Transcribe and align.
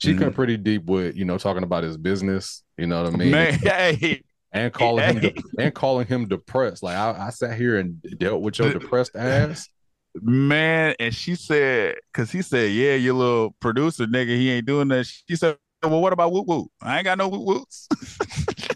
she 0.00 0.14
cut 0.14 0.28
mm-hmm. 0.28 0.34
pretty 0.34 0.56
deep 0.56 0.86
with 0.86 1.14
you 1.16 1.24
know 1.24 1.38
talking 1.38 1.62
about 1.62 1.84
his 1.84 1.96
business. 1.96 2.62
You 2.78 2.86
know 2.86 3.02
what 3.02 3.14
I 3.14 3.16
mean? 3.16 3.30
Man, 3.30 3.52
hey, 3.62 4.22
and 4.52 4.72
calling 4.72 5.04
him 5.04 5.20
de- 5.20 5.42
and 5.58 5.74
calling 5.74 6.06
him 6.06 6.26
depressed. 6.26 6.82
Like 6.82 6.96
I, 6.96 7.26
I 7.26 7.30
sat 7.30 7.56
here 7.56 7.78
and 7.78 8.02
dealt 8.18 8.40
with 8.42 8.58
your 8.58 8.72
depressed 8.72 9.14
ass. 9.16 9.68
man, 10.14 10.94
and 10.98 11.14
she 11.14 11.34
said, 11.34 11.96
because 12.12 12.32
he 12.32 12.42
said, 12.42 12.72
yeah, 12.72 12.94
your 12.94 13.14
little 13.14 13.54
producer 13.60 14.06
nigga, 14.06 14.36
he 14.36 14.50
ain't 14.50 14.66
doing 14.66 14.88
that. 14.88 15.06
She 15.06 15.36
said, 15.36 15.56
well, 15.82 16.00
what 16.00 16.12
about 16.12 16.32
woot 16.32 16.46
woot? 16.46 16.68
I 16.82 16.96
ain't 16.96 17.04
got 17.04 17.18
no 17.18 17.28
woot 17.28 17.42
woots. 17.42 17.86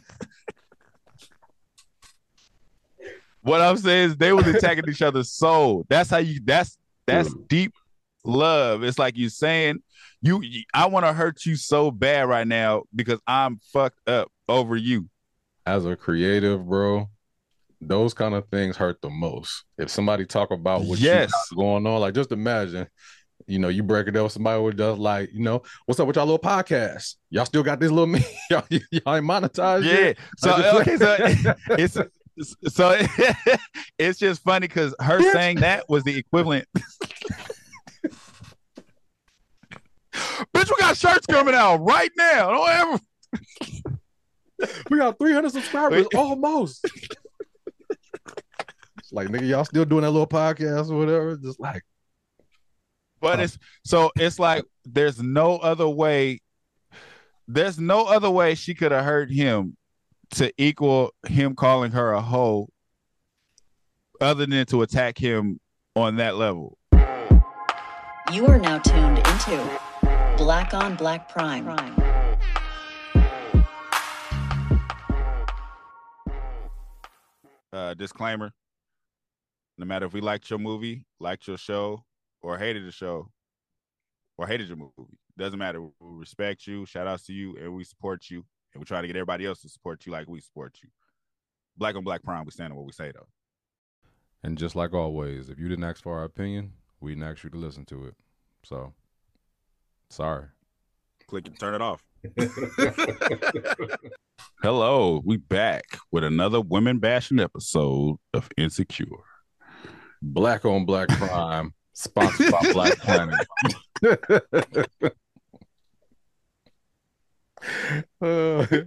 what 3.43 3.61
I'm 3.61 3.77
saying 3.77 4.11
is 4.11 4.17
they 4.17 4.33
was 4.33 4.47
attacking 4.47 4.85
each 4.89 5.03
other's 5.03 5.33
soul. 5.33 5.85
That's 5.89 6.11
how 6.11 6.19
you. 6.19 6.41
That's 6.45 6.79
that's 7.07 7.35
deep 7.49 7.73
love. 8.25 8.83
It's 8.85 8.99
like 8.99 9.17
you 9.17 9.29
saying, 9.29 9.83
you. 10.25 10.43
I 10.73 10.87
want 10.87 11.05
to 11.07 11.13
hurt 11.13 11.45
you 11.47 11.55
so 11.57 11.91
bad 11.91 12.29
right 12.29 12.47
now 12.47 12.85
because 12.95 13.21
I'm 13.27 13.59
fucked 13.73 14.09
up 14.09 14.31
over 14.49 14.77
you. 14.77 15.09
As 15.67 15.87
a 15.87 15.97
creative, 15.97 16.67
bro, 16.67 17.09
those 17.81 18.15
kind 18.15 18.35
of 18.35 18.49
things 18.49 18.77
hurt 18.77 19.01
the 19.03 19.11
most. 19.11 19.65
If 19.79 19.91
somebody 19.91 20.25
talk 20.27 20.51
about 20.51 20.83
what 20.85 20.99
Yes. 20.99 21.33
going 21.55 21.87
on, 21.87 22.01
like 22.01 22.15
just 22.15 22.33
imagine, 22.33 22.87
you 23.47 23.59
know, 23.59 23.69
you 23.69 23.83
break 23.83 24.07
it 24.09 24.17
up 24.17 24.25
with 24.25 24.33
somebody 24.33 24.63
with 24.63 24.79
just 24.79 24.99
like, 24.99 25.31
you 25.33 25.41
know, 25.43 25.63
what's 25.87 26.01
up 26.01 26.07
with 26.07 26.17
y'all 26.17 26.25
little 26.27 26.39
podcast? 26.39 27.17
Y'all 27.31 27.45
still 27.45 27.63
got 27.63 27.81
this 27.81 27.91
little 27.91 28.07
me? 28.07 28.25
y'all, 28.51 28.65
y'all 28.71 29.17
ain't 29.17 29.25
monetized 29.27 29.85
Yeah. 29.85 29.93
yet? 30.01 30.19
So 30.39 30.57
just- 30.57 30.81
okay, 30.81 30.97
so 30.97 31.55
it's 31.79 31.99
so 32.75 32.99
it's 33.99 34.19
just 34.19 34.43
funny 34.43 34.67
because 34.67 34.95
her 35.01 35.21
saying 35.33 35.61
that 35.61 35.85
was 35.89 36.03
the 36.05 36.17
equivalent. 36.19 36.67
Bitch, 40.15 40.71
we 40.71 40.77
got 40.79 40.97
shirts 40.97 41.27
coming 41.27 41.55
out 41.55 41.77
right 41.79 42.11
now. 42.17 42.51
Don't 42.51 42.71
ever. 42.71 43.01
we 44.91 44.99
got 44.99 45.19
300 45.19 45.53
subscribers 45.53 46.07
almost. 46.15 46.85
It's 48.99 49.13
like 49.13 49.29
nigga, 49.29 49.49
y'all 49.49 49.65
still 49.65 49.85
doing 49.85 50.03
that 50.03 50.11
little 50.11 50.27
podcast 50.27 50.91
or 50.91 50.97
whatever? 50.99 51.37
Just 51.37 51.59
like 51.59 51.83
But 53.21 53.41
it's 53.41 53.59
so 53.85 54.13
it's 54.17 54.39
like 54.39 54.65
there's 54.85 55.21
no 55.23 55.57
other 55.59 55.89
way. 55.89 56.41
There's 57.47 57.79
no 57.79 58.07
other 58.07 58.31
way 58.31 58.55
she 58.55 58.75
could 58.75 58.93
have 58.93 59.05
hurt 59.05 59.31
him 59.31 59.77
to 60.31 60.53
equal 60.57 61.13
him 61.27 61.55
calling 61.55 61.93
her 61.93 62.13
a 62.13 62.23
hoe, 62.23 62.69
other 64.21 64.47
than 64.47 64.65
to 64.67 64.83
attack 64.83 65.19
him 65.19 65.61
on 65.95 66.17
that 66.17 66.37
level. 66.37 66.79
You 68.33 68.47
are 68.47 68.59
now 68.59 68.79
tuned 68.79 69.19
into 69.19 69.81
Black 70.37 70.75
on 70.75 70.97
Black 70.97 71.29
Prime. 71.29 71.65
uh, 77.73 77.95
disclaimer 77.95 78.53
no 79.79 79.85
matter 79.85 80.07
if 80.07 80.13
we 80.13 80.21
liked 80.21 80.49
your 80.51 80.59
movie 80.59 81.05
liked 81.19 81.47
your 81.49 81.57
show 81.59 82.05
or 82.43 82.57
hated 82.59 82.87
the 82.87 82.93
show 82.93 83.29
or 84.39 84.47
hated 84.47 84.69
your 84.69 84.77
movie 84.77 85.19
doesn't 85.37 85.59
matter 85.59 85.81
we 85.83 85.91
respect 86.01 86.67
you 86.67 86.87
shout 86.87 87.07
outs 87.07 87.25
to 87.25 87.33
you 87.33 87.57
and 87.57 87.75
we 87.75 87.83
support 87.83 88.31
you 88.31 88.45
and 88.73 88.81
we 88.81 88.85
try 88.85 89.01
to 89.01 89.07
get 89.07 89.17
everybody 89.17 89.45
else 89.47 89.61
to 89.61 89.69
support 89.69 90.07
you 90.07 90.13
like 90.13 90.29
we 90.29 90.41
support 90.41 90.79
you 90.83 90.89
black 91.77 91.97
on 91.97 92.05
black 92.05 92.23
prime 92.23 92.45
we 92.45 92.51
stand 92.53 92.73
on 92.73 92.77
what 92.77 92.87
we 92.87 92.93
say 92.93 93.11
though 93.13 93.27
And 94.45 94.59
just 94.59 94.77
like 94.77 94.93
always, 94.93 95.49
if 95.49 95.59
you 95.59 95.69
didn't 95.69 95.85
ask 95.85 96.03
for 96.03 96.19
our 96.19 96.25
opinion, 96.25 96.75
we 97.01 97.13
didn't 97.13 97.25
ask 97.31 97.43
you 97.45 97.51
to 97.51 97.57
listen 97.57 97.87
to 97.87 98.05
it. 98.09 98.15
So 98.63 98.93
sorry. 100.11 100.47
click 101.29 101.47
and 101.47 101.59
turn 101.59 101.75
it 101.75 101.83
off 101.83 102.03
hello 104.63 105.21
we 105.25 105.37
back 105.37 105.85
with 106.11 106.25
another 106.25 106.61
women 106.61 106.99
bashing 106.99 107.39
episode 107.39 108.17
of 108.33 108.49
insecure 108.57 109.07
Black 110.23 110.65
on 110.65 110.87
Black 110.87 111.09
Crime, 111.09 111.75
sponsored 111.93 112.51
by 112.51 112.73
Black 112.73 112.97
Planet. 112.99 113.47
Uh, 118.21 118.67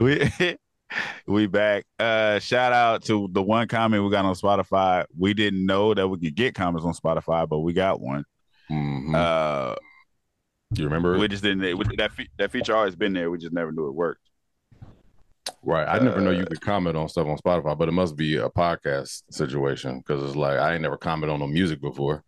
we 0.00 0.30
we 1.26 1.46
back. 1.46 1.84
Uh 1.98 2.38
shout 2.38 2.72
out 2.72 3.04
to 3.04 3.28
the 3.32 3.42
one 3.42 3.68
comment 3.68 4.04
we 4.04 4.10
got 4.10 4.24
on 4.24 4.34
Spotify. 4.34 5.04
We 5.16 5.34
didn't 5.34 5.64
know 5.64 5.94
that 5.94 6.08
we 6.08 6.18
could 6.18 6.34
get 6.34 6.54
comments 6.54 6.86
on 6.86 6.94
Spotify, 6.94 7.48
but 7.48 7.60
we 7.60 7.72
got 7.72 8.00
one. 8.00 8.24
Mhm. 8.72 9.14
Uh 9.14 9.76
you 10.74 10.84
remember? 10.84 11.18
we 11.18 11.28
just 11.28 11.42
didn't 11.42 11.60
that 11.98 12.12
fe- 12.12 12.28
that 12.38 12.50
feature 12.50 12.74
always 12.74 12.96
been 12.96 13.12
there. 13.12 13.30
We 13.30 13.38
just 13.38 13.52
never 13.52 13.72
knew 13.72 13.88
it 13.88 13.94
worked. 13.94 14.30
right. 15.62 15.86
I 15.86 15.98
never 15.98 16.20
know 16.20 16.30
you 16.30 16.44
uh, 16.44 16.46
could 16.46 16.60
comment 16.60 16.96
on 16.96 17.08
stuff 17.08 17.26
on 17.26 17.36
Spotify, 17.36 17.76
but 17.76 17.88
it 17.88 17.92
must 17.92 18.16
be 18.16 18.36
a 18.36 18.48
podcast 18.48 19.22
situation 19.30 19.98
because 19.98 20.22
it's 20.22 20.36
like 20.36 20.58
I 20.58 20.72
ain't 20.72 20.82
never 20.82 20.96
commented 20.96 21.34
on 21.34 21.40
no 21.40 21.46
music 21.46 21.80
before, 21.80 22.24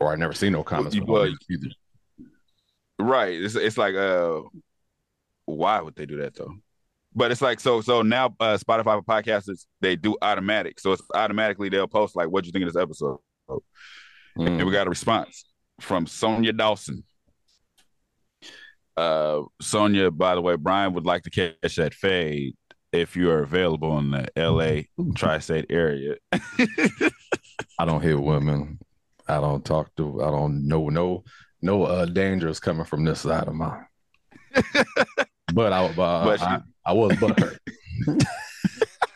or 0.00 0.12
I 0.12 0.16
never 0.16 0.34
seen 0.34 0.52
no 0.52 0.62
comments 0.62 0.94
you 0.94 1.04
music 1.06 1.38
either. 1.50 1.68
Right. 2.98 3.40
It's 3.40 3.54
it's 3.54 3.78
like 3.78 3.94
uh 3.94 4.42
why 5.46 5.80
would 5.80 5.96
they 5.96 6.06
do 6.06 6.18
that 6.18 6.34
though? 6.34 6.54
But 7.14 7.30
it's 7.30 7.42
like 7.42 7.60
so 7.60 7.80
so 7.80 8.02
now 8.02 8.34
uh 8.38 8.58
Spotify 8.58 8.98
for 8.98 9.02
podcasters 9.02 9.66
they 9.80 9.96
do 9.96 10.16
automatic. 10.20 10.78
So 10.78 10.92
it's 10.92 11.02
automatically 11.14 11.70
they'll 11.70 11.88
post 11.88 12.16
like 12.16 12.28
what 12.28 12.44
you 12.44 12.52
think 12.52 12.66
of 12.66 12.72
this 12.72 12.82
episode. 12.82 13.18
Mm. 14.38 14.46
and 14.46 14.66
we 14.66 14.72
got 14.72 14.86
a 14.86 14.90
response 14.90 15.44
from 15.80 16.06
Sonia 16.06 16.52
Dawson. 16.52 17.04
Uh, 18.96 19.42
Sonia, 19.60 20.10
by 20.10 20.34
the 20.34 20.40
way, 20.40 20.56
Brian 20.56 20.92
would 20.94 21.06
like 21.06 21.22
to 21.24 21.30
catch 21.30 21.76
that 21.76 21.94
fade 21.94 22.56
if 22.92 23.16
you 23.16 23.30
are 23.30 23.42
available 23.42 23.98
in 23.98 24.10
the 24.12 24.28
LA 24.36 24.82
tri-state 25.14 25.66
area. 25.68 26.14
I 26.32 27.84
don't 27.84 28.02
hear 28.02 28.18
women. 28.18 28.78
I 29.26 29.40
don't 29.40 29.64
talk 29.64 29.94
to. 29.96 30.22
I 30.22 30.30
don't 30.30 30.68
know 30.68 30.88
no 30.90 31.24
no 31.62 31.84
uh, 31.84 32.04
danger 32.04 32.48
is 32.48 32.60
coming 32.60 32.84
from 32.84 33.04
this 33.04 33.20
side 33.20 33.48
of 33.48 33.54
mine. 33.54 33.86
but 35.52 35.72
I, 35.72 35.92
but, 35.92 36.24
But 36.24 36.42
I, 36.42 36.60
I 36.86 36.92
was 36.92 37.12
butthurt. 37.12 37.58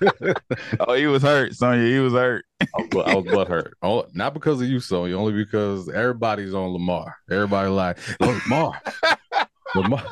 oh, 0.81 0.95
he 0.95 1.07
was 1.07 1.23
hurt, 1.23 1.55
Sonia. 1.55 1.87
He 1.93 1.99
was 1.99 2.13
hurt. 2.13 2.45
I 2.61 2.67
was, 2.93 3.05
I 3.07 3.15
was 3.15 3.25
butthurt. 3.25 3.73
Oh, 3.83 4.07
not 4.13 4.35
because 4.35 4.61
of 4.61 4.69
you, 4.69 4.81
Sonya, 4.81 5.17
only 5.17 5.33
because 5.33 5.89
everybody's 5.89 6.55
on 6.55 6.71
Lamar. 6.71 7.17
Everybody 7.31 7.69
like 7.69 7.99
oh, 8.21 8.41
Lamar. 8.45 8.81
Lamar. 9.75 10.05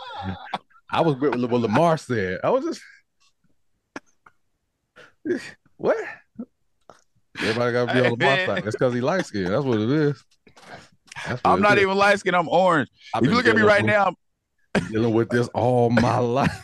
I 0.91 1.01
was 1.01 1.17
with 1.17 1.35
what 1.35 1.61
Lamar 1.61 1.97
said. 1.97 2.41
I 2.43 2.51
was 2.51 2.65
just 2.65 2.83
what? 5.77 5.97
Everybody 7.39 7.73
got 7.73 7.89
to 7.89 7.95
be 7.95 8.01
on 8.01 8.11
Lamar's 8.13 8.39
Hey, 8.39 8.47
side. 8.47 8.65
That's 8.65 8.77
because 8.77 8.95
he 8.95 9.01
light 9.01 9.27
skinned. 9.27 9.49
That's 9.49 9.65
what 9.65 9.81
it 9.81 9.91
is. 9.91 10.25
What 11.27 11.41
I'm 11.45 11.59
it 11.59 11.63
not 11.63 11.79
is. 11.79 11.83
even 11.83 11.97
light 11.97 12.19
skinned. 12.19 12.37
I'm 12.37 12.49
orange. 12.49 12.89
I've 13.15 13.23
if 13.23 13.31
you 13.31 13.37
look 13.37 13.47
at 13.47 13.57
me 13.57 13.63
right 13.63 13.83
with- 13.83 13.91
now, 13.91 14.15
I'm 14.75 14.87
dealing 14.89 15.15
with 15.15 15.29
this 15.31 15.49
all 15.49 15.91
my 15.91 16.19
life. 16.19 16.63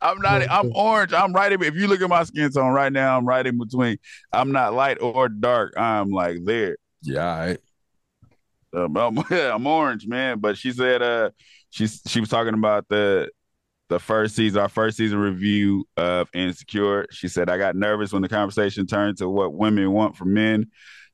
I'm 0.00 0.18
not. 0.20 0.42
I'm 0.50 0.72
orange. 0.74 1.12
I'm 1.12 1.32
right 1.32 1.52
in. 1.52 1.62
If 1.62 1.74
you 1.74 1.86
look 1.86 2.00
at 2.00 2.08
my 2.08 2.24
skin 2.24 2.50
tone 2.50 2.72
right 2.72 2.92
now, 2.92 3.18
I'm 3.18 3.26
right 3.26 3.46
in 3.46 3.58
between. 3.58 3.98
I'm 4.32 4.52
not 4.52 4.74
light 4.74 4.98
or 5.00 5.28
dark. 5.28 5.74
I'm 5.76 6.10
like 6.10 6.38
there. 6.44 6.76
Yeah, 7.02 7.38
right. 7.38 7.58
Um, 8.72 8.96
I'm, 8.96 9.18
I'm 9.30 9.66
orange, 9.66 10.06
man. 10.06 10.38
But 10.38 10.56
she 10.56 10.72
said, 10.72 11.02
uh, 11.02 11.30
she's 11.70 12.00
she 12.06 12.20
was 12.20 12.28
talking 12.28 12.54
about 12.54 12.86
the 12.88 13.30
the 13.90 13.98
first 13.98 14.36
season, 14.36 14.60
our 14.60 14.68
first 14.68 14.96
season 14.96 15.18
review 15.18 15.86
of 15.96 16.28
Insecure. 16.32 17.06
She 17.10 17.28
said, 17.28 17.50
I 17.50 17.58
got 17.58 17.74
nervous 17.74 18.12
when 18.12 18.22
the 18.22 18.28
conversation 18.28 18.86
turned 18.86 19.18
to 19.18 19.28
what 19.28 19.52
women 19.52 19.90
want 19.90 20.16
from 20.16 20.32
men, 20.32 20.68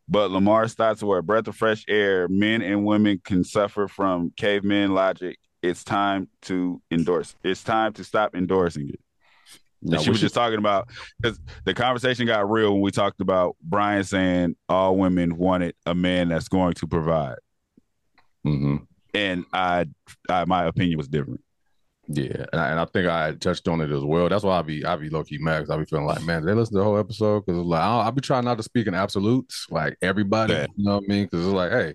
but 0.08 0.30
Lamar's 0.30 0.74
thoughts 0.74 1.02
were 1.02 1.18
a 1.18 1.22
breath 1.22 1.48
of 1.48 1.56
fresh 1.56 1.84
air. 1.88 2.28
Men 2.28 2.60
and 2.60 2.84
women 2.84 3.20
can 3.24 3.44
suffer 3.44 3.88
from 3.88 4.30
caveman 4.36 4.94
logic. 4.94 5.38
It's 5.68 5.84
time 5.84 6.28
to 6.42 6.80
endorse. 6.90 7.34
It's 7.44 7.62
time 7.62 7.92
to 7.94 8.04
stop 8.04 8.34
endorsing 8.34 8.88
it. 8.90 9.00
And 9.82 10.00
she 10.00 10.10
was 10.10 10.18
should- 10.18 10.26
just 10.26 10.34
talking 10.34 10.58
about 10.58 10.88
because 11.20 11.38
the 11.64 11.74
conversation 11.74 12.26
got 12.26 12.50
real 12.50 12.72
when 12.72 12.80
we 12.80 12.90
talked 12.90 13.20
about 13.20 13.56
Brian 13.62 14.04
saying 14.04 14.56
all 14.68 14.96
women 14.96 15.36
wanted 15.36 15.74
a 15.84 15.94
man 15.94 16.28
that's 16.30 16.48
going 16.48 16.74
to 16.74 16.86
provide 16.86 17.36
Mhm. 18.46 18.86
and 19.14 19.44
I, 19.52 19.86
I 20.28 20.44
my 20.44 20.64
opinion 20.64 20.98
was 20.98 21.08
different. 21.08 21.40
Yeah, 22.08 22.46
and 22.52 22.60
I, 22.60 22.70
and 22.70 22.78
I 22.80 22.84
think 22.84 23.08
I 23.08 23.32
touched 23.32 23.66
on 23.66 23.80
it 23.80 23.90
as 23.90 24.04
well. 24.04 24.28
That's 24.28 24.44
why 24.44 24.58
I 24.58 24.62
be 24.62 24.84
I 24.84 24.94
be 24.96 25.10
low 25.10 25.24
key 25.24 25.38
mad 25.38 25.60
'cause 25.60 25.70
I 25.70 25.76
be 25.76 25.84
feeling 25.84 26.06
like, 26.06 26.22
man, 26.24 26.44
they 26.44 26.54
listen 26.54 26.74
to 26.74 26.78
the 26.78 26.84
whole 26.84 26.98
episode 26.98 27.44
because 27.44 27.60
like 27.64 27.80
I, 27.82 28.06
I 28.06 28.10
be 28.12 28.20
trying 28.20 28.44
not 28.44 28.56
to 28.58 28.62
speak 28.62 28.86
in 28.86 28.94
absolutes, 28.94 29.66
like 29.70 29.96
everybody. 30.00 30.52
Yeah. 30.54 30.66
You 30.76 30.84
know 30.84 30.94
what 30.96 31.04
I 31.04 31.06
mean? 31.08 31.24
Because 31.24 31.44
it's 31.44 31.54
like, 31.54 31.72
hey, 31.72 31.94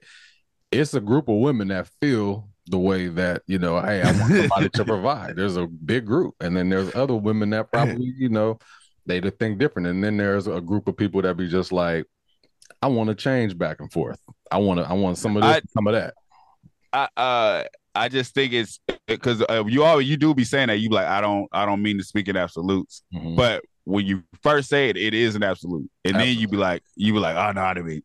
it's 0.71 0.94
a 0.94 1.00
group 1.01 1.29
of 1.29 1.38
women 1.38 1.69
that 1.69 1.89
feel 2.01 2.50
the 2.67 2.77
way 2.77 3.07
that 3.07 3.41
you 3.47 3.59
know, 3.59 3.79
hey, 3.81 4.01
I 4.01 4.11
want 4.11 4.33
somebody 4.35 4.69
to 4.69 4.85
provide. 4.85 5.35
There's 5.35 5.57
a 5.57 5.67
big 5.67 6.05
group, 6.05 6.35
and 6.39 6.55
then 6.55 6.69
there's 6.69 6.93
other 6.95 7.15
women 7.15 7.49
that 7.51 7.71
probably 7.71 8.13
you 8.17 8.29
know 8.29 8.59
they 9.05 9.19
just 9.19 9.37
think 9.37 9.57
different, 9.57 9.87
and 9.87 10.03
then 10.03 10.17
there's 10.17 10.47
a 10.47 10.61
group 10.61 10.87
of 10.87 10.95
people 10.95 11.21
that 11.23 11.35
be 11.37 11.47
just 11.47 11.71
like, 11.71 12.05
I 12.81 12.87
want 12.87 13.09
to 13.09 13.15
change 13.15 13.57
back 13.57 13.79
and 13.79 13.91
forth. 13.91 14.19
I 14.51 14.57
want 14.57 14.79
to. 14.79 14.87
I 14.87 14.93
want 14.93 15.17
some 15.17 15.35
of 15.37 15.43
this, 15.43 15.57
I- 15.57 15.61
some 15.73 15.87
of 15.87 15.93
that. 15.93 16.13
I 16.93 17.07
uh 17.17 17.63
I 17.95 18.09
just 18.09 18.33
think 18.33 18.53
it's 18.53 18.79
because 19.07 19.41
uh, 19.49 19.63
you 19.67 19.83
always 19.83 20.07
you 20.09 20.17
do 20.17 20.33
be 20.33 20.43
saying 20.43 20.67
that 20.67 20.77
you 20.79 20.89
like 20.89 21.07
I 21.07 21.19
don't 21.21 21.47
I 21.51 21.65
don't 21.65 21.81
mean 21.81 21.97
to 21.97 22.03
speak 22.03 22.27
in 22.27 22.35
absolutes, 22.37 23.03
Mhm. 23.13 23.35
but 23.35 23.63
when 23.85 24.05
you 24.05 24.23
first 24.43 24.69
say 24.69 24.89
it, 24.89 24.97
it 24.97 25.13
is 25.13 25.35
an 25.35 25.43
absolute, 25.43 25.89
and 26.05 26.19
then 26.19 26.37
you 26.37 26.47
be 26.47 26.57
like 26.57 26.83
you 26.95 27.13
be 27.13 27.19
like 27.19 27.35
oh 27.35 27.51
no 27.53 27.61
I 27.61 27.73
didn't 27.73 27.87
mean. 27.87 28.01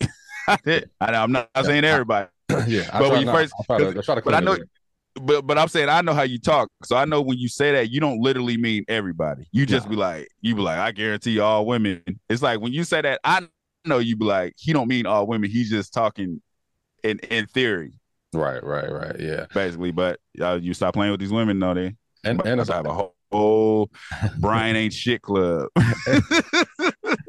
I 1.01 1.11
know 1.11 1.23
I'm 1.23 1.33
not 1.33 1.51
saying 1.65 1.85
everybody, 1.85 2.29
yeah, 2.69 2.89
I 2.93 2.99
but 3.01 3.11
when 3.11 3.21
you 3.21 3.27
not- 3.27 3.35
first- 3.35 3.55
I 3.59 3.65
try 3.79 3.79
to, 3.93 4.13
I 4.13 4.21
but 4.21 4.35
I 4.35 4.41
know- 4.41 4.53
it 4.53 4.69
but 5.19 5.47
but 5.47 5.57
I'm 5.57 5.69
saying 5.69 5.89
I 5.89 6.03
know 6.03 6.13
how 6.13 6.25
you 6.25 6.39
talk, 6.39 6.69
so 6.85 6.95
I 6.95 7.07
know 7.07 7.23
when 7.23 7.39
you 7.39 7.49
say 7.49 7.73
that 7.73 7.91
you 7.91 8.01
don't 8.01 8.21
literally 8.21 8.59
mean 8.59 8.85
everybody. 8.87 9.49
You 9.51 9.65
just 9.65 9.87
No. 9.87 9.91
be 9.91 9.97
like 9.97 10.29
you 10.43 10.55
be 10.55 10.61
like 10.61 10.77
I 10.79 10.93
guarantee 10.93 11.39
all 11.41 11.65
women. 11.65 12.03
It's 12.29 12.43
like 12.43 12.61
when 12.61 12.73
you 12.75 12.85
say 12.85 13.01
that 13.01 13.21
I 13.25 13.49
know 13.87 13.99
you 13.99 14.17
be 14.17 14.27
like 14.27 14.53
he 14.59 14.75
don't 14.75 14.89
mean 14.89 15.07
all 15.07 15.27
women. 15.27 15.49
He's 15.51 15.71
just 15.71 15.95
talking 15.95 16.43
in 17.03 17.19
in 17.31 17.47
theory 17.47 17.93
Right, 18.35 18.63
right, 18.63 18.91
right. 18.93 19.17
Yeah, 19.19 19.47
basically. 19.55 19.91
But 19.93 20.21
uh, 20.39 20.59
you 20.61 20.75
stop 20.75 20.93
playing 20.93 21.13
with 21.13 21.21
these 21.21 21.33
women, 21.33 21.59
no, 21.59 21.73
they 21.73 21.95
and 22.23 22.45
and 22.45 22.61
it's, 22.61 22.69
I 22.69 22.77
have 22.77 22.85
a 22.87 22.93
whole, 22.93 23.15
whole 23.33 23.91
Brian 24.39 24.77
ain't 24.77 24.93
shit 24.93 25.23
club. 25.23 25.69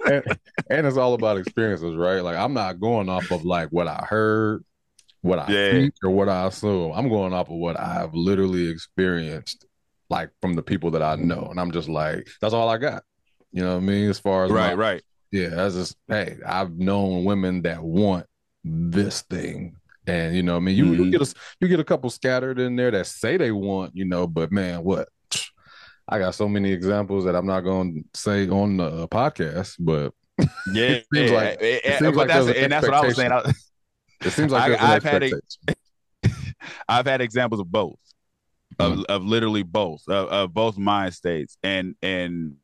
and, 0.07 0.23
and 0.69 0.87
it's 0.87 0.97
all 0.97 1.13
about 1.13 1.37
experiences, 1.37 1.95
right? 1.95 2.19
Like 2.21 2.35
I'm 2.35 2.53
not 2.53 2.79
going 2.81 3.07
off 3.07 3.31
of 3.31 3.45
like 3.45 3.69
what 3.69 3.87
I 3.87 4.05
heard, 4.09 4.65
what 5.21 5.39
I 5.39 5.51
Yeah. 5.51 5.71
think, 5.71 5.93
or 6.03 6.09
what 6.11 6.29
I 6.29 6.47
assume. 6.47 6.91
I'm 6.93 7.09
going 7.09 7.33
off 7.33 7.49
of 7.49 7.55
what 7.57 7.79
I 7.79 7.93
have 7.93 8.13
literally 8.13 8.67
experienced, 8.69 9.65
like 10.09 10.29
from 10.41 10.53
the 10.53 10.63
people 10.63 10.91
that 10.91 11.01
I 11.03 11.15
know, 11.15 11.47
and 11.49 11.59
I'm 11.59 11.71
just 11.71 11.89
like, 11.89 12.27
that's 12.41 12.53
all 12.53 12.69
I 12.69 12.77
got. 12.77 13.03
You 13.51 13.63
know 13.63 13.71
what 13.75 13.83
I 13.83 13.85
mean? 13.85 14.09
As 14.09 14.19
far 14.19 14.45
as 14.45 14.51
my- 14.51 14.69
right, 14.69 14.77
right. 14.77 15.03
yeah, 15.31 15.49
that's 15.49 15.75
just 15.75 15.95
hey, 16.07 16.37
I've 16.45 16.77
known 16.77 17.23
women 17.25 17.61
that 17.63 17.81
want 17.83 18.25
this 18.63 19.21
thing. 19.23 19.75
And 20.05 20.35
you 20.35 20.43
know, 20.43 20.55
I 20.55 20.59
mean, 20.59 20.75
you, 20.77 20.85
you 20.93 21.03
Mhm. 21.05 21.11
get 21.11 21.21
a 21.21 21.33
you 21.59 21.67
get 21.67 21.79
a 21.79 21.83
couple 21.83 22.09
scattered 22.09 22.59
in 22.59 22.75
there 22.77 22.91
that 22.91 23.07
say 23.07 23.35
they 23.37 23.51
want, 23.51 23.95
you 23.95 24.05
know, 24.05 24.25
but 24.27 24.51
man, 24.51 24.83
what? 24.83 25.09
I 26.09 26.19
got 26.19 26.35
so 26.35 26.47
many 26.47 26.71
examples 26.71 27.25
that 27.25 27.35
I'm 27.35 27.45
not 27.45 27.61
going 27.61 28.05
to 28.13 28.19
say 28.19 28.47
on 28.47 28.77
the 28.77 29.07
podcast, 29.09 29.75
but 29.79 30.13
Yeah, 30.73 30.85
It 30.89 31.05
seems 31.13 31.31
yeah, 31.31 31.35
like- 31.37 31.57
it 31.61 31.99
seems 31.99 32.15
like 32.15 32.27
that's 32.29 32.47
and 32.47 32.71
that's 32.71 32.85
what 32.87 32.93
I 32.95 33.05
was 33.05 33.15
saying. 33.17 33.31
I, 33.33 33.41
it 34.21 34.31
seems 34.31 34.51
like 34.51 34.79
I, 34.79 34.95
I've 34.95 35.03
had 35.03 35.23
a-. 35.23 35.31
I've 36.89 37.05
had 37.05 37.21
examples 37.21 37.61
of 37.61 37.71
both, 37.71 37.99
of, 38.79 39.03
of 39.05 39.23
literally 39.23 39.63
both, 39.63 40.01
of, 40.07 40.27
of 40.29 40.53
both 40.53 40.77
mind 40.77 41.13
states, 41.13 41.57
and 41.63 41.95
and 42.01 42.55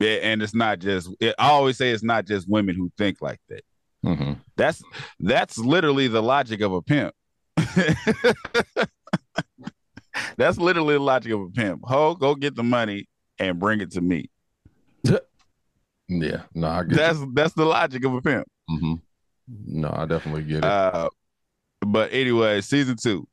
and 0.00 0.42
it's 0.42 0.54
not 0.54 0.78
just. 0.80 1.08
It, 1.20 1.34
I 1.38 1.48
always 1.48 1.76
say 1.78 1.90
it's 1.90 2.02
not 2.02 2.26
just 2.26 2.48
women 2.48 2.74
who 2.76 2.90
think 2.98 3.22
like 3.22 3.40
that. 3.48 3.64
Mhm. 4.04 4.38
That's 4.56 4.82
that's 5.20 5.56
literally 5.58 6.08
the 6.08 6.22
logic 6.22 6.60
of 6.60 6.72
a 6.72 6.82
pimp. 6.82 7.14
that's 10.36 10.58
literally 10.58 10.94
the 10.94 11.00
logic 11.00 11.32
of 11.32 11.40
a 11.40 11.48
pimp. 11.50 11.82
Ho, 11.86 12.14
go 12.14 12.34
get 12.34 12.54
the 12.54 12.62
money 12.62 13.08
and 13.38 13.58
bring 13.58 13.80
it 13.80 13.92
to 13.92 14.00
me. 14.00 14.30
Yeah, 16.06 16.42
no, 16.54 16.68
I 16.68 16.82
get 16.82 16.96
That's 16.96 17.18
that's 17.32 17.54
the 17.54 17.64
logic 17.64 18.04
of 18.04 18.12
a 18.12 18.20
pimp. 18.20 18.46
it. 18.68 19.00
No, 19.48 19.92
I 19.94 20.06
definitely 20.06 20.44
get 20.44 20.58
it. 20.58 20.64
Uh, 20.64 21.08
but 21.80 22.12
anyway, 22.12 22.60
season 22.60 22.96
two. 22.96 23.26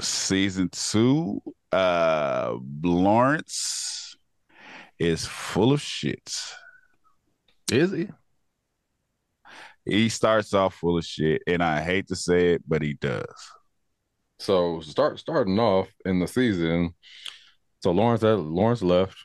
Season 0.00 0.68
two, 0.70 1.40
uh, 1.70 2.56
Lawrence 2.82 4.16
is 4.98 5.26
full 5.26 5.72
of 5.72 5.80
shit. 5.80 6.34
Is 7.70 7.92
he? 7.92 8.08
He 9.84 10.08
starts 10.08 10.54
off 10.54 10.74
full 10.74 10.98
of 10.98 11.04
shit, 11.04 11.42
and 11.46 11.62
I 11.62 11.82
hate 11.82 12.08
to 12.08 12.16
say 12.16 12.54
it, 12.54 12.62
but 12.66 12.82
he 12.82 12.94
does. 12.94 13.24
So 14.38 14.80
start 14.80 15.18
starting 15.18 15.58
off 15.58 15.88
in 16.04 16.18
the 16.18 16.26
season. 16.26 16.94
So 17.82 17.92
Lawrence 17.92 18.22
had, 18.22 18.38
Lawrence 18.38 18.82
left, 18.82 19.16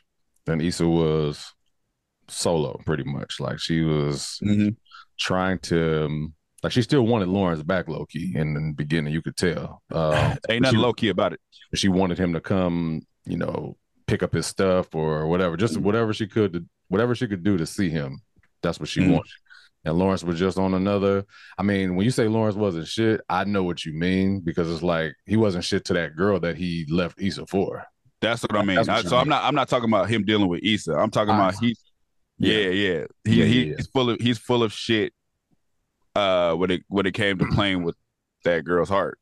and 0.46 0.62
Issa 0.62 0.86
was 0.86 1.52
solo 2.28 2.80
pretty 2.84 3.04
much. 3.04 3.40
Like 3.40 3.58
she 3.58 3.80
was 3.80 4.38
trying 5.20 5.58
to 5.60 6.06
um, 6.06 6.34
like 6.62 6.72
she 6.72 6.82
still 6.82 7.02
wanted 7.06 7.28
Lawrence 7.28 7.62
back 7.62 7.88
low 7.88 8.04
key 8.06 8.32
in 8.34 8.54
the 8.54 8.72
beginning, 8.74 9.12
you 9.12 9.22
could 9.22 9.36
tell. 9.36 9.82
Um, 9.92 10.36
Ain't 10.48 10.62
nothing 10.62 10.78
low 10.80 10.92
key 10.92 11.08
about 11.10 11.32
it. 11.34 11.40
she 11.74 11.88
wanted 11.88 12.18
him 12.18 12.32
to 12.32 12.40
come, 12.40 13.02
you 13.24 13.36
know, 13.36 13.76
pick 14.06 14.22
up 14.22 14.32
his 14.32 14.46
stuff 14.46 14.94
or 14.94 15.26
whatever, 15.28 15.56
just 15.56 15.76
whatever 15.78 16.12
she 16.12 16.26
could, 16.26 16.52
to, 16.54 16.64
whatever 16.88 17.14
she 17.14 17.26
could 17.28 17.44
do 17.44 17.56
to 17.56 17.66
see 17.66 17.88
him. 17.90 18.20
That's 18.62 18.80
what 18.80 18.88
she 18.88 19.00
Mhm. 19.00 19.12
wanted. 19.12 19.30
And 19.84 19.96
Lawrence 19.98 20.22
was 20.22 20.38
just 20.38 20.58
on 20.58 20.74
another. 20.74 21.24
I 21.56 21.62
mean, 21.62 21.96
when 21.96 22.04
you 22.04 22.10
say 22.10 22.28
Lawrence 22.28 22.56
wasn't 22.56 22.86
shit, 22.86 23.20
I 23.30 23.44
know 23.44 23.62
what 23.62 23.86
you 23.86 23.94
mean 23.94 24.40
because 24.40 24.70
it's 24.70 24.82
like 24.82 25.14
he 25.24 25.36
wasn't 25.38 25.64
shit 25.64 25.84
to 25.86 25.94
that 25.94 26.14
girl 26.16 26.38
that 26.40 26.56
he 26.58 26.84
left 26.90 27.18
Issa 27.20 27.46
for. 27.46 27.84
That's 28.20 28.42
what 28.42 28.56
I 28.56 28.62
mean. 28.62 28.76
What 28.76 28.88
I- 28.90 29.02
so 29.02 29.16
I'm 29.16 29.28
not. 29.30 29.42
I'm 29.44 29.54
not 29.54 29.68
talking 29.70 29.88
about 29.88 30.10
him 30.10 30.24
dealing 30.26 30.48
with 30.48 30.60
Issa. 30.62 30.92
I'm 30.92 31.10
talking 31.10 31.32
Ah. 31.32 31.48
about 31.48 31.54
he. 31.62 31.74
Yeah, 32.40 32.68
yeah. 32.70 33.04
He, 33.24 33.34
Yeah, 33.40 33.44
he 33.44 33.62
yeah. 33.64 33.74
he's 33.76 33.86
full 33.88 34.10
of 34.10 34.20
he's 34.20 34.38
full 34.38 34.62
of 34.62 34.72
shit. 34.72 35.12
Uh, 36.16 36.54
when 36.54 36.70
it 36.72 36.82
when 36.88 37.06
it 37.06 37.14
came 37.14 37.38
to 37.38 37.46
playing 37.46 37.84
with 37.84 37.94
that 38.44 38.64
girl's 38.64 38.88
heart. 38.88 39.18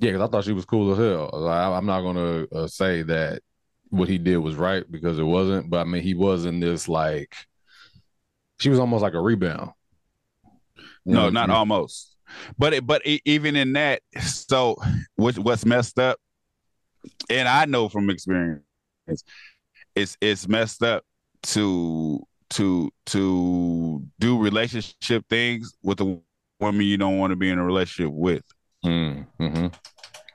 Yeah, 0.00 0.12
because 0.12 0.28
I 0.28 0.30
thought 0.30 0.44
she 0.44 0.52
was 0.52 0.64
cool 0.64 0.92
as 0.92 0.98
hell. 0.98 1.30
Like, 1.32 1.52
I, 1.56 1.76
I'm 1.76 1.86
not 1.86 2.00
gonna 2.02 2.46
uh, 2.52 2.66
say 2.66 3.02
that 3.02 3.42
what 3.90 4.08
he 4.08 4.18
did 4.18 4.38
was 4.38 4.54
right 4.56 4.84
because 4.90 5.18
it 5.18 5.24
wasn't, 5.24 5.70
but 5.70 5.78
I 5.80 5.84
mean, 5.84 6.02
he 6.02 6.14
was 6.14 6.44
in 6.46 6.60
this 6.60 6.88
like 6.88 7.34
she 8.58 8.70
was 8.70 8.78
almost 8.78 9.02
like 9.02 9.14
a 9.14 9.20
rebound. 9.20 9.70
You 11.04 11.14
No, 11.14 11.22
know, 11.24 11.30
not 11.30 11.48
you- 11.48 11.54
almost. 11.54 12.16
But 12.58 12.74
it, 12.74 12.86
but 12.86 13.06
e- 13.06 13.22
even 13.24 13.56
in 13.56 13.72
that, 13.74 14.02
so 14.22 14.76
what, 15.16 15.38
what's 15.38 15.64
messed 15.64 15.98
up, 15.98 16.18
and 17.30 17.48
I 17.48 17.64
know 17.64 17.88
from 17.88 18.10
experience, 18.10 18.62
it's 19.96 20.16
it's 20.20 20.46
messed 20.48 20.82
up 20.82 21.04
to 21.42 22.20
to 22.50 22.90
to 23.06 24.02
do 24.18 24.38
relationship 24.38 25.24
things 25.28 25.74
with 25.82 26.00
a 26.00 26.20
woman 26.60 26.82
you 26.82 26.96
don't 26.96 27.18
want 27.18 27.30
to 27.30 27.36
be 27.36 27.50
in 27.50 27.58
a 27.58 27.64
relationship 27.64 28.12
with. 28.12 28.42
Mm, 28.84 29.26
hmm 29.38 29.66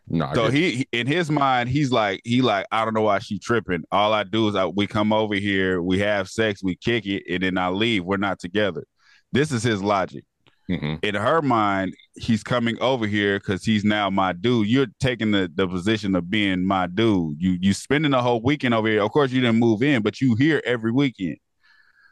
No, 0.07 0.33
So 0.35 0.49
he, 0.49 0.71
he- 0.77 0.87
in 0.91 1.07
his 1.07 1.31
mind, 1.31 1.69
he's 1.69 1.91
like, 1.91 2.21
he 2.23 2.41
like, 2.41 2.65
I 2.71 2.85
don't 2.85 2.93
know 2.93 3.01
why 3.03 3.19
she 3.19 3.39
tripping. 3.39 3.83
All 3.91 4.13
I 4.13 4.23
do 4.23 4.47
is 4.47 4.55
I, 4.55 4.65
we 4.67 4.85
come 4.87 5.11
over 5.13 5.35
here, 5.35 5.81
we 5.81 5.99
have 5.99 6.29
sex, 6.29 6.63
we 6.63 6.75
kick 6.75 7.05
it, 7.05 7.23
and 7.29 7.41
then 7.43 7.57
I 7.57 7.69
leave. 7.69 8.03
We're 8.03 8.17
not 8.17 8.39
together. 8.39 8.83
This 9.31 9.51
is 9.51 9.63
his 9.63 9.81
logic. 9.81 10.23
Mhm. 10.69 11.03
In 11.03 11.15
her 11.15 11.41
mind, 11.41 11.93
he's 12.15 12.41
coming 12.41 12.77
over 12.79 13.05
here 13.05 13.37
because 13.37 13.65
he's 13.65 13.83
now 13.83 14.09
my 14.09 14.31
dude. 14.31 14.67
You're 14.67 14.87
taking 14.99 15.31
the, 15.31 15.51
the 15.53 15.67
position 15.67 16.15
of 16.15 16.29
being 16.29 16.65
my 16.65 16.87
dude. 16.87 17.35
You 17.41 17.57
you 17.59 17.73
spending 17.73 18.11
the 18.11 18.21
whole 18.21 18.41
weekend 18.41 18.73
over 18.73 18.87
here. 18.87 19.01
Of 19.03 19.11
course, 19.11 19.31
you 19.31 19.41
didn't 19.41 19.59
move 19.59 19.83
in, 19.83 20.01
but 20.01 20.21
you 20.21 20.35
here 20.35 20.61
every 20.65 20.91
weekend. 20.91 21.37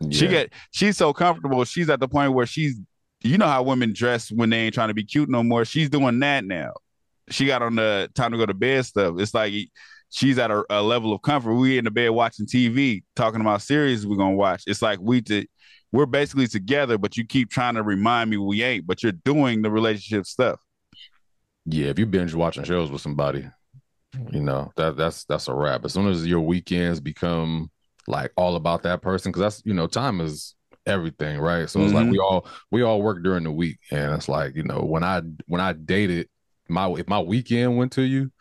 She 0.10 0.26
Yeah. 0.26 0.32
get 0.32 0.54
she's 0.72 0.98
so 0.98 1.14
comfortable. 1.14 1.64
She's 1.64 1.90
at 1.90 2.00
the 2.02 2.08
point 2.10 2.34
where 2.34 2.46
she's 2.46 2.78
you 3.24 3.38
know 3.38 3.46
how 3.48 3.62
women 3.64 3.94
dress 3.94 4.32
when 4.32 4.50
they 4.50 4.58
ain't 4.62 4.74
trying 4.74 4.88
to 4.90 4.94
be 4.96 5.04
cute 5.06 5.30
no 5.30 5.44
more. 5.44 5.64
She's 5.64 5.90
doing 5.90 6.20
that 6.20 6.44
now. 6.44 6.72
She 7.30 7.46
got 7.46 7.62
on 7.62 7.76
the 7.76 8.10
time 8.16 8.32
to 8.32 8.38
go 8.38 8.46
to 8.48 8.54
bed 8.54 8.86
stuff. 8.86 9.16
It's 9.20 9.34
like 9.34 9.54
she's 10.10 10.38
at 10.40 10.52
a, 10.52 10.66
a 10.70 10.82
level 10.82 11.14
of 11.14 11.22
comfort. 11.22 11.54
We 11.54 11.78
in 11.78 11.86
the 11.86 11.92
bed 11.92 12.10
watching 12.10 12.48
TV, 12.48 13.04
talking 13.16 13.40
about 13.40 13.62
series 13.62 14.06
we're 14.06 14.18
gonna 14.18 14.36
watch. 14.36 14.64
It's 14.68 14.82
like 14.82 15.00
we 15.00 15.22
to 15.22 15.46
we're 15.92 16.06
basically 16.06 16.48
together, 16.48 16.98
but 16.98 17.18
you 17.18 17.26
keep 17.26 17.50
trying 17.50 17.76
to 17.76 17.84
remind 17.84 18.30
me 18.30 18.38
we 18.38 18.64
ain't. 18.64 18.88
But 18.88 19.04
you're 19.04 19.12
doing 19.12 19.62
the 19.62 19.72
relationship 19.72 20.26
stuff. 20.26 20.60
Yeah, 21.66 21.88
if 21.88 22.00
you 22.00 22.06
binge 22.06 22.34
watching 22.34 22.64
shows 22.64 22.90
with 22.92 23.02
somebody, 23.02 23.46
you 24.32 24.42
know 24.42 24.72
that 24.78 24.98
that's 24.98 25.26
that's 25.26 25.48
a 25.48 25.54
wrap. 25.54 25.86
As 25.86 25.94
soon 25.94 26.08
as 26.08 26.26
your 26.26 26.42
weekends 26.42 27.00
become 27.00 27.70
like 28.08 28.32
all 28.36 28.56
about 28.56 28.84
that 28.84 29.02
person, 29.02 29.32
because 29.32 29.42
that's 29.42 29.62
you 29.66 29.74
know 29.74 29.88
time 29.88 30.22
is 30.22 30.56
everything, 30.86 31.40
right? 31.40 31.70
So 31.70 31.84
it's 31.84 31.94
like 31.94 32.08
Mhm. 32.08 32.12
we 32.12 32.20
all 32.20 32.48
we 32.72 32.82
all 32.82 33.02
work 33.02 33.22
during 33.24 33.44
the 33.44 33.52
week, 33.52 33.78
and 33.92 34.14
it's 34.14 34.28
like 34.28 34.56
you 34.56 34.64
know 34.64 34.80
when 34.80 35.04
I 35.04 35.22
when 35.46 35.62
I 35.62 35.74
dated 35.74 36.30
my 36.68 36.90
if 36.94 37.08
my 37.08 37.20
weekend 37.20 37.78
went 37.78 37.92
to 37.94 38.02
you, 38.02 38.32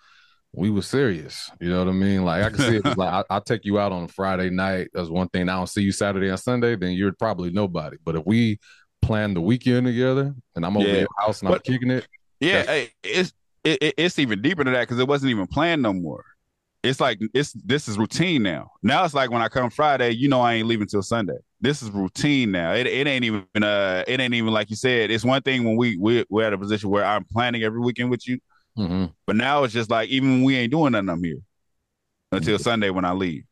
we 0.53 0.71
were 0.71 0.83
serious. 0.83 1.51
You 1.61 1.71
know 1.71 1.79
what 1.79 1.89
I 1.89 1.93
mean? 1.93 2.25
Like 2.25 2.43
I 2.43 2.51
can 2.51 2.59
see 2.59 2.77
it 2.77 2.85
like 2.97 3.13
I, 3.13 3.25
I'll 3.31 3.41
take 3.41 3.65
you 3.65 3.79
out 3.79 3.93
on 3.93 4.05
a 4.05 4.09
Friday 4.09 4.51
night. 4.51 4.89
That's 4.93 5.09
one 5.09 5.29
thing. 5.29 5.49
I 5.49 5.55
don't 5.57 5.69
see 5.69 5.83
you 5.83 5.93
Saturday 5.93 6.29
and 6.29 6.41
Sunday, 6.41 6.77
then 6.77 6.93
you're 6.93 7.13
probably 7.13 7.51
nobody. 7.51 7.97
But 8.05 8.17
if 8.17 8.27
we 8.27 8.59
plan 9.03 9.35
the 9.35 9.41
weekend 9.41 9.87
together, 9.87 10.35
and 10.57 10.67
I'm 10.67 10.77
over 10.77 10.87
Yeah. 10.87 10.99
your 11.01 11.09
house 11.19 11.41
and 11.41 11.49
I'm 11.53 11.61
kicking 11.61 11.91
it. 11.91 12.07
Yeah, 12.41 12.63
hey, 12.65 12.91
it's 13.03 13.33
it, 13.65 13.83
it- 13.83 13.95
it's 13.97 14.19
even 14.19 14.43
deeper 14.43 14.65
than 14.65 14.73
that 14.73 14.83
because 14.83 14.99
it 14.99 15.07
wasn't 15.09 15.31
even 15.31 15.47
planned 15.47 15.83
no 15.83 15.93
more. 15.93 16.25
It's 16.83 16.99
like 16.99 17.21
it's 17.35 17.53
this 17.53 17.89
is 17.89 17.99
routine 17.99 18.43
now. 18.43 18.71
Now 18.83 19.05
it's 19.05 19.13
like 19.13 19.31
when 19.31 19.43
I 19.43 19.49
come 19.49 19.69
Friday, 19.69 20.13
you 20.13 20.29
know 20.29 20.41
I 20.41 20.55
ain't 20.55 20.67
leaving 20.67 20.87
till 20.87 21.03
Sunday. 21.03 21.37
This 21.61 21.83
is 21.83 21.91
routine 21.91 22.51
now. 22.53 22.73
It, 22.73 22.87
it 22.87 23.07
ain't 23.07 23.23
even 23.25 23.45
uh 23.63 24.03
it 24.09 24.19
ain't 24.19 24.33
even 24.33 24.51
like 24.53 24.71
you 24.71 24.77
said. 24.77 25.11
It's 25.11 25.23
one 25.25 25.43
thing 25.43 25.65
when 25.65 25.77
we 25.77 25.99
we 25.99 26.25
we're 26.31 26.47
at 26.47 26.55
a 26.55 26.59
position 26.59 26.89
where 26.89 27.05
I'm 27.05 27.25
planning 27.25 27.63
every 27.63 27.81
weekend 27.81 28.11
with 28.11 28.27
you, 28.27 28.39
Mhm. 28.79 29.13
but 29.27 29.37
now 29.37 29.65
it's 29.65 29.75
just 29.75 29.91
like 29.91 30.09
even 30.09 30.45
we 30.45 30.57
ain't 30.57 30.73
doing 30.73 30.93
nothing, 30.93 31.09
I'm 31.09 31.23
here 31.25 31.41
until 32.33 32.59
Sunday 32.59 32.91
when 32.91 33.05
I 33.05 33.13
leave. 33.13 33.45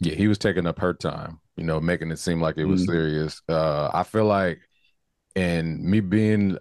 Yeah, 0.00 0.14
he 0.14 0.28
was 0.28 0.38
taking 0.38 0.66
up 0.66 0.78
her 0.80 0.94
time. 0.94 1.38
you 1.56 1.64
know, 1.64 1.80
making 1.80 2.10
it 2.10 2.18
seem 2.18 2.40
like 2.40 2.56
it 2.56 2.64
was 2.64 2.82
mm-hmm. 2.82 2.92
serious. 2.92 3.42
Uh, 3.48 3.90
I 3.92 4.04
feel 4.04 4.24
like, 4.24 4.60
and 5.36 5.82
me 5.82 6.00
being 6.00 6.56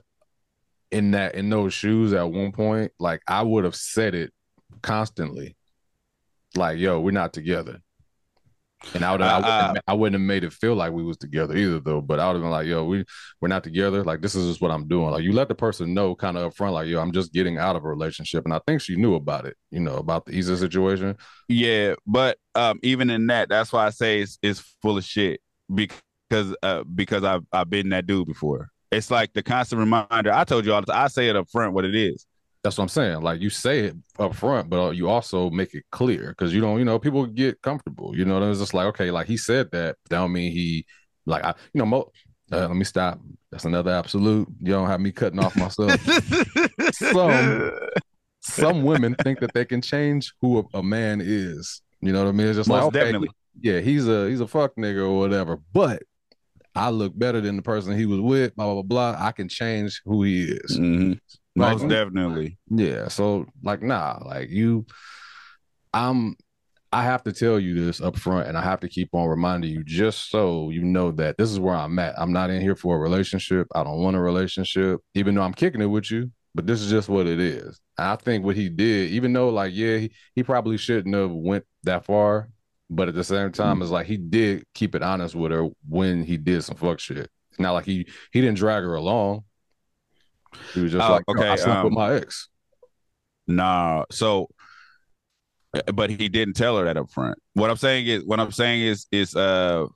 in 0.91 1.11
that 1.11 1.35
in 1.35 1.49
those 1.49 1.73
shoes 1.73 2.13
at 2.13 2.29
one 2.29 2.51
point, 2.51 2.91
like 2.99 3.21
I 3.27 3.41
would 3.41 3.63
have 3.63 3.75
said 3.75 4.15
it 4.15 4.33
constantly, 4.81 5.55
like, 6.55 6.77
"Yo, 6.77 6.99
we're 6.99 7.11
not 7.11 7.33
together." 7.33 7.81
And 8.93 9.05
I 9.05 9.11
would, 9.11 9.21
uh, 9.21 9.25
I, 9.25 9.35
wouldn't, 9.37 9.77
uh, 9.77 9.81
I 9.87 9.93
wouldn't 9.93 10.19
have 10.19 10.27
made 10.27 10.43
it 10.43 10.53
feel 10.53 10.75
like 10.75 10.91
we 10.91 11.03
was 11.03 11.17
together 11.17 11.55
either, 11.55 11.79
though. 11.79 12.01
But 12.01 12.19
I 12.19 12.27
would 12.27 12.33
have 12.33 12.41
been 12.41 12.51
like, 12.51 12.67
"Yo, 12.67 12.83
we 12.83 13.05
we're 13.39 13.47
not 13.47 13.63
together. 13.63 14.03
Like 14.03 14.21
this 14.21 14.35
is 14.35 14.47
just 14.47 14.61
what 14.61 14.71
I'm 14.71 14.87
doing." 14.87 15.11
Like 15.11 15.23
you 15.23 15.33
let 15.33 15.47
the 15.47 15.55
person 15.55 15.93
know, 15.93 16.15
kind 16.15 16.37
of 16.37 16.53
upfront, 16.53 16.73
like, 16.73 16.87
"Yo, 16.87 16.99
I'm 16.99 17.11
just 17.11 17.31
getting 17.31 17.57
out 17.57 17.75
of 17.75 17.85
a 17.85 17.87
relationship," 17.87 18.43
and 18.45 18.53
I 18.53 18.59
think 18.65 18.81
she 18.81 18.95
knew 18.95 19.15
about 19.15 19.45
it, 19.45 19.55
you 19.69 19.79
know, 19.79 19.97
about 19.97 20.25
the 20.25 20.37
Issa 20.37 20.57
situation. 20.57 21.15
Yeah, 21.47 21.95
but 22.07 22.37
um, 22.55 22.79
even 22.81 23.09
in 23.09 23.27
that, 23.27 23.49
that's 23.49 23.71
why 23.71 23.85
I 23.85 23.91
say 23.91 24.21
it's, 24.21 24.39
it's 24.41 24.59
full 24.81 24.97
of 24.97 25.03
shit 25.03 25.41
because 25.73 26.55
uh, 26.63 26.83
because 26.83 27.23
I've 27.23 27.43
I've 27.51 27.69
been 27.69 27.89
that 27.89 28.07
dude 28.07 28.27
before. 28.27 28.69
It's 28.91 29.11
like 29.11 29.33
the 29.33 29.43
constant 29.43 29.79
reminder. 29.79 30.33
I 30.33 30.43
told 30.43 30.65
you 30.65 30.73
all 30.73 30.81
the. 30.81 30.95
I 30.95 31.07
say 31.07 31.29
it 31.29 31.35
up 31.35 31.49
front 31.49 31.73
what 31.73 31.85
it 31.85 31.95
is. 31.95 32.25
That's 32.63 32.77
what 32.77 32.83
I'm 32.83 32.89
saying. 32.89 33.21
Like 33.21 33.41
you 33.41 33.49
say 33.49 33.79
it 33.85 33.95
up 34.19 34.35
front, 34.35 34.69
but 34.69 34.95
you 34.95 35.09
also 35.09 35.49
make 35.49 35.73
it 35.73 35.83
clear 35.91 36.29
because 36.29 36.53
you 36.53 36.61
don't, 36.61 36.77
you 36.77 36.85
know, 36.85 36.99
people 36.99 37.25
get 37.25 37.61
comfortable. 37.61 38.15
You 38.15 38.23
know, 38.25 38.49
it's 38.49 38.59
just 38.59 38.73
like, 38.73 38.85
okay, 38.87 39.09
like 39.09 39.27
he 39.27 39.37
said 39.37 39.71
that. 39.71 39.95
That 40.09 40.17
don't 40.17 40.31
mean 40.31 40.51
he, 40.51 40.85
like, 41.25 41.43
I, 41.43 41.55
you 41.73 41.79
know, 41.79 41.85
mo- 41.85 42.11
uh, 42.51 42.67
let 42.67 42.75
me 42.75 42.83
stop. 42.83 43.19
That's 43.51 43.65
another 43.65 43.91
absolute. 43.91 44.47
You 44.59 44.73
don't 44.73 44.87
have 44.87 45.01
me 45.01 45.11
cutting 45.11 45.39
off 45.39 45.55
myself. 45.55 45.99
some 46.93 47.71
some 48.41 48.83
women 48.83 49.15
think 49.23 49.39
that 49.39 49.53
they 49.53 49.65
can 49.65 49.81
change 49.81 50.33
who 50.41 50.59
a, 50.59 50.79
a, 50.79 50.83
man 50.83 51.21
is. 51.23 51.81
You 52.01 52.11
know 52.11 52.23
what 52.23 52.29
I 52.29 52.31
mean? 52.31 52.47
It's 52.47 52.57
just 52.57 52.69
Most 52.69 52.77
like, 52.77 52.87
okay, 52.87 52.99
definitely. 52.99 53.29
yeah, 53.61 53.79
he's 53.79 54.07
a 54.07 54.29
he's 54.29 54.41
a 54.41 54.47
fuck 54.47 54.75
nigga 54.75 55.07
or 55.07 55.17
whatever. 55.19 55.59
But 55.73 56.03
I 56.75 56.89
look 56.89 57.17
better 57.17 57.41
than 57.41 57.55
the 57.55 57.61
person 57.61 57.97
he 57.97 58.05
was 58.05 58.19
with. 58.19 58.55
Blah 58.55 58.73
blah 58.73 58.81
blah. 58.83 59.15
I 59.17 59.31
can 59.31 59.47
change 59.47 60.01
who 60.05 60.23
he 60.23 60.43
is. 60.43 60.77
Mm-hmm. 60.77 61.13
Most 61.55 61.81
like, 61.81 61.89
definitely. 61.89 62.57
Yeah. 62.69 63.07
So 63.07 63.45
like, 63.63 63.81
nah, 63.81 64.19
like 64.25 64.49
you, 64.49 64.85
I'm. 65.93 66.35
I 66.93 67.03
have 67.03 67.23
to 67.23 67.31
tell 67.31 67.57
you 67.57 67.85
this 67.85 68.01
up 68.01 68.17
front, 68.17 68.49
and 68.49 68.57
I 68.57 68.61
have 68.61 68.81
to 68.81 68.89
keep 68.89 69.09
on 69.13 69.29
reminding 69.29 69.71
you 69.71 69.81
just 69.81 70.29
so 70.29 70.71
you 70.71 70.83
know 70.83 71.11
that 71.11 71.37
this 71.37 71.49
is 71.49 71.57
where 71.57 71.73
I'm 71.73 71.97
at. 71.99 72.19
I'm 72.19 72.33
not 72.33 72.49
in 72.49 72.61
here 72.61 72.75
for 72.75 72.97
a 72.97 72.99
relationship. 72.99 73.67
I 73.73 73.85
don't 73.85 74.03
want 74.03 74.17
a 74.17 74.19
relationship, 74.19 74.99
even 75.15 75.35
though 75.35 75.43
I'm 75.43 75.53
kicking 75.53 75.79
it 75.81 75.85
with 75.85 76.11
you. 76.11 76.31
But 76.53 76.67
this 76.67 76.81
is 76.81 76.89
just 76.89 77.07
what 77.07 77.27
it 77.27 77.39
is. 77.39 77.79
And 77.97 78.07
I 78.07 78.17
think 78.17 78.43
what 78.43 78.57
he 78.57 78.67
did, 78.67 79.11
even 79.11 79.31
though 79.31 79.49
like 79.49 79.71
yeah, 79.73 79.97
he, 79.99 80.11
he 80.35 80.43
probably 80.43 80.75
shouldn't 80.77 81.15
have 81.15 81.31
went 81.31 81.63
that 81.83 82.03
far, 82.03 82.49
but 82.89 83.07
at 83.07 83.15
the 83.15 83.23
same 83.23 83.53
time, 83.53 83.75
mm-hmm. 83.75 83.83
it's 83.83 83.91
like 83.91 84.05
he 84.05 84.17
did 84.17 84.65
keep 84.73 84.93
it 84.93 85.01
honest 85.01 85.33
with 85.33 85.51
her 85.51 85.69
when 85.87 86.23
he 86.23 86.35
did 86.35 86.61
some 86.61 86.75
fuck 86.75 86.99
shit. 86.99 87.29
It's 87.51 87.59
not 87.59 87.71
like 87.71 87.85
he 87.85 88.05
he 88.31 88.41
didn't 88.41 88.57
drag 88.57 88.83
her 88.83 88.95
along. 88.95 89.45
He 90.73 90.81
was 90.81 90.91
just 90.91 91.07
oh, 91.07 91.13
like, 91.13 91.23
okay, 91.27 91.47
I 91.47 91.55
slept 91.55 91.79
um, 91.79 91.85
with 91.85 91.93
my 91.93 92.15
ex. 92.15 92.49
Nah, 93.47 94.05
so, 94.11 94.49
but 95.93 96.09
he 96.09 96.29
didn't 96.29 96.55
tell 96.55 96.77
her 96.77 96.85
that 96.85 96.97
up 96.97 97.09
front. 97.11 97.37
What 97.53 97.69
I'm 97.69 97.77
saying 97.77 98.07
is, 98.07 98.25
what 98.25 98.39
I'm 98.39 98.51
saying 98.51 98.81
is, 98.81 99.07
is 99.11 99.35
uh, 99.35 99.87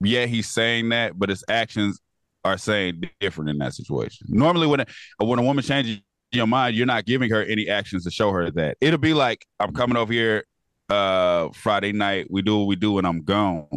yeah, 0.00 0.26
he's 0.26 0.48
saying 0.48 0.88
that, 0.90 1.18
but 1.18 1.28
his 1.28 1.44
actions 1.48 2.00
are 2.44 2.58
saying 2.58 3.02
different 3.20 3.50
in 3.50 3.58
that 3.58 3.74
situation. 3.74 4.26
Normally, 4.30 4.66
when 4.66 4.80
a, 4.80 4.86
when 5.18 5.38
a 5.38 5.42
woman 5.42 5.64
changes 5.64 6.00
your 6.32 6.46
mind, 6.46 6.76
you're 6.76 6.86
not 6.86 7.04
giving 7.04 7.30
her 7.30 7.42
any 7.42 7.68
actions 7.68 8.04
to 8.04 8.10
show 8.10 8.30
her 8.32 8.50
that. 8.52 8.76
It'll 8.80 8.98
be 8.98 9.14
like, 9.14 9.46
I'm 9.60 9.72
coming 9.72 9.96
over 9.96 10.12
here 10.12 10.44
uh 10.88 11.50
Friday 11.52 11.92
night, 11.92 12.28
we 12.30 12.40
do 12.40 12.58
what 12.58 12.66
we 12.66 12.76
do, 12.76 12.98
and 12.98 13.06
I'm 13.06 13.22
gone. 13.22 13.68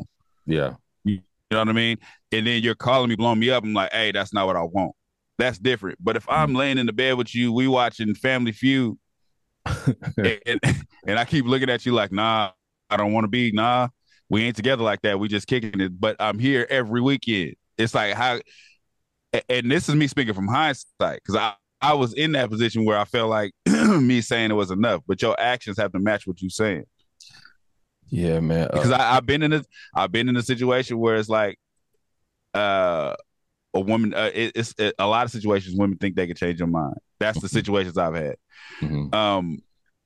Yeah. 0.46 0.76
You 1.04 1.20
know 1.52 1.60
what 1.60 1.70
I 1.70 1.74
mean? 1.74 1.98
And 2.32 2.48
then 2.48 2.64
you're 2.64 2.76
calling 2.76 3.10
me, 3.10 3.16
blowing 3.16 3.40
me 3.40 3.50
up. 3.50 3.66
I'm 3.66 3.74
like, 3.74 3.92
hey, 3.92 4.14
that's 4.14 4.34
not 4.34 4.48
what 4.48 4.56
I 4.56 4.64
want 4.64 4.96
that's 5.38 5.58
different. 5.58 5.98
But 6.02 6.16
if 6.18 6.28
I'm 6.30 6.52
mm. 6.52 6.58
laying 6.58 6.78
in 6.78 6.86
the 6.86 6.94
bed 6.94 7.18
with 7.18 7.34
you, 7.34 7.52
we 7.54 7.68
watching 7.68 8.14
Family 8.16 8.52
Feud, 8.52 8.98
and, 10.18 10.60
and 11.06 11.20
I 11.20 11.26
keep 11.26 11.46
looking 11.46 11.70
at 11.70 11.86
you 11.86 11.94
like, 11.94 12.12
nah, 12.12 12.52
I 12.90 12.98
don't 12.98 13.14
want 13.14 13.26
to 13.26 13.30
be, 13.30 13.52
nah, 13.52 13.90
we 14.30 14.44
ain't 14.44 14.56
together 14.56 14.84
like 14.84 15.02
that. 15.02 15.20
We 15.20 15.28
just 15.28 15.48
kicking 15.48 15.80
it. 15.82 16.00
But 16.00 16.16
I'm 16.20 16.40
here 16.40 16.66
every 16.70 17.02
weekend. 17.02 17.56
It's 17.78 17.94
like 17.94 18.14
how, 18.14 18.40
and 19.50 19.72
this 19.72 19.90
is 19.90 19.96
me 19.96 20.08
speaking 20.08 20.34
from 20.34 20.48
hindsight 20.48 21.22
because 21.24 21.36
I 21.36 21.54
I 21.82 21.94
was 21.96 22.14
in 22.14 22.34
that 22.34 22.50
position 22.50 22.86
where 22.86 22.98
I 22.98 23.06
felt 23.06 23.30
like 23.30 23.54
me 23.66 24.22
saying 24.22 24.52
it 24.52 24.56
was 24.56 24.72
enough, 24.72 25.02
but 25.08 25.22
your 25.22 25.40
actions 25.40 25.78
have 25.78 25.92
to 25.94 26.00
match 26.00 26.28
what 26.28 26.42
you're 26.42 26.50
saying. 26.50 26.86
Yeah, 28.10 28.40
man. 28.40 28.68
Uh, 28.68 28.74
because 28.74 28.92
I, 28.92 29.14
have 29.14 29.26
been 29.26 29.42
in 29.42 29.54
a 29.54 29.64
I've 29.96 30.12
been 30.12 30.30
in 30.30 30.38
a 30.38 30.44
situation 30.44 31.00
where 31.00 31.16
it's 31.16 31.30
like, 31.30 31.58
uh, 32.54 33.16
a 33.74 33.80
woman 33.80 34.14
uh, 34.14 34.32
it, 34.34 34.52
it's 34.56 34.74
it, 34.78 34.96
a 35.00 35.08
lot 35.08 35.26
of 35.26 35.32
situations 35.32 35.76
women 35.78 35.98
think 35.98 36.16
they 36.16 36.28
can 36.28 36.36
change 36.36 36.58
their 36.58 36.68
mind. 36.68 36.96
That's 37.20 37.40
the 37.40 37.48
mm-hmm. 37.48 37.58
situations 37.58 37.98
i've 37.98 38.16
had. 38.16 38.36
Mm-hmm. 38.82 39.14
um 39.14 39.60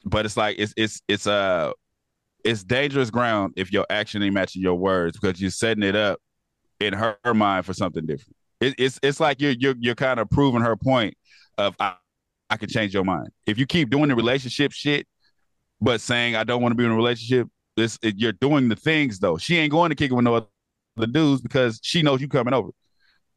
but 0.04 0.26
it's 0.26 0.38
like 0.38 0.58
it's 0.60 0.74
it's 0.78 1.02
it's 1.08 1.28
uh 1.28 1.72
it's 2.44 2.64
dangerous 2.64 3.10
ground 3.10 3.54
if 3.58 3.72
your 3.72 3.86
action 3.90 4.22
ain't 4.22 4.34
matching 4.34 4.62
your 4.62 4.76
words 4.76 5.18
because 5.20 5.42
you're 5.42 5.50
setting 5.50 5.84
it 5.84 5.96
up 5.96 6.20
in 6.80 6.94
her, 6.94 7.18
her 7.24 7.34
mind 7.34 7.66
for 7.66 7.74
something 7.74 8.06
different. 8.06 8.36
It, 8.62 8.76
it's 8.78 9.00
it's 9.02 9.20
like 9.20 9.42
you're 9.42 9.56
you're 9.58 9.76
you're 9.80 9.96
kind 9.96 10.20
of 10.20 10.30
proving 10.30 10.62
her 10.62 10.76
point 10.76 11.16
of 11.58 11.76
I, 11.80 11.96
I 12.50 12.58
can 12.58 12.70
change 12.70 12.94
your 12.94 13.04
mind. 13.04 13.30
If 13.46 13.58
you 13.58 13.66
keep 13.66 13.90
doing 13.90 14.10
the 14.10 14.16
relationship 14.16 14.72
shit 14.72 15.08
but 15.82 16.00
saying 16.00 16.38
i 16.38 16.44
don't 16.46 16.62
want 16.62 16.72
to 16.72 16.76
be 16.78 16.86
in 16.86 16.90
a 16.90 16.96
relationship 16.96 17.50
this 17.76 18.00
it, 18.02 18.16
you're 18.18 18.32
doing 18.32 18.70
the 18.70 18.76
things 18.76 19.20
though. 19.20 19.38
She 19.38 19.58
ain't 19.58 19.72
going 19.72 19.90
to 19.90 19.96
kick 19.96 20.12
it 20.12 20.14
with 20.14 20.24
no 20.24 20.36
other 20.36 21.08
dudes 21.08 21.42
because 21.42 21.80
she 21.84 22.02
knows 22.02 22.22
you 22.22 22.28
coming 22.28 22.54
over 22.54 22.70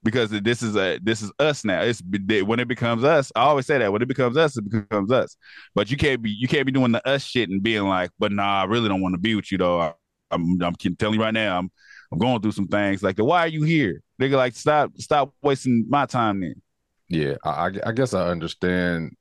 because 0.03 0.31
this 0.31 0.63
is 0.63 0.77
a 0.77 0.99
this 1.03 1.23
is 1.23 1.33
us 1.39 1.65
now. 1.65 1.81
It's 1.83 2.03
when 2.03 2.61
it 2.61 2.69
becomes 2.69 3.05
us. 3.05 3.33
I 3.35 3.43
always 3.43 3.67
say 3.67 3.79
that 3.79 3.93
when 3.93 4.03
it 4.03 4.09
becomes 4.09 4.37
us, 4.37 4.57
it 4.57 4.69
becomes 4.69 5.11
us. 5.11 5.37
But 5.75 5.91
you 5.91 5.97
can't 5.97 6.23
be 6.23 6.31
you 6.31 6.49
can't 6.49 6.67
be 6.67 6.73
doing 6.73 6.93
the 6.93 7.07
us 7.07 7.25
shit 7.25 7.49
and 7.51 7.63
being 7.63 7.85
like, 7.89 8.11
but 8.19 8.33
nah, 8.33 8.63
I 8.63 8.65
really 8.65 8.89
don't 8.89 9.01
want 9.01 9.15
to 9.15 9.21
be 9.21 9.35
with 9.35 9.51
you 9.51 9.59
though. 9.59 9.81
I, 9.81 9.87
am 10.31 10.59
I'm, 10.63 10.75
I'm 10.85 10.97
telling 10.97 11.15
you 11.19 11.23
right 11.23 11.35
now, 11.35 11.59
I'm 11.59 11.71
I'm 12.13 12.19
going 12.19 12.41
through 12.41 12.53
some 12.53 12.69
things. 12.69 13.03
Like, 13.03 13.19
why 13.19 13.41
are 13.41 13.49
you 13.49 13.65
here? 13.65 14.03
Nigga, 14.21 14.37
like 14.37 14.55
stop 14.55 14.93
stop 14.99 15.35
wasting 15.43 15.87
my 15.89 16.07
time 16.07 16.41
then. 16.41 16.63
Yeah, 17.09 17.37
I, 17.45 17.71
I 17.87 17.93
guess 17.93 18.15
I 18.15 18.29
understand. 18.29 19.17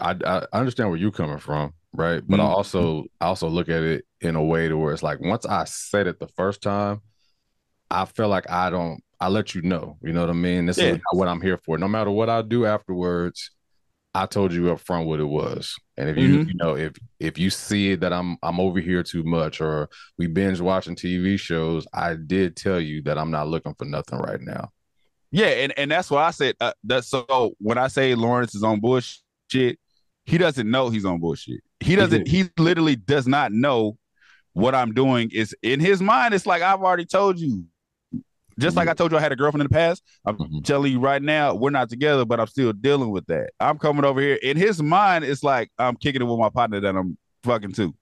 I, 0.00 0.16
I 0.52 0.58
understand 0.58 0.90
where 0.90 0.98
you 0.98 1.08
are 1.08 1.12
coming 1.12 1.38
from, 1.38 1.72
right? 1.92 2.22
But 2.26 2.40
mm-hmm. 2.40 2.46
I 2.46 2.50
also 2.50 3.04
I 3.20 3.26
also 3.26 3.48
look 3.48 3.68
at 3.68 3.82
it 3.82 4.04
in 4.20 4.36
a 4.36 4.42
way 4.42 4.68
to 4.68 4.76
where 4.76 4.92
it's 4.92 5.02
like 5.02 5.20
once 5.20 5.46
I 5.46 5.64
said 5.64 6.06
it 6.06 6.18
the 6.18 6.28
first 6.28 6.62
time, 6.62 7.00
I 7.90 8.04
feel 8.04 8.28
like 8.28 8.50
I 8.50 8.70
don't 8.70 9.02
I 9.20 9.28
let 9.28 9.54
you 9.54 9.62
know. 9.62 9.98
You 10.02 10.12
know 10.12 10.20
what 10.20 10.30
I 10.30 10.34
mean? 10.34 10.66
This 10.66 10.78
yeah. 10.78 10.94
is 10.94 11.00
what 11.12 11.28
I'm 11.28 11.40
here 11.40 11.58
for. 11.58 11.78
No 11.78 11.88
matter 11.88 12.10
what 12.10 12.28
I 12.28 12.42
do 12.42 12.66
afterwards, 12.66 13.50
I 14.14 14.26
told 14.26 14.52
you 14.52 14.72
up 14.72 14.80
front 14.80 15.06
what 15.06 15.20
it 15.20 15.24
was. 15.24 15.74
And 15.96 16.08
if 16.08 16.16
you 16.16 16.28
mm-hmm. 16.28 16.48
you 16.48 16.54
know 16.54 16.76
if 16.76 16.92
if 17.20 17.38
you 17.38 17.50
see 17.50 17.94
that 17.96 18.12
I'm 18.12 18.36
I'm 18.42 18.60
over 18.60 18.80
here 18.80 19.02
too 19.02 19.22
much 19.22 19.60
or 19.60 19.88
we 20.16 20.26
binge 20.26 20.60
watching 20.60 20.96
TV 20.96 21.38
shows, 21.38 21.86
I 21.92 22.14
did 22.14 22.56
tell 22.56 22.80
you 22.80 23.02
that 23.02 23.18
I'm 23.18 23.30
not 23.30 23.48
looking 23.48 23.74
for 23.74 23.84
nothing 23.84 24.18
right 24.18 24.40
now. 24.40 24.70
Yeah, 25.30 25.46
and 25.46 25.74
and 25.76 25.90
that's 25.90 26.10
why 26.10 26.24
I 26.24 26.30
said 26.30 26.54
uh, 26.60 26.72
that. 26.84 27.04
So 27.04 27.54
when 27.58 27.76
I 27.76 27.88
say 27.88 28.14
Lawrence 28.14 28.54
is 28.54 28.62
on 28.62 28.80
bullshit, 28.80 29.78
he 30.24 30.38
doesn't 30.38 30.70
know 30.70 30.88
he's 30.88 31.04
on 31.04 31.20
bullshit. 31.20 31.60
He 31.80 31.96
doesn't. 31.96 32.28
He, 32.28 32.44
he 32.44 32.50
literally 32.58 32.96
does 32.96 33.26
not 33.26 33.52
know 33.52 33.98
what 34.54 34.74
I'm 34.74 34.94
doing. 34.94 35.30
Is 35.32 35.54
in 35.62 35.80
his 35.80 36.00
mind. 36.00 36.34
It's 36.34 36.46
like 36.46 36.62
I've 36.62 36.80
already 36.80 37.04
told 37.04 37.38
you 37.38 37.64
just 38.58 38.76
like 38.76 38.88
I 38.88 38.94
told 38.94 39.12
you, 39.12 39.18
I 39.18 39.20
had 39.20 39.32
a 39.32 39.36
girlfriend 39.36 39.62
in 39.62 39.68
the 39.68 39.74
past. 39.74 40.02
I'm 40.24 40.36
mm-hmm. 40.36 40.60
telling 40.60 40.92
you 40.92 41.00
right 41.00 41.22
now, 41.22 41.54
we're 41.54 41.70
not 41.70 41.88
together, 41.88 42.24
but 42.24 42.40
I'm 42.40 42.46
still 42.46 42.72
dealing 42.72 43.10
with 43.10 43.26
that. 43.26 43.50
I'm 43.60 43.78
coming 43.78 44.04
over 44.04 44.20
here. 44.20 44.34
In 44.36 44.56
his 44.56 44.82
mind, 44.82 45.24
it's 45.24 45.42
like 45.42 45.70
I'm 45.78 45.96
kicking 45.96 46.22
it 46.22 46.24
with 46.24 46.38
my 46.38 46.48
partner 46.48 46.80
that 46.80 46.96
I'm 46.96 47.16
fucking 47.44 47.72
too. 47.72 47.94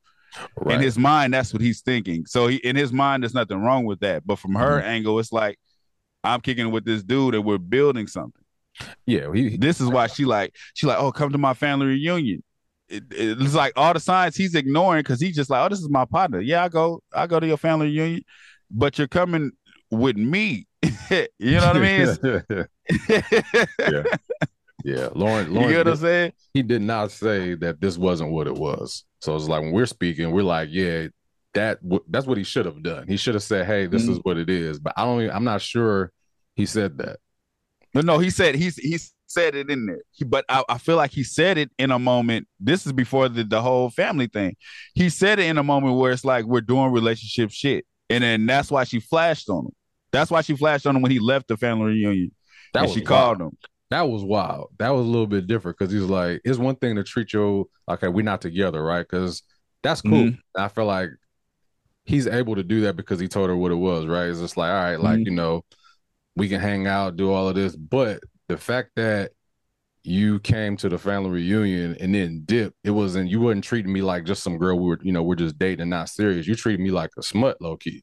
Right. 0.57 0.77
In 0.77 0.83
his 0.83 0.99
mind, 0.99 1.35
that's 1.35 1.53
what 1.53 1.63
he's 1.63 1.81
thinking. 1.81 2.27
So 2.27 2.47
he, 2.47 2.57
in 2.57 2.77
his 2.77 2.93
mind, 2.93 3.23
there's 3.23 3.35
nothing 3.35 3.63
wrong 3.63 3.85
with 3.85 4.01
that. 4.01 4.27
But 4.27 4.39
from 4.39 4.55
her 4.55 4.79
mm-hmm. 4.79 4.89
angle, 4.89 5.19
it's 5.19 5.33
like 5.33 5.59
I'm 6.25 6.41
kicking 6.41 6.71
with 6.71 6.85
this 6.85 7.03
dude 7.03 7.35
and 7.35 7.45
we're 7.45 7.59
building 7.59 8.07
something. 8.07 8.43
Yeah, 9.07 9.33
he, 9.33 9.57
this 9.57 9.81
is 9.81 9.89
why 9.89 10.07
she 10.07 10.25
like 10.25 10.55
she 10.75 10.87
like, 10.87 10.99
oh, 10.99 11.13
come 11.13 11.33
to 11.33 11.39
my 11.39 11.55
family 11.55 11.87
reunion. 11.87 12.43
It, 12.89 13.05
it's 13.11 13.55
like 13.55 13.73
all 13.77 13.95
the 13.95 14.01
signs 14.01 14.37
he's 14.37 14.55
ignoring 14.55 15.01
because 15.01 15.21
he's 15.21 15.35
just 15.35 15.51
like, 15.51 15.65
oh, 15.65 15.69
this 15.69 15.81
is 15.81 15.89
my 15.89 16.05
partner. 16.05 16.41
Yeah, 16.41 16.65
I 16.65 16.69
go, 16.69 17.03
I 17.13 17.27
go 17.27 17.41
to 17.41 17.47
your 17.47 17.57
family 17.57 17.87
reunion, 17.87 18.23
but 18.71 18.99
you're 18.99 19.09
coming 19.09 19.53
with 19.91 20.17
me. 20.17 20.67
you 21.11 21.29
know 21.41 21.67
what 21.67 21.77
I 21.77 21.81
mean? 21.81 22.67
yeah. 23.79 24.03
Yeah. 24.85 25.09
Lauren, 25.15 25.53
Lauren, 25.53 25.69
you 25.69 25.75
know 25.75 25.79
what 25.79 25.89
I'm 25.89 25.97
saying? 25.97 26.33
He 26.55 26.63
did 26.63 26.83
not 26.83 27.11
say 27.11 27.55
that 27.57 27.81
this 27.81 27.99
wasn't 27.99 28.31
what 28.31 28.47
it 28.47 28.55
was. 28.55 29.05
So 29.21 29.35
it's 29.35 29.49
like 29.49 29.63
when 29.63 29.73
we're 29.73 29.87
speaking, 29.87 30.31
we're 30.31 30.43
like, 30.43 30.69
yeah, 30.71 31.09
that 31.55 31.79
that's 32.09 32.27
what 32.27 32.39
he 32.39 32.45
should 32.45 32.67
have 32.67 32.83
done. 32.83 33.09
He 33.09 33.17
should 33.17 33.35
have 33.35 33.43
said, 33.43 33.67
"Hey, 33.67 33.87
this 33.87 34.03
mm-hmm. 34.03 34.13
is 34.13 34.21
what 34.23 34.37
it 34.37 34.51
is." 34.51 34.79
But 34.79 34.93
I 34.97 35.05
don't. 35.05 35.23
Even, 35.23 35.35
I'm 35.35 35.45
not 35.45 35.63
sure 35.63 36.13
he 36.55 36.67
said 36.67 36.99
that. 36.99 37.19
No, 37.95 38.03
no, 38.03 38.19
he 38.19 38.31
said 38.31 38.55
he's 38.55 38.77
he 38.77 38.99
said 39.27 39.55
it 39.55 39.71
in 39.71 39.87
there. 39.87 40.03
He, 40.13 40.25
but 40.25 40.45
I, 40.49 40.63
I 40.69 40.79
feel 40.79 40.97
like 40.97 41.13
he 41.13 41.25
said 41.25 41.57
it 41.57 41.71
in 41.79 41.91
a 41.91 41.99
moment. 41.99 42.47
This 42.61 42.87
is 42.87 42.93
before 42.93 43.29
the 43.29 43.43
the 43.43 43.63
whole 43.63 43.91
family 43.91 44.27
thing. 44.27 44.55
He 44.95 45.09
said 45.09 45.39
it 45.39 45.47
in 45.47 45.57
a 45.57 45.65
moment 45.65 45.97
where 45.97 46.13
it's 46.13 46.25
like 46.25 46.45
we're 46.45 46.61
doing 46.61 46.93
relationship 46.93 47.51
shit 47.51 47.87
and 48.11 48.23
then 48.25 48.47
that's 48.47 48.71
why 48.71 48.85
she 48.85 49.01
flashed 49.01 49.49
on 49.49 49.67
him. 49.67 49.73
That's 50.13 50.31
why 50.31 50.41
she 50.41 50.57
flashed 50.57 50.87
on 50.87 50.97
him 50.97 51.03
when 51.03 51.11
he 51.11 51.19
left 51.19 51.49
the 51.49 51.57
family 51.57 51.87
reunion. 51.87 52.33
That 52.73 52.85
and 52.85 52.93
she 52.93 53.01
wild. 53.01 53.07
called 53.07 53.41
him. 53.41 53.59
That 53.91 54.09
was 54.09 54.25
wild. 54.25 54.71
That 54.79 54.91
was 54.91 55.07
a 55.07 55.09
little 55.09 55.27
bit 55.27 55.47
different 55.47 55.79
because 55.79 55.93
he's 55.93 56.03
like, 56.03 56.41
it's 56.45 56.59
one 56.59 56.77
thing 56.77 56.97
to 56.97 57.05
treat 57.05 57.33
your 57.33 57.67
okay, 57.89 58.09
we're 58.09 58.23
not 58.23 58.41
together, 58.41 58.83
right? 58.83 59.07
Because 59.09 59.43
that's 59.83 60.03
cool. 60.03 60.25
Mhm. 60.31 60.39
I 60.57 60.69
feel 60.69 60.87
like 60.87 61.11
he's 62.05 62.27
able 62.27 62.55
to 62.57 62.63
do 62.63 62.83
that 62.83 62.97
because 62.97 63.21
he 63.21 63.29
told 63.29 63.49
her 63.49 63.57
what 63.57 63.73
it 63.73 63.77
was, 63.77 64.07
right? 64.07 64.29
It's 64.29 64.41
just 64.41 64.57
like, 64.57 64.71
all 64.71 64.75
right, 64.83 65.01
like 65.01 65.19
Mhm. 65.21 65.27
you 65.27 65.31
know, 65.33 65.65
we 66.35 66.49
can 66.49 66.61
hang 66.61 66.87
out, 66.87 67.17
do 67.17 67.31
all 67.31 67.49
of 67.49 67.55
this, 67.55 67.75
but 67.77 68.21
the 68.49 68.57
fact 68.57 68.91
that 68.97 69.33
you 70.07 70.39
came 70.41 70.77
to 70.79 70.89
the 70.89 70.99
family 70.99 71.31
reunion 71.31 71.97
and 72.01 72.15
then 72.15 72.43
dip, 72.45 72.75
it 72.85 72.91
wasn't 72.91 73.31
you 73.31 73.41
wasn't 73.41 73.65
treating 73.65 73.93
me 73.93 74.03
like 74.03 74.25
just 74.25 74.43
some 74.43 74.59
girl 74.59 74.79
we 74.79 74.87
were, 74.89 74.99
you 75.03 75.13
know, 75.13 75.23
we're 75.23 75.35
just 75.35 75.59
dating 75.59 75.83
and 75.83 75.91
not 75.91 76.09
serious. 76.09 76.47
You 76.47 76.55
treated 76.55 76.81
me 76.81 76.91
like 76.91 77.11
a 77.19 77.23
smut, 77.23 77.61
low 77.61 77.77
key. 77.77 78.03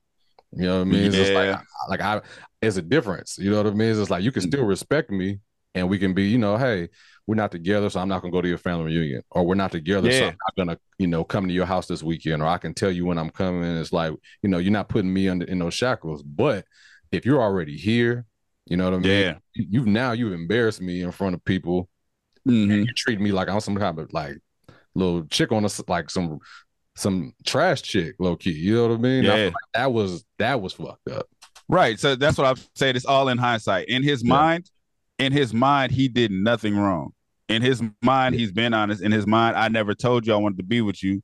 You 0.51 0.65
know 0.65 0.75
what 0.77 0.81
I 0.81 0.83
mean? 0.85 1.03
It's 1.05 1.15
just 1.15 1.33
like 1.33 1.47
Yeah. 1.47 1.61
like 1.89 2.01
I 2.01 2.21
it's 2.61 2.77
a 2.77 2.81
difference. 2.81 3.37
You 3.37 3.51
know 3.51 3.57
what 3.57 3.67
I 3.67 3.71
mean? 3.71 3.89
It's 3.89 3.99
just 3.99 4.11
like 4.11 4.23
you 4.23 4.31
can 4.31 4.41
still 4.41 4.61
mm-hmm. 4.61 4.69
respect 4.69 5.09
me 5.11 5.39
and 5.75 5.89
we 5.89 5.97
can 5.97 6.13
be, 6.13 6.23
you 6.25 6.37
know, 6.37 6.57
hey, 6.57 6.89
we're 7.25 7.35
not 7.35 7.51
together, 7.51 7.89
so 7.89 7.99
I'm 7.99 8.09
not 8.09 8.21
gonna 8.21 8.31
go 8.31 8.41
to 8.41 8.47
your 8.47 8.57
family 8.57 8.85
reunion. 8.85 9.21
Or 9.31 9.45
we're 9.45 9.55
not 9.55 9.71
together, 9.71 10.11
so 10.11 10.25
I'm 10.27 10.35
not 10.47 10.55
gonna, 10.57 10.77
you 10.99 11.07
know, 11.07 11.23
come 11.23 11.47
to 11.47 11.53
your 11.53 11.65
house 11.65 11.87
this 11.87 12.03
weekend, 12.03 12.41
or 12.41 12.47
I 12.47 12.57
can 12.57 12.73
tell 12.73 12.91
you 12.91 13.05
when 13.05 13.17
I'm 13.17 13.29
coming. 13.29 13.63
It's 13.77 13.93
like, 13.93 14.13
you 14.41 14.49
know, 14.49 14.57
you're 14.57 14.73
not 14.73 14.89
putting 14.89 15.13
me 15.13 15.29
under 15.29 15.45
in 15.45 15.59
those 15.59 15.73
shackles. 15.73 16.21
But 16.21 16.65
if 17.11 17.25
you're 17.25 17.41
already 17.41 17.77
here, 17.77 18.25
you 18.65 18.77
know 18.77 18.85
what 18.85 18.95
I 18.95 18.97
mean? 18.99 19.11
Yeah. 19.11 19.35
You- 19.55 19.67
You've 19.69 19.87
now 19.87 20.11
you've 20.11 20.33
embarrassed 20.33 20.81
me 20.81 21.01
in 21.01 21.11
front 21.11 21.33
of 21.35 21.43
people. 21.45 21.89
Mhm. 22.47 22.85
You 22.87 22.93
treat 22.93 23.19
me 23.21 23.31
like 23.31 23.47
I'm 23.49 23.59
some 23.59 23.75
kind 23.77 23.97
of 23.99 24.11
like 24.13 24.37
little 24.95 25.25
chick 25.25 25.51
on 25.51 25.65
us, 25.65 25.81
like 25.87 26.09
some 26.09 26.39
some 26.95 27.33
trash 27.45 27.81
chick, 27.81 28.15
low 28.19 28.35
key. 28.35 28.51
You 28.51 28.75
know 28.75 28.87
what 28.89 28.95
I 28.95 28.97
mean? 29.01 29.25
I 29.25 29.37
Yeah. 29.37 29.45
like 29.45 29.53
that 29.73 29.91
was 29.93 30.23
that 30.37 30.61
was 30.61 30.73
fucked 30.73 31.09
up. 31.09 31.25
Right. 31.69 31.99
So 31.99 32.15
that's 32.15 32.37
what 32.37 32.45
I'm 32.45 32.57
saying. 32.75 32.95
It's 32.95 33.05
all 33.05 33.29
in 33.29 33.37
hindsight. 33.37 33.87
In 33.87 34.03
his 34.03 34.23
Yeah. 34.23 34.29
mind, 34.29 34.69
in 35.17 35.31
his 35.31 35.53
mind, 35.53 35.91
he 35.91 36.07
did 36.07 36.31
nothing 36.31 36.75
wrong. 36.77 37.11
In 37.49 37.61
his 37.61 37.81
mind, 38.01 38.35
he's 38.35 38.51
been 38.51 38.73
honest. 38.73 39.01
In 39.01 39.11
his 39.11 39.25
mind, 39.25 39.55
I 39.57 39.67
never 39.69 39.93
told 39.95 40.27
you 40.27 40.33
I 40.33 40.37
wanted 40.37 40.57
to 40.57 40.63
be 40.63 40.81
with 40.81 41.01
you. 41.03 41.23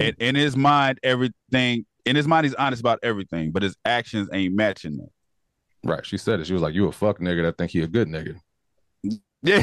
And 0.00 0.16
in 0.18 0.34
his 0.34 0.56
mind, 0.56 0.98
everything 1.02 1.86
in 2.04 2.16
his 2.16 2.26
mind, 2.26 2.44
he's 2.46 2.54
honest 2.54 2.80
about 2.80 2.98
everything, 3.02 3.50
but 3.52 3.62
his 3.62 3.76
actions 3.84 4.28
ain't 4.32 4.54
matching 4.54 4.96
that. 4.96 5.08
Right. 5.88 6.04
She 6.04 6.16
said 6.18 6.40
it. 6.40 6.46
She 6.46 6.52
was 6.54 6.62
like, 6.62 6.74
You 6.74 6.88
a 6.88 6.92
fuck 6.92 7.18
nigga 7.20 7.42
that 7.42 7.56
think 7.58 7.70
he 7.70 7.82
a 7.82 7.86
good 7.86 8.08
nigga. 8.08 8.36
Yeah, 9.46 9.62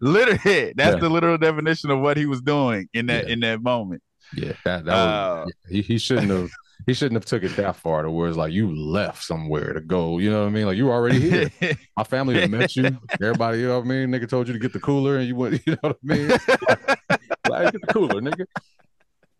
literally. 0.00 0.72
That's 0.76 0.94
Yeah. 0.94 1.00
the 1.00 1.08
literal 1.10 1.38
definition 1.38 1.90
of 1.90 2.00
what 2.00 2.16
he 2.16 2.26
was 2.26 2.40
doing 2.40 2.88
in 2.92 3.06
that 3.06 3.26
Yeah. 3.26 3.32
in 3.32 3.40
that 3.40 3.62
moment. 3.62 4.02
Yeah, 4.34 4.52
that 4.64 4.84
that 4.84 4.92
Uh, 4.94 5.44
was 5.46 5.54
he, 5.70 5.82
he 5.82 5.98
shouldn't 5.98 6.30
have 6.30 6.50
he 6.86 6.94
shouldn't 6.94 7.14
have 7.16 7.24
took 7.24 7.42
it 7.42 7.56
that 7.56 7.76
far 7.76 8.02
to 8.02 8.10
where 8.10 8.28
it's 8.28 8.36
like 8.36 8.52
you 8.52 8.74
left 8.74 9.22
somewhere 9.24 9.72
to 9.72 9.80
go. 9.80 10.18
You 10.18 10.30
know 10.30 10.42
what 10.42 10.48
I 10.48 10.50
mean? 10.50 10.66
Like 10.66 10.76
you 10.76 10.90
already 10.90 11.18
here. 11.20 11.50
My 11.96 12.04
family 12.04 12.46
met 12.46 12.76
you. 12.76 12.96
Everybody, 13.20 13.58
you 13.60 13.66
know 13.68 13.78
what 13.78 13.84
I 13.86 13.88
mean? 13.88 14.10
Nigga 14.10 14.28
told 14.28 14.46
you 14.46 14.52
to 14.54 14.58
get 14.60 14.72
the 14.72 14.80
cooler 14.80 15.16
and 15.18 15.26
you 15.26 15.34
went, 15.36 15.60
you 15.66 15.72
know 15.72 15.78
what 15.82 15.96
I 16.10 16.14
mean? 16.14 16.28
like, 16.28 17.72
get 17.72 17.80
the 17.80 17.86
cooler, 17.92 18.20
nigga. 18.20 18.44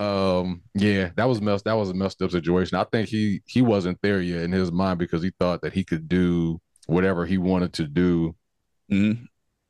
Um, 0.00 0.62
yeah, 0.74 1.10
that 1.16 1.24
was 1.28 1.40
messed 1.40 1.64
that 1.64 1.72
was 1.74 1.90
a 1.90 1.94
messed 1.94 2.22
up 2.22 2.30
situation. 2.30 2.78
I 2.78 2.84
think 2.84 3.08
he 3.08 3.42
he 3.46 3.62
wasn't 3.62 3.98
there 4.02 4.20
yet 4.20 4.42
in 4.42 4.52
his 4.52 4.70
mind 4.70 4.98
because 4.98 5.22
he 5.22 5.32
thought 5.40 5.62
that 5.62 5.72
he 5.72 5.82
could 5.84 6.08
do 6.08 6.60
whatever 6.86 7.26
he 7.26 7.36
wanted 7.36 7.72
to 7.74 7.86
do. 7.88 8.36
Mhm. 8.92 9.26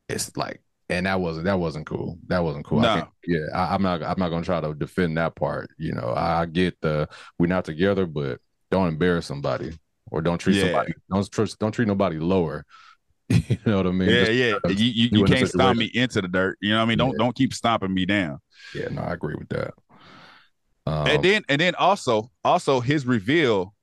It's 0.08 0.36
like 0.36 0.60
and 0.90 1.06
that 1.06 1.20
wasn't 1.20 1.44
that 1.46 1.58
wasn't 1.58 1.86
cool. 1.86 2.18
That 2.28 2.40
wasn't 2.44 2.64
cool. 2.64 2.80
No. 2.80 2.94
can't- 2.94 3.08
yeah, 3.26 3.46
I, 3.54 3.74
I'm 3.74 3.82
not 3.82 4.02
I'm 4.02 4.18
not 4.18 4.30
gonna 4.30 4.44
try 4.44 4.60
to 4.60 4.74
defend 4.74 5.16
that 5.18 5.34
part. 5.36 5.70
You 5.78 5.92
know, 5.92 6.12
I, 6.16 6.42
I 6.42 6.46
get 6.46 6.80
the 6.80 7.08
we're 7.38 7.46
not 7.46 7.64
together, 7.64 8.06
but 8.06 8.40
don't 8.70 8.88
embarrass 8.88 9.26
somebody 9.26 9.78
or 10.10 10.22
don't 10.22 10.38
treat 10.38 10.56
Yeah. 10.56 10.64
somebody 10.64 10.94
don't 11.10 11.30
treat 11.30 11.56
don't 11.58 11.72
treat 11.72 11.88
nobody 11.88 12.18
lower. 12.18 12.64
you 13.28 13.58
know 13.66 13.76
what 13.76 13.86
I 13.86 13.90
mean? 13.90 14.08
Yeah, 14.08 14.24
Just 14.24 14.32
yeah. 14.32 14.54
You 14.68 14.74
you, 14.74 14.84
you 14.86 15.08
you 15.12 15.24
in 15.26 15.32
a 15.32 15.36
can't 15.36 15.48
stomp 15.48 15.78
me 15.78 15.90
into 15.92 16.22
the 16.22 16.28
dirt. 16.28 16.56
You 16.62 16.70
know 16.70 16.76
what 16.78 16.82
I 16.84 16.86
mean? 16.86 16.98
Don't 16.98 17.10
Yeah. 17.12 17.18
don't 17.24 17.36
keep 17.36 17.52
stomping 17.52 17.92
me 17.92 18.06
down. 18.06 18.38
yeah, 18.74 18.88
no, 18.88 19.02
I 19.02 19.12
agree 19.12 19.34
with 19.36 19.48
that. 19.50 19.74
Um, 20.86 21.06
and 21.06 21.22
then 21.22 21.42
and 21.50 21.60
then 21.60 21.74
also 21.74 22.30
also 22.42 22.80
his 22.80 23.04
reveal 23.04 23.74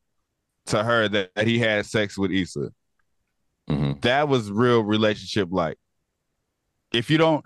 to 0.67 0.83
her 0.83 1.07
that, 1.07 1.29
that 1.35 1.45
he 1.45 1.59
had 1.59 1.85
sex 1.85 2.17
with 2.17 2.31
Issa. 2.31 2.71
mhm. 3.69 4.01
That 4.01 4.27
was 4.27 4.49
real 4.49 4.81
relationship 4.83 5.49
like. 5.51 5.77
If 6.95 7.09
you 7.09 7.17
don't 7.17 7.45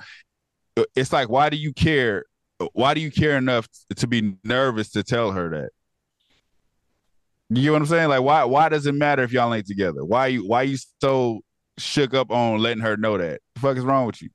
it's 0.96 1.12
like 1.14 1.30
why 1.30 1.50
do 1.50 1.58
you 1.58 1.74
care 1.74 2.26
why 2.74 2.94
do 2.94 3.02
you 3.02 3.12
care 3.12 3.38
enough 3.38 3.68
to 3.96 4.08
be 4.08 4.36
nervous 4.44 4.92
to 4.92 5.04
tell 5.04 5.32
her 5.32 5.50
that? 5.50 5.70
You 7.50 7.64
get 7.64 7.72
what 7.72 7.82
I'm 7.82 7.88
saying? 7.88 8.10
Like 8.10 8.22
why 8.22 8.44
why 8.44 8.70
does 8.70 8.86
it 8.86 8.94
matter 8.94 9.24
if 9.24 9.32
y'all 9.32 9.54
ain't 9.54 9.66
together? 9.66 10.04
Why 10.04 10.28
you 10.28 10.48
why 10.48 10.64
you 10.64 10.78
so 11.02 11.42
shook 11.78 12.14
up 12.14 12.32
on 12.32 12.60
letting 12.60 12.84
her 12.84 12.98
know 12.98 13.18
that? 13.18 13.42
The 13.56 13.62
fuck 13.62 13.78
is 13.78 13.84
wrong 13.84 14.06
with 14.06 14.22
you? 14.22 14.30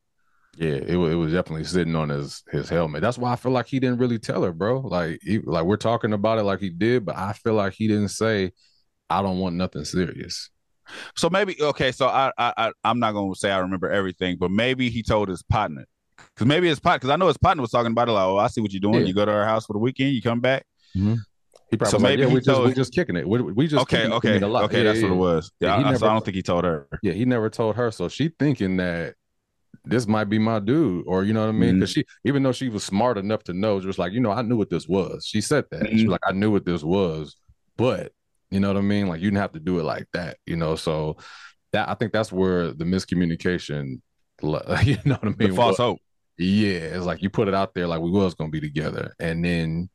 Yeah, 0.56 0.68
it, 0.68 0.96
it 0.96 0.96
was 0.96 1.32
definitely 1.32 1.64
sitting 1.64 1.96
on 1.96 2.08
his 2.08 2.42
his 2.50 2.68
helmet. 2.68 3.02
That's 3.02 3.18
why 3.18 3.32
I 3.32 3.36
feel 3.36 3.52
like 3.52 3.66
he 3.66 3.80
didn't 3.80 3.98
really 3.98 4.18
tell 4.18 4.42
her, 4.42 4.52
bro. 4.52 4.80
Like 4.80 5.20
he, 5.22 5.38
like 5.40 5.64
we're 5.64 5.76
talking 5.76 6.12
about 6.12 6.38
it 6.38 6.44
like 6.44 6.60
he 6.60 6.70
did, 6.70 7.04
but 7.04 7.16
I 7.16 7.32
feel 7.32 7.54
like 7.54 7.74
he 7.74 7.88
didn't 7.88 8.08
say, 8.08 8.52
"I 9.10 9.20
don't 9.22 9.38
want 9.38 9.56
nothing 9.56 9.84
serious." 9.84 10.50
So 11.16 11.30
maybe 11.30 11.56
okay. 11.60 11.92
So 11.92 12.06
I 12.06 12.30
I, 12.38 12.52
I 12.56 12.72
I'm 12.84 12.98
not 12.98 13.12
gonna 13.12 13.34
say 13.34 13.50
I 13.50 13.58
remember 13.58 13.90
everything, 13.90 14.36
but 14.38 14.50
maybe 14.50 14.90
he 14.90 15.02
told 15.02 15.28
his 15.28 15.42
partner 15.42 15.84
because 16.16 16.46
maybe 16.46 16.68
his 16.68 16.80
partner 16.80 16.98
because 16.98 17.10
I 17.10 17.16
know 17.16 17.28
his 17.28 17.38
partner 17.38 17.60
was 17.62 17.70
talking 17.70 17.92
about 17.92 18.08
it 18.08 18.12
like, 18.12 18.24
oh, 18.24 18.38
I 18.38 18.46
see 18.48 18.60
what 18.60 18.72
you're 18.72 18.80
doing. 18.80 19.00
Yeah. 19.00 19.06
You 19.06 19.14
go 19.14 19.24
to 19.24 19.32
our 19.32 19.44
house 19.44 19.66
for 19.66 19.72
the 19.72 19.78
weekend, 19.78 20.14
you 20.14 20.22
come 20.22 20.40
back. 20.40 20.64
He 20.92 21.00
probably 21.00 21.90
So 21.90 21.96
was 21.96 22.02
like, 22.02 22.02
maybe 22.02 22.22
yeah, 22.22 22.28
we 22.28 22.34
just 22.40 22.46
told- 22.46 22.66
we 22.68 22.74
just 22.74 22.92
kicking 22.94 23.16
it. 23.16 23.26
We, 23.28 23.40
we 23.42 23.66
just 23.66 23.82
okay, 23.82 24.06
okay, 24.06 24.38
okay. 24.44 24.78
Yeah, 24.78 24.84
that's 24.84 25.02
what 25.02 25.10
it 25.10 25.14
was. 25.16 25.50
Yeah, 25.60 25.74
I, 25.76 25.82
never 25.82 25.98
so 25.98 26.06
I 26.08 26.12
don't 26.12 26.24
think 26.24 26.36
he 26.36 26.42
told 26.42 26.64
her. 26.64 26.86
Yeah, 27.02 27.12
he 27.12 27.24
never 27.24 27.48
told 27.50 27.76
her, 27.76 27.90
so 27.90 28.08
she 28.08 28.30
thinking 28.38 28.76
that 28.76 29.14
this 29.84 30.06
might 30.06 30.24
be 30.24 30.38
my 30.38 30.60
dude, 30.60 31.04
or 31.06 31.24
you 31.24 31.32
know 31.32 31.40
what 31.40 31.48
I 31.48 31.52
mean? 31.52 31.70
Mm-hmm. 31.70 31.78
Because 31.80 31.90
she, 31.92 32.04
even 32.24 32.42
though 32.42 32.52
she 32.52 32.68
was 32.68 32.84
smart 32.84 33.18
enough 33.18 33.42
to 33.44 33.52
know, 33.52 33.80
she 33.80 33.86
was 33.86 33.98
like, 33.98 34.12
you 34.12 34.20
know, 34.20 34.30
I 34.30 34.42
knew 34.42 34.56
what 34.56 34.70
this 34.70 34.86
was. 34.88 35.26
She 35.26 35.40
said 35.40 35.64
that. 35.72 35.88
She 35.88 35.94
Mhm. 35.96 36.02
was 36.04 36.12
like, 36.12 36.20
I 36.26 36.32
knew 36.32 36.50
what 36.50 36.64
this 36.64 36.82
was, 36.82 37.36
but 37.76 38.12
you 38.54 38.60
know 38.60 38.68
what 38.68 38.76
I 38.76 38.82
mean? 38.82 39.08
Like 39.08 39.20
you 39.20 39.26
didn't 39.30 39.40
have 39.40 39.52
to 39.52 39.60
do 39.60 39.80
it 39.80 39.82
like 39.82 40.06
that, 40.12 40.38
you 40.46 40.54
know. 40.56 40.76
So 40.76 41.16
that 41.72 41.88
I 41.88 41.94
think 41.94 42.12
that's 42.12 42.30
where 42.30 42.72
the 42.72 42.84
miscommunication, 42.84 44.00
you 44.42 44.46
know 44.46 44.58
what 44.70 45.24
I 45.24 45.30
The 45.30 45.34
mean? 45.38 45.54
false 45.54 45.72
was. 45.72 45.78
hope. 45.78 45.98
Yeah, 46.38 46.78
it's 46.78 47.04
like 47.06 47.20
you 47.22 47.30
put 47.30 47.48
it 47.48 47.54
out 47.54 47.74
there 47.74 47.86
like 47.86 48.00
we 48.00 48.10
was 48.10 48.34
gonna 48.34 48.50
be 48.50 48.60
together, 48.60 49.12
and 49.18 49.44
then 49.44 49.90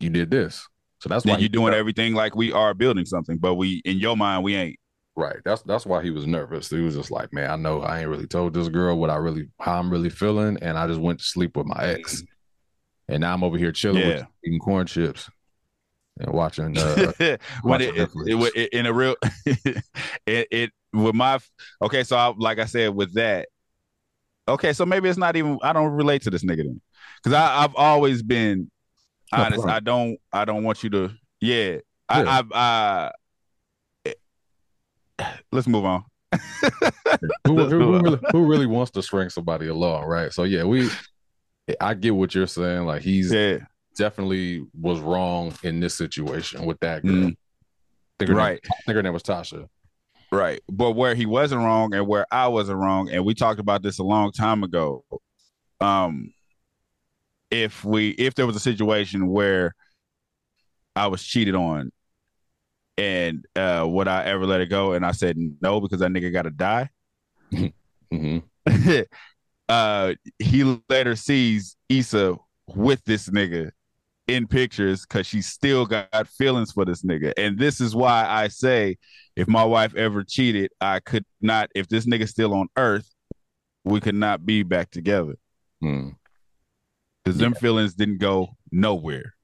you 0.00 0.10
did 0.10 0.30
this. 0.30 0.66
So 1.00 1.08
that's 1.08 1.24
why 1.24 1.38
you're 1.38 1.48
doing 1.48 1.74
everything 1.74 2.14
like 2.14 2.36
we 2.36 2.52
are 2.52 2.74
building 2.74 3.04
something, 3.04 3.38
but 3.38 3.54
we 3.54 3.82
in 3.84 3.98
your 3.98 4.16
mind 4.16 4.44
we 4.44 4.54
ain't. 4.54 4.78
Right. 5.16 5.36
That's 5.44 5.62
that's 5.62 5.84
why 5.84 6.02
he 6.02 6.10
was 6.10 6.26
nervous. 6.26 6.70
He 6.70 6.80
was 6.80 6.94
just 6.94 7.10
like, 7.10 7.32
man, 7.32 7.50
I 7.50 7.56
know 7.56 7.82
I 7.82 8.00
ain't 8.00 8.08
really 8.08 8.26
told 8.28 8.54
this 8.54 8.68
girl 8.68 8.96
what 8.96 9.10
I 9.10 9.16
really 9.16 9.48
how 9.60 9.78
I'm 9.78 9.90
really 9.90 10.08
feeling, 10.10 10.58
and 10.62 10.78
I 10.78 10.86
just 10.86 11.00
went 11.00 11.18
to 11.18 11.24
sleep 11.24 11.56
with 11.56 11.66
my 11.66 11.82
ex, 11.84 12.22
mm. 12.22 12.26
and 13.08 13.20
now 13.20 13.34
I'm 13.34 13.44
over 13.44 13.58
here 13.58 13.72
chilling 13.72 14.06
with 14.06 14.16
Yeah. 14.16 14.24
you, 14.44 14.48
eating 14.50 14.60
corn 14.60 14.86
chips 14.86 15.28
and 16.18 16.32
watching. 16.32 16.76
Uh, 16.76 17.12
when 17.18 17.38
watching 17.64 17.96
it, 17.96 18.10
it, 18.14 18.52
it- 18.56 18.72
in 18.72 18.86
a 18.86 18.92
real 18.92 19.16
it, 19.46 19.82
it 20.50 20.70
with 20.92 21.14
my 21.14 21.38
okay 21.80 22.04
so 22.04 22.16
I, 22.16 22.34
like 22.36 22.58
i 22.58 22.66
said 22.66 22.94
with 22.94 23.14
that 23.14 23.48
okay 24.46 24.74
so 24.74 24.84
maybe 24.84 25.08
it's 25.08 25.16
not 25.18 25.36
even 25.36 25.58
i 25.62 25.72
don't 25.72 25.90
relate 25.92 26.20
to 26.22 26.30
this 26.30 26.44
nigga 26.44 26.64
then 26.64 26.80
because 27.22 27.32
i've 27.34 27.74
always 27.76 28.22
been 28.22 28.70
honest 29.32 29.62
Upfront. 29.62 29.70
i 29.70 29.80
don't 29.80 30.18
i 30.32 30.44
don't 30.44 30.64
want 30.64 30.82
you 30.82 30.90
to 30.90 31.10
yeah, 31.40 31.78
I, 32.08 32.22
Yeah. 32.22 32.42
I 32.52 33.12
i 34.06 34.14
let's 35.50 35.66
move 35.66 35.84
on 35.86 36.04
who, 37.46 37.56
who, 37.56 37.68
who 37.68 38.00
really, 38.00 38.18
who 38.32 38.46
really 38.46 38.66
wants 38.66 38.90
to 38.92 39.02
string 39.02 39.28
somebody 39.28 39.66
along, 39.68 40.04
right? 40.04 40.32
So 40.32 40.44
yeah, 40.44 40.64
we. 40.64 40.88
I 41.78 41.92
get 41.92 42.14
what 42.14 42.34
you're 42.34 42.46
saying. 42.46 42.86
Like 42.86 43.02
he's 43.02 43.30
yeah 43.30 43.58
definitely 43.96 44.64
was 44.78 45.00
wrong 45.00 45.54
in 45.62 45.80
this 45.80 45.94
situation 45.94 46.64
with 46.64 46.78
that 46.80 47.04
girl. 47.04 47.14
Mm. 47.14 47.36
think 48.18 48.28
her 48.28 48.34
name- 48.34 48.36
right 48.36 48.60
I 48.64 48.74
think 48.86 48.96
her 48.96 49.02
name 49.02 49.12
was 49.12 49.22
Tasha. 49.22 49.68
Right. 50.30 50.60
But 50.70 50.92
where 50.92 51.14
he 51.14 51.26
wasn't 51.26 51.60
wrong 51.60 51.92
and 51.94 52.06
where 52.06 52.26
I 52.30 52.48
wasn't 52.48 52.78
wrong, 52.78 53.10
and 53.10 53.22
we 53.24 53.34
talked 53.34 53.60
about 53.60 53.82
this 53.82 53.98
a 53.98 54.02
long 54.02 54.32
time 54.32 54.62
ago. 54.64 55.04
Um 55.80 56.32
if 57.50 57.84
we 57.84 58.10
if 58.10 58.34
there 58.34 58.46
was 58.46 58.56
a 58.56 58.60
situation 58.60 59.26
where 59.26 59.74
I 60.96 61.08
was 61.08 61.22
cheated 61.22 61.54
on 61.54 61.92
and 62.96 63.44
uh 63.56 63.84
would 63.86 64.08
I 64.08 64.24
ever 64.24 64.46
let 64.46 64.60
it 64.62 64.70
go? 64.70 64.92
And 64.92 65.04
I 65.04 65.12
said 65.12 65.36
no 65.60 65.80
because 65.80 66.00
that 66.00 66.10
nigga 66.10 66.32
gotta 66.32 66.50
die. 66.50 66.88
hmm 68.10 68.38
uh 69.68 70.14
he 70.38 70.80
later 70.88 71.16
sees 71.16 71.76
Issa 71.88 72.36
with 72.74 73.02
this 73.04 73.28
nigga 73.28 73.70
in 74.32 74.46
pictures 74.46 75.02
because 75.02 75.26
she 75.26 75.42
still 75.42 75.86
got 75.86 76.26
feelings 76.28 76.72
for 76.72 76.84
this 76.84 77.02
nigga. 77.02 77.32
And 77.36 77.58
this 77.58 77.80
is 77.80 77.94
why 77.94 78.26
I 78.28 78.48
say 78.48 78.98
if 79.36 79.48
my 79.48 79.64
wife 79.64 79.94
ever 79.94 80.24
cheated, 80.24 80.70
I 80.80 81.00
could 81.00 81.24
not, 81.40 81.70
if 81.74 81.88
this 81.88 82.06
nigga's 82.06 82.30
still 82.30 82.54
on 82.54 82.68
earth, 82.76 83.08
we 83.84 84.00
could 84.00 84.14
not 84.14 84.46
be 84.46 84.62
back 84.62 84.90
together. 84.90 85.36
Mm. 85.82 86.16
Because 87.24 87.38
them 87.38 87.54
feelings 87.54 87.94
didn't 87.94 88.18
go 88.18 88.56
nowhere. 88.70 89.34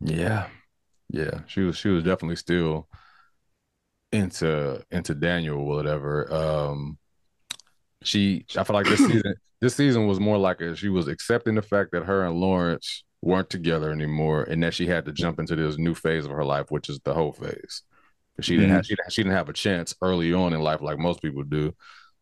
Yeah. 0.00 0.48
Yeah, 1.10 1.40
she 1.46 1.60
was 1.60 1.76
she 1.76 1.88
was 1.88 2.02
definitely 2.02 2.36
still 2.36 2.88
into 4.12 4.82
into 4.90 5.14
Daniel 5.14 5.58
or 5.58 5.66
whatever. 5.66 6.32
Um 6.32 6.98
she 8.02 8.46
I 8.56 8.64
feel 8.64 8.74
like 8.74 8.86
this 8.86 8.98
season 9.06 9.34
this 9.60 9.76
season 9.76 10.06
was 10.06 10.18
more 10.18 10.38
like 10.38 10.60
a, 10.60 10.74
she 10.74 10.88
was 10.88 11.08
accepting 11.08 11.54
the 11.54 11.62
fact 11.62 11.92
that 11.92 12.04
her 12.04 12.24
and 12.24 12.40
Lawrence 12.40 13.04
weren't 13.22 13.48
together 13.48 13.90
anymore 13.92 14.42
and 14.42 14.62
that 14.62 14.74
she 14.74 14.86
had 14.86 15.04
to 15.04 15.12
jump 15.12 15.38
into 15.38 15.54
this 15.56 15.78
new 15.78 15.94
phase 15.94 16.24
of 16.24 16.32
her 16.32 16.44
life, 16.44 16.70
which 16.70 16.88
is 16.88 16.98
the 17.04 17.14
whole 17.14 17.32
phase. 17.32 17.82
She 18.40 18.56
didn't 18.56 18.70
Mhm. 18.70 18.74
have 18.74 18.86
she, 18.86 18.96
she 19.10 19.22
didn't 19.22 19.36
have 19.36 19.48
a 19.48 19.52
chance 19.52 19.94
early 20.02 20.32
on 20.34 20.52
in 20.52 20.60
life 20.60 20.80
like 20.82 20.98
most 20.98 21.22
people 21.22 21.44
do. 21.44 21.74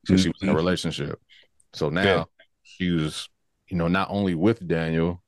So 0.06 0.16
she 0.16 0.28
was 0.28 0.42
in 0.42 0.48
a 0.50 0.52
Mhm. 0.52 0.56
relationship. 0.56 1.18
So 1.72 1.88
now 1.88 2.02
Yeah. 2.04 2.24
she 2.62 2.90
was, 2.90 3.28
you 3.68 3.76
know, 3.76 3.88
not 3.88 4.08
only 4.10 4.34
with 4.34 4.66
Daniel, 4.66 5.22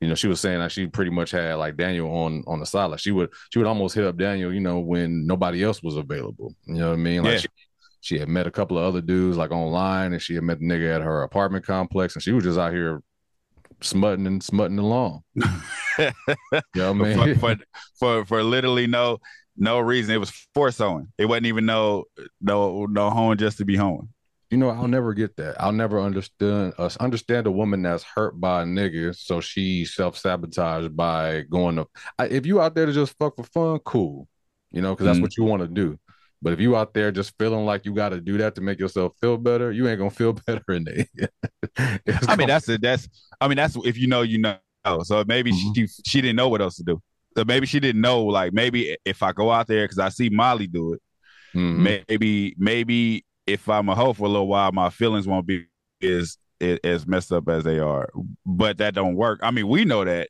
you 0.00 0.08
know, 0.08 0.14
she 0.14 0.28
was 0.28 0.40
saying 0.40 0.60
that 0.60 0.70
she 0.72 0.86
pretty 0.86 1.10
much 1.10 1.32
had 1.32 1.54
like 1.56 1.76
Daniel 1.76 2.08
on 2.10 2.44
on 2.46 2.60
the 2.60 2.66
side. 2.66 2.86
Like 2.86 3.00
she 3.00 3.10
would 3.10 3.30
she 3.50 3.58
would 3.58 3.66
almost 3.68 3.94
hit 3.94 4.04
up 4.04 4.16
Daniel, 4.16 4.52
you 4.54 4.60
know, 4.60 4.78
when 4.78 5.26
nobody 5.26 5.62
else 5.64 5.82
was 5.82 5.96
available. 5.96 6.54
You 6.66 6.74
know 6.74 6.88
what 6.90 6.94
I 6.94 7.02
mean? 7.02 7.24
Like 7.24 7.32
Yeah. 7.34 7.38
she, 7.40 7.48
she 8.00 8.18
had 8.18 8.28
met 8.28 8.46
a 8.46 8.50
couple 8.50 8.78
of 8.78 8.84
other 8.84 9.00
dudes 9.02 9.36
like 9.36 9.50
online 9.50 10.12
and 10.12 10.22
she 10.22 10.34
had 10.36 10.44
met 10.44 10.60
the 10.60 10.64
nigga 10.66 10.94
at 10.94 11.02
her 11.02 11.24
apartment 11.24 11.66
complex 11.66 12.14
and 12.14 12.22
she 12.22 12.32
was 12.32 12.44
just 12.44 12.58
out 12.58 12.72
here 12.72 13.02
smutting 13.80 14.26
and 14.26 14.42
smutting 14.42 14.78
along. 14.78 15.22
You 15.98 16.82
know 16.82 16.92
what 16.92 17.08
I 17.08 17.14
for, 17.14 17.26
mean? 17.26 17.38
for 17.38 17.56
for 17.98 18.24
for 18.24 18.42
literally 18.42 18.86
no 18.86 19.18
no 19.56 19.80
reason. 19.80 20.14
It 20.14 20.18
was 20.18 20.30
force 20.54 20.78
hoeing. 20.78 21.08
It 21.18 21.26
wasn't 21.26 21.46
even 21.46 21.66
no 21.66 22.04
no 22.40 22.86
no 22.86 23.10
hoeing 23.10 23.38
just 23.38 23.58
to 23.58 23.64
be 23.64 23.76
hoeing. 23.76 24.08
You 24.50 24.56
know, 24.58 24.70
I'll 24.70 24.88
never 24.88 25.12
get 25.12 25.36
that. 25.36 25.60
I'll 25.60 25.72
never 25.72 26.00
understand 26.00 26.74
us 26.78 26.96
understand 26.98 27.46
a 27.46 27.50
woman 27.50 27.82
that's 27.82 28.04
hurt 28.04 28.40
by 28.40 28.62
a 28.62 28.64
nigga, 28.64 29.14
so 29.16 29.40
she 29.40 29.84
self 29.84 30.16
sabotaged 30.16 30.96
by 30.96 31.42
going 31.50 31.76
to. 31.76 31.86
I, 32.18 32.26
if 32.26 32.46
you 32.46 32.60
out 32.60 32.74
there 32.74 32.86
to 32.86 32.92
just 32.92 33.16
fuck 33.18 33.36
for 33.36 33.44
fun, 33.44 33.78
cool, 33.80 34.28
you 34.70 34.80
know, 34.80 34.94
because 34.94 35.04
that's 35.06 35.18
Mhm. 35.18 35.22
what 35.22 35.36
you 35.36 35.44
want 35.44 35.62
to 35.62 35.68
do. 35.68 35.98
But 36.40 36.52
if 36.52 36.60
you 36.60 36.76
out 36.76 36.94
there 36.94 37.10
just 37.10 37.34
feeling 37.38 37.64
like 37.66 37.84
you 37.84 37.92
got 37.94 38.10
to 38.10 38.20
do 38.20 38.38
that 38.38 38.54
to 38.54 38.60
make 38.60 38.78
yourself 38.78 39.12
feel 39.20 39.36
better, 39.36 39.72
you 39.72 39.88
ain't 39.88 39.98
gonna 39.98 40.10
feel 40.10 40.32
better 40.46 40.62
in 40.72 40.84
the 40.84 41.06
end. 41.20 41.28
I 41.76 42.00
mean, 42.06 42.26
gonna- 42.26 42.46
that's 42.46 42.68
it. 42.68 42.80
That's 42.80 43.08
I 43.40 43.48
mean, 43.48 43.56
that's 43.56 43.76
if 43.84 43.98
you 43.98 44.06
know, 44.06 44.22
you 44.22 44.38
know. 44.38 44.56
So 45.02 45.24
maybe 45.26 45.52
Mhm. 45.52 45.74
she 45.74 45.86
she 46.06 46.20
didn't 46.20 46.36
know 46.36 46.48
what 46.48 46.60
else 46.62 46.76
to 46.76 46.84
do. 46.84 47.02
So 47.36 47.44
maybe 47.44 47.66
she 47.66 47.80
didn't 47.80 48.00
know. 48.00 48.24
Like 48.24 48.52
maybe 48.52 48.96
if 49.04 49.22
I 49.22 49.32
go 49.32 49.50
out 49.50 49.66
there 49.66 49.84
because 49.84 49.98
I 49.98 50.08
see 50.08 50.28
Molly 50.28 50.66
do 50.66 50.94
it, 50.94 51.02
Mhm. 51.54 52.04
maybe 52.08 52.54
maybe 52.56 53.24
if 53.46 53.68
I'm 53.68 53.88
a 53.88 53.94
hoe 53.94 54.12
for 54.12 54.24
a 54.24 54.28
little 54.28 54.46
while, 54.48 54.70
my 54.72 54.90
feelings 54.90 55.26
won't 55.26 55.46
be 55.46 55.66
as 56.02 56.38
as 56.60 57.06
messed 57.06 57.32
up 57.32 57.48
as 57.48 57.64
they 57.64 57.78
are. 57.80 58.08
But 58.46 58.78
that 58.78 58.94
don't 58.94 59.14
work. 59.16 59.40
I 59.42 59.50
mean, 59.50 59.68
we 59.68 59.84
know 59.84 60.04
that, 60.04 60.28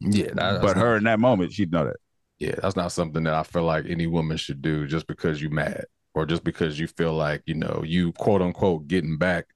yeah, 0.00 0.28
that- 0.34 0.62
but 0.62 0.76
her 0.76 0.96
in 0.96 1.04
that 1.04 1.18
moment, 1.20 1.52
she'd 1.52 1.72
know 1.72 1.84
that. 1.86 1.96
Yeah, 2.42 2.56
that's 2.60 2.74
not 2.74 2.90
something 2.90 3.22
that 3.22 3.34
I 3.34 3.44
feel 3.44 3.62
like 3.62 3.84
any 3.88 4.08
woman 4.08 4.36
should 4.36 4.62
do 4.62 4.84
just 4.88 5.06
because 5.06 5.40
you 5.40 5.48
mad 5.48 5.84
or 6.12 6.26
just 6.26 6.42
because 6.42 6.76
you 6.76 6.88
feel 6.88 7.12
like, 7.12 7.42
you 7.46 7.54
know, 7.54 7.84
you 7.86 8.10
quote 8.14 8.42
unquote 8.42 8.88
getting 8.88 9.16
back 9.16 9.46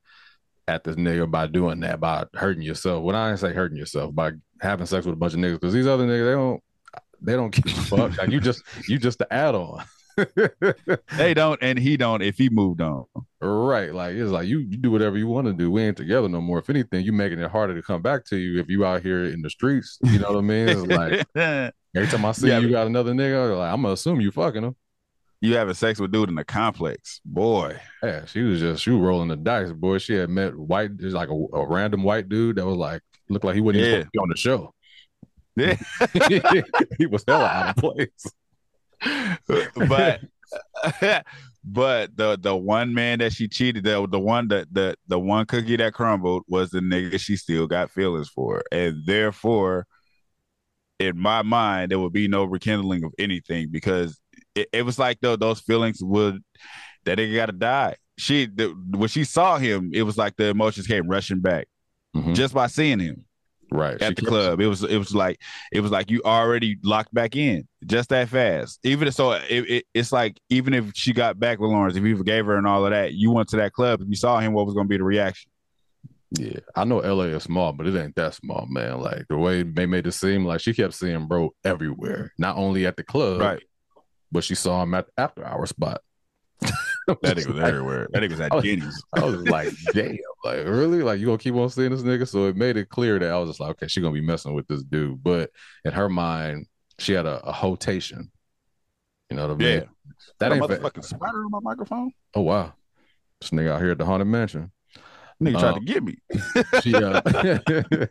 at 0.68 0.84
this 0.84 0.94
nigga 0.94 1.28
by 1.28 1.48
doing 1.48 1.80
that, 1.80 1.98
by 1.98 2.26
hurting 2.34 2.62
yourself. 2.62 3.02
When 3.02 3.16
I 3.16 3.34
say 3.34 3.52
hurting 3.52 3.76
yourself, 3.76 4.14
by 4.14 4.34
having 4.60 4.86
sex 4.86 5.04
with 5.04 5.14
a 5.14 5.18
bunch 5.18 5.34
of 5.34 5.40
niggas, 5.40 5.54
because 5.54 5.74
these 5.74 5.88
other 5.88 6.06
niggas, 6.06 6.26
they 6.26 6.32
don't 6.32 6.62
they 7.20 7.32
don't 7.32 7.52
give 7.52 7.76
a 7.76 7.82
fuck. 7.82 8.18
Like 8.18 8.30
you 8.30 8.38
just 8.38 8.62
you 8.88 8.98
just 8.98 9.18
the 9.18 9.32
add 9.32 9.56
on. 9.56 9.84
They 11.18 11.34
don't, 11.34 11.58
and 11.62 11.78
he 11.78 11.98
don't. 11.98 12.22
If 12.22 12.38
he 12.38 12.48
moved 12.48 12.80
on, 12.80 13.04
right. 13.40 13.92
Like 13.92 14.14
it's 14.14 14.30
like 14.30 14.46
you, 14.46 14.60
you 14.60 14.78
do 14.78 14.90
whatever 14.90 15.18
you 15.18 15.26
want 15.26 15.46
to 15.46 15.52
do. 15.52 15.70
We 15.70 15.82
ain't 15.82 15.96
together 15.96 16.26
no 16.26 16.40
more. 16.40 16.58
If 16.58 16.70
anything, 16.70 17.04
you 17.04 17.12
making 17.12 17.38
it 17.38 17.50
harder 17.50 17.74
to 17.74 17.82
come 17.82 18.00
back 18.00 18.24
to 18.26 18.36
you 18.36 18.58
if 18.58 18.70
you 18.70 18.86
out 18.86 19.02
here 19.02 19.24
in 19.24 19.42
the 19.42 19.50
streets. 19.50 19.98
You 20.02 20.18
know 20.18 20.28
what 20.28 20.38
I 20.38 20.40
mean? 20.40 20.68
It's 20.70 20.80
like 20.86 21.26
every 21.96 22.08
time 22.08 22.24
I 22.24 22.32
see 22.32 22.48
Yeah, 22.48 22.58
you 22.58 22.68
but- 22.68 22.72
got 22.72 22.86
another 22.86 23.12
nigga, 23.12 23.56
like 23.58 23.72
I'm 23.72 23.82
gonna 23.82 23.94
assume 23.94 24.20
you 24.20 24.30
fucking 24.30 24.62
him. 24.64 24.76
you 25.40 25.56
having 25.56 25.74
sex 25.74 25.98
with 26.00 26.12
dude 26.12 26.28
in 26.28 26.34
the 26.34 26.44
complex, 26.44 27.20
boy. 27.24 27.78
Yeah, 28.02 28.24
she 28.26 28.42
was 28.42 28.60
just 28.60 28.82
she 28.82 28.90
was 28.90 29.00
rolling 29.00 29.28
the 29.28 29.36
dice, 29.36 29.72
boy. 29.72 29.98
She 29.98 30.14
had 30.14 30.30
met 30.30 30.56
white, 30.56 30.96
just 30.96 31.14
like 31.14 31.28
a, 31.28 31.32
a 31.54 31.66
random 31.66 32.02
white 32.02 32.28
dude 32.28 32.56
that 32.56 32.66
was 32.66 32.76
like 32.76 33.02
looked 33.28 33.44
like 33.44 33.54
he 33.54 33.60
wouldn't 33.60 33.84
even 33.84 34.00
Yeah. 34.00 34.06
be 34.12 34.18
on 34.18 34.28
the 34.28 34.36
show. 34.36 34.72
Yeah. 35.56 35.76
he 36.98 37.06
was 37.06 37.24
hella 37.26 37.46
out 37.46 37.70
of 37.70 37.76
place. 37.76 38.26
but 39.88 40.20
but 41.64 42.16
the 42.16 42.38
the 42.40 42.54
one 42.56 42.94
man 42.94 43.18
that 43.18 43.32
she 43.32 43.48
cheated, 43.48 43.84
the 43.84 44.06
the 44.08 44.20
one 44.20 44.48
that 44.48 44.72
the 44.72 44.96
the 45.08 45.18
one 45.18 45.46
cookie 45.46 45.76
that 45.76 45.92
crumbled 45.94 46.42
was 46.48 46.70
the 46.70 46.80
nigga 46.80 47.18
she 47.20 47.36
still 47.36 47.66
got 47.66 47.90
feelings 47.90 48.28
for, 48.28 48.62
and 48.70 49.02
therefore, 49.06 49.86
in 50.98 51.18
my 51.18 51.42
mind, 51.42 51.90
there 51.90 51.98
would 51.98 52.12
be 52.12 52.28
no 52.28 52.44
rekindling 52.44 53.04
of 53.04 53.12
anything 53.18 53.68
because 53.70 54.18
it, 54.54 54.68
it 54.72 54.82
was 54.82 54.98
like 54.98 55.18
though 55.20 55.36
those 55.36 55.60
feelings 55.60 55.98
would 56.02 56.42
that 57.04 57.18
nigga 57.18 57.34
got 57.36 57.46
to 57.46 57.52
die. 57.52 57.96
She 58.18 58.46
the, 58.46 58.68
when 58.90 59.08
she 59.08 59.24
saw 59.24 59.58
him, 59.58 59.90
it 59.92 60.02
was 60.02 60.16
like 60.16 60.36
the 60.36 60.46
emotions 60.46 60.86
came 60.86 61.06
rushing 61.08 61.40
back 61.40 61.68
Mhm. 62.16 62.34
just 62.34 62.54
by 62.54 62.66
seeing 62.66 62.98
him 62.98 63.24
Right. 63.70 63.98
She 63.98 64.04
at 64.06 64.14
the 64.16 64.22
kept- 64.22 64.28
club. 64.28 64.60
It 64.60 64.68
was 64.68 64.84
it 64.84 64.96
was 64.96 65.12
like 65.14 65.40
it 65.72 65.80
was 65.80 65.90
like 65.90 66.08
you 66.10 66.22
already 66.24 66.78
locked 66.84 67.12
back 67.12 67.34
in 67.36 67.66
just 67.84 68.08
that 68.10 68.28
fast. 68.28 68.78
Even 68.84 69.10
so, 69.10 69.32
it, 69.32 69.44
it, 69.50 69.84
it's 69.92 70.12
like 70.12 70.38
even 70.48 70.72
if 70.72 70.92
she 70.94 71.12
got 71.12 71.38
back 71.38 71.58
with 71.58 71.70
Lawrence, 71.72 71.96
if 71.96 72.04
you 72.04 72.16
forgave 72.16 72.46
her 72.46 72.56
and 72.56 72.66
all 72.66 72.84
of 72.86 72.92
that, 72.92 73.14
you 73.14 73.32
went 73.32 73.48
to 73.48 73.56
that 73.56 73.72
club. 73.72 74.00
If 74.00 74.08
you 74.08 74.14
saw 74.14 74.38
him, 74.38 74.52
what 74.52 74.66
was 74.66 74.74
going 74.74 74.86
to 74.86 74.88
be 74.88 74.96
the 74.98 75.02
reaction? 75.04 75.50
Yeah, 76.38 76.60
I 76.74 76.84
know 76.84 76.98
LA 76.98 77.24
is 77.24 77.44
small, 77.44 77.72
but 77.72 77.86
it 77.86 77.96
ain't 78.00 78.16
that 78.16 78.34
small, 78.34 78.66
man. 78.68 79.00
Like 79.00 79.26
the 79.28 79.36
way 79.36 79.62
they 79.62 79.86
made 79.86 80.06
it 80.06 80.12
seem, 80.12 80.44
like 80.44 80.60
she 80.60 80.74
kept 80.74 80.94
seeing 80.94 81.26
bro 81.26 81.54
everywhere, 81.64 82.32
not 82.38 82.56
only 82.56 82.86
at 82.86 82.96
the 82.96 83.02
club, 83.02 83.40
right? 83.40 83.62
but 84.32 84.44
she 84.44 84.54
saw 84.54 84.82
him 84.82 84.94
at 84.94 85.06
the 85.06 85.12
after 85.18 85.44
hour 85.44 85.66
spot. 85.66 86.00
That 87.22 87.36
nigga 87.36 87.46
was 87.46 87.60
everywhere. 87.60 88.08
That 88.10 88.24
nigga 88.24 88.30
was 88.30 88.40
at 88.40 88.50
Denny's. 88.50 89.00
I 89.14 89.24
was 89.24 89.40
like, 89.48 89.68
damn, 89.92 90.16
like 90.44 90.64
really? 90.64 91.04
Like 91.04 91.20
you 91.20 91.26
gonna 91.26 91.38
keep 91.38 91.54
on 91.54 91.70
seeing 91.70 91.92
this 91.92 92.02
nigga? 92.02 92.26
So 92.26 92.46
it 92.46 92.56
made 92.56 92.76
it 92.76 92.88
clear 92.88 93.20
that 93.20 93.30
I 93.30 93.38
was 93.38 93.50
just 93.50 93.60
like, 93.60 93.70
okay, 93.70 93.86
she 93.86 94.00
gonna 94.00 94.12
be 94.12 94.20
messing 94.20 94.54
with 94.54 94.66
this 94.66 94.82
dude. 94.82 95.22
But 95.22 95.50
in 95.84 95.92
her 95.92 96.08
mind, 96.08 96.66
she 96.98 97.12
had 97.12 97.24
a, 97.24 97.38
a 97.46 97.52
hotation. 97.52 98.32
You 99.30 99.36
know 99.36 99.46
what 99.46 99.54
I 99.54 99.58
mean? 99.58 99.68
Yeah. 99.68 99.84
That 100.40 100.52
ain't 100.52 100.66
for, 100.66 100.76
motherfucking 100.76 101.04
spider 101.04 101.44
on 101.44 101.50
my 101.52 101.60
microphone. 101.62 102.10
oh 102.34 102.40
wow. 102.40 102.74
This 103.40 103.50
nigga 103.50 103.70
out 103.70 103.80
here 103.80 103.92
at 103.92 103.98
the 103.98 104.04
haunted 104.04 104.26
mansion. 104.26 104.72
Nigga 105.42 105.58
tried 105.60 105.74
Um, 105.74 105.80
to 105.80 105.92
get 105.92 106.02
me. 106.02 106.16
She 106.82 106.94
uh 106.94 107.20
it, 107.26 108.10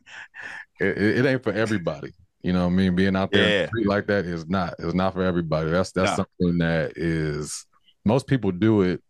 it 0.79 1.25
ain't 1.25 1.43
for 1.43 1.51
everybody. 1.53 2.11
You 2.43 2.53
know 2.53 2.65
what 2.65 2.73
I 2.73 2.75
mean? 2.75 2.95
Being 2.95 3.15
out 3.15 3.31
there 3.31 3.61
Yeah. 3.61 3.69
like 3.85 4.07
that 4.07 4.25
is 4.25 4.47
not 4.47 4.75
is 4.79 4.93
not 4.93 5.13
for 5.13 5.23
everybody. 5.23 5.71
That's 5.71 5.91
that's 5.91 6.11
No. 6.17 6.25
something 6.39 6.57
that 6.59 6.93
is 6.95 7.65
most 8.05 8.27
people 8.27 8.51
do 8.51 8.81
it 8.81 9.01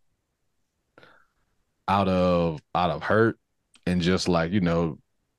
out 1.88 2.08
of 2.08 2.62
out 2.74 2.92
of 2.92 3.04
hurt 3.04 3.38
and 3.86 4.02
just 4.02 4.28
like, 4.28 4.52
you 4.52 4.62
know, 4.62 4.98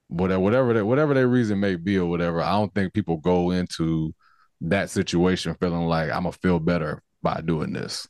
whatever 0.09 0.41
whatever 0.41 0.73
that 0.75 0.85
whatever 0.87 1.15
their 1.15 1.27
reason 1.29 1.59
may 1.61 1.77
be 1.77 1.99
or 1.99 2.07
whatever. 2.07 2.43
I 2.43 2.53
don't 2.53 2.73
think 2.75 2.93
people 2.93 3.17
go 3.17 3.51
into 3.51 4.15
that 4.61 4.91
situation 4.91 5.57
feeling 5.59 5.87
like 5.87 6.11
I'm 6.11 6.23
gonna 6.25 6.33
feel 6.33 6.59
better 6.61 7.03
by 7.23 7.41
doing 7.45 7.73
this. 7.73 8.07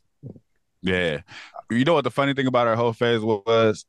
Yeah. 0.81 1.21
You 1.71 1.83
know 1.85 1.93
what 1.95 2.03
the 2.03 2.11
funny 2.11 2.33
thing 2.33 2.47
about 2.47 2.67
our 2.67 2.75
whole 2.75 2.93
phase 2.93 3.21
was? 3.21 3.85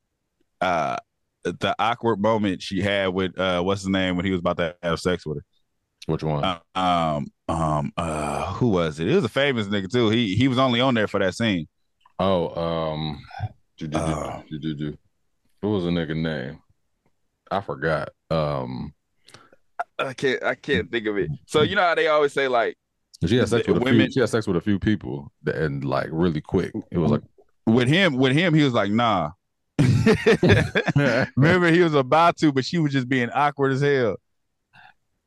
Uh 0.60 0.96
the 1.44 1.74
awkward 1.78 2.20
moment 2.20 2.60
she 2.62 2.80
had 2.82 3.08
with 3.08 3.38
uh 3.38 3.62
what's 3.62 3.80
his 3.82 3.88
name 3.88 4.16
when 4.16 4.24
he 4.24 4.30
was 4.32 4.40
about 4.40 4.56
to 4.58 4.74
have 4.82 4.98
sex 5.00 5.24
with 5.24 5.38
her. 5.38 5.44
Which 6.06 6.22
one? 6.22 6.42
Uh, 6.44 6.58
um 6.78 7.26
um 7.48 7.92
uh 7.96 8.52
who 8.54 8.68
was 8.68 8.98
it? 9.00 9.08
It 9.08 9.14
was 9.14 9.24
a 9.24 9.28
famous 9.28 9.66
nigga 9.66 9.90
too. 9.90 10.08
He 10.10 10.34
he 10.34 10.48
was 10.48 10.58
only 10.58 10.80
on 10.80 10.94
there 10.94 11.06
for 11.08 11.20
that 11.20 11.34
scene. 11.34 11.66
Oh, 12.20 12.48
um, 12.60 13.20
do, 13.76 13.86
do, 13.86 13.96
do, 13.98 14.04
Uh. 14.04 14.42
do, 14.50 14.58
do, 14.58 14.74
do. 14.74 14.98
what 15.60 15.70
was 15.70 15.84
the 15.84 15.90
nigga 15.90 16.16
name? 16.16 16.58
I 17.50 17.60
forgot. 17.60 18.08
Um, 18.30 18.92
I 19.98 20.12
can't 20.14 20.42
I 20.42 20.54
can't 20.56 20.90
think 20.90 21.06
of 21.06 21.16
it. 21.16 21.30
So 21.46 21.62
you 21.62 21.76
know 21.76 21.82
how 21.82 21.94
they 21.94 22.08
always 22.08 22.32
say 22.32 22.48
like 22.48 22.76
she 23.26 23.36
had 23.36 23.48
sex 23.48 23.66
The 23.66 23.72
with 23.74 23.82
a 23.82 23.84
few. 23.84 23.92
women- 23.92 24.10
She 24.10 24.20
had 24.20 24.28
sex 24.28 24.46
with 24.46 24.56
a 24.56 24.60
few 24.60 24.78
people, 24.78 25.32
and 25.46 25.84
like 25.84 26.08
really 26.10 26.40
quick. 26.40 26.72
It 26.90 26.98
was 26.98 27.10
like, 27.10 27.22
with 27.66 27.88
him 27.88 28.16
with 28.16 28.32
him 28.32 28.54
he 28.54 28.64
was 28.64 28.72
like 28.74 28.90
nah. 28.90 29.30
Remember 31.36 31.70
he 31.70 31.80
was 31.80 31.94
about 31.94 32.36
to, 32.38 32.52
but 32.52 32.64
she 32.64 32.78
was 32.78 32.92
just 32.92 33.08
being 33.08 33.30
awkward 33.30 33.72
as 33.72 33.80
hell. 33.80 34.16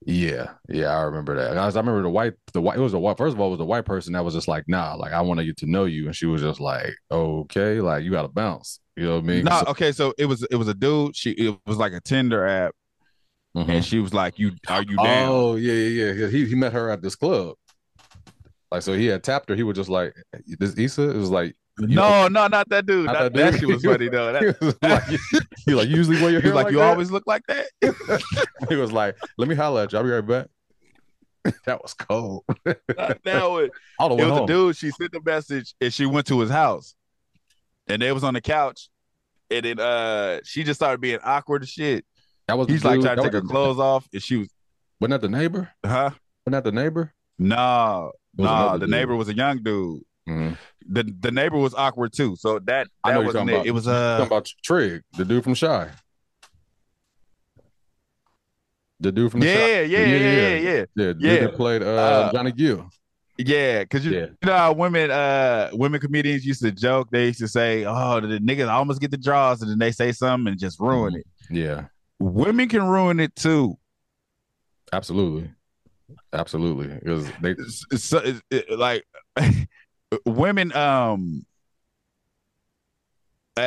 yeah, 0.06 0.52
yeah, 0.68 0.88
I 0.98 1.04
remember 1.04 1.36
that. 1.36 1.58
I, 1.58 1.66
was- 1.66 1.76
I 1.76 1.80
remember 1.80 2.02
the 2.02 2.10
white, 2.10 2.34
the 2.54 2.62
white. 2.62 2.78
It 2.78 2.82
was 2.82 2.94
a 2.94 3.00
white. 3.00 3.18
First 3.18 3.36
of 3.36 3.40
all, 3.40 3.48
it 3.48 3.52
was 3.52 3.60
the 3.60 3.66
white 3.66 3.86
person 3.86 4.14
that 4.14 4.26
was 4.26 4.34
just 4.34 4.48
like, 4.48 4.64
nah, 4.68 4.96
like 4.96 5.14
I 5.14 5.22
want 5.22 5.40
to 5.40 5.46
get 5.46 5.58
to 5.58 5.68
know 5.70 5.86
you, 5.86 6.08
and 6.08 6.16
she 6.16 6.26
was 6.26 6.42
just 6.42 6.60
like, 6.60 6.94
okay, 7.12 7.80
like 7.82 8.04
you 8.04 8.12
got 8.12 8.24
to 8.24 8.28
bounce. 8.30 8.80
You 8.96 9.06
know 9.06 9.16
what 9.16 9.24
I 9.24 9.28
mean? 9.28 9.46
No, 9.46 9.60
So- 9.60 9.66
okay, 9.72 9.92
so 9.92 10.14
it 10.18 10.26
was 10.26 10.44
it 10.50 10.56
was 10.56 10.68
a 10.68 10.74
dude. 10.74 11.16
She 11.16 11.32
it 11.32 11.58
was 11.66 11.78
like 11.78 11.94
a 11.94 12.02
Tinder 12.02 12.46
app, 12.46 12.74
Mhm. 13.56 13.70
and 13.70 13.86
she 13.86 14.00
was 14.00 14.14
like, 14.14 14.38
"You 14.40 14.52
are 14.68 14.82
you 14.84 14.98
down?" 14.98 15.30
Oh 15.32 15.56
yeah, 15.56 15.74
yeah, 15.74 16.12
yeah. 16.14 16.28
He 16.28 16.46
he 16.46 16.56
met 16.56 16.74
her 16.74 16.90
at 16.90 17.02
this 17.02 17.16
club. 17.16 17.56
Like 18.72 18.82
so, 18.82 18.94
he 18.94 19.06
had 19.08 19.24
tapped 19.24 19.50
her. 19.50 19.56
He 19.56 19.64
was 19.64 19.76
just 19.76 19.90
like, 19.90 20.14
"This 20.60 20.78
Issa." 20.78 21.10
It 21.10 21.18
was 21.18 21.30
like, 21.30 21.56
no, 21.89 22.28
no, 22.28 22.48
not 22.48 22.70
that 22.70 22.86
dude. 22.86 23.06
Not 23.06 23.13
That, 23.13 23.34
that 23.34 23.52
that 23.54 23.60
shit 23.60 23.67
was 23.70 23.84
funny 23.84 24.10
though. 24.10 24.32
That, 24.34 24.41
he 24.60 24.65
was 24.65 24.78
like, 24.82 25.04
he 25.65 25.74
like, 25.74 25.88
you 25.89 25.96
usually 25.96 26.22
wear 26.22 26.32
your 26.32 26.41
hair 26.41 26.54
like, 26.54 26.65
like 26.65 26.72
"You 26.74 26.80
that?" 26.80 26.89
always 26.91 27.12
look 27.12 27.24
like 27.28 27.44
that." 27.48 27.67
He 28.70 28.76
was 28.76 28.91
like, 28.91 29.17
"Let 29.38 29.48
me 29.48 29.56
holler 29.56 29.84
at 29.84 29.91
you. 29.91 29.98
I'll 29.98 30.04
be 30.04 30.12
right 30.12 30.22
back." 30.26 30.48
that 31.65 31.82
was 31.82 31.94
cold. 31.96 32.44
that 32.65 33.20
was 33.26 33.70
All 33.98 34.10
the 34.10 34.15
way 34.15 34.24
it 34.24 34.30
was 34.32 34.41
a 34.41 34.46
dude. 34.46 34.76
She 34.78 34.91
sent 34.91 35.12
the 35.12 35.22
message 35.26 35.74
and 35.82 35.91
she 35.94 36.06
went 36.06 36.28
to 36.28 36.39
his 36.39 36.52
house, 36.52 36.94
and 37.88 38.02
they 38.02 38.12
was 38.12 38.24
on 38.24 38.36
the 38.36 38.41
couch, 38.41 38.89
and 39.50 39.65
then 39.65 39.80
uh 39.80 40.39
she 40.44 40.63
just 40.63 40.80
started 40.80 41.02
being 41.02 41.20
awkward 41.24 41.63
as 41.63 41.70
shit. 41.70 42.06
That 42.48 42.58
was 42.58 42.67
He's 42.67 42.84
like 42.84 42.96
dude- 42.96 43.04
trying 43.06 43.17
to 43.17 43.24
take 43.24 43.34
her 43.34 43.41
clothes 43.41 43.80
off, 43.80 44.08
and 44.13 44.22
she 44.22 44.38
was, 44.38 44.50
Wasn't 45.00 45.20
that 45.22 45.28
the 45.28 45.36
neighbor? 45.36 45.70
huh? 45.86 46.12
Wasn't 46.46 46.52
that 46.52 46.63
the 46.63 46.72
neighbor? 46.72 47.13
No, 47.39 48.12
no. 48.38 48.44
another 48.44 48.78
The 48.80 48.86
dude. 48.86 48.91
neighbor 48.91 49.15
was 49.15 49.30
a 49.30 49.34
young 49.36 49.63
dude. 49.63 50.02
Mhm. 50.30 50.58
The 50.89 51.04
the 51.20 51.32
neighbor 51.32 51.58
was 51.58 51.74
awkward 51.74 52.13
too. 52.13 52.36
So 52.38 52.60
that 52.60 52.88
I 53.04 53.12
know 53.13 53.13
that 53.13 53.20
you're 53.20 53.26
wasn't 53.28 53.34
talking 53.34 53.50
it. 53.50 53.54
about. 53.58 53.65
It 53.67 53.72
was 53.72 53.88
uh 53.88 54.17
talking 54.17 54.28
about 54.28 54.50
Trig, 54.63 55.02
the 55.17 55.26
dude 55.26 55.44
from 55.44 55.54
Shy. 55.54 55.89
The 59.00 59.12
dude 59.12 59.32
from 59.32 59.39
the 59.39 59.48
Shy. 59.48 59.54
yeah, 59.54 59.82
yeah, 59.82 60.00
yeah, 60.00 60.06
yeah, 60.06 60.56
yeah, 60.58 60.72
Yeah, 60.72 60.86
the 60.96 61.13
dude 61.15 61.44
that 61.44 61.56
played 61.56 61.82
uh, 61.82 61.86
Uh, 61.86 62.32
Johnny 62.32 62.52
Gill. 62.52 62.88
yeah. 63.38 63.80
Because 63.84 64.06
you, 64.06 64.12
Yeah. 64.12 64.20
you 64.26 64.36
know 64.46 64.54
how 64.58 64.74
women 64.74 65.10
uh 65.10 65.70
women 65.74 66.00
comedians 66.00 66.46
used 66.46 66.62
to 66.62 66.72
joke. 66.72 67.10
They 67.12 67.28
used 67.28 67.39
to 67.39 67.48
say, 67.48 67.84
"Oh, 67.86 68.20
the 68.20 68.38
niggas 68.39 68.70
almost 68.70 69.02
get 69.02 69.10
the 69.12 69.17
draws," 69.17 69.62
and 69.62 69.72
then 69.72 69.80
they 69.80 69.91
say 69.91 70.12
something 70.12 70.52
and 70.52 70.60
just 70.60 70.80
ruin 70.80 71.15
it. 71.15 71.26
Yeah, 71.50 71.86
Women 72.20 72.70
can 72.70 72.84
ruin 72.84 73.20
it 73.20 73.36
too. 73.36 73.78
absolutely, 74.94 75.50
absolutely. 76.34 76.88
Because 76.88 77.26
they 77.41 77.52
It's- 77.52 77.86
it's 77.91 78.04
so- 78.04 78.22
it- 78.52 78.78
like 78.78 79.04
women 80.26 80.74
um 80.76 81.45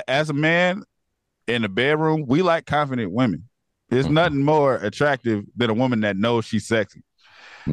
as 0.08 0.30
a 0.30 0.34
man 0.34 0.82
in 1.46 1.62
the 1.62 1.68
bedroom 1.68 2.24
we 2.26 2.42
like 2.42 2.66
confident 2.66 3.12
women. 3.12 3.48
There's 3.90 4.06
Mhm. 4.06 4.12
nothing 4.12 4.42
more 4.44 4.76
attractive 4.76 5.44
than 5.56 5.70
a 5.70 5.74
woman 5.74 6.00
that 6.00 6.16
knows 6.16 6.44
she's 6.46 6.66
sexy. 6.66 7.02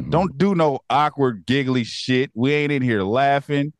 Don't 0.08 0.36
do 0.38 0.54
no 0.54 0.80
awkward 0.90 1.44
giggly 1.46 1.84
shit. 1.84 2.30
We 2.34 2.52
ain't 2.52 2.72
in 2.72 2.82
here 2.82 3.02
laughing. 3.02 3.72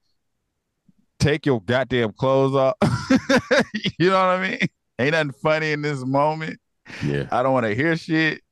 Take 1.19 1.47
your 1.47 1.61
goddamn 1.63 2.13
clothes 2.13 2.55
off. 2.55 2.75
You 3.99 4.11
know 4.11 4.15
what 4.15 4.39
i 4.41 4.49
mean? 4.51 4.59
Ain't 4.99 5.13
nothing 5.13 5.33
funny 5.43 5.73
in 5.73 5.83
this 5.83 6.05
moment. 6.05 6.59
Yeah, 7.05 7.27
i 7.31 7.43
don't 7.43 7.53
want 7.53 7.67
to 7.67 7.75
hear 7.75 7.97
shit. 7.97 8.43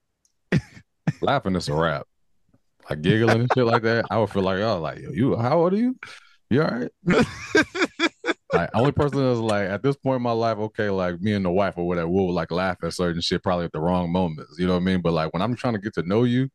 Laughing 1.21 1.57
is 1.57 1.69
a 1.69 1.75
rap. 1.75 2.07
Like 2.89 3.03
giggling 3.03 3.41
and 3.41 3.51
shit 3.53 3.65
like 3.67 3.83
that, 3.83 4.07
I 4.11 4.19
would 4.19 4.31
feel 4.31 4.43
like, 4.43 4.59
oh, 4.61 4.81
like 4.81 4.99
yo, 4.99 5.11
you, 5.11 5.37
how 5.37 5.61
old 5.61 5.73
are 5.73 5.77
you? 5.77 5.97
You 6.51 6.63
all 6.63 6.69
right? 6.69 6.91
like 8.53 8.71
only 8.75 8.93
person 8.93 9.19
that's 9.25 9.39
like 9.39 9.69
at 9.69 9.83
this 9.83 9.97
point 9.97 10.17
in 10.17 10.23
my 10.23 10.33
life, 10.33 10.59
okay, 10.59 10.91
like 10.91 11.21
me 11.21 11.33
and 11.35 11.45
the 11.45 11.51
wife 11.51 11.75
or 11.77 11.87
whatever, 11.87 12.09
we'll 12.09 12.33
like 12.33 12.51
laugh 12.51 12.79
at 12.83 12.93
certain 12.93 13.21
shit 13.21 13.43
probably 13.43 13.67
at 13.67 13.73
the 13.73 13.81
wrong 13.81 14.11
moments. 14.11 14.57
You 14.59 14.67
know 14.67 14.73
what 14.75 14.81
I 14.81 14.85
mean? 14.85 15.01
But 15.01 15.13
like 15.13 15.33
when 15.33 15.43
I'm 15.43 15.55
trying 15.55 15.75
to 15.75 15.81
get 15.81 15.95
to 15.95 16.03
know 16.03 16.25
you, 16.25 16.49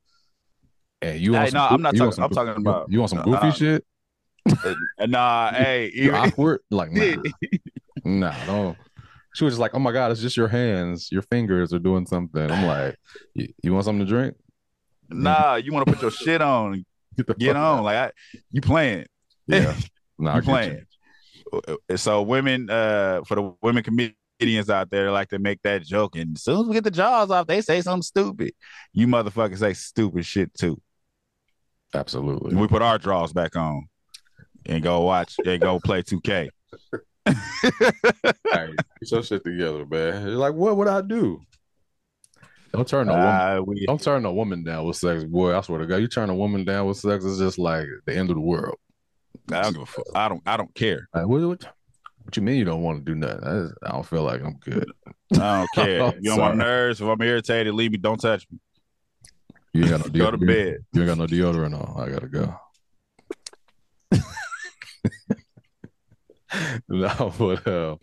and 1.01 1.19
you 1.19 1.31
want 1.34 1.45
Hey, 1.45 1.49
some 1.51 1.58
no, 1.60 1.67
I'm 1.75 1.81
not 1.81 1.95
talking- 1.95 2.23
I'm 2.23 2.29
talking 2.29 2.55
about- 2.58 2.88
you 2.91 2.99
want 2.99 3.10
some 3.12 3.23
goofy 3.23 3.47
uh, 3.47 3.51
shit, 3.51 3.86
nah 5.08 5.51
hey 5.53 5.91
you 5.93 6.13
awkward, 6.13 6.60
like 6.69 6.91
nah, 6.91 7.15
nah, 8.05 8.45
don't. 8.45 8.77
She 9.34 9.43
was 9.43 9.53
just 9.53 9.60
like, 9.60 9.73
oh 9.75 9.79
my 9.79 9.91
god, 9.91 10.12
it's 10.12 10.21
just 10.21 10.38
your 10.38 10.47
hands, 10.47 11.10
your 11.12 11.21
fingers 11.23 11.73
are 11.73 11.79
doing 11.79 12.05
something. 12.05 12.49
I'm 12.49 12.65
like, 12.65 12.95
you, 13.34 13.73
want 13.73 13.84
something 13.84 14.05
to 14.05 14.10
drink? 14.10 14.36
Nah, 15.10 15.55
you 15.55 15.73
want 15.73 15.86
to 15.88 15.93
put 15.93 16.01
your 16.01 16.12
shit 16.12 16.41
on, 16.41 16.86
Get 17.17 17.27
the 17.27 17.34
get 17.34 17.58
on. 17.58 17.79
out. 17.79 17.84
Like 17.84 17.97
I, 17.97 18.12
you 18.51 18.62
playing, 18.62 19.08
Yeah, 19.47 19.75
nah, 20.19 20.34
I 20.34 20.36
you 20.38 20.41
playing. 20.41 20.86
So 21.95 22.21
women, 22.23 22.69
uh, 22.69 23.21
for 23.25 23.36
the 23.36 23.53
women 23.62 23.84
comedians 23.84 24.69
out 24.69 24.89
there, 24.89 25.12
like 25.12 25.29
to 25.29 25.39
make 25.39 25.62
that 25.63 25.84
joke, 25.84 26.15
and 26.15 26.36
as 26.36 26.43
soon 26.43 26.62
as 26.62 26.67
we 26.67 26.73
get 26.73 26.84
the 26.84 26.91
jaws 26.91 27.31
off, 27.31 27.47
they 27.47 27.62
say 27.62 27.81
something 27.81 28.01
stupid. 28.01 28.53
You 28.93 29.08
motherfuckers 29.08 29.60
say 29.60 29.73
stupid 29.73 30.25
shit 30.25 30.53
too. 30.53 30.81
Absolutely. 31.93 32.55
We 32.55 32.67
put 32.67 32.81
our 32.81 32.97
draws 32.97 33.31
back 33.31 33.55
on 33.55 33.88
and 34.65 34.84
go 34.84 35.01
watch 35.01 35.36
and 35.45 35.62
go 35.62 35.79
play 35.79 36.03
2K. 36.03 36.49
Hey, 37.25 38.69
get 38.99 39.12
your 39.12 39.23
shit 39.23 39.43
together, 39.43 39.84
man. 39.88 40.27
You're 40.27 40.38
like, 40.38 40.53
what 40.53 40.77
would 40.77 40.88
I 40.88 41.01
do? 41.01 41.41
Don't 42.71 42.88
turn 42.88 43.10
a 43.10 43.13
woman. 43.13 43.25
Uh, 43.25 43.62
we, 43.65 43.86
Don't 43.88 44.01
turn 44.01 44.25
a 44.25 44.31
woman 44.31 44.63
down 44.63 44.86
with 44.86 44.97
sex, 44.97 45.23
boy. 45.23 45.58
I 45.58 45.62
swear 45.62 45.79
to 45.79 45.88
God, 45.88 45.97
you 45.97 46.08
turn 46.08 46.29
a 46.29 46.36
woman 46.36 46.65
down 46.65 46.86
with 46.86 46.97
sex, 46.97 47.25
it's 47.25 47.39
just 47.39 47.58
like 47.58 47.88
the 48.05 48.15
end 48.15 48.29
of 48.29 48.36
the 48.36 48.41
world. 48.41 48.77
I 49.51 49.62
don't 49.62 49.73
give 49.73 49.81
a 49.81 49.86
fuck. 49.86 50.05
I 50.15 50.27
don't. 50.29 50.41
I 50.45 50.58
don't 50.58 50.73
care. 50.75 51.08
Like, 51.13 51.27
what, 51.27 51.41
what, 51.41 51.63
what 52.23 52.36
you 52.36 52.41
mean 52.41 52.58
you 52.58 52.65
don't 52.65 52.81
want 52.81 53.05
to 53.05 53.12
do 53.12 53.15
nothing? 53.15 53.43
I, 53.43 53.62
just- 53.62 53.73
I 53.84 53.91
don't 53.91 54.05
feel 54.05 54.23
like 54.23 54.41
I'm 54.43 54.58
good. 54.58 54.91
I 55.34 55.58
don't 55.60 55.69
care. 55.75 56.03
I'm 56.03 56.13
you're 56.21 56.34
on 56.34 56.39
my 56.39 56.53
nerves, 56.53 57.01
if 57.01 57.08
I'm 57.08 57.21
irritated, 57.21 57.73
leave 57.73 57.91
me. 57.91 57.97
Don't 57.97 58.19
touch 58.19 58.47
me. 58.51 58.60
You 59.73 59.81
ain't 59.84 59.91
got 59.91 60.05
no 60.05 60.10
Go 60.19 60.31
to 60.31 60.38
bed. 60.38 60.77
You 60.93 61.01
ain't 61.01 61.08
got 61.10 61.17
no 61.17 61.27
deodorant 61.27 61.73
on. 61.75 62.01
I 62.01 62.12
gotta 62.12 62.27
go. 62.27 62.55
no, 66.88 67.34
but 67.38 67.67
uh, 67.67 67.95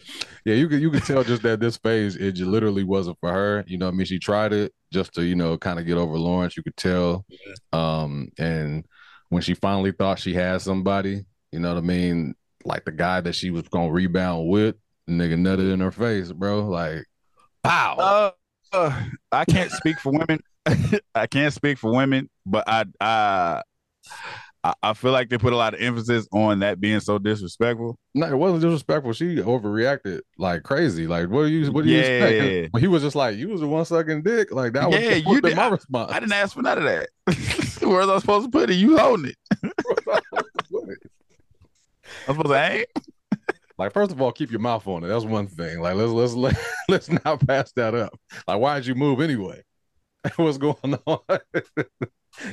yeah, 0.44 0.54
you 0.54 0.68
could 0.68 0.80
you 0.80 0.90
could 0.90 1.04
tell 1.04 1.24
just 1.24 1.42
that 1.42 1.60
this 1.60 1.76
phase 1.78 2.16
it 2.16 2.36
literally 2.38 2.84
wasn't 2.84 3.16
for 3.20 3.32
her. 3.32 3.64
You 3.66 3.78
know, 3.78 3.86
what 3.86 3.94
I 3.94 3.96
mean, 3.96 4.06
she 4.06 4.18
tried 4.18 4.52
it 4.52 4.72
just 4.92 5.14
to 5.14 5.24
you 5.24 5.34
know 5.34 5.56
kind 5.56 5.78
of 5.78 5.86
get 5.86 5.96
over 5.96 6.18
Lawrence. 6.18 6.56
You 6.56 6.62
could 6.62 6.76
tell, 6.76 7.24
um, 7.72 8.28
and 8.38 8.84
when 9.30 9.42
she 9.42 9.54
finally 9.54 9.92
thought 9.92 10.18
she 10.18 10.34
had 10.34 10.60
somebody, 10.60 11.24
you 11.52 11.60
know 11.60 11.68
what 11.74 11.78
I 11.78 11.82
mean, 11.86 12.34
like 12.64 12.84
the 12.84 12.92
guy 12.92 13.20
that 13.20 13.34
she 13.34 13.50
was 13.50 13.68
gonna 13.68 13.90
rebound 13.92 14.48
with, 14.48 14.76
nigga 15.08 15.34
nutted 15.34 15.72
in 15.72 15.80
her 15.80 15.92
face, 15.92 16.32
bro. 16.32 16.66
Like, 16.68 17.04
pow. 17.62 17.96
Uh, 17.98 18.30
uh, 18.72 19.04
I 19.30 19.44
can't 19.44 19.70
speak 19.70 19.98
for 20.00 20.12
women. 20.12 20.40
I 21.14 21.26
can't 21.26 21.52
speak 21.52 21.78
for 21.78 21.92
women, 21.92 22.30
but 22.46 22.64
I, 22.66 22.84
I 23.00 23.62
I 24.64 24.74
I 24.82 24.92
feel 24.94 25.10
like 25.10 25.28
they 25.28 25.38
put 25.38 25.52
a 25.52 25.56
lot 25.56 25.74
of 25.74 25.80
emphasis 25.80 26.26
on 26.32 26.60
that 26.60 26.80
being 26.80 27.00
so 27.00 27.18
disrespectful. 27.18 27.98
No, 28.14 28.26
it 28.28 28.36
wasn't 28.36 28.62
disrespectful. 28.62 29.12
She 29.12 29.36
overreacted 29.36 30.20
like 30.38 30.62
crazy. 30.62 31.06
Like, 31.08 31.28
what 31.30 31.42
do 31.42 31.48
you 31.48 31.70
what 31.72 31.82
do 31.84 31.90
you 31.90 31.98
expect? 31.98 32.38
'Cause 32.38 32.48
Yeah. 32.74 32.80
He 32.80 32.86
was 32.86 33.02
just 33.02 33.16
like, 33.16 33.36
you 33.36 33.48
was 33.48 33.60
the 33.60 33.66
one 33.66 33.84
sucking 33.84 34.22
dick. 34.22 34.52
Like 34.54 34.72
that 34.74 34.88
was 34.88 35.00
Yeah, 35.00 35.16
you 35.16 35.40
did- 35.40 35.56
my 35.56 35.68
response. 35.68 36.12
I 36.12 36.20
didn't 36.20 36.32
ask 36.32 36.54
for 36.54 36.62
none 36.62 36.78
of 36.78 36.84
that. 36.84 37.08
Where 37.82 37.98
was 38.06 38.08
I 38.08 38.18
supposed 38.20 38.46
to 38.46 38.50
put 38.56 38.70
it? 38.70 38.74
You 38.74 38.96
holding 38.96 39.32
it. 39.32 39.72
I'm 42.28 42.36
supposed 42.36 42.48
to 42.54 42.72
aim. 42.72 42.84
like, 43.78 43.92
first 43.92 44.12
of 44.12 44.20
all, 44.20 44.32
keep 44.32 44.50
your 44.50 44.60
mouth 44.60 44.86
on 44.88 45.04
it. 45.04 45.08
That's 45.08 45.24
one 45.24 45.46
thing. 45.46 45.80
Like, 45.80 45.94
let's 45.94 46.12
let's 46.12 46.34
let, 46.34 46.56
let's 46.88 47.08
not 47.24 47.46
pass 47.46 47.72
that 47.72 47.94
up. 47.94 48.18
Like, 48.46 48.58
why 48.60 48.76
did 48.76 48.86
you 48.86 48.94
move 48.94 49.20
anyway? 49.20 49.62
What's 50.36 50.58
going 50.58 50.76
on? 51.06 51.18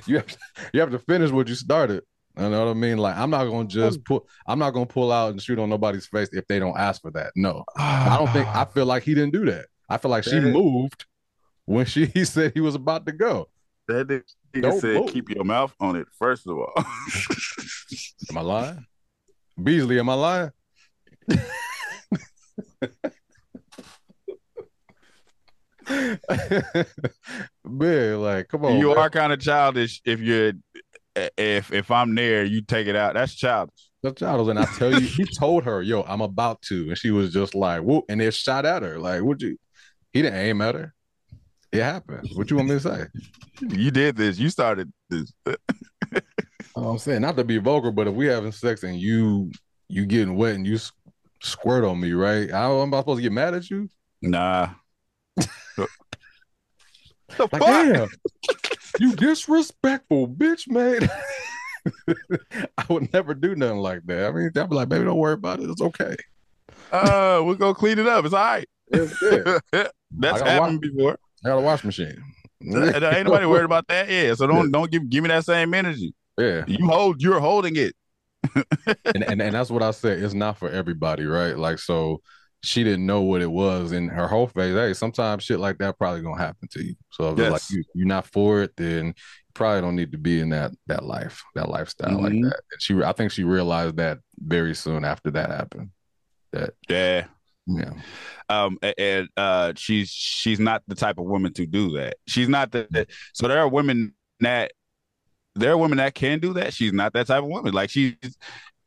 you 0.07 0.15
have 0.17 0.27
to, 0.27 0.37
you 0.73 0.79
have 0.81 0.91
to 0.91 0.99
finish 0.99 1.31
what 1.31 1.47
you 1.47 1.55
started. 1.55 2.03
You 2.37 2.49
know 2.49 2.65
what 2.65 2.71
I 2.71 2.73
mean? 2.73 2.97
Like, 2.97 3.17
I'm 3.17 3.29
not 3.29 3.45
gonna 3.45 3.67
just 3.67 4.03
pull. 4.05 4.25
I'm 4.47 4.59
not 4.59 4.71
gonna 4.71 4.85
pull 4.85 5.11
out 5.11 5.31
and 5.31 5.41
shoot 5.41 5.59
on 5.59 5.69
nobody's 5.69 6.05
face 6.07 6.29
if 6.31 6.47
they 6.47 6.57
don't 6.59 6.77
ask 6.77 7.01
for 7.01 7.11
that. 7.11 7.31
No, 7.35 7.63
I 7.77 8.17
don't 8.17 8.29
think. 8.31 8.47
I 8.47 8.65
feel 8.65 8.85
like 8.85 9.03
he 9.03 9.13
didn't 9.13 9.33
do 9.33 9.45
that. 9.45 9.65
I 9.89 9.97
feel 9.97 10.09
like 10.11 10.23
she 10.23 10.39
That- 10.39 10.51
moved 10.53 11.05
when 11.65 11.85
she 11.85 12.05
he 12.07 12.23
said 12.25 12.53
he 12.53 12.61
was 12.61 12.75
about 12.75 13.05
to 13.07 13.11
go. 13.11 13.49
that 13.87 14.07
nigga 14.07 14.61
Don't 14.61 14.79
said 14.79 14.95
move. 15.01 15.11
keep 15.11 15.29
your 15.29 15.43
mouth 15.43 15.75
on 15.79 15.95
it. 15.95 16.07
First 16.17 16.47
of 16.47 16.57
all, 16.57 16.73
Am 16.77 18.37
I 18.37 18.41
lying? 18.41 18.85
Beasley, 19.63 19.99
am 19.99 20.09
I 20.09 20.13
lying? 20.13 20.51
Man, 27.65 28.21
like, 28.21 28.47
come 28.47 28.65
on. 28.65 28.77
you 28.77 28.89
man. 28.89 28.97
are 28.97 29.09
kind 29.09 29.33
of 29.33 29.39
childish 29.39 30.01
if 30.05 30.19
you're 30.19 30.53
if 31.37 31.73
if 31.73 31.91
I'm 31.91 32.15
there, 32.15 32.45
you 32.45 32.61
take 32.61 32.87
it 32.87 32.95
out. 32.95 33.13
That's 33.15 33.35
childish. 33.35 33.89
That's 34.03 34.19
childish. 34.19 34.49
And 34.49 34.59
I 34.59 34.65
tell 34.65 34.91
you, 34.93 34.99
he 35.07 35.25
told 35.25 35.63
her, 35.63 35.81
yo, 35.81 36.03
I'm 36.03 36.21
about 36.21 36.61
to. 36.63 36.89
And 36.89 36.97
she 36.97 37.11
was 37.11 37.33
just 37.33 37.55
like, 37.55 37.81
whoop, 37.81 38.05
and 38.09 38.21
it 38.21 38.33
shot 38.33 38.65
at 38.65 38.83
her. 38.83 38.99
Like, 38.99 39.21
would 39.21 39.41
you? 39.41 39.57
He 40.13 40.21
didn't 40.21 40.39
aim 40.39 40.61
at 40.61 40.75
her. 40.75 40.93
It 41.71 41.83
happened. 41.83 42.29
What 42.33 42.49
you 42.49 42.57
want 42.57 42.69
me 42.69 42.75
to 42.75 42.81
say? 42.81 43.05
You 43.61 43.91
did 43.91 44.15
this. 44.15 44.39
You 44.39 44.49
started 44.49 44.91
this. 45.09 45.31
I'm 46.75 46.97
saying 46.97 47.21
not 47.21 47.37
to 47.37 47.43
be 47.43 47.57
vulgar, 47.57 47.91
but 47.91 48.07
if 48.07 48.13
we 48.13 48.27
having 48.27 48.51
sex 48.51 48.83
and 48.83 48.99
you 48.99 49.51
you 49.87 50.05
getting 50.05 50.35
wet 50.35 50.55
and 50.55 50.65
you 50.67 50.77
squirt 51.41 51.83
on 51.83 51.99
me, 51.99 52.13
right? 52.13 52.49
How 52.49 52.81
am 52.81 52.93
I 52.93 52.99
supposed 52.99 53.17
to 53.17 53.23
get 53.23 53.31
mad 53.31 53.53
at 53.53 53.69
you? 53.69 53.89
Nah. 54.21 54.69
the 55.35 55.87
Like, 57.37 57.49
fuck? 57.51 57.61
damn, 57.61 58.07
you 58.99 59.15
disrespectful 59.15 60.27
bitch, 60.27 60.67
man. 60.67 61.09
I 62.77 62.85
would 62.89 63.11
never 63.13 63.33
do 63.33 63.55
nothing 63.55 63.77
like 63.77 64.05
that. 64.05 64.27
I 64.27 64.31
mean, 64.31 64.51
I'd 64.55 64.69
be 64.69 64.75
like, 64.75 64.89
baby, 64.89 65.05
don't 65.05 65.17
worry 65.17 65.33
about 65.33 65.59
it. 65.59 65.69
It's 65.69 65.81
okay. 65.81 66.15
Uh, 66.91 67.41
we're 67.45 67.55
gonna 67.55 67.73
clean 67.73 67.99
it 67.99 68.07
up. 68.07 68.25
It's 68.25 68.33
all 68.33 68.43
right. 68.43 68.67
It's. 68.87 69.17
That's 70.11 70.41
I 70.41 70.45
got 70.45 70.47
happened 70.47 70.81
before. 70.81 71.17
I 71.45 71.49
got 71.49 71.57
a 71.57 71.61
wash 71.61 71.83
machine. 71.83 72.21
There 72.61 73.15
ain't 73.15 73.25
nobody 73.25 73.45
worried 73.45 73.65
about 73.65 73.87
that. 73.87 74.09
Yeah. 74.09 74.33
So 74.33 74.47
don't 74.47 74.71
don't 74.71 74.91
give 74.91 75.09
give 75.09 75.23
me 75.23 75.29
that 75.29 75.45
same 75.45 75.73
energy. 75.73 76.13
Yeah, 76.39 76.63
You 76.67 76.87
hold. 76.87 77.21
You're 77.21 77.39
holding 77.39 77.75
it. 77.75 77.95
and, 79.13 79.23
and 79.23 79.41
and 79.41 79.53
that's 79.53 79.69
what 79.69 79.83
I 79.83 79.91
said. 79.91 80.19
It's 80.23 80.33
not 80.33 80.57
for 80.57 80.69
everybody, 80.69 81.25
right? 81.25 81.57
Like, 81.57 81.79
so 81.79 82.21
she 82.63 82.83
didn't 82.83 83.05
know 83.05 83.21
what 83.21 83.41
it 83.41 83.51
was 83.51 83.91
in 83.91 84.07
her 84.09 84.27
whole 84.27 84.47
face. 84.47 84.73
Hey, 84.75 84.93
sometimes 84.93 85.43
shit 85.43 85.59
like 85.59 85.77
that 85.79 85.97
probably 85.97 86.21
gonna 86.21 86.41
happen 86.41 86.67
to 86.71 86.83
you. 86.83 86.95
So 87.11 87.33
if 87.33 87.39
it's 87.39 87.51
like 87.51 87.61
you, 87.69 87.83
you're 87.93 88.07
not 88.07 88.25
for 88.27 88.61
it, 88.63 88.71
then 88.77 89.07
you 89.07 89.13
probably 89.53 89.81
don't 89.81 89.95
need 89.95 90.11
to 90.13 90.17
be 90.17 90.39
in 90.39 90.49
that 90.49 90.71
that 90.87 91.03
life, 91.03 91.43
that 91.55 91.69
lifestyle 91.69 92.17
Mhm. 92.17 92.21
like 92.23 92.31
that. 92.51 92.61
And 92.71 92.81
she, 92.81 93.01
I 93.03 93.11
think 93.11 93.31
she 93.31 93.43
realized 93.43 93.97
that 93.97 94.19
very 94.37 94.73
soon 94.75 95.03
after 95.03 95.31
that 95.31 95.49
happened. 95.49 95.89
That 96.53 96.71
Yeah. 96.87 97.25
yeah, 97.67 97.91
um 98.49 98.79
and 98.97 99.27
uh 99.37 99.73
she's 99.75 100.09
she's 100.09 100.59
not 100.59 100.81
the 100.87 100.95
type 100.95 101.19
of 101.19 101.25
woman 101.25 101.53
to 101.53 101.67
do 101.67 101.91
that 101.97 102.15
she's 102.27 102.49
not 102.49 102.71
the 102.71 103.05
so 103.33 103.47
there 103.47 103.59
are 103.59 103.67
women 103.67 104.15
that 104.39 104.71
there 105.59 105.71
are 105.73 105.77
women 105.77 105.97
that 105.97 106.13
can 106.15 106.39
do 106.39 106.53
that 106.53 106.73
she's 106.73 106.93
not 106.93 107.13
that 107.13 107.27
type 107.27 107.43
of 107.43 107.49
woman 107.49 107.73
like 107.73 107.89
she's 107.89 108.15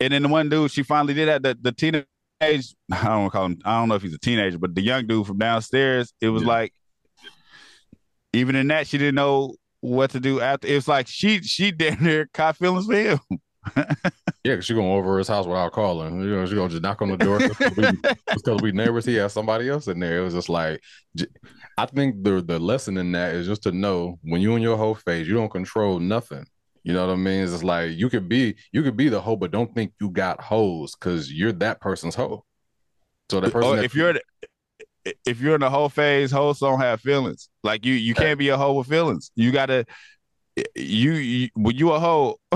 and 0.01 0.13
then 0.13 0.23
the 0.23 0.29
one 0.29 0.49
dude 0.49 0.71
she 0.71 0.83
finally 0.83 1.15
did 1.15 1.29
that 1.29 1.43
the, 1.43 1.57
the 1.61 1.73
teenage 1.73 2.05
i 2.43 3.05
don't 3.05 3.21
want 3.21 3.33
to 3.33 3.37
call 3.39 3.47
him 3.47 3.59
i 3.65 3.79
don't 3.79 3.89
know 3.89 3.95
if 3.95 4.03
he's 4.03 4.15
a 4.15 4.19
teenager 4.19 4.59
but 4.59 4.75
the 4.75 4.83
young 4.83 5.07
dude 5.07 5.27
from 5.27 5.39
downstairs 5.39 6.13
it 6.21 6.29
was 6.29 6.43
Yeah. 6.43 6.49
like 6.49 6.73
even 8.33 8.57
in 8.57 8.69
that 8.69 8.87
she 8.87 8.99
didn't 8.99 9.15
know 9.17 9.55
what 9.81 10.11
to 10.11 10.21
do 10.21 10.41
after 10.41 10.69
it 10.69 10.75
was 10.75 10.89
like 10.89 11.07
she 11.09 11.41
she 11.43 11.71
damn 11.73 12.03
near 12.03 12.29
caught 12.33 12.57
feelings 12.57 12.87
for 12.87 12.95
him 12.95 13.19
yeah. 14.45 14.57
'cause 14.57 14.65
she 14.65 14.75
going 14.75 14.91
over 14.91 15.19
his 15.19 15.29
house 15.29 15.47
without 15.47 15.71
calling. 15.71 16.21
You 16.21 16.31
know, 16.31 16.47
she 16.47 16.57
gonna 16.57 16.69
just 16.69 16.83
knock 16.83 17.01
on 17.01 17.11
the 17.11 17.17
door 17.17 17.39
because 17.39 17.77
we, 17.77 18.61
we 18.61 18.73
neighbors. 18.73 19.05
He 19.05 19.15
has 19.15 19.33
somebody 19.33 19.69
else 19.69 19.87
in 19.87 20.01
there. 20.01 20.19
It 20.19 20.23
was 20.25 20.35
just 20.35 20.49
like, 20.49 20.81
I 21.79 21.87
think 21.87 22.25
the 22.25 22.43
the 22.43 22.59
lesson 22.59 22.97
in 22.97 23.13
that 23.13 23.37
is 23.37 23.47
just 23.47 23.63
to 23.63 23.71
know 23.71 24.19
when 24.25 24.41
you 24.41 24.57
in 24.57 24.63
your 24.63 24.77
whole 24.77 24.97
phase, 24.97 25.29
you 25.29 25.35
don't 25.35 25.49
control 25.49 26.01
nothing. 26.01 26.45
You 26.85 26.93
know 26.93 27.07
what 27.07 27.13
I 27.13 27.17
mean? 27.17 27.45
It's 27.45 27.63
like 27.63 27.93
you 27.93 28.09
could 28.11 28.29
be 28.29 28.57
you 28.73 28.83
could 28.83 28.97
be 28.97 29.09
the 29.09 29.21
hoe, 29.21 29.37
but 29.37 29.51
don't 29.53 29.73
think 29.75 29.93
you 30.01 30.11
got 30.11 30.41
hoes 30.41 30.95
because 30.95 31.33
you're 31.33 31.53
that 31.53 31.81
person's 31.81 32.15
hoe. 32.15 32.45
So 33.31 33.41
that 33.41 33.53
person, 33.53 33.77
that- 33.77 33.85
if 33.85 33.95
you're 33.95 34.15
if 35.25 35.41
you're 35.41 35.55
in 35.55 35.61
the 35.61 35.71
whole 35.71 35.89
phase, 35.89 36.31
hoes 36.31 36.59
don't 36.61 36.81
have 36.81 37.01
feelings. 37.01 37.49
Like 37.63 37.85
you, 37.85 37.95
you 37.95 38.15
can't 38.15 38.39
be 38.39 38.49
a 38.51 38.57
hoe 38.57 38.75
with 38.75 38.89
feelings. 38.89 39.31
You 39.35 39.51
gotta, 39.51 39.85
you, 40.77 41.13
you 41.15 41.49
when 41.55 41.77
you 41.77 41.93
a 41.93 41.99
hoe. 42.01 42.37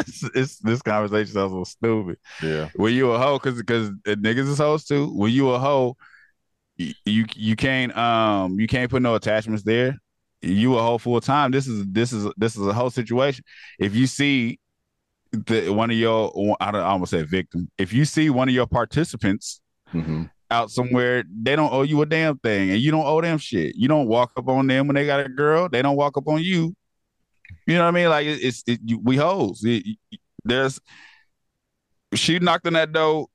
it's, 0.00 0.22
it's 0.34 0.58
this 0.58 0.82
conversation 0.82 1.32
sounds 1.34 1.52
so 1.52 1.64
stupid. 1.64 2.18
yeah, 2.42 2.68
When 2.74 2.92
you 2.94 3.12
a 3.12 3.18
hoe, 3.18 3.38
because 3.38 3.58
because 3.58 3.90
niggas 4.04 4.48
is 4.48 4.58
hoes 4.58 4.84
too. 4.84 5.12
When 5.14 5.32
you 5.32 5.50
a 5.50 5.58
hoe, 5.58 5.96
you 6.76 7.26
you 7.34 7.56
can't 7.56 7.96
um 7.96 8.58
you 8.58 8.66
can't 8.66 8.90
put 8.90 9.02
no 9.02 9.14
attachments 9.14 9.62
there. 9.62 9.96
You 10.42 10.76
a 10.76 10.82
hoe 10.82 10.98
full 10.98 11.20
time. 11.20 11.50
This 11.52 11.66
is 11.66 11.84
this 11.88 12.12
is 12.12 12.28
this 12.36 12.56
is 12.56 12.66
a 12.66 12.72
whole 12.72 12.90
situation. 12.90 13.44
If 13.78 13.94
you 13.94 14.06
see 14.06 14.58
the 15.32 15.70
one 15.70 15.90
of 15.90 15.96
your 15.96 16.32
I 16.60 16.70
don't 16.70 16.80
I 16.82 16.86
almost 16.88 17.10
said 17.10 17.28
victim. 17.28 17.70
If 17.78 17.92
you 17.92 18.04
see 18.04 18.28
one 18.30 18.48
of 18.48 18.54
your 18.54 18.66
participants 18.66 19.60
hmm 19.90 20.24
out 20.50 20.70
somewhere, 20.70 21.24
they 21.42 21.56
don't 21.56 21.72
owe 21.72 21.80
you 21.80 22.02
a 22.02 22.06
damn 22.06 22.36
thing, 22.38 22.70
and 22.72 22.78
you 22.78 22.90
don't 22.90 23.06
owe 23.06 23.22
them 23.22 23.38
shit. 23.38 23.74
You 23.74 23.88
don't 23.88 24.06
walk 24.06 24.32
up 24.36 24.48
on 24.48 24.66
them 24.66 24.86
when 24.86 24.94
they 24.96 25.06
got 25.06 25.20
a 25.24 25.28
girl. 25.30 25.68
They 25.70 25.80
don't 25.80 25.96
walk 25.96 26.18
up 26.18 26.28
on 26.28 26.42
you. 26.42 26.74
You 27.66 27.74
know 27.76 27.84
what 27.84 27.88
I 27.88 27.90
mean? 27.92 28.08
Like 28.10 28.26
it- 28.26 28.42
it's 28.44 28.62
it, 28.66 28.80
you, 28.84 28.98
we 28.98 29.16
hoes. 29.16 29.62
It- 29.64 29.96
there's 30.44 30.78
she 32.14 32.38
knocked 32.38 32.66
on 32.66 32.74
that 32.74 32.92
door 32.92 33.28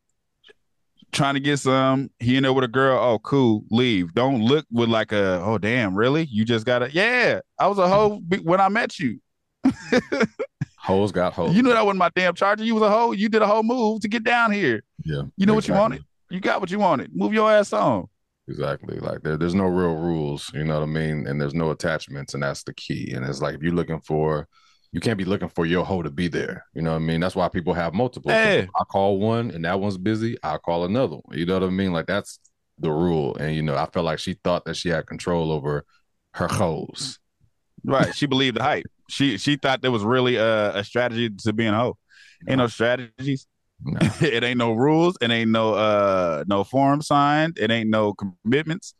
trying 1.11 1.33
to 1.35 1.39
get 1.39 1.57
some. 1.57 2.09
He 2.19 2.35
in 2.37 2.43
there 2.43 2.53
with 2.53 2.63
a 2.63 2.67
girl. 2.67 2.97
Oh, 2.97 3.19
cool. 3.19 3.63
Leave. 3.71 4.13
Don't 4.13 4.41
look 4.43 4.65
with 4.71 4.89
like 4.89 5.11
a. 5.11 5.41
Oh, 5.43 5.57
damn. 5.57 5.95
Really? 5.95 6.25
You 6.25 6.45
just 6.45 6.65
gotta. 6.65 6.91
Yeah, 6.91 7.39
I 7.59 7.67
was 7.67 7.77
a 7.77 7.87
hoe 7.87 8.19
be- 8.27 8.37
when 8.37 8.59
I 8.61 8.69
met 8.69 8.99
you. 8.99 9.19
hoes 10.77 11.11
got 11.11 11.33
hoes. 11.33 11.55
You 11.55 11.61
knew 11.63 11.73
that 11.73 11.85
wasn't 11.85 11.99
my 11.99 12.09
damn 12.15 12.33
charger. 12.33 12.63
You 12.63 12.75
was 12.75 12.83
a 12.83 12.89
hoe. 12.89 13.11
You 13.11 13.29
did 13.29 13.41
a 13.41 13.47
whole 13.47 13.63
move 13.63 14.01
to 14.01 14.07
get 14.07 14.23
down 14.23 14.51
here. 14.51 14.83
yeah, 15.03 15.23
You 15.35 15.45
know 15.45 15.53
what 15.53 15.67
you 15.67 15.73
wanted. 15.73 16.03
You 16.29 16.39
got 16.39 16.59
what 16.61 16.71
you 16.71 16.79
wanted. 16.79 17.15
Move 17.15 17.33
your 17.33 17.51
ass 17.51 17.73
on. 17.73 18.07
Exactly. 18.49 18.97
Like 18.99 19.23
there, 19.23 19.37
there's 19.37 19.55
no 19.55 19.65
real 19.65 19.95
rules, 19.95 20.49
you 20.53 20.63
know 20.63 20.75
what 20.75 20.83
I 20.83 20.87
mean? 20.87 21.27
And 21.27 21.39
there's 21.39 21.53
no 21.53 21.71
attachments, 21.71 22.33
and 22.33 22.43
that's 22.43 22.63
the 22.63 22.73
key. 22.73 23.11
And 23.13 23.25
it's 23.25 23.41
like 23.41 23.55
if 23.55 23.61
you're 23.61 23.73
looking 23.73 23.99
for, 24.01 24.47
you 24.91 24.99
can't 24.99 25.17
be 25.17 25.25
looking 25.25 25.49
for 25.49 25.65
your 25.65 25.85
hoe 25.85 26.01
to 26.01 26.09
be 26.09 26.27
there. 26.27 26.65
You 26.73 26.81
know 26.81 26.91
what 26.91 26.97
I 26.97 26.99
mean? 26.99 27.19
That's 27.19 27.35
why 27.35 27.49
people 27.49 27.73
have 27.73 27.93
multiple. 27.93 28.31
Hey. 28.31 28.67
I 28.79 28.83
call 28.85 29.19
one, 29.19 29.51
and 29.51 29.65
that 29.65 29.79
one's 29.79 29.97
busy. 29.97 30.37
I'll 30.43 30.59
call 30.59 30.85
another 30.85 31.17
one. 31.17 31.37
You 31.37 31.45
know 31.45 31.55
what 31.55 31.63
I 31.63 31.69
mean? 31.69 31.91
Like 31.91 32.07
that's 32.07 32.39
the 32.79 32.91
rule. 32.91 33.35
And 33.35 33.55
you 33.55 33.63
know, 33.63 33.75
I 33.75 33.85
felt 33.87 34.05
like 34.05 34.19
she 34.19 34.33
thought 34.43 34.65
that 34.65 34.75
she 34.75 34.89
had 34.89 35.05
control 35.05 35.51
over 35.51 35.85
her 36.33 36.47
hoes. 36.47 37.19
Right. 37.83 38.15
She 38.15 38.25
believed 38.25 38.57
the 38.57 38.63
hype. 38.63 38.85
She 39.09 39.37
she 39.37 39.55
thought 39.55 39.81
there 39.81 39.91
was 39.91 40.03
really 40.03 40.35
a, 40.35 40.77
a 40.77 40.83
strategy 40.83 41.29
to 41.29 41.53
being 41.53 41.73
a 41.73 41.77
hoe. 41.77 41.97
Ain't 42.47 42.59
no 42.59 42.67
strategies. 42.67 43.47
No. 43.83 43.99
it 44.21 44.43
ain't 44.43 44.57
no 44.57 44.73
rules. 44.73 45.17
It 45.21 45.31
ain't 45.31 45.51
no 45.51 45.73
uh 45.73 46.43
no 46.47 46.63
form 46.63 47.01
signed. 47.01 47.57
It 47.59 47.71
ain't 47.71 47.89
no 47.89 48.13
commitments. 48.13 48.93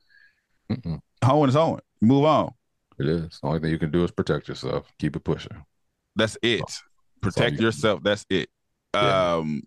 Mm-mm. 0.72 1.00
Hoeing 1.24 1.50
is 1.50 1.56
hoeing. 1.56 1.82
Move 2.02 2.26
on. 2.26 2.52
It 3.00 3.08
is. 3.08 3.40
The 3.42 3.48
only 3.48 3.60
thing 3.60 3.72
you 3.72 3.80
can 3.80 3.92
do 3.92 4.04
is 4.04 4.12
protect 4.12 4.48
yourself. 4.48 4.92
Keep 5.00 5.16
it 5.16 5.24
pushing. 5.24 5.64
That's 6.18 6.38
it. 6.42 6.82
Protect 7.22 7.60
you- 7.60 7.66
yourself. 7.68 8.02
That's 8.04 8.26
it. 8.30 8.50
Yeah. 9.02 9.36
Um 9.36 9.64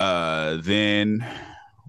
uh 0.00 0.58
then 0.62 1.26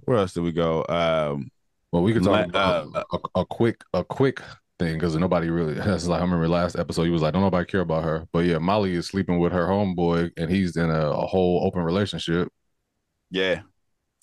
where 0.06 0.18
else 0.18 0.34
did 0.34 0.44
we 0.44 0.52
go? 0.54 0.86
Um 0.88 1.52
Well, 1.92 2.04
we 2.04 2.14
could 2.14 2.24
talk 2.24 2.46
about 2.48 2.88
a, 2.96 3.40
a 3.42 3.46
quick, 3.46 3.84
a 3.94 4.04
quick 4.04 4.42
thing 4.80 4.94
because 4.96 5.16
nobody 5.18 5.50
really. 5.50 5.74
That's 5.86 6.08
like 6.08 6.20
I 6.22 6.24
remember 6.24 6.48
last 6.48 6.78
episode. 6.78 7.04
He 7.06 7.10
was 7.12 7.22
like, 7.24 7.34
"Don't 7.34 7.42
nobody 7.44 7.66
care 7.66 7.82
about 7.82 8.04
her." 8.04 8.28
But 8.32 8.46
yeah, 8.46 8.60
Molly 8.60 8.94
is 8.94 9.08
sleeping 9.08 9.40
with 9.40 9.52
her 9.54 9.68
homeboy, 9.68 10.32
and 10.38 10.50
he's 10.52 10.78
in 10.78 10.90
a, 10.92 11.10
a 11.12 11.26
whole 11.28 11.66
open 11.66 11.82
relationship. 11.84 12.50
yeah. 13.32 13.62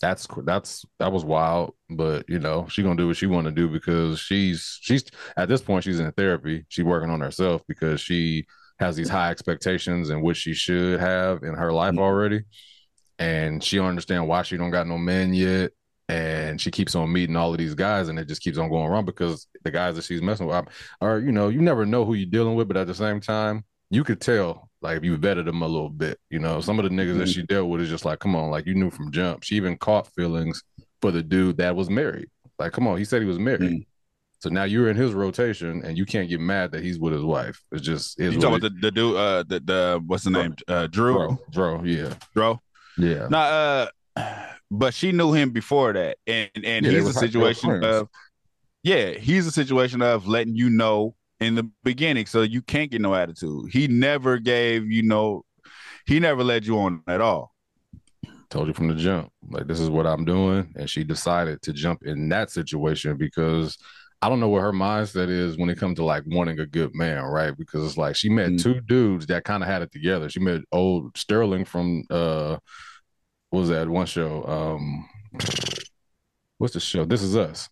That's 0.03 0.29
that's 0.45 0.85
that 0.99 1.13
was 1.13 1.25
wild. 1.25 1.75
But 1.91 2.29
you 2.29 2.39
know, 2.39 2.67
she 2.69 2.83
gonna 2.83 2.97
do 2.97 3.09
what 3.09 3.17
she 3.17 3.27
want 3.27 3.47
to 3.47 3.51
do 3.53 3.69
because 3.69 4.21
she's 4.21 4.79
she's 4.83 5.05
at 5.39 5.49
this 5.49 5.63
point 5.63 5.85
she's 5.85 6.01
in 6.01 6.13
therapy. 6.13 6.67
She's 6.69 6.85
working 6.85 7.11
on 7.11 7.21
herself 7.21 7.63
because 7.67 8.01
she 8.01 8.47
has 8.79 8.97
these 8.97 9.09
high 9.09 9.31
expectations 9.31 10.11
and 10.11 10.23
what 10.23 10.37
she 10.37 10.53
should 10.55 11.01
have 11.01 11.43
in 11.43 11.55
her 11.55 11.73
life 11.73 11.95
Mhm. 11.95 12.01
already, 12.01 12.43
and 13.19 13.63
she 13.65 13.77
don't 13.77 13.89
understand 13.89 14.29
why 14.29 14.43
she 14.43 14.57
don't 14.57 14.71
got 14.71 14.87
no 14.87 14.99
men 14.99 15.33
yet 15.35 15.73
and 16.09 16.61
she 16.61 16.71
keeps 16.71 16.95
on 16.95 17.13
meeting 17.13 17.35
all 17.35 17.51
of 17.51 17.59
these 17.59 17.75
guys 17.75 18.09
and 18.09 18.17
it 18.19 18.29
just 18.29 18.41
keeps 18.43 18.59
on 18.59 18.69
going 18.69 18.89
wrong 18.89 19.05
because 19.05 19.49
the 19.65 19.71
guys 19.73 19.97
that 19.97 20.05
she's 20.05 20.23
messing 20.23 20.47
with 20.47 20.65
are 21.01 21.19
you 21.19 21.33
know 21.33 21.49
you 21.49 21.61
never 21.61 21.85
know 21.85 22.05
who 22.05 22.15
you're 22.15 22.31
dealing 22.31 22.55
with 22.55 22.69
but 22.69 22.77
at 22.77 22.87
the 22.87 22.95
same 22.95 23.19
time 23.21 23.65
you 23.91 24.05
could 24.05 24.21
tell 24.21 24.69
like 24.83 24.97
if 24.99 25.03
you 25.05 25.19
vetted 25.19 25.47
them 25.47 25.63
a 25.63 25.67
little 25.67 25.89
bit 25.91 26.17
you 26.31 26.39
know 26.39 26.61
some 26.61 26.79
of 26.79 26.85
the 26.85 26.91
niggas 26.91 27.17
that 27.19 27.27
Mhm. 27.27 27.35
she 27.35 27.43
dealt 27.43 27.69
with 27.69 27.81
is 27.81 27.89
just 27.89 28.05
like 28.05 28.21
come 28.21 28.37
on 28.37 28.51
like 28.51 28.67
you 28.67 28.75
knew 28.77 28.89
from 28.91 29.11
jump 29.11 29.43
she 29.43 29.57
even 29.57 29.77
caught 29.77 30.07
feelings 30.15 30.63
for 31.03 31.11
the 31.11 31.25
dude 31.25 31.57
that 31.57 31.75
was 31.75 31.91
married 31.91 32.29
like 32.61 32.71
come 32.73 32.87
on 32.87 32.99
he 32.99 33.05
said 33.05 33.21
he 33.21 33.27
was 33.27 33.41
married 33.41 33.63
Mhm. 33.63 33.87
So 34.47 34.53
now 34.53 34.63
you're 34.65 34.89
in 34.89 34.97
his 34.97 35.13
rotation 35.13 35.83
and 35.85 35.99
you 35.99 36.07
can't 36.07 36.29
get 36.29 36.41
mad 36.41 36.71
that 36.71 36.83
he's 36.83 37.01
with 37.01 37.13
his 37.13 37.23
wife 37.23 37.61
it's 37.73 37.83
just 37.85 38.17
You 38.19 38.31
talking 38.33 38.45
about 38.49 38.61
the, 38.63 38.71
the 38.81 38.91
dude 38.93 39.17
uh 39.17 39.43
the, 39.43 39.61
the 39.61 40.03
what's 40.07 40.23
the 40.25 40.31
name? 40.31 40.55
Uh 40.69 40.87
Drew. 40.87 41.15
bro 41.15 41.39
bro 41.53 41.83
yeah 41.85 42.15
Dro. 42.35 42.61
yeah 42.97 43.27
Nah, 43.29 43.89
uh, 44.17 44.37
but 44.71 44.95
she 44.95 45.11
knew 45.13 45.33
him 45.33 45.51
before 45.51 45.93
that, 45.95 46.19
and 46.27 46.51
and 46.63 46.87
Yeah, 46.87 46.93
he's 46.93 47.09
a 47.09 47.13
fri- 47.13 47.29
they 47.29 47.39
were 47.39 47.55
situation 47.55 47.85
of, 47.85 48.09
yeah, 48.85 49.11
he's 49.13 49.47
a 49.47 49.53
situation 49.53 50.01
of 50.01 50.27
letting 50.29 50.55
you 50.55 50.71
know 50.71 51.15
in 51.41 51.55
the 51.57 51.69
beginning, 51.85 52.27
so 52.27 52.43
you 52.43 52.63
can't 52.63 52.91
get 52.91 53.01
no 53.01 53.15
attitude. 53.15 53.71
He 53.73 53.89
never 53.89 54.39
gave 54.39 54.91
you 54.91 55.03
know, 55.03 55.45
he 56.07 56.21
never 56.21 56.43
led 56.45 56.67
you 56.67 56.79
on 56.79 57.03
at 57.09 57.21
all. 57.21 57.53
told 58.49 58.69
you 58.69 58.75
from 58.75 58.89
the 58.89 58.95
jump 58.95 59.31
like 59.51 59.67
this 59.67 59.81
is 59.81 59.91
what 59.91 60.07
i'm 60.07 60.25
doing 60.25 60.73
and 60.77 60.89
she 60.89 61.03
decided 61.05 61.61
to 61.63 61.73
jump 61.73 62.03
in 62.05 62.29
that 62.29 62.49
situation 62.51 63.17
because 63.17 63.77
i 64.27 64.29
don't 64.29 64.41
know 64.41 64.49
what 64.49 64.61
her 64.63 64.73
mindset 64.73 65.29
is 65.29 65.57
when 65.57 65.71
it 65.71 65.79
comes 65.79 65.97
to 65.97 66.05
like 66.05 66.25
wanting 66.27 66.59
a 66.59 66.67
good 66.67 66.93
man 66.95 67.23
right 67.23 67.57
because 67.57 67.85
it's 67.87 67.97
like 67.97 68.17
she 68.17 68.29
met 68.29 68.51
Mm. 68.51 68.63
two 68.63 68.81
dudes 68.81 69.27
that 69.27 69.45
kind 69.45 69.63
of 69.63 69.69
had 69.69 69.83
it 69.83 69.93
together 69.93 70.29
she 70.29 70.41
met 70.41 70.63
old 70.73 71.17
sterling 71.17 71.65
from 71.65 72.03
uh 72.11 72.57
what 73.51 73.61
was 73.61 73.69
that 73.69 73.89
one 73.89 74.07
show 74.07 74.45
um 74.47 75.09
what's 76.59 76.75
the 76.75 76.81
show 76.81 77.05
this 77.05 77.23
is 77.23 77.37
us 77.37 77.69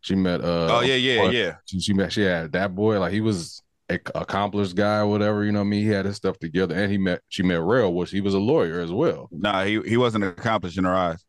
she 0.00 0.14
met 0.14 0.40
uh 0.42 0.68
oh 0.78 0.80
yeah, 0.80 0.94
yeah, 0.94 1.30
yeah. 1.30 1.54
she, 1.64 1.80
she 1.80 1.92
met 1.92 2.12
she 2.12 2.22
had 2.22 2.52
that 2.52 2.74
boy 2.74 3.00
like 3.00 3.12
he 3.12 3.20
was 3.20 3.62
a 3.90 3.98
accomplished 4.14 4.76
guy 4.76 4.98
or 4.98 5.06
whatever 5.06 5.44
you 5.44 5.50
know 5.52 5.60
what 5.60 5.64
I 5.66 5.68
mean 5.70 5.82
he 5.82 5.88
had 5.90 6.04
his 6.04 6.16
stuff 6.16 6.38
together 6.38 6.74
and 6.74 6.92
he 6.92 6.98
met 6.98 7.20
she 7.28 7.42
met 7.42 7.62
Rail 7.62 7.92
which 7.92 8.10
he 8.10 8.20
was 8.20 8.34
a 8.34 8.38
lawyer 8.38 8.80
as 8.80 8.92
well 8.92 9.28
Nah, 9.32 9.64
he 9.64 9.80
he 9.82 9.96
wasn't 9.96 10.24
accomplished 10.24 10.78
in 10.78 10.84
her 10.84 10.94
eyes. 10.94 11.24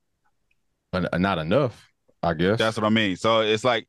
but 0.92 1.20
not 1.20 1.38
enough, 1.38 1.88
I 2.22 2.34
guess. 2.34 2.60
That's 2.60 2.76
what 2.76 2.86
I 2.86 2.90
mean. 2.90 3.16
So 3.16 3.42
it's 3.42 3.64
like 3.64 3.88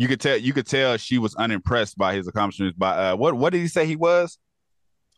you 0.00 0.08
could 0.08 0.18
tell 0.18 0.36
you 0.38 0.54
could 0.54 0.66
tell 0.66 0.96
she 0.96 1.18
was 1.18 1.34
unimpressed 1.34 1.98
by 1.98 2.14
his 2.14 2.26
accomplishments. 2.26 2.74
By 2.78 3.10
uh, 3.10 3.16
what 3.16 3.34
what 3.34 3.52
did 3.52 3.60
he 3.60 3.68
say 3.68 3.84
he 3.84 3.96
was? 3.96 4.38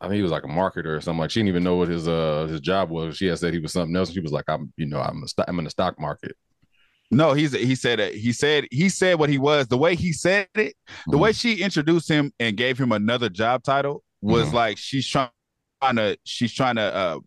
I 0.00 0.06
think 0.06 0.16
he 0.16 0.22
was 0.22 0.32
like 0.32 0.42
a 0.42 0.48
marketer 0.48 0.86
or 0.96 1.00
something. 1.00 1.20
Like 1.20 1.30
she 1.30 1.38
didn't 1.38 1.50
even 1.50 1.62
know 1.62 1.76
what 1.76 1.86
his 1.88 2.08
uh 2.08 2.46
his 2.50 2.60
job 2.60 2.90
was. 2.90 3.16
She 3.16 3.26
had 3.26 3.38
said 3.38 3.54
he 3.54 3.60
was 3.60 3.72
something 3.72 3.94
else. 3.94 4.10
She 4.10 4.18
was 4.18 4.32
like, 4.32 4.46
I'm 4.48 4.72
you 4.76 4.86
know 4.86 5.00
I'm 5.00 5.22
a 5.22 5.28
st- 5.28 5.48
I'm 5.48 5.58
in 5.60 5.64
the 5.66 5.70
stock 5.70 6.00
market. 6.00 6.32
No, 7.12 7.32
he's 7.32 7.52
he 7.52 7.76
said 7.76 8.00
that 8.00 8.12
he 8.14 8.32
said 8.32 8.66
he 8.72 8.88
said 8.88 9.20
what 9.20 9.28
he 9.30 9.38
was. 9.38 9.68
The 9.68 9.78
way 9.78 9.94
he 9.94 10.12
said 10.12 10.48
it, 10.56 10.74
the 11.06 11.16
Mhm. 11.16 11.20
way 11.20 11.32
she 11.32 11.62
introduced 11.62 12.08
him 12.08 12.32
and 12.40 12.56
gave 12.56 12.76
him 12.76 12.90
another 12.90 13.28
job 13.28 13.62
title 13.62 14.02
was 14.20 14.48
Mhm. 14.48 14.54
like 14.54 14.78
she's 14.78 15.06
trying 15.06 15.28
to 15.94 16.18
she's 16.24 16.52
trying 16.52 16.76
to 16.76 16.82
uh, 16.82 17.18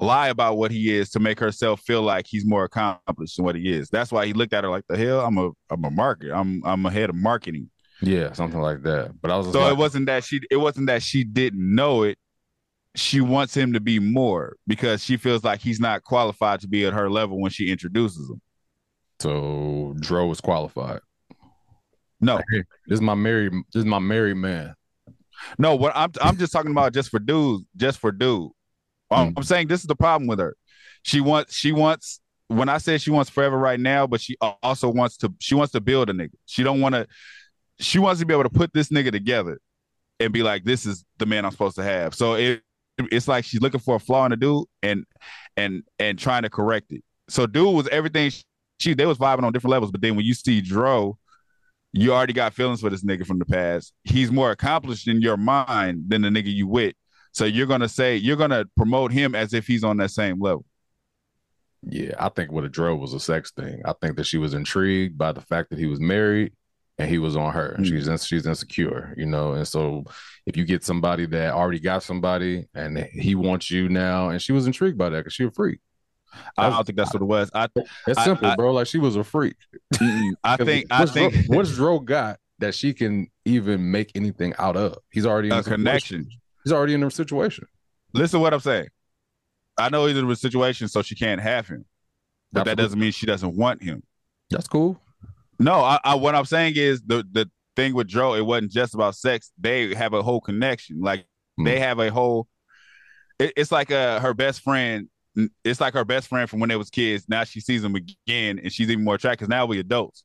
lie 0.00 0.28
about 0.28 0.56
what 0.56 0.70
he 0.70 0.94
is 0.94 1.10
to 1.10 1.20
make 1.20 1.38
herself 1.38 1.80
feel 1.82 2.02
like 2.02 2.26
he's 2.26 2.46
more 2.46 2.64
accomplished 2.64 3.36
than 3.36 3.44
what 3.44 3.54
he 3.56 3.70
is. 3.70 3.88
That's 3.90 4.10
why 4.10 4.26
he 4.26 4.32
looked 4.32 4.52
at 4.54 4.64
her 4.64 4.70
like 4.70 4.84
the 4.88 4.96
hell. 4.96 5.20
I'm 5.20 5.36
a 5.38 5.50
I'm 5.70 5.84
a 5.84 5.90
marketer. 5.90 6.34
I'm 6.34 6.62
I'm 6.64 6.86
a 6.86 6.90
head 6.90 7.10
of 7.10 7.16
marketing. 7.16 7.70
Yeah, 8.00 8.32
something 8.32 8.60
like 8.60 8.82
that. 8.82 9.12
But 9.20 9.30
I 9.30 9.36
was 9.36 9.52
So 9.52 9.60
like, 9.60 9.72
it 9.72 9.76
wasn't 9.76 10.06
that 10.06 10.24
she 10.24 10.40
it 10.50 10.56
wasn't 10.56 10.86
that 10.86 11.02
she 11.02 11.24
didn't 11.24 11.74
know 11.74 12.02
it. 12.02 12.18
She 12.94 13.20
wants 13.20 13.56
him 13.56 13.72
to 13.74 13.80
be 13.80 13.98
more 13.98 14.56
because 14.66 15.02
she 15.04 15.16
feels 15.16 15.44
like 15.44 15.60
he's 15.60 15.80
not 15.80 16.02
qualified 16.04 16.60
to 16.60 16.68
be 16.68 16.84
at 16.84 16.92
her 16.92 17.08
level 17.10 17.40
when 17.40 17.50
she 17.50 17.70
introduces 17.70 18.28
him. 18.28 18.40
so 19.20 19.94
Dro 20.00 20.26
was 20.26 20.40
qualified. 20.40 21.00
No, 22.20 22.40
This 22.86 22.96
is 22.96 23.00
my 23.00 23.14
married. 23.14 23.52
This 23.72 23.80
is 23.80 23.84
my 23.86 23.98
married 23.98 24.36
man. 24.36 24.74
no, 25.58 25.74
what 25.74 25.92
I'm 25.94 26.10
I'm 26.20 26.36
just 26.36 26.52
talking 26.52 26.70
about 26.70 26.92
just 26.92 27.10
for 27.10 27.18
dudes, 27.18 27.64
just 27.76 27.98
for 27.98 28.12
dude. 28.12 28.50
I'm, 29.12 29.30
Mm. 29.30 29.34
I'm 29.38 29.42
saying 29.44 29.68
this 29.68 29.80
is 29.80 29.86
the 29.86 29.96
problem 29.96 30.26
with 30.28 30.38
her. 30.38 30.56
She 31.02 31.20
wants 31.20 31.54
she 31.56 31.72
wants 31.72 32.20
when 32.48 32.68
I 32.68 32.78
say 32.78 32.98
she 32.98 33.10
wants 33.10 33.30
forever 33.30 33.58
right 33.58 33.80
now, 33.80 34.06
but 34.06 34.20
she 34.20 34.36
also 34.62 34.88
wants 34.88 35.16
to 35.18 35.32
she 35.40 35.54
wants 35.54 35.72
to 35.72 35.80
build 35.80 36.10
a 36.10 36.12
nigga. 36.12 36.34
She 36.46 36.62
don't 36.62 36.80
want 36.80 36.94
to 36.94 37.06
she 37.80 37.98
wants 37.98 38.20
to 38.20 38.26
be 38.26 38.34
able 38.34 38.44
to 38.44 38.50
put 38.50 38.72
this 38.72 38.88
nigga 38.90 39.10
together 39.10 39.58
and 40.20 40.32
be 40.32 40.42
like, 40.42 40.64
this 40.64 40.86
is 40.86 41.04
the 41.18 41.26
man 41.26 41.44
I'm 41.44 41.50
supposed 41.50 41.76
to 41.76 41.82
have. 41.82 42.14
So 42.14 42.34
it 42.34 42.62
it's 42.98 43.26
like 43.26 43.44
she's 43.44 43.60
looking 43.60 43.80
for 43.80 43.96
a 43.96 43.98
flaw 44.00 44.24
in 44.26 44.30
the 44.30 44.36
dude 44.36 44.66
and 44.82 45.04
and 45.56 45.82
and 45.98 46.18
trying 46.18 46.42
to 46.42 46.50
correct 46.50 46.92
it. 46.92 47.02
So 47.28 47.46
dude 47.46 47.74
was 47.74 47.88
everything 47.88 48.30
she, 48.30 48.44
she 48.78 48.94
they 48.94 49.06
was 49.06 49.18
vibing 49.18 49.44
on 49.44 49.52
different 49.52 49.72
levels, 49.72 49.90
but 49.90 50.00
then 50.02 50.14
when 50.16 50.24
you 50.24 50.34
see 50.34 50.60
Dro, 50.60 51.18
you 51.92 52.12
already 52.12 52.32
got 52.32 52.54
feelings 52.54 52.80
for 52.80 52.90
this 52.90 53.04
nigga 53.04 53.26
from 53.26 53.38
the 53.38 53.44
past. 53.44 53.92
He's 54.04 54.30
more 54.30 54.50
accomplished 54.50 55.08
in 55.08 55.20
your 55.20 55.36
mind 55.36 56.04
than 56.08 56.22
the 56.22 56.28
nigga 56.28 56.52
you 56.52 56.66
with. 56.66 56.94
So 57.32 57.44
you're 57.44 57.66
gonna 57.66 57.88
say 57.88 58.16
you're 58.16 58.36
gonna 58.36 58.64
promote 58.76 59.12
him 59.12 59.34
as 59.34 59.54
if 59.54 59.66
he's 59.66 59.84
on 59.84 59.96
that 59.98 60.10
same 60.10 60.40
level. 60.40 60.64
Yeah, 61.82 62.14
I 62.18 62.28
think 62.28 62.52
what 62.52 62.64
a 62.64 62.68
drove 62.68 63.00
was 63.00 63.12
a 63.12 63.20
sex 63.20 63.50
thing. 63.50 63.82
I 63.84 63.94
think 64.00 64.16
that 64.16 64.26
she 64.26 64.38
was 64.38 64.54
intrigued 64.54 65.18
by 65.18 65.32
the 65.32 65.40
fact 65.40 65.70
that 65.70 65.78
he 65.78 65.86
was 65.86 65.98
married 65.98 66.52
and 66.98 67.10
he 67.10 67.18
was 67.18 67.36
on 67.36 67.52
her. 67.52 67.74
Mm. 67.78 67.86
She's 67.86 68.06
in, 68.06 68.16
she's 68.18 68.46
insecure, 68.46 69.14
you 69.16 69.26
know. 69.26 69.54
And 69.54 69.66
so 69.66 70.04
if 70.46 70.56
you 70.56 70.64
get 70.64 70.84
somebody 70.84 71.26
that 71.26 71.54
already 71.54 71.80
got 71.80 72.02
somebody 72.04 72.68
and 72.74 72.98
he 72.98 73.34
wants 73.34 73.70
you 73.70 73.88
now, 73.88 74.28
and 74.28 74.40
she 74.40 74.52
was 74.52 74.66
intrigued 74.66 74.98
by 74.98 75.08
that 75.08 75.18
because 75.18 75.32
she 75.32 75.44
a 75.44 75.50
freak. 75.50 75.80
I 76.56 76.70
don't 76.70 76.84
think 76.86 76.96
that's 76.96 77.12
what 77.12 77.22
it 77.22 77.26
was. 77.26 77.50
I 77.52 77.68
It's 78.06 78.18
I- 78.18 78.24
simple, 78.24 78.48
I- 78.48 78.56
bro. 78.56 78.72
Like 78.72 78.86
she 78.86 78.98
was 78.98 79.16
a 79.16 79.24
freak. 79.24 79.56
I 80.44 80.56
think 80.56 80.86
I 80.90 81.06
think 81.06 81.34
what's 81.48 81.74
Dro 81.74 81.98
got 81.98 82.38
that 82.58 82.74
she 82.74 82.94
can 82.94 83.28
even 83.44 83.90
make 83.90 84.12
anything 84.14 84.54
out 84.58 84.76
of? 84.76 84.98
He's 85.10 85.26
already 85.26 85.50
a 85.50 85.62
connection. 85.62 86.28
He's 86.64 86.72
already 86.72 86.94
in 86.94 87.02
a 87.02 87.10
situation. 87.10 87.66
Listen 88.14 88.38
to 88.38 88.42
what 88.42 88.54
I'm 88.54 88.60
saying. 88.60 88.88
I 89.78 89.88
know 89.88 90.06
he's 90.06 90.16
in 90.16 90.30
a 90.30 90.36
situation, 90.36 90.88
so 90.88 91.02
she 91.02 91.14
can't 91.14 91.40
have 91.40 91.66
him. 91.66 91.84
But 92.52 92.64
that 92.64 92.76
doesn't 92.76 92.98
mean 92.98 93.12
she 93.12 93.26
doesn't 93.26 93.56
want 93.56 93.82
him. 93.82 94.02
That's 94.50 94.68
cool. 94.68 95.00
No, 95.58 95.74
I, 95.80 95.98
I 96.04 96.14
what 96.16 96.34
I'm 96.34 96.44
saying 96.44 96.74
is 96.76 97.02
the 97.02 97.26
the 97.32 97.50
thing 97.76 97.94
with 97.94 98.06
Joe, 98.06 98.34
it 98.34 98.44
wasn't 98.44 98.70
just 98.72 98.94
about 98.94 99.14
sex. 99.16 99.50
They 99.58 99.94
have 99.94 100.12
a 100.12 100.22
whole 100.22 100.40
connection. 100.40 101.00
Like 101.00 101.26
they 101.58 101.76
Mm. 101.76 101.78
have 101.78 101.98
a 101.98 102.10
whole. 102.10 102.48
It, 103.38 103.52
it's 103.56 103.72
like 103.72 103.90
uh 103.90 104.20
her 104.20 104.34
best 104.34 104.60
friend. 104.60 105.08
It's 105.64 105.80
like 105.80 105.94
her 105.94 106.04
best 106.04 106.28
friend 106.28 106.48
from 106.50 106.60
when 106.60 106.68
they 106.68 106.76
was 106.76 106.90
kids. 106.90 107.24
Now 107.28 107.44
she 107.44 107.60
sees 107.60 107.82
him 107.82 107.94
again, 107.94 108.58
and 108.58 108.70
she's 108.70 108.90
even 108.90 109.04
more 109.04 109.14
attracted. 109.14 109.44
'cause 109.46 109.48
Now 109.48 109.64
we 109.64 109.78
adults. 109.78 110.24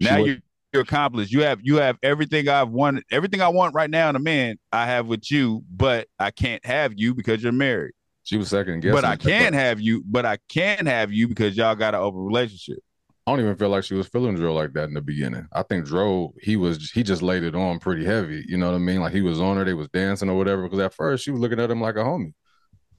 Now 0.00 0.16
you 0.16 0.24
you're 0.24 0.36
accomplished. 0.80 1.32
You 1.32 1.42
have 1.42 1.60
you 1.62 1.76
have 1.76 1.96
everything 2.02 2.48
I've 2.48 2.70
wanted. 2.70 3.04
Everything 3.10 3.40
I 3.40 3.48
want 3.48 3.74
right 3.74 3.90
now 3.90 4.08
in 4.08 4.16
a 4.16 4.20
man, 4.20 4.58
I 4.72 4.86
have 4.86 5.06
with 5.06 5.30
you. 5.30 5.62
But 5.70 6.08
I 6.18 6.30
can't 6.30 6.64
have 6.64 6.94
you 6.96 7.14
because 7.14 7.42
you're 7.42 7.52
married. 7.52 7.92
She 8.24 8.36
was 8.36 8.48
second 8.48 8.80
guessing. 8.80 8.94
but 8.94 9.04
I 9.04 9.14
it, 9.14 9.20
can 9.20 9.52
have 9.52 9.80
you. 9.80 10.02
But 10.06 10.24
I 10.24 10.38
can 10.48 10.86
have 10.86 11.12
you 11.12 11.28
because 11.28 11.56
y'all 11.56 11.74
got 11.74 11.94
an 11.94 12.00
open 12.00 12.20
relationship. 12.20 12.78
I 13.26 13.30
don't 13.30 13.40
even 13.40 13.56
feel 13.56 13.68
like 13.68 13.84
she 13.84 13.94
was 13.94 14.08
feeling 14.08 14.34
Dro 14.34 14.52
like 14.52 14.72
that 14.72 14.88
in 14.88 14.94
the 14.94 15.00
beginning. 15.00 15.46
I 15.52 15.62
think 15.62 15.86
Dro, 15.86 16.34
he 16.40 16.56
was 16.56 16.90
he 16.90 17.04
just 17.04 17.22
laid 17.22 17.44
it 17.44 17.54
on 17.54 17.78
pretty 17.78 18.04
heavy. 18.04 18.44
You 18.48 18.56
know 18.56 18.66
what 18.66 18.74
I 18.74 18.78
mean? 18.78 19.00
Like 19.00 19.12
he 19.12 19.22
was 19.22 19.40
on 19.40 19.56
her, 19.56 19.64
they 19.64 19.74
was 19.74 19.88
dancing 19.88 20.28
or 20.28 20.36
whatever. 20.36 20.62
Because 20.62 20.80
at 20.80 20.94
first 20.94 21.24
she 21.24 21.30
was 21.30 21.40
looking 21.40 21.60
at 21.60 21.70
him 21.70 21.80
like 21.80 21.96
a 21.96 22.00
homie. 22.00 22.34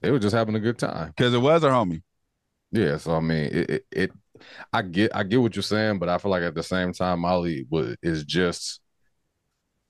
They 0.01 0.11
were 0.11 0.19
just 0.19 0.35
having 0.35 0.55
a 0.55 0.59
good 0.59 0.77
time. 0.77 1.07
Because 1.07 1.33
it 1.33 1.39
was 1.39 1.63
her 1.63 1.69
homie. 1.69 2.03
Yeah. 2.71 2.97
So 2.97 3.15
I 3.15 3.19
mean, 3.19 3.49
it, 3.51 3.69
it, 3.69 3.85
it 3.91 4.11
I 4.71 4.81
get 4.81 5.15
I 5.15 5.23
get 5.23 5.41
what 5.41 5.55
you're 5.55 5.63
saying, 5.63 5.99
but 5.99 6.09
I 6.09 6.17
feel 6.17 6.31
like 6.31 6.43
at 6.43 6.55
the 6.55 6.63
same 6.63 6.93
time, 6.93 7.19
Molly 7.19 7.65
was 7.69 7.95
is 8.01 8.23
just 8.23 8.79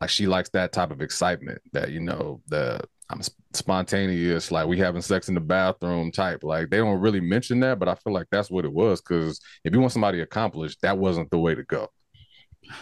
like 0.02 0.10
she 0.10 0.28
likes 0.28 0.50
that 0.50 0.72
type 0.72 0.92
of 0.92 1.02
excitement 1.02 1.62
that 1.72 1.92
you 1.92 2.00
know 2.00 2.42
the 2.48 2.82
I'm 3.10 3.22
spontaneous, 3.54 4.52
like 4.52 4.68
we 4.68 4.78
having 4.78 5.02
sex 5.02 5.30
in 5.30 5.36
the 5.36 5.42
bathroom 5.42 6.12
type. 6.12 6.44
Like 6.44 6.70
they 6.70 6.78
don't 6.78 7.00
really 7.00 7.22
mention 7.22 7.60
that, 7.62 7.80
but 7.80 7.88
I 7.88 7.96
feel 7.96 8.14
like 8.14 8.28
that's 8.32 8.50
what 8.50 8.66
it 8.66 8.74
was. 8.74 9.02
Because 9.02 9.40
if 9.64 9.74
you 9.74 9.80
want 9.80 9.92
somebody 9.92 10.22
accomplished, 10.22 10.80
that 10.82 10.98
wasn't 10.98 11.30
the 11.30 11.40
way 11.40 11.54
to 11.54 11.64
go. 11.64 11.90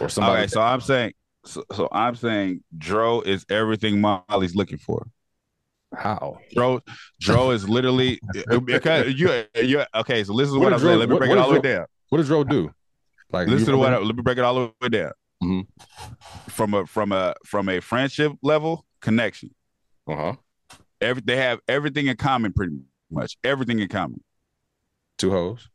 Or 0.00 0.08
somebody. 0.08 0.42
Okay, 0.42 0.46
so 0.48 0.60
I'm 0.60 0.80
saying, 0.80 1.12
so, 1.44 1.64
so 1.72 1.88
I'm 1.90 2.14
saying, 2.14 2.62
Dro 2.76 3.20
is 3.20 3.44
everything 3.50 4.00
Molly's 4.00 4.54
looking 4.54 4.78
for. 4.78 5.06
How? 5.96 6.38
Dro, 6.54 6.80
Dro 7.20 7.50
is 7.50 7.68
literally 7.68 8.20
because 8.64 9.12
you, 9.14 9.44
you. 9.56 9.82
Okay, 9.94 10.24
so 10.24 10.32
listen 10.32 10.54
to 10.54 10.60
what, 10.60 10.66
What 10.66 10.72
I'm 10.74 10.80
Dro- 10.80 10.88
saying. 10.90 10.98
Let 11.00 11.08
me 11.08 11.12
what- 11.14 11.18
break 11.20 11.28
what 11.30 11.38
it 11.38 11.40
all 11.40 11.48
the 11.48 11.54
way 11.54 11.60
down. 11.60 11.86
What 12.08 12.18
does 12.18 12.28
Dro 12.28 12.44
do? 12.44 12.70
Like 13.32 13.48
Listen 13.48 13.72
to 13.72 13.78
what. 13.78 13.94
I, 13.94 13.98
let 13.98 14.14
me 14.16 14.22
break 14.22 14.38
it 14.38 14.44
all 14.44 14.54
the 14.54 14.72
way 14.82 14.88
down. 14.88 15.12
Mhm. 15.42 15.66
From 16.48 16.74
a 16.74 16.86
from 16.86 17.12
a 17.12 17.34
from 17.46 17.68
a 17.68 17.80
friendship 17.80 18.32
level 18.42 18.84
connection. 19.00 19.54
Uh-huh. 20.06 20.34
Every 21.00 21.22
they 21.24 21.36
have 21.36 21.58
everything 21.66 22.06
in 22.06 22.16
common, 22.16 22.52
pretty 22.52 22.76
much 23.10 23.36
everything 23.42 23.78
in 23.80 23.88
common. 23.88 24.22
Two 25.18 25.30
hoes. 25.30 25.68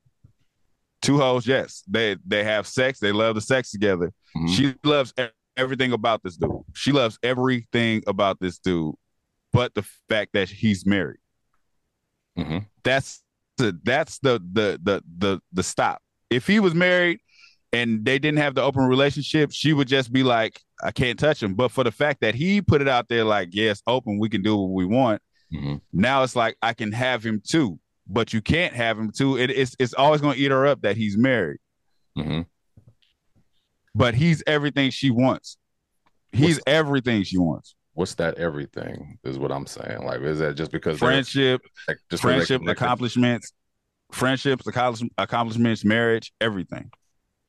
Two 1.01 1.17
hoes, 1.17 1.45
yes, 1.47 1.83
they 1.87 2.17
they 2.25 2.43
have 2.43 2.65
sex. 2.67 2.99
They 2.99 3.11
love 3.11 3.35
the 3.35 3.41
sex 3.41 3.71
together. 3.71 4.11
Mhm. 4.35 4.49
She 4.55 4.75
loves 4.83 5.13
everything 5.55 5.91
about 5.93 6.23
this 6.23 6.37
dude. 6.37 6.51
She 6.73 6.91
loves 6.91 7.17
everything 7.23 8.03
about 8.07 8.39
this 8.39 8.59
dude, 8.59 8.95
but 9.53 9.73
the 9.75 9.83
fact 10.09 10.33
that 10.33 10.49
he's 10.49 10.85
married. 10.85 11.19
Mhm. 12.37 12.65
That's 12.83 13.23
the 13.57 13.79
that's 13.83 14.19
the 14.19 14.39
the 14.53 14.79
the 14.83 15.03
the 15.17 15.41
the 15.51 15.63
stop. 15.63 16.01
If 16.29 16.45
he 16.45 16.59
was 16.59 16.75
married 16.75 17.19
and 17.73 18.05
they 18.05 18.19
didn't 18.19 18.37
have 18.39 18.53
the 18.55 18.61
open 18.61 18.83
relationship, 18.83 19.51
she 19.51 19.73
would 19.73 19.87
just 19.87 20.11
be 20.13 20.23
like, 20.23 20.59
I 20.83 20.91
can't 20.91 21.17
touch 21.17 21.41
him. 21.41 21.55
But 21.55 21.69
for 21.71 21.83
the 21.83 21.91
fact 21.91 22.21
that 22.21 22.35
he 22.35 22.61
put 22.61 22.81
it 22.81 22.87
out 22.87 23.07
there 23.09 23.23
like, 23.23 23.49
yes, 23.51 23.81
open, 23.87 24.19
we 24.19 24.29
can 24.29 24.41
do 24.43 24.55
what 24.55 24.71
we 24.71 24.85
want. 24.85 25.21
Mhm. 25.53 25.81
Now 25.93 26.23
it's 26.23 26.35
like 26.35 26.55
I 26.61 26.73
can 26.73 26.91
have 26.91 27.25
him 27.25 27.41
too, 27.45 27.79
but 28.07 28.33
you 28.33 28.41
can't 28.41 28.73
have 28.73 28.99
him 28.99 29.11
too. 29.11 29.37
It, 29.37 29.49
it's 29.49 29.75
it's 29.79 29.93
always 29.93 30.21
gonna 30.21 30.35
eat 30.35 30.51
her 30.51 30.67
up 30.67 30.81
that 30.81 30.97
he's 30.97 31.17
married, 31.17 31.59
Mhm. 32.17 32.45
but 33.95 34.13
he's 34.13 34.43
everything 34.45 34.91
she 34.91 35.09
wants. 35.09 35.57
He's 36.33 36.59
everything 36.67 37.23
she 37.23 37.37
wants. 37.37 37.73
What's 37.97 38.13
that 38.15 38.37
everything 38.37 39.17
is 39.23 39.39
what 39.39 39.51
I'm 39.51 39.65
saying. 39.65 40.03
Like, 40.03 40.21
is 40.21 40.37
that 40.37 40.55
just 40.55 40.71
because 40.71 40.99
Friendship, 40.99 41.61
like, 41.87 41.97
just 42.11 42.21
friendship, 42.21 42.61
accomplishments, 42.67 43.53
friendships, 44.11 44.67
accomplish- 44.67 45.09
accomplishments, 45.17 45.83
marriage, 45.83 46.31
everything. 46.39 46.91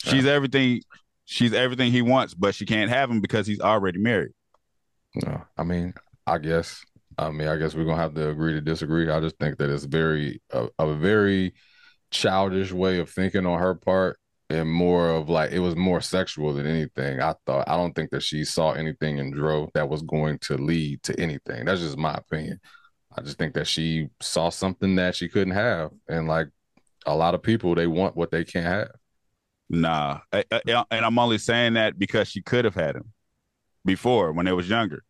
She's 0.02 0.24
everything. 0.24 0.80
She's 1.26 1.52
everything 1.52 1.92
he 1.92 2.00
wants, 2.00 2.32
but 2.32 2.54
she 2.54 2.64
can't 2.64 2.88
have 2.88 3.10
him 3.10 3.20
because 3.20 3.46
he's 3.46 3.60
already 3.60 3.98
married. 3.98 4.32
No, 5.16 5.42
I 5.58 5.64
mean, 5.64 5.92
I 6.26 6.38
guess. 6.38 6.82
I 7.18 7.30
mean, 7.30 7.48
I 7.48 7.56
guess 7.58 7.74
we're 7.74 7.84
gonna 7.84 8.00
have 8.00 8.14
to 8.14 8.30
agree 8.30 8.54
to 8.54 8.62
disagree. 8.62 9.10
I 9.10 9.20
just 9.20 9.36
think 9.36 9.58
that 9.58 9.68
it's 9.68 9.84
very 9.84 10.40
a, 10.50 10.68
a 10.78 10.94
very 10.94 11.52
childish 12.10 12.72
way 12.72 13.00
of 13.00 13.10
thinking 13.10 13.44
on 13.44 13.58
her 13.58 13.74
part, 13.74 14.18
and 14.50 14.70
more 14.70 15.10
of 15.10 15.28
like 15.28 15.50
it 15.52 15.58
was 15.58 15.76
more 15.76 16.00
sexual 16.00 16.54
than 16.54 16.66
anything. 16.66 17.20
I 17.20 17.34
thought. 17.46 17.68
I 17.68 17.76
don't 17.76 17.94
think 17.94 18.10
that 18.10 18.22
she 18.22 18.44
saw 18.44 18.72
anything 18.72 19.18
in 19.18 19.30
Dro 19.30 19.68
that 19.74 19.88
was 19.88 20.02
going 20.02 20.38
to 20.40 20.56
lead 20.56 21.02
to 21.04 21.18
anything. 21.20 21.64
That's 21.66 21.80
just 21.80 21.98
my 21.98 22.14
opinion. 22.14 22.60
I 23.16 23.20
just 23.22 23.38
think 23.38 23.54
that 23.54 23.66
she 23.66 24.08
saw 24.20 24.48
something 24.50 24.94
that 24.96 25.16
she 25.16 25.28
couldn't 25.28 25.54
have, 25.54 25.90
and 26.08 26.28
like 26.28 26.48
a 27.06 27.14
lot 27.14 27.34
of 27.34 27.42
people, 27.42 27.74
they 27.74 27.86
want 27.86 28.16
what 28.16 28.30
they 28.30 28.44
can't 28.44 28.66
have. 28.66 28.88
Nah, 29.70 30.20
I- 30.32 30.44
I- 30.50 30.84
and 30.90 31.04
I'm 31.04 31.18
only 31.18 31.38
saying 31.38 31.74
that 31.74 31.98
because 31.98 32.28
she 32.28 32.40
could 32.42 32.64
have 32.64 32.74
had 32.74 32.96
him 32.96 33.12
before 33.84 34.32
when 34.32 34.46
they 34.46 34.52
was 34.52 34.68
younger, 34.68 35.02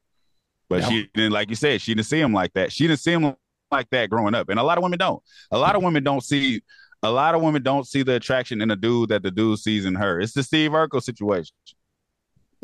but 0.68 0.82
Yeah. 0.82 0.88
she 0.88 1.10
didn't. 1.14 1.32
Like 1.32 1.48
you 1.48 1.54
said, 1.56 1.80
she 1.80 1.94
didn't 1.94 2.06
see 2.06 2.20
him 2.20 2.32
like 2.32 2.52
that. 2.54 2.72
She 2.72 2.86
didn't 2.86 3.00
see 3.00 3.12
him 3.12 3.34
like 3.70 3.90
that 3.90 4.10
growing 4.10 4.34
up, 4.34 4.48
and 4.48 4.58
a 4.58 4.62
lot 4.62 4.78
of 4.78 4.82
women 4.82 4.98
don't. 4.98 5.22
A 5.50 5.58
lot 5.58 5.76
of 5.76 5.82
women 5.82 6.02
don't 6.02 6.22
see. 6.22 6.62
A 7.02 7.10
lot 7.10 7.34
of 7.34 7.42
women 7.42 7.62
don't 7.62 7.86
see 7.86 8.02
the 8.02 8.14
attraction 8.16 8.60
in 8.60 8.70
a 8.70 8.76
dude 8.76 9.10
that 9.10 9.22
the 9.22 9.30
dude 9.30 9.58
sees 9.60 9.84
in 9.84 9.94
her. 9.94 10.20
It's 10.20 10.32
the 10.32 10.42
Steve 10.42 10.72
Urkel 10.72 11.02
situation. 11.02 11.54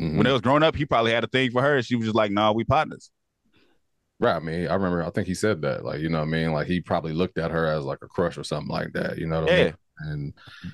Mhm. 0.01 0.17
When 0.17 0.25
they 0.25 0.31
was 0.31 0.41
growing 0.41 0.61
up, 0.63 0.75
he 0.75 0.85
probably 0.85 1.11
had 1.13 1.23
a 1.23 1.27
thing 1.27 1.51
for 1.51 1.61
her. 1.61 1.81
She 1.81 1.95
was 1.95 2.05
just 2.07 2.15
like, 2.15 2.31
"Nah, 2.31 2.51
we 2.51 2.65
partners." 2.65 3.11
Right. 4.19 4.35
I 4.35 4.39
mean, 4.39 4.67
I 4.67 4.73
remember, 4.73 5.03
I 5.03 5.09
think 5.09 5.27
he 5.27 5.33
said 5.33 5.61
that, 5.61 5.83
like, 5.85 5.99
you 6.01 6.09
know 6.09 6.19
what 6.19 6.27
I 6.27 6.31
mean? 6.31 6.51
Like, 6.53 6.67
he 6.67 6.79
probably 6.81 7.13
looked 7.13 7.37
at 7.37 7.51
her 7.51 7.65
as 7.67 7.83
like 7.85 7.99
a 8.01 8.07
crush 8.07 8.37
or 8.37 8.43
something 8.43 8.69
like 8.71 8.91
that, 8.93 9.17
you 9.17 9.25
know 9.27 9.41
what 9.43 9.51
I 9.51 9.55
Yeah. 9.57 9.63
mean? 9.63 9.73
And, 9.99 10.33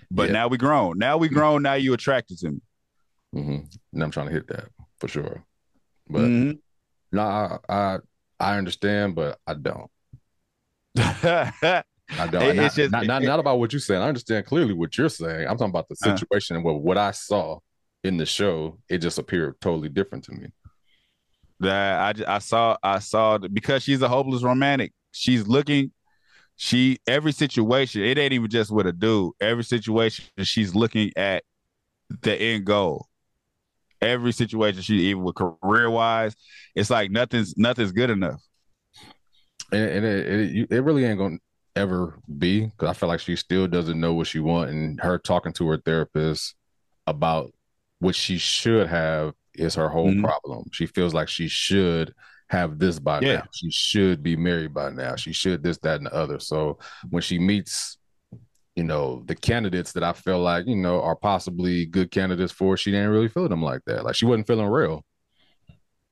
But 0.10 0.28
Yeah. 0.28 0.34
now 0.34 0.48
we 0.48 0.58
grown. 0.58 0.98
Now 0.98 1.18
we 1.18 1.28
grown. 1.30 1.62
Now 1.64 1.74
you 1.76 1.94
attracted 1.94 2.38
to 2.40 2.52
me. 2.52 2.62
mhm. 3.34 3.74
and 3.94 4.04
I'm 4.04 4.12
trying 4.12 4.28
to 4.28 4.34
hit 4.34 4.48
that 4.48 4.70
for 5.00 5.08
sure. 5.08 5.44
But 6.10 6.30
Mhm. 6.30 6.60
no, 7.12 7.22
I, 7.22 7.58
I, 7.70 8.00
I 8.40 8.58
understand, 8.58 9.16
but 9.16 9.40
I 9.48 9.54
don't. 9.54 9.90
I 12.20 12.28
don't. 12.28 12.44
It- 12.44 12.56
not, 12.56 12.66
it's 12.66 12.76
just- 12.76 12.92
not, 12.92 13.06
not, 13.06 13.24
not 13.24 13.40
about 13.40 13.60
what 13.60 13.72
you're 13.74 13.80
saying. 13.80 14.02
I 14.02 14.08
understand 14.08 14.46
clearly 14.46 14.74
what 14.74 14.98
you're 14.98 15.10
saying. 15.10 15.48
I'm 15.48 15.58
talking 15.58 15.70
about 15.70 15.88
the 15.90 15.96
Uh. 16.04 16.16
situation 16.18 16.56
and 16.56 16.66
what, 16.66 16.82
what 16.82 16.98
I 16.98 17.12
saw 17.12 17.60
in 18.04 18.18
the 18.18 18.26
show, 18.26 18.80
it 18.90 18.98
just 19.00 19.18
appeared 19.18 19.60
totally 19.62 19.90
different 19.90 20.24
to 20.26 20.32
me. 20.34 20.48
That 21.60 22.18
I 22.28 22.36
I 22.36 22.40
saw 22.40 22.76
I 22.82 22.98
saw 23.00 23.38
because 23.38 23.84
she's 23.84 24.02
a 24.02 24.08
hopeless 24.08 24.42
romantic. 24.44 24.94
She's 25.12 25.48
looking. 25.48 25.92
She 26.56 26.98
every 27.08 27.32
situation. 27.32 28.02
It 28.04 28.18
ain't 28.18 28.34
even 28.34 28.50
just 28.50 28.72
with 28.72 28.88
a 28.88 28.92
dude. 28.94 29.34
Every 29.40 29.64
situation 29.64 30.26
she's 30.44 30.74
looking 30.76 31.12
at 31.16 31.44
the 32.24 32.36
end 32.36 32.66
goal. 32.66 33.08
Every 34.02 34.32
situation 34.32 34.82
she 34.82 34.96
even 35.10 35.22
with 35.24 35.36
career 35.36 35.90
wise, 35.92 36.36
it's 36.76 36.90
like 36.90 37.12
nothing's 37.12 37.56
nothing's 37.58 37.92
good 37.92 38.10
enough. 38.10 38.42
And, 39.72 39.90
and 39.90 40.06
it, 40.06 40.28
it, 40.28 40.68
it 40.72 40.82
really 40.82 41.06
ain't 41.06 41.20
gonna 41.20 41.38
ever 41.76 42.20
be 42.38 42.66
because 42.66 42.90
I 42.90 42.94
feel 42.94 43.10
like 43.10 43.20
she 43.20 43.36
still 43.36 43.68
doesn't 43.68 44.00
know 44.00 44.14
what 44.14 44.28
she 44.28 44.40
wants, 44.40 44.72
and 44.72 45.00
her 45.02 45.18
talking 45.18 45.54
to 45.54 45.68
her 45.70 45.78
therapist 45.78 46.56
about 47.08 47.52
what 48.00 48.16
she 48.16 48.38
should 48.38 48.88
have 48.88 49.34
is 49.54 49.76
her 49.76 49.90
whole 49.90 50.10
mm-hmm. 50.10 50.24
problem. 50.24 50.66
She 50.72 50.86
feels 50.86 51.14
like 51.14 51.28
she 51.28 51.48
should 51.48 52.14
have 52.50 52.80
this 52.80 53.00
by 53.00 53.22
yeah. 53.22 53.36
now. 53.36 53.44
She 53.54 53.72
should 53.72 54.24
be 54.24 54.36
married 54.36 54.74
by 54.74 54.90
now. 54.90 55.16
She 55.16 55.34
should 55.34 55.64
this, 55.64 55.78
that, 55.80 55.98
and 55.98 56.08
the 56.08 56.14
other. 56.14 56.40
So 56.40 56.80
when 57.10 57.22
she 57.22 57.40
meets, 57.40 57.98
you 58.76 58.84
know, 58.84 59.24
the 59.26 59.36
candidates 59.36 59.94
that 59.94 60.04
I 60.04 60.14
feel 60.14 60.40
like, 60.40 60.68
you 60.68 60.76
know, 60.76 61.02
are 61.02 61.16
possibly 61.16 61.86
good 61.86 62.12
candidates 62.12 62.52
for, 62.52 62.76
she 62.76 62.92
didn't 62.92 63.10
really 63.10 63.30
feel 63.30 63.48
them 63.48 63.64
like 63.64 63.82
that. 63.86 64.04
Like 64.04 64.16
she 64.16 64.26
wasn't 64.26 64.48
feeling 64.48 64.68
real. 64.68 65.04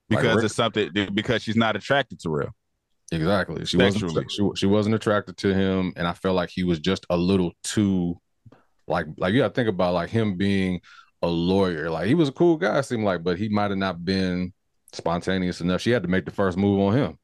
Because 0.08 0.36
like, 0.38 0.46
it's 0.46 0.56
something 0.56 0.90
because 1.14 1.44
she's 1.44 1.56
not 1.56 1.76
attracted 1.76 2.20
to 2.22 2.30
real. 2.30 2.56
Exactly. 3.12 3.66
She 3.66 3.78
wasn't 3.78 4.32
she, 4.32 4.50
she 4.56 4.66
wasn't 4.66 4.96
attracted 4.96 5.38
to 5.38 5.54
him. 5.54 5.94
And 5.96 6.08
I 6.08 6.14
felt 6.14 6.36
like 6.36 6.50
he 6.50 6.64
was 6.64 6.80
just 6.80 7.06
a 7.10 7.18
little 7.18 7.54
too 7.64 8.20
like 8.88 9.08
like 9.18 9.34
you 9.34 9.40
gotta 9.40 9.54
think 9.54 9.70
about 9.70 9.94
like 9.94 10.10
him 10.10 10.36
being 10.38 10.82
a 11.22 11.28
lawyer. 11.28 11.90
Like 11.90 12.08
he 12.08 12.16
was 12.16 12.30
a 12.30 12.34
cool 12.34 12.58
guy, 12.58 12.82
seemed 12.82 13.04
like, 13.04 13.24
but 13.24 13.38
he 13.38 13.50
might 13.50 13.72
have 13.72 13.78
not 13.78 14.04
been 14.04 14.54
spontaneous 14.94 15.62
enough. 15.62 15.82
She 15.82 15.92
had 15.92 16.04
to 16.04 16.10
make 16.10 16.26
the 16.26 16.32
first 16.32 16.58
move 16.58 16.80
on 16.80 16.96
him. 16.96 17.18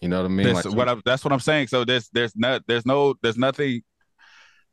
You 0.00 0.08
know 0.08 0.18
what 0.18 0.26
I 0.26 0.28
mean? 0.28 0.54
That's 0.54 0.66
like, 0.66 0.76
what 0.76 0.88
I, 0.88 0.96
that's 1.04 1.24
what 1.24 1.32
I'm 1.32 1.40
saying. 1.40 1.68
So 1.68 1.84
there's 1.84 2.08
there's 2.10 2.36
not 2.36 2.62
there's 2.66 2.84
no 2.84 3.14
there's 3.22 3.38
nothing 3.38 3.82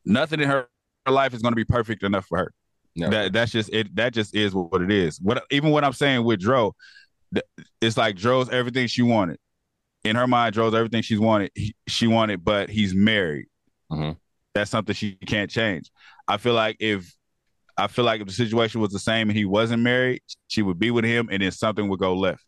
nothing 0.06 0.42
in 0.42 0.50
her, 0.50 0.68
her 1.06 1.12
life 1.12 1.34
is 1.34 1.42
going 1.42 1.54
to 1.54 1.58
be 1.58 1.66
perfect 1.66 2.04
enough 2.04 2.26
for 2.26 2.38
her. 2.40 2.54
No. 2.96 3.10
That 3.10 3.34
that's 3.34 3.52
just 3.52 3.70
it. 3.74 3.96
That 3.96 4.14
just 4.14 4.36
is 4.36 4.54
what 4.54 4.82
it 4.82 4.92
is. 4.92 5.20
What 5.22 5.44
even 5.50 5.72
what 5.72 5.84
I'm 5.84 5.94
saying 5.94 6.24
with 6.24 6.40
Dro, 6.40 6.76
it's 7.82 7.98
like 7.98 8.16
Dro's 8.16 8.50
everything 8.50 8.88
she 8.88 9.02
wanted. 9.02 9.40
In 10.04 10.16
her 10.16 10.28
mind, 10.28 10.54
Dro's 10.54 10.74
everything 10.74 11.02
she's 11.02 11.20
wanted. 11.20 11.52
He, 11.56 11.76
she 11.88 12.08
wanted, 12.08 12.44
but 12.44 12.70
he's 12.70 12.94
married. 12.94 13.48
Mm-hmm. 13.92 14.12
That's 14.54 14.70
something 14.70 14.94
she 14.94 15.16
can't 15.26 15.50
change. 15.50 15.90
I 16.28 16.38
feel 16.38 16.54
like 16.54 16.78
if 16.80 17.14
I 17.78 17.88
feel 17.88 18.06
like 18.06 18.22
if 18.22 18.28
the 18.28 18.34
situation 18.34 18.82
was 18.82 18.92
the 18.92 19.00
same 19.00 19.30
and 19.30 19.38
he 19.38 19.46
wasn't 19.46 19.82
married, 19.82 20.22
she 20.48 20.62
would 20.62 20.78
be 20.78 20.92
with 20.92 21.06
him, 21.06 21.30
and 21.32 21.42
then 21.42 21.52
something 21.52 21.88
would 21.90 22.00
go 22.00 22.14
left. 22.16 22.44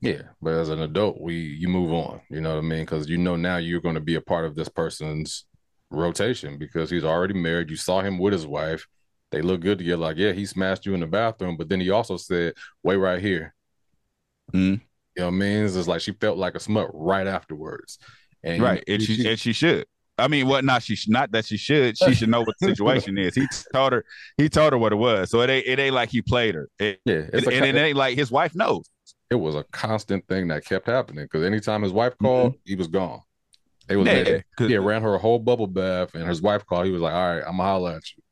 Yeah, 0.00 0.22
but 0.42 0.54
as 0.54 0.68
an 0.68 0.80
adult, 0.80 1.20
we 1.20 1.34
you 1.34 1.68
move 1.68 1.92
on. 1.92 2.20
You 2.30 2.40
know 2.40 2.54
what 2.54 2.64
I 2.64 2.66
mean? 2.66 2.80
Because 2.80 3.08
you 3.08 3.18
know 3.18 3.36
now 3.36 3.56
you're 3.56 3.80
going 3.80 3.94
to 3.94 4.00
be 4.00 4.16
a 4.16 4.20
part 4.20 4.44
of 4.44 4.54
this 4.54 4.68
person's 4.68 5.46
rotation 5.90 6.58
because 6.58 6.90
he's 6.90 7.04
already 7.04 7.34
married. 7.34 7.70
You 7.70 7.76
saw 7.76 8.00
him 8.00 8.18
with 8.18 8.32
his 8.32 8.46
wife. 8.46 8.86
They 9.32 9.42
look 9.42 9.60
good 9.60 9.78
together. 9.78 9.96
Like, 9.96 10.16
yeah, 10.16 10.32
he 10.32 10.46
smashed 10.46 10.86
you 10.86 10.94
in 10.94 11.00
the 11.00 11.06
bathroom, 11.06 11.56
but 11.56 11.68
then 11.68 11.80
he 11.80 11.90
also 11.90 12.16
said, 12.16 12.54
"Wait 12.82 12.96
right 12.96 13.20
here." 13.20 13.54
Mm-hmm. 14.52 14.84
You 15.16 15.22
know 15.22 15.26
what 15.28 15.34
I 15.34 15.38
mean? 15.38 15.64
It's 15.64 15.88
like 15.88 16.02
she 16.02 16.12
felt 16.12 16.36
like 16.36 16.54
a 16.54 16.60
smut 16.60 16.90
right 16.92 17.26
afterwards. 17.26 17.98
And 18.44 18.62
right, 18.62 18.84
and 18.86 19.02
she, 19.02 19.16
she 19.16 19.28
and 19.28 19.38
she 19.38 19.52
should. 19.52 19.86
I 20.18 20.28
mean, 20.28 20.46
what? 20.46 20.64
Not 20.64 20.82
she. 20.82 20.96
Not 21.08 21.32
that 21.32 21.46
she 21.46 21.56
should. 21.56 21.96
She 21.98 22.14
should 22.14 22.28
know 22.28 22.40
what 22.40 22.54
the 22.60 22.68
situation 22.68 23.18
is. 23.18 23.34
He 23.34 23.46
told 23.72 23.92
her. 23.92 24.04
He 24.36 24.48
told 24.48 24.72
her 24.72 24.78
what 24.78 24.92
it 24.92 24.96
was. 24.96 25.30
So 25.30 25.40
it 25.40 25.50
ain't. 25.50 25.66
It 25.66 25.78
ain't 25.78 25.94
like 25.94 26.10
he 26.10 26.22
played 26.22 26.54
her. 26.54 26.68
It, 26.78 27.00
yeah, 27.04 27.24
it, 27.32 27.46
and 27.46 27.64
it 27.64 27.76
ain't 27.76 27.96
like 27.96 28.16
his 28.16 28.30
wife 28.30 28.54
knows. 28.54 28.88
It 29.30 29.34
was 29.36 29.54
a 29.54 29.64
constant 29.72 30.26
thing 30.28 30.48
that 30.48 30.64
kept 30.64 30.86
happening 30.86 31.24
because 31.24 31.44
anytime 31.44 31.82
his 31.82 31.92
wife 31.92 32.14
called, 32.22 32.52
mm-hmm. 32.52 32.60
he 32.64 32.76
was 32.76 32.88
gone. 32.88 33.20
It 33.88 33.96
was 33.96 34.06
yeah, 34.06 34.40
yeah, 34.60 34.78
ran 34.78 35.02
her 35.02 35.14
a 35.14 35.18
whole 35.18 35.38
bubble 35.38 35.66
bath, 35.66 36.14
and 36.14 36.28
his 36.28 36.42
wife 36.42 36.66
called. 36.66 36.86
He 36.86 36.92
was 36.92 37.02
like, 37.02 37.14
"All 37.14 37.34
right, 37.34 37.42
I'm 37.46 37.56
gonna 37.56 37.62
holler 37.62 37.92
at 37.92 38.02
you." 38.16 38.22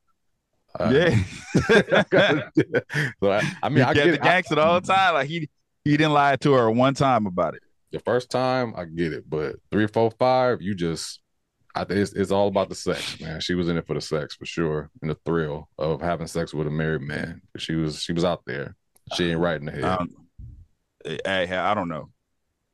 Uh, 0.78 0.90
yeah. 0.92 1.22
so 3.22 3.32
I, 3.32 3.52
I 3.62 3.68
mean, 3.68 3.78
he 3.78 3.82
I 3.82 3.94
get 3.94 4.10
the 4.10 4.18
gangster 4.18 4.58
all 4.58 4.80
the 4.80 4.86
time. 4.86 5.14
Like 5.14 5.28
he 5.28 5.48
he 5.84 5.96
didn't 5.96 6.12
lie 6.12 6.36
to 6.36 6.52
her 6.52 6.70
one 6.70 6.94
time 6.94 7.26
about 7.26 7.54
it. 7.54 7.62
The 7.92 8.00
first 8.00 8.30
time, 8.30 8.74
I 8.76 8.84
get 8.86 9.12
it, 9.12 9.28
but 9.28 9.56
three, 9.70 9.86
four, 9.86 10.10
five, 10.10 10.60
you 10.60 10.74
just 10.74 11.20
I 11.74 11.84
it's, 11.88 12.12
it's 12.12 12.30
all 12.30 12.48
about 12.48 12.68
the 12.68 12.74
sex, 12.74 13.20
man. 13.20 13.40
She 13.40 13.54
was 13.54 13.68
in 13.68 13.76
it 13.76 13.86
for 13.86 13.94
the 13.94 14.00
sex 14.00 14.36
for 14.36 14.46
sure, 14.46 14.90
and 15.02 15.10
the 15.10 15.18
thrill 15.26 15.68
of 15.78 16.00
having 16.00 16.28
sex 16.28 16.54
with 16.54 16.68
a 16.68 16.70
married 16.70 17.02
man. 17.02 17.42
She 17.56 17.74
was 17.74 18.00
she 18.00 18.12
was 18.12 18.24
out 18.24 18.42
there. 18.46 18.76
She 19.14 19.30
ain't 19.30 19.40
right 19.40 19.58
in 19.58 19.66
the 19.66 19.72
head. 19.72 19.84
Um, 19.84 20.08
hey, 21.04 21.50
I 21.50 21.74
don't 21.74 21.88
know. 21.88 22.10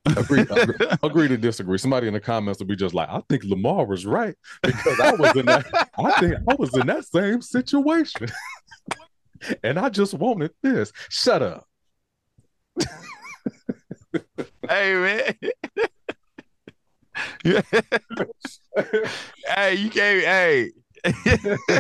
agree, 0.05 0.41
agree, 0.51 0.87
agree, 1.03 1.29
to 1.29 1.39
disagree. 1.39 1.79
Somebody 1.79 2.09
in 2.09 2.15
the 2.15 2.21
comments 2.21 2.61
will 2.61 2.67
be 2.67 2.77
just 2.77 2.95
like, 2.95 3.09
I 3.09 3.23
think 3.29 3.45
Lamar 3.45 3.87
was 3.87 4.05
right 4.05 4.35
because 4.63 5.01
I 5.01 5.13
was 5.13 5.35
in 5.35 5.47
that. 5.47 5.67
I 5.99 6.21
think 6.21 6.35
I 6.47 6.55
was 6.59 6.77
in 6.77 6.87
that 6.87 7.07
same 7.07 7.41
situation, 7.41 8.29
and 9.65 9.79
I 9.79 9.89
just 9.89 10.13
wanted 10.13 10.53
this. 10.63 10.93
Shut 11.09 11.43
up. 11.43 11.67
Hey 14.69 14.95
man. 14.95 15.35
hey, 19.47 19.75
you 19.75 19.91
can't. 19.91 20.25
Hey, 20.25 20.71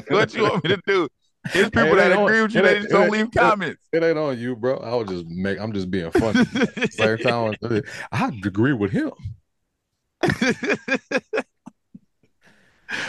what 0.08 0.34
you 0.34 0.42
want 0.42 0.64
me 0.64 0.70
to 0.70 0.80
do? 0.86 1.08
It's 1.46 1.70
people 1.70 1.96
that 1.96 2.12
agree 2.12 2.42
with 2.42 2.54
you. 2.54 2.62
They 2.62 2.80
just 2.80 2.90
don't 2.90 3.10
leave 3.10 3.30
comments. 3.32 3.80
It, 3.92 4.02
ain't 4.02 4.18
on 4.18 4.38
you, 4.38 4.56
bro. 4.56 4.76
I 4.78 4.94
was 4.94 5.08
just 5.08 5.26
make. 5.26 5.58
I'm 5.58 5.72
just 5.72 5.90
being 5.90 6.10
funny. 6.10 6.44
Same 6.90 7.18
time, 7.18 7.54
I 8.12 8.28
agree 8.44 8.72
with 8.74 8.92
him. 8.92 9.12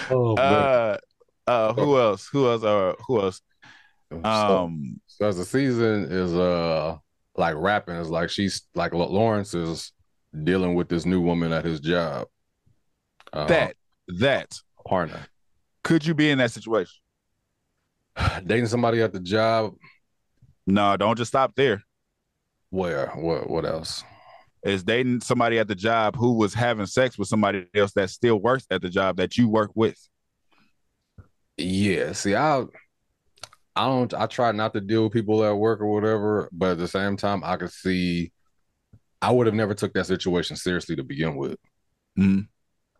oh, 0.09 0.35
uh, 0.37 0.97
uh, 1.45 1.73
who 1.73 1.97
else? 1.99 2.27
Who 2.31 2.47
else? 2.47 2.63
Uh, 2.63 2.93
who 3.05 3.21
else? 3.21 3.41
Um, 4.11 5.01
so, 5.07 5.17
so 5.19 5.25
as 5.27 5.37
the 5.37 5.45
season 5.45 6.05
is 6.09 6.33
uh 6.33 6.97
like 7.35 7.55
rapping, 7.55 7.95
is 7.95 8.09
like 8.09 8.29
she's 8.29 8.63
like 8.75 8.93
Lawrence 8.93 9.53
is 9.53 9.91
dealing 10.43 10.75
with 10.75 10.89
this 10.89 11.05
new 11.05 11.21
woman 11.21 11.51
at 11.51 11.65
his 11.65 11.79
job. 11.79 12.27
Uh, 13.33 13.45
that 13.45 13.75
that 14.19 14.55
partner. 14.85 15.25
Could 15.83 16.05
you 16.05 16.13
be 16.13 16.29
in 16.29 16.37
that 16.37 16.51
situation? 16.51 16.93
Dating 18.45 18.67
somebody 18.67 19.01
at 19.01 19.13
the 19.13 19.19
job? 19.19 19.73
No, 20.67 20.95
don't 20.97 21.17
just 21.17 21.29
stop 21.29 21.55
there. 21.55 21.83
Where? 22.69 23.07
What? 23.15 23.49
What 23.49 23.65
else? 23.65 24.03
Is 24.63 24.83
dating 24.83 25.21
somebody 25.21 25.57
at 25.57 25.67
the 25.67 25.75
job 25.75 26.15
who 26.15 26.33
was 26.33 26.53
having 26.53 26.85
sex 26.85 27.17
with 27.17 27.27
somebody 27.27 27.65
else 27.73 27.93
that 27.93 28.11
still 28.11 28.39
works 28.39 28.67
at 28.69 28.83
the 28.83 28.89
job 28.89 29.17
that 29.17 29.35
you 29.35 29.49
work 29.49 29.71
with? 29.73 29.97
Yeah. 31.57 32.11
See, 32.11 32.35
I 32.35 32.63
I 33.75 33.87
don't 33.87 34.13
I 34.13 34.25
try 34.25 34.51
not 34.51 34.73
to 34.73 34.81
deal 34.81 35.03
with 35.03 35.13
people 35.13 35.43
at 35.43 35.57
work 35.57 35.81
or 35.81 35.87
whatever, 35.87 36.49
but 36.51 36.71
at 36.71 36.77
the 36.77 36.87
same 36.87 37.17
time, 37.17 37.41
I 37.43 37.57
could 37.57 37.71
see 37.71 38.31
I 39.21 39.31
would 39.31 39.47
have 39.47 39.55
never 39.55 39.73
took 39.73 39.93
that 39.93 40.07
situation 40.07 40.55
seriously 40.55 40.95
to 40.95 41.03
begin 41.03 41.35
with. 41.35 41.57
Mm-hmm. 42.17 42.41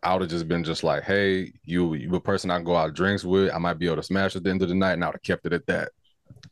I 0.02 0.12
would 0.12 0.22
have 0.22 0.30
just 0.30 0.48
been 0.48 0.64
just 0.64 0.82
like, 0.82 1.04
hey, 1.04 1.52
you 1.64 1.94
you 1.94 2.14
a 2.14 2.20
person 2.20 2.50
I 2.50 2.56
can 2.56 2.64
go 2.64 2.76
out 2.76 2.94
drinks 2.94 3.24
with. 3.24 3.52
I 3.52 3.58
might 3.58 3.78
be 3.78 3.86
able 3.86 3.96
to 3.96 4.02
smash 4.02 4.34
at 4.34 4.42
the 4.42 4.50
end 4.50 4.62
of 4.62 4.68
the 4.68 4.74
night, 4.74 4.94
and 4.94 5.04
I 5.04 5.08
would 5.08 5.14
have 5.16 5.22
kept 5.22 5.46
it 5.46 5.52
at 5.52 5.66
that. 5.66 5.90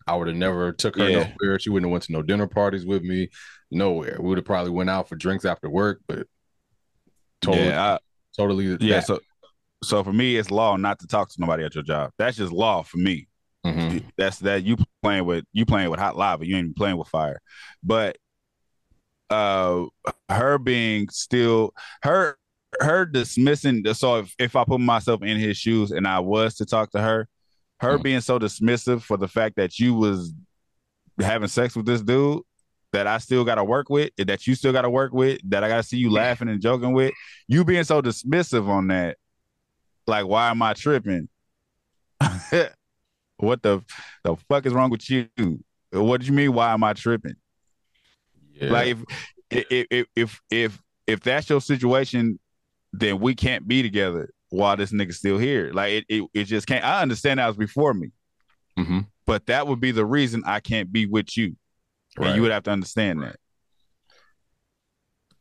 I 0.07 0.17
would 0.17 0.29
have 0.29 0.37
never 0.37 0.73
took 0.73 0.97
her 0.99 1.09
yeah. 1.09 1.33
nowhere. 1.41 1.59
She 1.59 1.71
wouldn't 1.71 1.89
have 1.89 1.93
went 1.93 2.05
to 2.05 2.13
no 2.13 2.23
dinner 2.23 2.47
parties 2.47 2.87
with 2.87 3.03
me, 3.03 3.29
nowhere. 3.71 4.17
We 4.21 4.29
would 4.29 4.39
have 4.39 4.45
probably 4.45 4.73
went 4.73 4.91
out 4.91 5.09
for 5.09 5.17
drinks 5.17 5.45
after 5.45 5.69
work, 5.69 6.01
but 6.07 6.27
totally, 7.41 7.69
yeah, 7.69 7.95
I, 7.95 7.99
totally, 8.37 8.67
yeah. 8.81 8.97
That. 8.97 9.07
So, 9.07 9.21
so 9.83 10.05
for 10.05 10.13
me, 10.13 10.37
it's 10.37 10.51
law 10.51 10.77
not 10.77 11.01
to 11.01 11.07
talk 11.07 11.31
to 11.31 11.41
nobody 11.41 11.65
at 11.65 11.75
your 11.75 11.85
job. 11.85 12.13
That's 12.19 12.37
just 12.37 12.53
law 12.53 12.83
for 12.83 12.99
me. 12.99 13.27
Mm-hmm. 13.65 14.09
That's 14.17 14.39
that 14.39 14.65
you 14.65 14.77
playing 15.03 15.27
with 15.27 15.45
you 15.53 15.67
playing 15.67 15.91
with 15.91 16.01
hot 16.01 16.17
lava. 16.17 16.47
You 16.47 16.57
ain't 16.57 16.77
playing 16.77 16.97
with 16.97 17.09
fire. 17.09 17.41
But 17.83 18.17
uh 19.29 19.85
her 20.29 20.59
being 20.59 21.09
still 21.09 21.73
her 22.03 22.37
her 22.81 23.05
dismissing 23.05 23.85
so 23.95 24.19
if, 24.19 24.35
if 24.39 24.57
I 24.57 24.65
put 24.65 24.81
myself 24.81 25.23
in 25.23 25.39
his 25.39 25.57
shoes 25.57 25.91
and 25.91 26.07
I 26.07 26.21
was 26.21 26.55
to 26.57 26.67
talk 26.67 26.91
to 26.93 27.01
her, 27.01 27.29
her 27.81 27.99
mm. 27.99 28.03
being 28.03 28.21
so 28.21 28.39
dismissive 28.39 29.03
for 29.03 29.17
the 29.17 29.29
fact 29.29 29.57
that 29.57 29.79
you 29.79 29.95
was 29.95 30.33
having 31.21 31.49
sex 31.49 31.77
with 31.77 31.87
this 31.87 32.01
dude 32.01 32.43
that 32.93 33.07
I 33.07 33.19
still 33.19 33.45
gotta 33.45 33.65
work 33.65 33.89
with, 33.91 34.11
that 34.19 34.47
you 34.47 34.55
still 34.55 34.73
gotta 34.73 34.91
work 34.91 35.13
with, 35.13 35.41
that 35.51 35.63
I 35.63 35.69
gotta 35.69 35.83
see 35.83 35.99
you 35.99 36.11
laughing 36.11 36.49
and 36.49 36.61
joking 36.61 36.93
with, 36.93 37.13
you 37.47 37.65
being 37.65 37.85
so 37.85 38.03
dismissive 38.03 38.69
on 38.69 38.89
that, 38.89 39.17
like 40.07 40.27
why 40.27 40.51
am 40.51 40.63
I 40.63 40.73
tripping? 40.73 41.29
what 43.41 43.63
the 43.63 43.83
the 44.25 44.37
fuck 44.49 44.67
is 44.67 44.73
wrong 44.73 44.91
with 44.91 45.09
you? 45.11 45.29
What 45.93 46.21
do 46.21 46.27
you 46.27 46.33
mean? 46.33 46.53
Why 46.53 46.73
am 46.73 46.85
I 46.85 46.93
tripping? 46.93 47.37
Yeah. 48.53 48.71
Like 48.71 48.89
if 48.89 49.05
if 49.51 49.87
if 49.91 50.07
if 50.15 50.41
if 50.51 50.83
if 51.07 51.21
that's 51.21 51.49
your 51.51 51.61
situation 51.61 52.39
then 52.93 53.21
we 53.21 53.35
can't 53.35 53.67
be 53.69 53.83
together 53.83 54.31
while 54.49 54.77
this 54.77 54.93
nigga's 54.93 55.19
still 55.19 55.39
here. 55.39 55.71
Like 55.73 55.93
it, 55.93 56.05
it, 56.09 56.25
it 56.35 56.45
just 56.45 56.67
can't. 56.67 56.85
I 56.85 57.03
understand 57.03 57.39
that 57.39 57.47
was 57.47 57.57
before 57.57 57.95
me. 57.95 58.11
Mm-hmm. 58.79 59.01
but 59.27 59.47
that 59.47 59.67
would 59.67 59.81
be 59.81 59.91
the 59.91 60.07
reason 60.07 60.43
I 60.47 60.61
can't 60.61 60.91
be 60.91 61.05
with 61.05 61.37
you. 61.37 61.57
And 62.17 62.35
you 62.35 62.43
would 62.43 62.53
have 62.53 62.63
to 62.63 62.71
understand 62.71 63.23
that. 63.23 63.37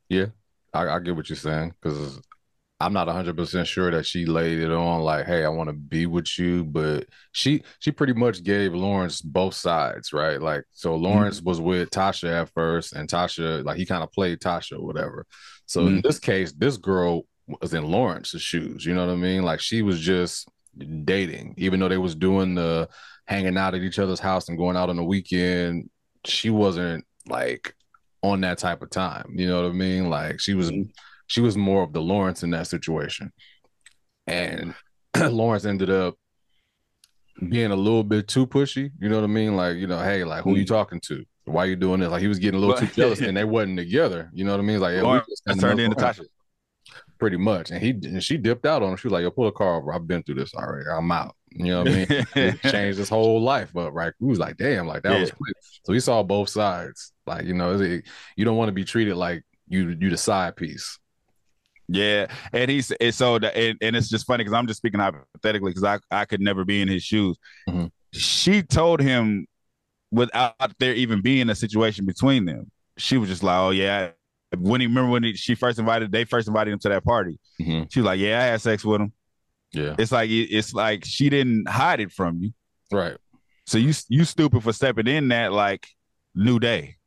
Yeah, 0.10 0.26
I, 0.74 0.88
I 0.88 1.00
get 1.00 1.16
what 1.16 1.30
you're 1.30 1.38
saying 1.38 1.74
because 1.82 2.20
I'm 2.82 2.93
not 2.93 3.07
100 3.07 3.36
percent 3.36 3.67
sure 3.67 3.91
that 3.91 4.05
she 4.05 4.25
laid 4.25 4.59
it 4.59 4.71
on 4.71 5.01
like, 5.01 5.25
hey, 5.25 5.43
I 5.43 5.49
want 5.49 5.69
to 5.69 5.73
be 5.73 6.05
with 6.05 6.38
you, 6.39 6.63
but 6.63 7.07
she 7.34 7.63
she 7.80 7.91
pretty 7.91 8.13
much 8.13 8.43
gave 8.43 8.73
Lawrence 8.73 9.21
both 9.21 9.53
sides, 9.53 10.13
right? 10.13 10.41
Like, 10.41 10.63
so 10.71 10.95
Lawrence 10.95 11.41
was 11.41 11.59
with 11.59 11.89
Tasha 11.91 12.41
at 12.43 12.49
first, 12.53 12.93
and 12.93 13.09
Tasha 13.09 13.63
like 13.65 13.77
he 13.77 13.86
kind 13.86 14.03
of 14.03 14.11
played 14.13 14.39
Tasha 14.39 14.73
or 14.80 14.86
whatever. 14.86 15.25
So 15.65 15.88
in 15.88 15.99
Mhm. 15.99 16.03
this 16.03 16.19
case, 16.19 16.53
this 16.53 16.77
girl 16.77 17.25
was 17.61 17.73
in 17.73 17.84
Lawrence's 17.86 18.41
shoes. 18.41 18.86
You 18.86 18.93
know 18.95 19.05
what 19.07 19.13
I 19.13 19.17
mean? 19.17 19.43
Like 19.43 19.59
she 19.59 19.82
was 19.82 19.99
just 19.99 20.47
dating, 21.05 21.55
even 21.57 21.80
though 21.80 21.89
they 21.89 21.97
was 21.97 22.15
doing 22.15 22.55
the 22.55 22.88
hanging 23.27 23.57
out 23.57 23.75
at 23.75 23.82
each 23.82 23.99
other's 23.99 24.19
house 24.19 24.49
and 24.49 24.57
going 24.57 24.77
out 24.77 24.89
on 24.89 24.95
the 24.95 25.03
weekend. 25.03 25.89
She 26.25 26.49
wasn't 26.49 27.05
like 27.27 27.73
on 28.21 28.41
that 28.41 28.57
type 28.57 28.82
of 28.82 28.89
time. 28.89 29.34
You 29.36 29.47
know 29.47 29.63
what 29.63 29.69
I 29.69 29.73
mean? 29.73 30.09
Like 30.09 30.39
she 30.39 30.53
was 30.53 30.71
Mhm. 30.71 30.89
She 31.30 31.41
was 31.41 31.55
more 31.55 31.84
of 31.84 31.93
the 31.93 32.01
Lawrence 32.01 32.43
in 32.43 32.49
that 32.49 32.67
situation. 32.67 33.32
And 34.27 34.73
Lawrence 35.15 35.63
ended 35.63 35.89
up 35.89 36.15
being 37.47 37.71
a 37.71 37.75
little 37.75 38.03
bit 38.03 38.27
too 38.27 38.47
pushy. 38.47 38.91
You 38.99 39.09
know 39.09 39.15
what 39.15 39.23
I 39.23 39.27
mean? 39.27 39.55
Like, 39.55 39.77
you 39.77 39.88
know, 39.88 39.99
hey, 39.99 40.23
like 40.23 40.43
who 40.43 40.55
are 40.55 40.57
you 40.57 40.65
mm-hmm. 40.65 40.73
talking 40.73 40.99
to? 41.05 41.23
Why 41.45 41.65
are 41.65 41.67
you 41.67 41.75
doing 41.75 41.99
this? 41.99 42.09
Like 42.09 42.21
he 42.21 42.27
was 42.27 42.39
getting 42.39 42.57
a 42.57 42.65
little 42.65 42.75
too 42.75 42.88
jealous 42.93 43.21
and 43.21 43.38
they 43.38 43.43
wasn't 43.43 43.77
together. 43.77 44.30
You 44.34 44.43
know 44.43 44.51
what 44.51 44.59
I 44.59 44.63
mean? 44.63 44.80
Like 44.80 44.93
yeah, 44.93 45.01
we 45.01 45.07
Lawrence 45.07 45.41
turned 45.59 45.80
into 45.80 45.95
Tasha. 45.95 46.25
pretty 47.19 47.38
much. 47.38 47.69
And 47.69 47.82
he 47.82 47.91
and 47.91 48.23
she 48.23 48.38
dipped 48.38 48.65
out 48.65 48.82
on 48.82 48.89
him. 48.89 48.97
She 48.97 49.07
was 49.07 49.13
like, 49.13 49.21
yo, 49.21 49.30
pull 49.30 49.45
the 49.45 49.51
car 49.51 49.75
over. 49.75 49.93
I've 49.93 50.07
been 50.07 50.23
through 50.23 50.36
this 50.36 50.55
already. 50.55 50.89
I'm 50.89 51.11
out. 51.11 51.36
You 51.51 51.65
know 51.65 51.80
what 51.84 51.88
I 51.89 51.91
mean? 51.91 52.25
It 52.36 52.61
changed 52.71 52.97
his 52.97 53.09
whole 53.09 53.39
life. 53.39 53.69
But 53.71 53.91
right, 53.91 54.13
he 54.19 54.25
was 54.25 54.39
like, 54.39 54.57
damn, 54.57 54.88
like 54.88 55.03
that 55.03 55.19
was 55.19 55.32
quick. 55.32 55.55
So 55.86 55.93
he 55.93 55.99
saw 55.99 56.23
both 56.23 56.49
sides. 56.49 57.13
Like, 57.27 57.45
you 57.45 57.53
know, 57.53 57.80
it- 57.80 58.05
you 58.36 58.45
don't 58.45 58.57
want 58.57 58.69
to 58.69 58.73
be 58.73 58.84
treated 58.84 59.15
like 59.15 59.43
you 59.67 59.95
you 59.99 60.09
the 60.09 60.17
side 60.17 60.55
piece. 60.55 60.99
Yeah, 61.92 62.28
and 62.54 62.70
he's 62.70 62.92
and 62.92 63.14
so 63.14 63.40
the, 63.40 63.56
and, 63.58 63.78
and 63.82 63.96
it's 63.96 64.10
just 64.10 64.28
funny 64.28 64.44
because 64.44 64.54
I'm 64.54 64.68
just 64.68 64.78
speaking 64.78 65.00
hypothetically 65.00 65.72
because 65.72 65.84
I 65.84 66.00
I 66.12 66.26
could 66.26 66.40
never 66.40 66.64
be 66.64 66.82
in 66.82 66.88
his 66.88 67.04
shoes. 67.04 67.36
Mhm. 67.68 67.90
She 68.14 68.62
told 68.62 69.02
him 69.02 69.48
without 70.12 70.56
there 70.80 70.94
even 70.94 71.22
being 71.22 71.50
a 71.50 71.56
situation 71.56 72.06
between 72.06 72.46
them. 72.46 72.70
She 72.98 73.18
was 73.18 73.30
just 73.30 73.42
like, 73.44 73.58
"Oh 73.58 73.70
yeah." 73.72 74.12
When 74.58 74.82
he 74.82 74.88
remember 74.88 75.12
when 75.12 75.24
he, 75.24 75.34
she 75.34 75.56
first 75.56 75.80
invited, 75.80 76.12
they 76.12 76.26
first 76.26 76.48
invited 76.48 76.74
him 76.74 76.80
to 76.80 76.90
that 76.90 77.04
party. 77.04 77.40
Mhm. 77.62 77.92
She 77.92 78.00
was 78.02 78.06
like, 78.06 78.20
"Yeah, 78.20 78.40
I 78.40 78.44
had 78.44 78.62
sex 78.62 78.86
with 78.86 79.02
him." 79.02 79.14
Yeah. 79.74 79.96
It's 79.98 80.12
like 80.12 80.30
it's 80.30 80.74
like 80.74 81.06
she 81.06 81.30
didn't 81.30 81.68
hide 81.68 82.00
it 82.02 82.12
from 82.12 82.38
you. 82.40 82.52
Right. 82.92 83.18
So 83.66 83.78
you 83.80 83.94
you 84.10 84.26
stupid 84.26 84.64
for 84.64 84.74
stepping 84.74 85.08
in 85.08 85.28
that 85.30 85.54
like 85.54 85.88
new 86.36 86.60
day, 86.60 86.98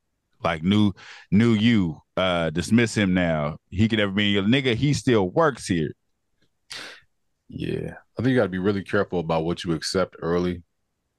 like 0.44 0.62
new 0.62 0.92
new 1.30 1.52
you. 1.54 2.00
Uh, 2.16 2.50
dismiss 2.50 2.94
him 2.94 3.14
now. 3.14 3.56
He 3.70 3.88
could 3.88 3.98
never 3.98 4.12
be 4.12 4.26
your 4.26 4.42
nigga. 4.42 4.74
He 4.74 4.92
still 4.92 5.30
works 5.30 5.66
here. 5.66 5.92
Yeah. 7.48 7.94
I 8.18 8.22
think 8.22 8.28
you 8.28 8.36
got 8.36 8.44
to 8.44 8.48
be 8.48 8.58
really 8.58 8.82
careful 8.82 9.20
about 9.20 9.44
what 9.44 9.64
you 9.64 9.72
accept 9.72 10.16
early, 10.20 10.62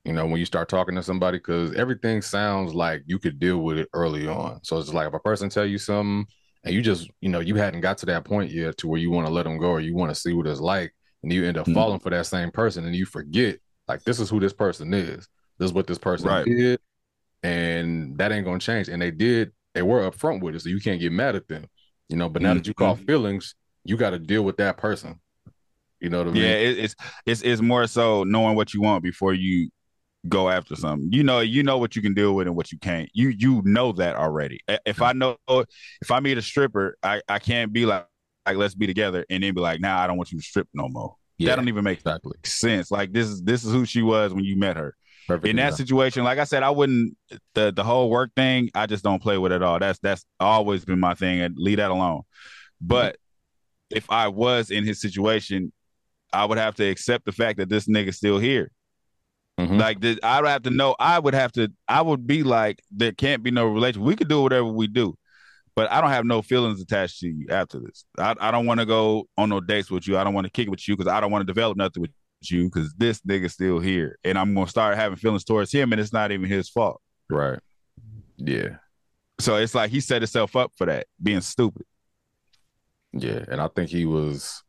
you 0.06 0.14
know, 0.14 0.26
when 0.26 0.38
you 0.40 0.46
start 0.46 0.70
talking 0.70 0.96
to 0.96 1.04
somebody, 1.04 1.38
because 1.40 1.74
everything 1.74 2.22
sounds 2.22 2.74
like 2.74 3.02
you 3.06 3.18
could 3.20 3.40
deal 3.40 3.60
with 3.60 3.78
it 3.80 3.90
early 3.94 4.28
on. 4.28 4.60
So 4.64 4.78
it's 4.78 4.94
like 4.94 5.08
if 5.08 5.14
a 5.14 5.20
person 5.20 5.50
tell 5.50 5.66
you 5.66 5.78
something 5.80 6.26
and 6.64 6.76
you 6.76 6.82
just, 6.82 7.10
you 7.22 7.30
know, 7.30 7.40
you 7.40 7.56
hadn't 7.56 7.82
got 7.82 7.98
to 8.00 8.06
that 8.08 8.26
point 8.26 8.52
yet 8.52 8.78
to 8.78 8.88
where 8.88 9.00
you 9.00 9.10
want 9.12 9.28
to 9.28 9.34
let 9.34 9.44
them 9.44 9.58
go 9.58 9.70
or 9.70 9.80
you 9.82 9.96
want 9.96 10.14
to 10.14 10.20
see 10.20 10.34
what 10.34 10.48
it's 10.48 10.60
like, 10.60 10.94
and 11.24 11.34
you 11.34 11.46
end 11.46 11.58
up 11.58 11.68
Mhm. 11.68 11.74
falling 11.74 12.00
for 12.00 12.10
that 12.12 12.26
same 12.28 12.52
person 12.52 12.86
and 12.86 12.96
you 12.96 13.06
forget, 13.06 13.58
like, 13.88 14.04
this 14.04 14.20
is 14.20 14.30
who 14.30 14.40
this 14.40 14.54
person 14.54 14.94
is. 14.94 15.28
This 15.58 15.68
is 15.70 15.74
what 15.74 15.88
this 15.88 15.98
person 15.98 16.28
Right. 16.28 16.46
did. 16.46 16.80
And 17.44 18.18
that 18.18 18.32
ain't 18.32 18.46
to 18.46 18.58
change. 18.60 18.88
And 18.88 19.02
they 19.02 19.12
did, 19.12 19.52
they 19.74 19.82
were 19.82 20.10
upfront 20.10 20.42
with 20.42 20.56
it. 20.56 20.62
So 20.62 20.70
you 20.70 20.80
can't 20.80 21.00
get 21.00 21.12
mad 21.12 21.36
at 21.36 21.48
them, 21.48 21.66
you 22.08 22.16
know, 22.16 22.30
but 22.30 22.42
now 22.42 22.54
that 22.54 22.68
you 22.68 22.74
call 22.74 22.96
mm-hmm. 22.96 23.06
feelings, 23.06 23.56
you 23.84 23.98
got 23.98 24.12
to 24.12 24.20
deal 24.20 24.44
with 24.44 24.58
that 24.58 24.78
person. 24.78 25.20
You 26.00 26.10
know 26.10 26.20
what 26.20 26.28
I 26.28 26.32
mean? 26.32 26.44
Yeah, 26.44 26.50
it, 26.50 26.80
it's 26.80 26.96
it's 27.26 27.42
it's 27.44 27.62
more 27.62 27.88
so 27.88 28.24
knowing 28.26 28.56
what 28.56 28.74
you 28.74 28.82
want 28.82 29.04
before 29.04 29.34
you 29.34 29.70
go 30.28 30.50
after 30.50 30.76
something. 30.76 31.10
You 31.12 31.24
know, 31.24 31.40
you 31.40 31.64
know 31.64 31.78
what 31.78 31.96
you 31.96 32.02
can 32.02 32.14
deal 32.14 32.36
with 32.36 32.48
and 32.48 32.56
what 32.56 32.74
you 32.74 32.78
can't. 32.78 33.10
You 33.14 33.30
you 33.30 33.62
know 33.64 33.94
that 33.94 34.16
already. 34.18 34.60
If 34.86 35.02
I 35.02 35.14
know 35.14 35.38
if 35.48 36.12
I 36.12 36.20
meet 36.20 36.38
a 36.38 36.42
stripper, 36.42 36.98
I 37.04 37.22
I 37.30 37.40
can't 37.40 37.72
be 37.72 37.86
like 37.86 38.06
like 38.46 38.58
let's 38.58 38.76
be 38.76 38.88
together 38.88 39.26
and 39.30 39.44
then 39.44 39.54
be 39.54 39.62
like, 39.62 39.80
nah, 39.80 40.00
I 40.00 40.08
don't 40.08 40.18
want 40.18 40.32
you 40.32 40.40
to 40.40 40.44
strip 40.44 40.68
no 40.74 40.88
more. 40.90 41.16
Yeah, 41.38 41.50
That 41.50 41.56
don't 41.58 41.68
even 41.68 41.84
make 41.84 42.00
exactly. 42.00 42.38
sense. 42.46 42.92
Like 42.92 43.14
this 43.14 43.28
is 43.28 43.42
this 43.42 43.64
is 43.64 43.72
who 43.72 43.86
she 43.86 44.02
was 44.02 44.34
when 44.34 44.44
you 44.44 44.58
met 44.58 44.78
her. 44.78 44.96
Perfect. 45.28 45.48
in 45.48 45.56
that 45.56 45.70
example. 45.70 45.78
situation, 45.78 46.24
like 46.24 46.40
I 46.40 46.44
said, 46.44 46.64
I 46.64 46.70
wouldn't 46.70 47.16
the 47.54 47.72
the 47.72 47.84
whole 47.84 48.10
work 48.10 48.32
thing. 48.36 48.70
I 48.76 48.86
just 48.86 49.04
don't 49.04 49.22
play 49.22 49.38
with 49.38 49.52
it 49.52 49.56
at 49.56 49.64
all. 49.64 49.80
That's 49.80 50.00
that's 50.00 50.26
always 50.40 50.86
been 50.86 51.00
my 51.00 51.14
thing, 51.14 51.42
and 51.42 51.56
leave 51.58 51.78
that 51.78 51.92
alone. 51.92 52.22
But 52.82 53.18
if 53.90 54.10
I 54.10 54.28
was 54.28 54.72
in 54.72 54.84
his 54.84 55.00
situation, 55.00 55.72
I 56.34 56.46
would 56.46 56.58
have 56.58 56.76
to 56.76 56.84
accept 56.86 57.26
the 57.26 57.32
fact 57.32 57.58
that 57.60 57.70
this 57.70 57.88
nigga's 57.88 58.18
still 58.18 58.40
here. 58.40 58.72
Mhm. 59.60 59.80
Like 59.80 60.02
this, 60.02 60.18
I 60.24 60.42
would 60.42 60.50
have 60.50 60.64
to 60.64 60.72
know. 60.72 60.96
I 61.00 61.20
would 61.20 61.36
have 61.36 61.52
to. 61.54 61.72
I 61.88 62.02
would 62.02 62.26
be 62.26 62.44
like, 62.44 62.82
there 62.92 63.12
can't 63.12 63.44
be 63.44 63.52
no 63.52 63.68
relation. 63.68 64.02
We 64.02 64.16
could 64.16 64.28
do 64.28 64.42
whatever 64.42 64.66
we 64.66 64.88
do, 64.88 65.16
but 65.76 65.92
I 65.92 66.02
don't 66.02 66.10
have 66.10 66.26
no 66.26 66.42
feelings 66.42 66.82
attached 66.82 67.20
to 67.20 67.28
you 67.28 67.46
after 67.50 67.80
this. 67.80 68.04
I, 68.18 68.36
I 68.40 68.50
don't 68.50 68.66
want 68.66 68.80
to 68.80 68.86
go 68.88 69.28
on 69.38 69.50
no 69.50 69.60
dates 69.62 69.92
with 69.92 70.08
you. 70.08 70.18
I 70.18 70.24
don't 70.24 70.34
want 70.34 70.46
to 70.46 70.52
kick 70.52 70.68
it 70.68 70.72
with 70.72 70.88
you 70.88 70.98
because 70.98 71.12
I 71.12 71.22
don't 71.22 71.32
want 71.32 71.44
to 71.44 71.54
develop 71.54 71.78
nothing 71.78 72.02
with 72.02 72.12
you 72.50 72.66
because 72.66 72.94
this 72.98 73.22
nigga's 73.22 73.54
still 73.54 73.80
here, 73.80 74.18
and 74.24 74.38
I'm 74.38 74.54
gonna 74.54 74.68
start 74.68 74.98
having 74.98 75.18
feelings 75.18 75.44
towards 75.44 75.72
him, 75.72 75.92
and 75.92 76.02
it's 76.02 76.14
not 76.14 76.32
even 76.32 76.50
his 76.50 76.70
fault. 76.70 77.02
Right. 77.30 77.60
Yeah. 78.38 78.78
So 79.40 79.56
it's 79.56 79.76
like 79.76 79.90
he 79.90 80.00
set 80.00 80.22
himself 80.22 80.56
up 80.56 80.72
for 80.78 80.86
that, 80.86 81.08
being 81.22 81.42
stupid. 81.42 81.86
Yeah. 83.14 83.44
And 83.48 83.62
I 83.62 83.68
think 83.68 83.90
he 83.90 84.06
was 84.06 84.64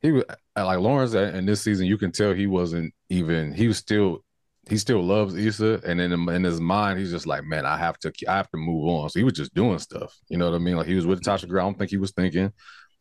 he 0.00 0.12
was 0.12 0.24
like 0.56 0.78
Lawrence 0.78 1.14
uh, 1.14 1.32
in 1.34 1.46
this 1.46 1.62
season, 1.62 1.86
you 1.86 1.96
can 1.96 2.12
tell 2.12 2.32
he 2.32 2.46
wasn't 2.46 2.92
even 3.08 3.52
he 3.52 3.68
was 3.68 3.78
still 3.78 4.24
he 4.68 4.78
still 4.78 5.02
loves 5.02 5.34
Issa, 5.34 5.80
and 5.84 6.00
in 6.00 6.12
in 6.28 6.44
his 6.44 6.60
mind, 6.60 6.98
he's 6.98 7.10
just 7.10 7.26
like, 7.26 7.44
man, 7.44 7.66
I 7.66 7.76
have 7.78 7.98
to 8.00 8.12
I 8.28 8.36
have 8.36 8.50
to 8.50 8.56
move 8.56 8.86
on. 8.86 9.08
So 9.10 9.18
he 9.18 9.24
was 9.24 9.32
just 9.32 9.54
doing 9.54 9.78
stuff. 9.78 10.16
You 10.28 10.38
know 10.38 10.50
what 10.50 10.56
I 10.56 10.58
mean? 10.58 10.76
Like 10.76 10.86
he 10.86 10.94
was 10.94 11.06
with 11.06 11.22
Tasha 11.22 11.48
Green. 11.48 11.62
I 11.62 11.66
don't 11.66 11.78
think 11.78 11.90
he 11.90 11.96
was 11.96 12.12
thinking. 12.12 12.52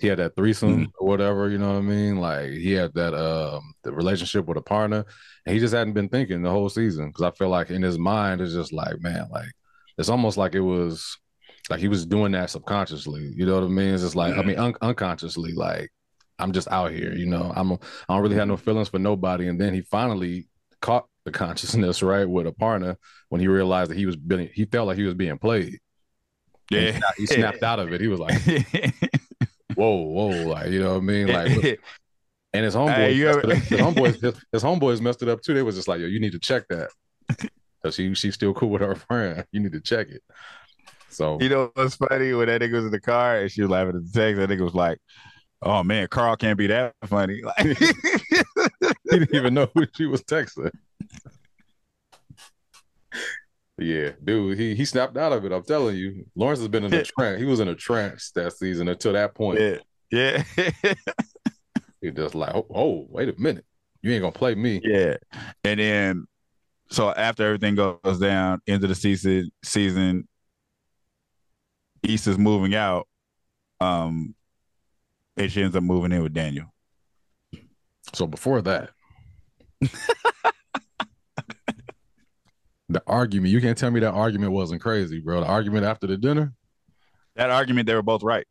He 0.02 0.08
had 0.08 0.20
that 0.20 0.36
threesome 0.36 0.92
or 1.00 1.08
whatever, 1.08 1.50
you 1.50 1.58
know 1.60 1.74
what 1.74 1.78
I 1.78 1.82
mean? 1.82 2.18
Like 2.18 2.50
he 2.52 2.72
had 2.74 2.94
that 2.96 3.14
um 3.14 3.74
the 3.84 3.92
relationship 3.94 4.46
with 4.48 4.58
Aparna, 4.58 5.06
and 5.46 5.54
he 5.54 5.60
just 5.60 5.74
hadn't 5.74 5.94
been 5.94 6.10
thinking 6.10 6.42
the 6.42 6.50
whole 6.50 6.70
season. 6.70 7.08
Because 7.08 7.22
I 7.24 7.32
feel 7.32 7.50
like 7.50 7.70
in 7.70 7.82
his 7.82 8.00
mind, 8.00 8.42
it's 8.42 8.54
just 8.54 8.74
like, 8.74 9.00
man, 9.02 9.28
like 9.32 9.52
it's 9.98 10.10
almost 10.10 10.38
like 10.38 10.56
it 10.56 10.62
was 10.62 11.18
like 11.70 11.80
he 11.80 11.88
was 11.88 12.06
doing 12.06 12.32
that 12.32 12.50
subconsciously. 12.50 13.32
You 13.36 13.46
know 13.46 13.56
what 13.56 13.64
I 13.64 13.68
mean? 13.68 13.94
It's 13.94 14.04
just 14.04 14.16
like 14.16 14.36
I 14.36 14.42
mean 14.42 14.58
un- 14.58 14.76
unconsciously, 14.82 15.52
like 15.54 15.90
I'm 16.40 16.52
just 16.52 16.68
out 16.70 16.92
here. 16.92 17.14
You 17.14 17.28
know, 17.28 17.54
I'm 17.56 17.72
I 17.74 17.78
don't 18.10 18.22
really 18.24 18.36
have 18.38 18.48
no 18.48 18.58
feelings 18.58 18.90
for 18.90 18.98
nobody. 19.00 19.48
And 19.48 19.62
then 19.62 19.74
he 19.76 19.82
finally 19.82 20.48
caught 20.82 21.06
the 21.26 21.32
consciousness 21.32 22.02
right 22.12 22.28
with 22.28 22.48
Aparna 22.48 22.96
when 23.30 23.40
he 23.40 23.48
realized 23.48 23.92
that 23.92 23.98
he 23.98 24.08
was 24.08 24.16
being 24.16 24.50
he 24.54 24.66
felt 24.66 24.88
like 24.88 24.98
he 24.98 25.04
was 25.04 25.14
being 25.14 25.38
played. 25.38 25.78
And 26.72 26.80
he 26.80 26.86
Yeah. 26.88 26.98
snapped- 26.98 27.18
he 27.20 27.26
snapped 27.38 27.64
out 27.64 27.80
of 27.80 27.94
it. 27.94 28.02
He 28.02 28.08
was 28.08 28.20
like, 28.20 28.34
whoa, 29.82 29.96
whoa, 29.96 30.48
like 30.50 30.70
you 30.70 30.80
know 30.80 30.92
what 30.94 30.98
I 30.98 31.00
mean? 31.00 31.28
Like 31.28 31.80
and 32.54 32.66
his 32.66 32.76
homeboys, 32.76 32.96
Hey, 32.96 33.26
ever- 33.26 33.56
his 33.56 33.80
homeboys, 33.80 34.22
his, 34.22 34.36
his 34.52 34.64
homeboys 34.64 35.02
messed 35.02 35.24
it 35.24 35.30
up 35.30 35.42
too. 35.42 35.54
They 35.56 35.64
was 35.64 35.76
just 35.76 35.88
like, 35.88 36.00
yo, 36.00 36.06
you 36.06 36.20
need 36.20 36.34
to 36.34 36.40
check 36.40 36.68
that. 36.70 36.90
Cause 37.84 37.96
she 37.96 38.14
she's 38.14 38.36
still 38.36 38.54
cool 38.54 38.70
with 38.70 38.82
her 38.82 38.94
friend. 38.94 39.44
You 39.52 39.60
need 39.60 39.72
to 39.72 39.82
check 39.82 40.10
it. 40.10 40.22
So 41.10 41.40
You 41.42 41.50
know 41.50 41.72
what's 41.74 41.96
funny? 41.96 42.32
When 42.34 42.48
that 42.48 42.62
nigga 42.62 42.74
was 42.74 42.86
in 42.86 42.92
the 42.92 43.02
car 43.02 43.38
and 43.38 43.52
she 43.52 43.64
was 43.64 43.72
laughing 43.72 43.96
at 43.96 44.06
the 44.06 44.12
text, 44.20 44.40
that 44.40 44.50
nigga 44.50 44.62
was 44.62 44.76
like, 44.76 45.00
"Oh 45.64 45.82
man, 45.84 46.08
Carl 46.08 46.36
can't 46.38 46.60
be 46.60 46.68
that 46.68 46.94
funny." 47.06 47.42
Like, 47.42 47.58
he 47.78 48.94
didn't 49.10 49.34
even 49.34 49.56
know 49.56 49.68
who 49.74 49.88
she 49.96 50.06
was 50.06 50.22
texting. 50.22 50.70
Yeah, 53.82 54.12
dude, 54.24 54.58
he 54.58 54.76
he 54.76 54.86
snapped 54.86 55.18
out 55.18 55.34
of 55.34 55.44
it. 55.46 55.52
I'm 55.52 55.64
telling 55.64 55.96
you, 55.96 56.26
Lawrence 56.36 56.60
has 56.60 56.68
been 56.68 56.84
in 56.84 56.94
a 56.94 57.04
trance. 57.18 57.40
He 57.40 57.46
was 57.46 57.60
in 57.60 57.68
a 57.68 57.76
trance 57.76 58.32
that 58.36 58.54
season 58.54 58.88
until 58.88 59.14
that 59.14 59.34
point. 59.36 59.60
yeah, 59.60 59.78
yeah, 60.12 60.44
He 62.02 62.12
just 62.12 62.36
like, 62.36 62.54
oh, 62.56 62.66
oh, 62.74 63.08
wait 63.10 63.30
a 63.30 63.40
minute, 63.40 63.66
you 64.02 64.12
ain't 64.12 64.22
gonna 64.22 64.32
play 64.32 64.56
me. 64.56 64.82
yeah. 64.84 65.16
And 65.64 65.80
then, 65.80 66.26
so 66.90 67.10
after 67.12 67.44
everything 67.46 67.76
goes 67.76 68.20
down, 68.20 68.62
end 68.68 68.84
of 68.84 68.90
the 68.90 68.96
season, 68.96 69.52
season, 69.64 70.28
Issa's 72.04 72.38
moving 72.38 72.76
out. 72.76 73.08
Um, 73.80 74.36
and 75.38 75.52
she 75.52 75.64
ends 75.64 75.76
up 75.76 75.84
moving 75.84 76.12
in 76.12 76.22
with 76.22 76.34
Daniel. 76.34 76.74
So 78.14 78.28
before 78.28 78.62
that, 78.64 78.90
the 82.92 83.04
argument, 83.08 83.52
you 83.52 83.62
can't 83.62 83.78
tell 83.78 83.92
me 83.92 84.00
that 84.02 84.14
argument 84.14 84.52
wasn't 84.52 84.82
crazy, 84.82 85.20
bro. 85.20 85.40
The 85.42 85.48
argument 85.48 85.86
after 85.86 86.08
the 86.08 86.18
dinner, 86.18 86.54
That 87.36 87.50
argument, 87.50 87.88
they 87.88 87.96
were 87.96 88.02
both 88.02 88.24
right. 88.24 88.46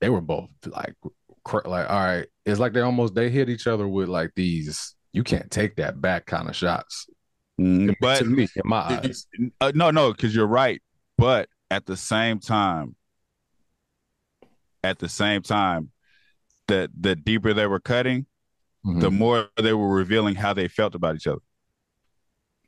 they 0.00 0.08
were 0.10 0.20
both 0.20 0.50
like, 0.66 0.94
like, 1.64 1.88
all 1.90 2.04
right. 2.04 2.26
It's 2.44 2.60
like 2.60 2.72
they 2.72 2.80
almost 2.80 3.14
they 3.14 3.30
hit 3.30 3.48
each 3.48 3.66
other 3.66 3.86
with 3.88 4.08
like 4.08 4.32
these 4.36 4.94
you 5.12 5.22
can't 5.22 5.50
take 5.50 5.76
that 5.76 6.00
back 6.00 6.26
kind 6.26 6.48
of 6.48 6.56
shots. 6.56 7.06
Mm, 7.60 7.94
but 8.00 8.18
to 8.18 8.24
me, 8.24 8.48
in 8.56 8.62
my 8.64 8.80
eyes, 8.80 9.26
uh, 9.60 9.70
no, 9.74 9.90
no, 9.92 10.12
because 10.12 10.34
you're 10.34 10.46
right. 10.46 10.82
But 11.16 11.48
at 11.70 11.86
the 11.86 11.96
same 11.96 12.40
time, 12.40 12.96
at 14.82 14.98
the 14.98 15.08
same 15.08 15.42
time, 15.42 15.90
the 16.66 16.90
the 16.98 17.14
deeper 17.14 17.54
they 17.54 17.66
were 17.66 17.80
cutting, 17.80 18.26
Mhm. 18.84 19.00
the 19.00 19.10
more 19.10 19.48
they 19.56 19.72
were 19.72 19.88
revealing 19.94 20.34
how 20.34 20.52
they 20.52 20.66
felt 20.68 20.94
about 20.96 21.14
each 21.14 21.26
other. 21.28 21.40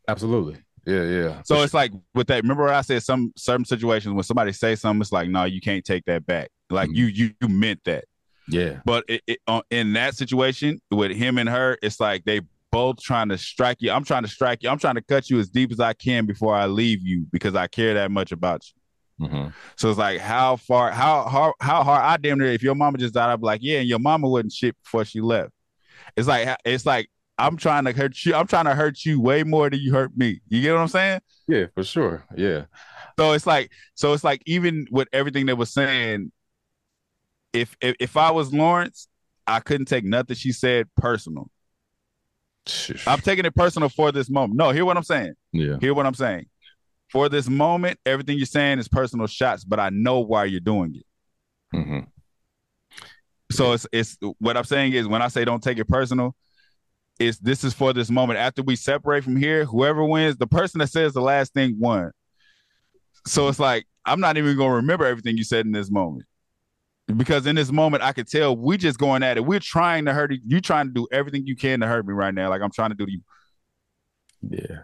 Absolutely, 0.08 0.56
yeah, 0.86 1.02
yeah. 1.04 1.42
So 1.44 1.62
it's 1.62 1.74
like 1.74 1.92
with 2.14 2.26
that. 2.28 2.42
Remember, 2.42 2.68
I 2.68 2.80
said 2.82 3.02
some 3.02 3.32
certain 3.36 3.64
situations 3.64 4.14
when 4.14 4.24
somebody 4.24 4.52
say 4.52 4.74
something, 4.76 5.00
it's 5.00 5.12
like, 5.12 5.28
no, 5.28 5.44
you 5.44 5.60
can't 5.60 5.84
take 5.84 6.04
that 6.06 6.26
back. 6.26 6.50
Like 6.70 6.90
Mhm. 6.90 6.96
you, 6.96 7.04
you, 7.06 7.30
you 7.40 7.48
meant 7.48 7.80
that. 7.84 8.04
yeah, 8.48 8.80
But 8.84 9.04
it, 9.08 9.22
it, 9.26 9.38
uh, 9.46 9.62
in 9.70 9.92
that 9.94 10.14
situation 10.16 10.80
with 10.90 11.10
him 11.12 11.38
and 11.38 11.48
her, 11.48 11.76
it's 11.82 11.98
like 12.00 12.24
they 12.24 12.40
both 12.72 13.00
trying 13.00 13.28
to 13.30 13.38
strike 13.38 13.78
you. 13.80 13.90
I'm 13.90 14.04
trying 14.04 14.22
to 14.24 14.28
strike 14.28 14.62
you. 14.62 14.68
I'm 14.68 14.78
trying 14.78 14.96
to 14.96 15.02
cut 15.02 15.30
you 15.30 15.38
as 15.38 15.48
deep 15.48 15.72
as 15.72 15.80
I 15.80 15.92
can 15.94 16.26
before 16.26 16.54
I 16.54 16.66
leave 16.66 17.02
you 17.02 17.26
because 17.32 17.54
I 17.54 17.66
care 17.68 17.94
that 17.94 18.10
much 18.10 18.32
about 18.32 18.62
you. 18.68 19.26
Mhm. 19.28 19.52
So 19.76 19.88
it's 19.90 19.98
like 19.98 20.20
how 20.20 20.56
far, 20.56 20.90
how 20.90 21.22
hard, 21.22 21.54
how 21.60 21.82
hard. 21.82 22.02
I 22.04 22.16
damn 22.18 22.38
near 22.38 22.48
if 22.52 22.62
your 22.62 22.74
mama 22.74 22.98
just 22.98 23.14
died, 23.14 23.32
I'd 23.32 23.40
be 23.40 23.46
like, 23.46 23.62
yeah, 23.62 23.78
and 23.80 23.88
your 23.88 23.98
mama 23.98 24.28
wouldn't 24.28 24.52
shit 24.52 24.76
before 24.84 25.04
she 25.04 25.20
left. 25.20 25.52
It's 26.16 26.28
like 26.28 26.54
it's 26.64 26.84
like 26.84 27.08
I'm 27.38 27.56
trying 27.56 27.84
to 27.84 27.92
hurt 27.92 28.24
you. 28.24 28.34
I'm 28.34 28.46
trying 28.46 28.64
to 28.64 28.74
hurt 28.74 29.04
you 29.04 29.20
way 29.20 29.42
more 29.42 29.68
than 29.68 29.80
you 29.80 29.92
hurt 29.92 30.16
me. 30.16 30.40
You 30.48 30.62
get 30.62 30.72
what 30.72 30.80
I'm 30.80 30.88
saying? 30.88 31.20
yeah, 31.48 31.66
for 31.74 31.84
sure, 31.84 32.24
yeah, 32.36 32.64
So 33.18 33.32
it's 33.32 33.46
like, 33.46 33.70
so 33.94 34.12
it's 34.14 34.24
like 34.24 34.42
even 34.46 34.86
with 34.90 35.08
everything 35.12 35.46
they 35.46 35.52
was 35.54 35.72
saying, 35.72 36.32
if 37.52 37.76
if, 37.80 37.94
if 38.00 38.16
I 38.16 38.30
was 38.30 38.52
Lawrence, 38.52 39.08
I 39.46 39.60
couldn't 39.60 39.86
take 39.86 40.04
nothing 40.04 40.36
she 40.36 40.52
said 40.52 40.88
personal. 40.96 41.50
I'm 43.06 43.20
taking 43.20 43.44
it 43.44 43.54
personal 43.54 43.88
for 43.88 44.10
this 44.10 44.28
moment. 44.28 44.56
No, 44.58 44.70
hear 44.70 44.84
what 44.84 44.96
I'm 44.96 45.04
saying. 45.04 45.34
yeah, 45.52 45.76
Hear 45.80 45.94
what 45.94 46.06
I'm 46.06 46.14
saying. 46.14 46.46
For 47.12 47.28
this 47.28 47.48
moment, 47.48 48.00
everything 48.04 48.36
you're 48.36 48.46
saying 48.46 48.80
is 48.80 48.88
personal 48.88 49.28
shots, 49.28 49.62
but 49.64 49.78
I 49.78 49.90
know 49.90 50.18
why 50.20 50.46
you're 50.46 50.58
doing 50.60 50.96
it. 50.96 51.06
hmm 51.76 52.00
So 53.52 53.72
it's 53.72 53.86
it's 53.92 54.18
what 54.38 54.56
I'm 54.56 54.64
saying 54.64 54.92
is 54.94 55.06
when 55.06 55.22
I 55.22 55.28
say 55.28 55.44
don't 55.44 55.62
take 55.62 55.78
it 55.78 55.86
personal, 55.86 56.34
it's 57.18 57.38
this 57.38 57.64
is 57.64 57.74
for 57.74 57.92
this 57.92 58.10
moment. 58.10 58.38
After 58.38 58.62
we 58.62 58.76
separate 58.76 59.24
from 59.24 59.36
here, 59.36 59.64
whoever 59.64 60.04
wins, 60.04 60.36
the 60.36 60.46
person 60.46 60.78
that 60.80 60.88
says 60.88 61.12
the 61.12 61.20
last 61.20 61.54
thing 61.54 61.76
won. 61.78 62.12
So 63.26 63.48
it's 63.48 63.58
like 63.58 63.86
I'm 64.04 64.20
not 64.20 64.36
even 64.36 64.56
gonna 64.56 64.74
remember 64.74 65.06
everything 65.06 65.36
you 65.36 65.44
said 65.44 65.66
in 65.66 65.72
this 65.72 65.90
moment. 65.90 66.26
Because 67.16 67.46
in 67.46 67.54
this 67.54 67.70
moment, 67.70 68.02
I 68.02 68.12
could 68.12 68.26
tell 68.26 68.56
we 68.56 68.76
just 68.76 68.98
going 68.98 69.22
at 69.22 69.36
it. 69.36 69.46
We're 69.46 69.60
trying 69.60 70.06
to 70.06 70.12
hurt 70.12 70.32
you. 70.32 70.40
You're 70.44 70.60
trying 70.60 70.88
to 70.88 70.92
do 70.92 71.06
everything 71.12 71.46
you 71.46 71.54
can 71.54 71.80
to 71.80 71.86
hurt 71.86 72.06
me 72.06 72.14
right 72.14 72.34
now, 72.34 72.50
like 72.50 72.62
I'm 72.62 72.72
trying 72.72 72.90
to 72.90 72.96
do 72.96 73.06
to 73.06 73.12
you. 73.12 73.20
yeah. 74.48 74.78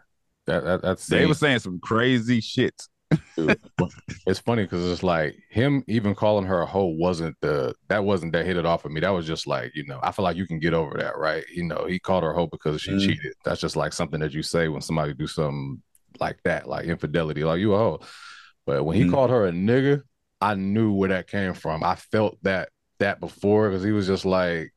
That, 0.47 0.65
that 0.65 0.83
that's 0.83 1.07
They 1.07 1.27
were 1.27 1.35
saying 1.35 1.61
some 1.61 1.79
crazy 1.81 2.41
shit. 2.41 2.89
It's 4.25 4.39
funny 4.39 4.63
because 4.63 4.85
it's 4.93 5.03
like 5.03 5.35
him 5.51 5.83
even 5.89 6.15
calling 6.15 6.47
her 6.47 6.61
a 6.61 6.67
hoe 6.67 6.87
wasn't 6.87 7.37
the 7.41 7.75
that 7.89 8.05
wasn't 8.05 8.33
that 8.33 8.47
hit 8.47 8.57
it 8.57 8.65
off 8.65 8.85
of 8.85 8.93
me. 8.93 9.01
That 9.01 9.11
was 9.11 9.27
just 9.27 9.47
like 9.49 9.73
you 9.75 9.85
know 9.87 9.99
I 10.03 10.13
feel 10.13 10.23
like 10.23 10.37
you 10.37 10.47
can 10.47 10.61
get 10.61 10.75
over 10.75 10.97
that, 10.99 11.19
right? 11.19 11.45
You 11.53 11.65
know 11.65 11.87
he 11.89 11.99
called 11.99 12.23
her 12.23 12.31
a 12.31 12.35
hoe 12.35 12.47
because 12.47 12.81
she 12.81 12.93
Mm. 12.93 13.01
cheated. 13.01 13.35
That's 13.45 13.61
just 13.61 13.75
like 13.75 13.93
something 13.93 14.21
that 14.21 14.33
you 14.33 14.43
say 14.43 14.69
when 14.69 14.81
somebody 14.81 15.13
do 15.15 15.27
something 15.27 15.83
like 16.21 16.39
that, 16.45 16.69
like 16.69 16.87
infidelity, 16.87 17.43
like 17.43 17.59
you 17.59 17.75
a 17.75 17.79
hoe. 17.79 18.01
But 18.65 18.85
when 18.85 18.97
he 18.97 19.05
Mm. 19.05 19.11
called 19.11 19.31
her 19.31 19.47
a 19.47 19.51
nigga, 19.53 20.03
I 20.41 20.55
knew 20.55 20.93
where 20.93 21.09
that 21.09 21.27
came 21.29 21.55
from. 21.55 21.83
I 21.83 21.97
felt 21.97 22.39
that 22.43 22.69
that 23.01 23.19
before 23.19 23.71
because 23.71 23.83
he 23.83 23.91
was 23.91 24.07
just 24.07 24.25
like 24.25 24.73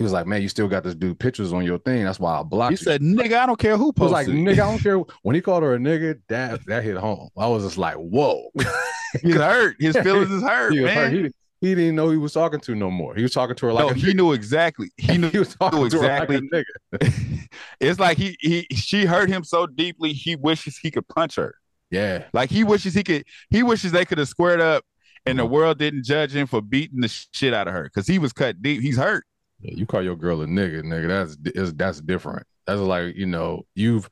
he 0.00 0.02
was 0.02 0.12
like, 0.14 0.26
man, 0.26 0.40
you 0.40 0.48
still 0.48 0.66
got 0.66 0.82
this 0.82 0.94
dude 0.94 1.18
pictures 1.18 1.52
on 1.52 1.62
your 1.62 1.76
thing. 1.78 2.04
That's 2.04 2.18
why 2.18 2.40
I 2.40 2.42
blocked 2.42 2.70
He 2.70 2.80
you. 2.80 2.84
said, 2.84 3.02
"Nigga, 3.02 3.34
I 3.36 3.44
don't 3.44 3.58
care 3.58 3.76
who 3.76 3.92
posted." 3.92 4.14
I 4.16 4.18
was 4.20 4.26
posted." 4.28 4.46
like, 4.46 4.56
nigga, 4.56 4.62
I 4.62 4.70
don't 4.70 4.78
care. 4.82 4.98
When 5.20 5.34
he 5.34 5.42
called 5.42 5.62
her 5.62 5.74
a 5.74 5.78
nigga, 5.78 6.18
that 6.28 6.64
that 6.68 6.82
hit 6.84 6.96
home. 6.96 7.28
I 7.36 7.46
was 7.48 7.64
just 7.64 7.76
like, 7.76 7.96
whoa. 7.96 8.48
He's 9.22 9.34
hurt. 9.34 9.76
His 9.78 9.94
feelings 10.02 10.30
is 10.30 10.42
hurt, 10.42 10.72
he, 10.72 10.80
man. 10.80 10.94
hurt. 10.96 11.12
He, 11.12 11.30
he 11.68 11.74
didn't 11.74 11.96
know 11.96 12.08
he 12.08 12.16
was 12.16 12.32
talking 12.32 12.60
to 12.60 12.74
no 12.74 12.90
more. 12.90 13.14
He 13.14 13.22
was 13.22 13.34
talking 13.34 13.54
to 13.56 13.66
her 13.66 13.72
like 13.74 13.88
no, 13.88 13.92
he 13.92 14.14
knew 14.14 14.32
exactly. 14.32 14.88
He 14.96 15.18
knew 15.18 15.28
he 15.28 15.38
was 15.38 15.54
talking 15.54 15.78
knew 15.80 15.90
to 15.90 15.96
her 16.00 16.08
like 16.20 16.30
a 16.30 16.32
exactly. 16.38 16.64
nigga. 16.98 17.58
it's 17.80 18.00
like 18.00 18.16
he 18.16 18.34
he 18.40 18.66
she 18.74 19.04
hurt 19.04 19.28
him 19.28 19.44
so 19.44 19.66
deeply 19.66 20.14
he 20.14 20.36
wishes 20.36 20.78
he 20.78 20.90
could 20.90 21.06
punch 21.08 21.36
her. 21.36 21.54
Yeah, 21.90 22.24
Like 22.32 22.48
he 22.50 22.64
wishes 22.64 22.94
he 22.94 23.02
could 23.02 23.24
he 23.50 23.62
wishes 23.62 23.92
they 23.92 24.04
could 24.06 24.16
have 24.18 24.28
squared 24.28 24.60
up 24.60 24.84
and 25.26 25.38
the 25.38 25.42
Mhm. 25.44 25.50
world 25.50 25.78
didn't 25.78 26.04
judge 26.04 26.34
him 26.34 26.46
for 26.46 26.62
beating 26.62 27.00
the 27.00 27.08
shit 27.32 27.52
out 27.52 27.66
of 27.68 27.74
her 27.74 27.82
because 27.82 28.06
he 28.06 28.18
was 28.18 28.32
cut 28.32 28.62
deep. 28.62 28.80
He's 28.80 28.96
hurt. 28.96 29.24
Yeah, 29.60 29.74
you 29.76 29.86
call 29.86 30.02
your 30.02 30.16
girl 30.16 30.40
a 30.42 30.46
nigga, 30.46 30.82
nigga. 30.82 31.08
That's 31.08 31.36
is 31.54 31.74
that's 31.74 32.00
different. 32.00 32.46
That's 32.66 32.80
like 32.80 33.16
you 33.16 33.26
know 33.26 33.66
you've. 33.74 34.08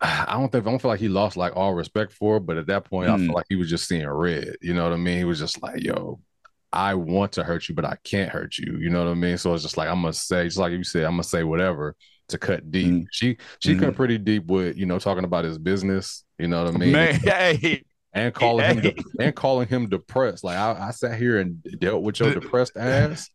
I 0.00 0.34
don't 0.34 0.52
think 0.52 0.66
I 0.66 0.70
don't 0.70 0.80
feel 0.80 0.90
like 0.90 1.00
he 1.00 1.08
lost 1.08 1.38
like 1.38 1.56
all 1.56 1.72
respect 1.72 2.12
for 2.12 2.34
her, 2.34 2.40
but 2.40 2.58
at 2.58 2.66
that 2.66 2.84
point, 2.84 3.08
I 3.08 3.16
Mm. 3.16 3.26
feel 3.26 3.34
like 3.34 3.46
he 3.48 3.56
was 3.56 3.70
just 3.70 3.88
seeing 3.88 4.06
red. 4.06 4.56
You 4.60 4.74
know 4.74 4.84
what 4.84 4.92
I 4.92 4.96
mean? 4.96 5.16
He 5.16 5.24
was 5.24 5.38
just 5.38 5.62
like, 5.62 5.82
"Yo, 5.82 6.20
I 6.70 6.94
want 6.94 7.32
to 7.32 7.44
hurt 7.44 7.66
you, 7.68 7.74
but 7.74 7.86
I 7.86 7.96
can't 8.04 8.30
hurt 8.30 8.58
you." 8.58 8.76
You 8.78 8.90
know 8.90 9.02
what 9.04 9.10
I 9.10 9.14
mean? 9.14 9.38
So 9.38 9.54
it's 9.54 9.62
just 9.62 9.78
like 9.78 9.88
I'm 9.88 10.02
gonna 10.02 10.12
say, 10.12 10.44
just 10.44 10.58
like 10.58 10.72
you 10.72 10.84
said, 10.84 11.04
I'm 11.04 11.12
gonna 11.12 11.22
say 11.22 11.44
whatever 11.44 11.96
to 12.28 12.36
cut 12.38 12.70
deep. 12.70 12.92
Mm. 12.92 13.06
She 13.10 13.38
she 13.60 13.74
Mhm. 13.74 13.80
cut 13.80 13.94
pretty 13.96 14.18
deep 14.18 14.44
with 14.46 14.76
you 14.76 14.84
know 14.84 14.98
talking 14.98 15.24
about 15.24 15.44
his 15.44 15.56
business. 15.56 16.24
You 16.38 16.48
know 16.48 16.64
what 16.64 16.74
I 16.74 16.78
mean? 16.78 16.92
Man, 16.92 17.14
hey, 17.24 17.82
and 18.12 18.34
calling 18.34 18.66
him 18.66 18.80
de- 18.82 19.04
and 19.18 19.34
calling 19.34 19.66
him 19.66 19.88
depressed. 19.88 20.44
Like 20.44 20.58
I, 20.58 20.88
I 20.88 20.90
sat 20.90 21.18
here 21.18 21.38
and 21.38 21.62
dealt 21.78 22.02
with 22.02 22.20
your 22.20 22.34
depressed 22.34 22.76
ass. 22.76 23.30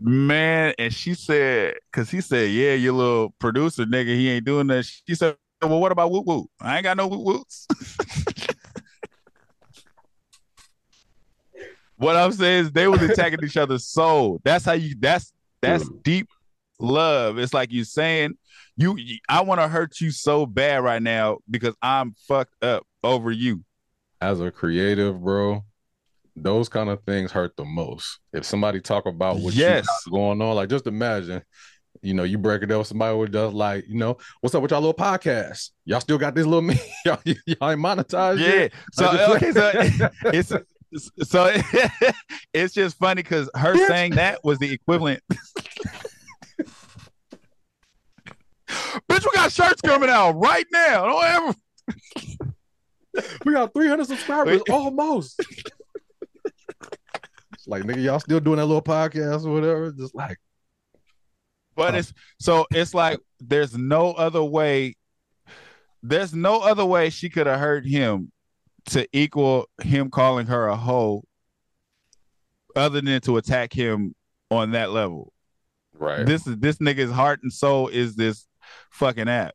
Man, 0.00 0.74
and 0.78 0.92
she 0.92 1.14
said, 1.14 1.74
because 1.90 2.10
he 2.10 2.20
said, 2.20 2.50
Yeah, 2.50 2.74
your 2.74 2.94
little 2.94 3.30
producer 3.38 3.84
nigga, 3.84 4.08
he 4.08 4.28
ain't 4.28 4.44
doing 4.44 4.66
that. 4.68 4.84
She 4.84 5.14
said, 5.14 5.36
Well, 5.62 5.80
what 5.80 5.92
about 5.92 6.10
woot 6.10 6.26
woot? 6.26 6.48
I 6.60 6.76
ain't 6.76 6.84
got 6.84 6.96
no 6.96 7.06
woot 7.06 7.20
woots. 7.20 7.66
what 11.96 12.16
I'm 12.16 12.32
saying 12.32 12.64
is 12.64 12.72
they 12.72 12.88
was 12.88 13.02
attacking 13.02 13.44
each 13.44 13.56
other's 13.56 13.86
soul. 13.86 14.40
That's 14.44 14.64
how 14.64 14.72
you 14.72 14.96
that's 14.98 15.32
that's 15.62 15.88
deep 16.02 16.28
love. 16.80 17.38
It's 17.38 17.54
like 17.54 17.70
you 17.72 17.84
saying 17.84 18.34
you 18.76 18.96
I 19.28 19.42
want 19.42 19.60
to 19.60 19.68
hurt 19.68 20.00
you 20.00 20.10
so 20.10 20.46
bad 20.46 20.82
right 20.82 21.02
now 21.02 21.38
because 21.48 21.76
I'm 21.80 22.14
fucked 22.26 22.62
up 22.62 22.84
over 23.02 23.30
you. 23.30 23.64
As 24.20 24.40
a 24.40 24.50
creative, 24.50 25.22
bro, 25.22 25.64
those 26.36 26.68
kind 26.68 26.88
of 26.90 27.02
things 27.04 27.30
hurt 27.30 27.56
the 27.56 27.64
most. 27.64 28.18
If 28.32 28.44
somebody 28.44 28.80
talk 28.80 29.06
about 29.06 29.38
what 29.38 29.54
Yes. 29.54 29.86
going 30.10 30.40
on, 30.42 30.56
like 30.56 30.68
just 30.68 30.86
imagine, 30.86 31.42
you 32.02 32.12
know, 32.14 32.24
you 32.24 32.38
break 32.38 32.62
it 32.62 32.70
up 32.72 32.78
with 32.78 32.88
somebody 32.88 33.16
who 33.16 33.26
does 33.26 33.52
like, 33.52 33.84
you 33.88 33.94
know, 33.96 34.18
what's 34.40 34.54
up 34.54 34.62
with 34.62 34.72
y'all 34.72 34.80
little 34.80 34.94
podcast? 34.94 35.70
Y'all 35.84 36.00
still 36.00 36.18
got 36.18 36.34
this 36.34 36.44
little 36.44 36.60
me? 36.68 36.78
y'all, 37.06 37.18
y'all 37.24 37.70
ain't 37.70 37.80
monetized 37.80 38.40
Yeah. 38.40 38.54
yet? 38.54 38.72
So 38.92 39.12
just- 39.12 39.30
okay, 39.36 39.52
so 39.52 40.08
it's 40.32 40.52
so 41.24 41.52
it's 42.52 42.72
just 42.74 42.96
funny 42.98 43.22
because 43.22 43.50
her 43.56 43.76
saying 43.88 44.12
that 44.16 44.38
was 44.44 44.58
the 44.58 44.72
equivalent. 44.72 45.20
Bitch, 48.68 49.24
we 49.24 49.30
got 49.34 49.52
shirts 49.52 49.80
coming 49.80 50.08
out 50.10 50.32
right 50.32 50.66
now. 50.72 51.04
Don't 51.06 51.24
ever. 51.24 51.54
we 53.44 53.52
got 53.52 53.72
300 53.74 54.06
subscribers 54.06 54.62
almost. 54.70 55.40
It's 57.64 57.70
like 57.70 57.84
nigga, 57.84 58.02
y'all 58.02 58.20
still 58.20 58.40
doing 58.40 58.58
that 58.58 58.66
little 58.66 58.82
podcast 58.82 59.46
or 59.46 59.54
whatever? 59.54 59.90
Just 59.90 60.14
like 60.14 60.36
But 61.74 61.94
it's 61.94 62.12
so 62.38 62.66
it's 62.70 62.92
like 62.92 63.18
there's 63.40 63.74
no 63.74 64.12
other 64.12 64.44
way. 64.44 64.96
There's 66.02 66.34
no 66.34 66.60
other 66.60 66.84
way 66.84 67.08
she 67.08 67.30
could 67.30 67.46
have 67.46 67.58
hurt 67.58 67.86
him 67.86 68.30
to 68.90 69.08
equal 69.14 69.70
him 69.82 70.10
calling 70.10 70.46
her 70.46 70.68
a 70.68 70.76
hoe, 70.76 71.24
other 72.76 73.00
than 73.00 73.22
to 73.22 73.38
attack 73.38 73.72
him 73.72 74.14
on 74.50 74.72
that 74.72 74.90
level. 74.90 75.32
right. 75.94 76.26
This 76.26 76.46
is 76.46 76.58
this 76.58 76.76
nigga's 76.76 77.12
heart 77.12 77.40
and 77.42 77.50
soul 77.50 77.88
is 77.88 78.14
this 78.14 78.46
fucking 78.90 79.28
app. 79.30 79.54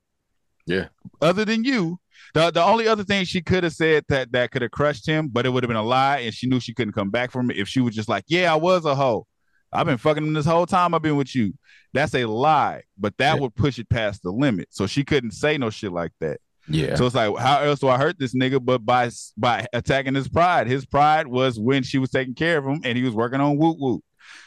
Yeah. 0.66 0.88
Other 1.22 1.46
than 1.46 1.64
you, 1.64 2.00
the 2.34 2.52
the 2.52 2.64
only 2.64 2.88
other 2.88 3.04
thing 3.04 3.26
she 3.26 3.42
could 3.42 3.64
have 3.64 3.74
said 3.74 4.04
that 4.10 4.32
that 4.32 4.52
could 4.52 4.62
have 4.62 4.72
crushed 4.72 5.08
him, 5.08 5.30
but 5.32 5.46
it 5.46 5.50
would 5.50 5.64
have 5.64 5.68
been 5.70 5.78
a 5.78 5.84
lie, 5.84 6.20
and 6.20 6.34
she 6.34 6.48
knew 6.48 6.60
she 6.60 6.74
couldn't 6.74 6.94
come 6.94 7.10
back 7.10 7.32
from 7.32 7.50
it 7.52 7.58
if 7.58 7.68
she 7.68 7.82
was 7.82 7.96
just 7.96 8.10
like, 8.10 8.24
"Yeah, 8.28 8.52
I 8.52 8.56
was 8.56 8.86
a 8.86 8.96
hoe. 8.96 9.26
I've 9.72 9.86
been 9.86 9.98
fucking 9.98 10.26
him 10.26 10.34
this 10.34 10.46
whole 10.46 10.66
time 10.66 10.94
I've 10.94 11.02
been 11.02 11.18
with 11.18 11.36
you." 11.36 11.54
That's 11.94 12.14
a 12.16 12.26
lie, 12.26 12.84
but 12.98 13.18
that 13.18 13.36
Yeah. 13.36 13.42
would 13.42 13.56
push 13.56 13.80
it 13.80 13.90
past 13.90 14.22
the 14.24 14.32
limit. 14.32 14.68
So 14.72 14.86
she 14.88 15.04
couldn't 15.04 15.32
say 15.32 15.58
no 15.58 15.70
shit 15.70 15.92
like 15.92 16.12
that. 16.20 16.40
yeah. 16.68 16.94
So 16.96 17.08
it's 17.08 17.16
like, 17.16 17.36
how 17.38 17.62
else 17.64 17.80
do 17.80 17.88
I 17.88 17.98
hurt 17.98 18.20
this 18.20 18.36
nigga 18.36 18.64
but 18.64 18.86
by 18.86 19.10
by 19.38 19.66
attacking 19.74 20.14
his 20.14 20.28
pride? 20.28 20.68
His 20.68 20.86
pride 20.86 21.26
was 21.28 21.60
when 21.60 21.82
she 21.84 21.98
was 21.98 22.12
taking 22.12 22.36
care 22.36 22.60
of 22.60 22.66
him 22.66 22.82
and 22.84 22.96
he 22.96 23.04
was 23.04 23.16
working 23.16 23.42
on 23.42 23.58
woot 23.58 23.78
woot. 23.80 24.04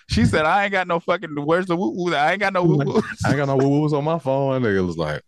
She 0.08 0.24
said, 0.26 0.44
"I 0.44 0.62
ain't 0.64 0.72
got 0.72 0.86
no 0.86 1.00
fucking. 1.00 1.30
Where's 1.44 1.66
the 1.66 1.74
woot 1.76 1.94
woot? 1.96 2.14
I 2.14 2.30
ain't 2.32 2.40
got 2.40 2.52
no 2.52 2.62
woot 2.62 2.86
woot." 2.86 3.04
I 3.24 3.30
ain't 3.30 3.38
got 3.38 3.48
no 3.48 3.56
woot 3.56 3.80
woots 3.80 3.92
on 3.94 4.04
my 4.04 4.20
phone. 4.20 4.62
Nigga 4.62 4.86
was 4.86 4.96
like, 4.96 5.22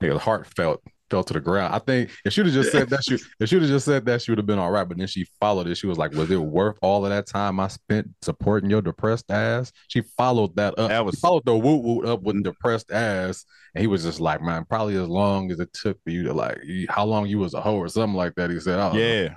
nigga, 0.00 0.18
heartfelt 0.18 0.82
fell 1.10 1.24
to 1.24 1.32
the 1.34 1.40
ground. 1.40 1.74
I 1.74 1.80
think 1.80 2.10
if 2.24 2.32
she'd 2.32 2.46
have 2.46 2.54
just 2.54 2.70
said 2.70 2.88
that, 2.90 3.02
she 3.02 3.18
if 3.40 3.48
she'd 3.48 3.60
have 3.62 3.68
just 3.70 3.84
said 3.84 4.04
that, 4.06 4.22
she 4.22 4.30
would 4.30 4.38
have 4.38 4.46
been 4.46 4.60
all 4.60 4.70
right. 4.70 4.86
But 4.88 4.98
then 4.98 5.08
she 5.08 5.26
followed 5.40 5.66
it. 5.66 5.74
She 5.76 5.88
was 5.88 5.98
like, 5.98 6.12
"Was 6.12 6.30
it 6.30 6.36
worth 6.36 6.78
all 6.82 7.04
of 7.04 7.10
that 7.10 7.26
time 7.26 7.58
I 7.58 7.66
spent 7.68 8.08
supporting 8.22 8.70
your 8.70 8.80
depressed 8.80 9.28
ass?" 9.30 9.72
She 9.88 10.02
followed 10.02 10.54
that 10.56 10.78
up. 10.78 10.88
That 10.88 11.04
was- 11.04 11.16
She 11.16 11.20
followed 11.20 11.44
the 11.46 11.56
woot 11.56 11.82
woot 11.82 12.06
up 12.06 12.22
with 12.22 12.42
depressed 12.44 12.92
ass, 12.92 13.44
and 13.74 13.82
he 13.82 13.88
was 13.88 14.04
just 14.04 14.20
like, 14.20 14.40
"Man, 14.40 14.64
probably 14.66 14.94
as 14.96 15.08
long 15.08 15.50
as 15.50 15.58
it 15.58 15.72
took 15.72 15.98
for 16.04 16.10
you 16.10 16.22
to 16.24 16.32
like, 16.32 16.58
how 16.88 17.04
long 17.04 17.26
you 17.26 17.38
was 17.38 17.54
a 17.54 17.60
hoe 17.60 17.76
or 17.76 17.88
something 17.88 18.16
like 18.16 18.36
that." 18.36 18.50
He 18.50 18.60
said, 18.60 18.78
"Oh, 18.78 18.96
Yeah. 18.96 19.30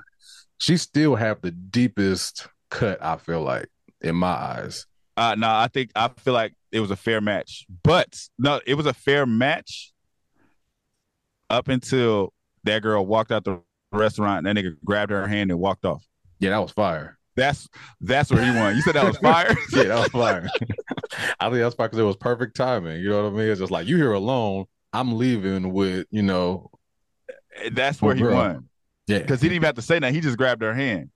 she 0.60 0.78
still 0.78 1.16
have 1.16 1.42
the 1.42 1.52
deepest 1.52 2.48
cut. 2.70 3.00
I 3.04 3.18
feel 3.18 3.42
like 3.42 3.68
in 4.02 4.16
my 4.16 4.28
eyes." 4.28 4.86
Uh, 5.18 5.36
no, 5.36 5.48
I 5.48 5.68
think 5.74 5.92
I 5.96 6.08
feel 6.08 6.34
like 6.34 6.54
it 6.72 6.80
was 6.80 6.90
a 6.92 6.96
fair 6.96 7.20
match, 7.22 7.66
but 7.84 8.16
no, 8.40 8.60
it 8.68 8.76
was 8.76 8.86
a 8.88 8.94
fair 8.94 9.26
match 9.28 9.92
up 11.54 11.68
until 11.68 12.34
that 12.64 12.82
girl 12.82 13.06
walked 13.06 13.32
out 13.32 13.44
the 13.44 13.62
restaurant 13.92 14.46
and 14.46 14.58
that 14.58 14.62
nigga 14.62 14.76
grabbed 14.84 15.12
her 15.12 15.28
hand 15.28 15.52
and 15.52 15.60
walked 15.60 15.86
off. 15.86 16.06
Yeah, 16.40 16.50
that 16.50 16.58
was 16.58 16.72
fire. 16.72 17.18
That's 17.36 17.68
that's 18.02 18.32
where 18.32 18.44
he 18.44 18.52
won. 18.52 18.76
You 18.76 18.82
said 18.82 18.96
that 18.96 19.06
was 19.06 19.18
fire. 19.18 19.56
yeah, 19.74 19.84
that 19.84 20.00
was 20.00 20.08
fire. 20.10 20.50
I 21.40 21.50
think 21.50 21.62
that's 21.62 21.76
fire 21.76 21.88
because 21.88 22.00
it 22.00 22.04
was 22.04 22.16
perfect 22.16 22.56
timing. 22.56 23.02
You 23.02 23.10
know 23.10 23.24
what 23.24 23.34
I 23.34 23.38
mean? 23.38 23.48
It's 23.50 23.60
just 23.60 23.72
like 23.72 23.88
you 23.88 23.98
here 23.98 24.14
alone. 24.14 24.66
I'm 24.92 25.18
leaving 25.18 25.74
with 25.74 26.06
you 26.12 26.22
know. 26.22 26.70
that's 27.72 28.02
where 28.02 28.14
he 28.14 28.22
Girl. 28.22 28.36
won 28.36 28.70
Yeah, 29.08 29.20
because 29.20 29.42
he 29.42 29.48
didn't 29.48 29.58
even 29.58 29.66
have 29.66 29.76
to 29.76 29.82
say 29.82 29.98
that. 30.00 30.14
He 30.14 30.22
just 30.22 30.38
grabbed 30.38 30.62
her 30.62 30.74
hand. 30.74 31.10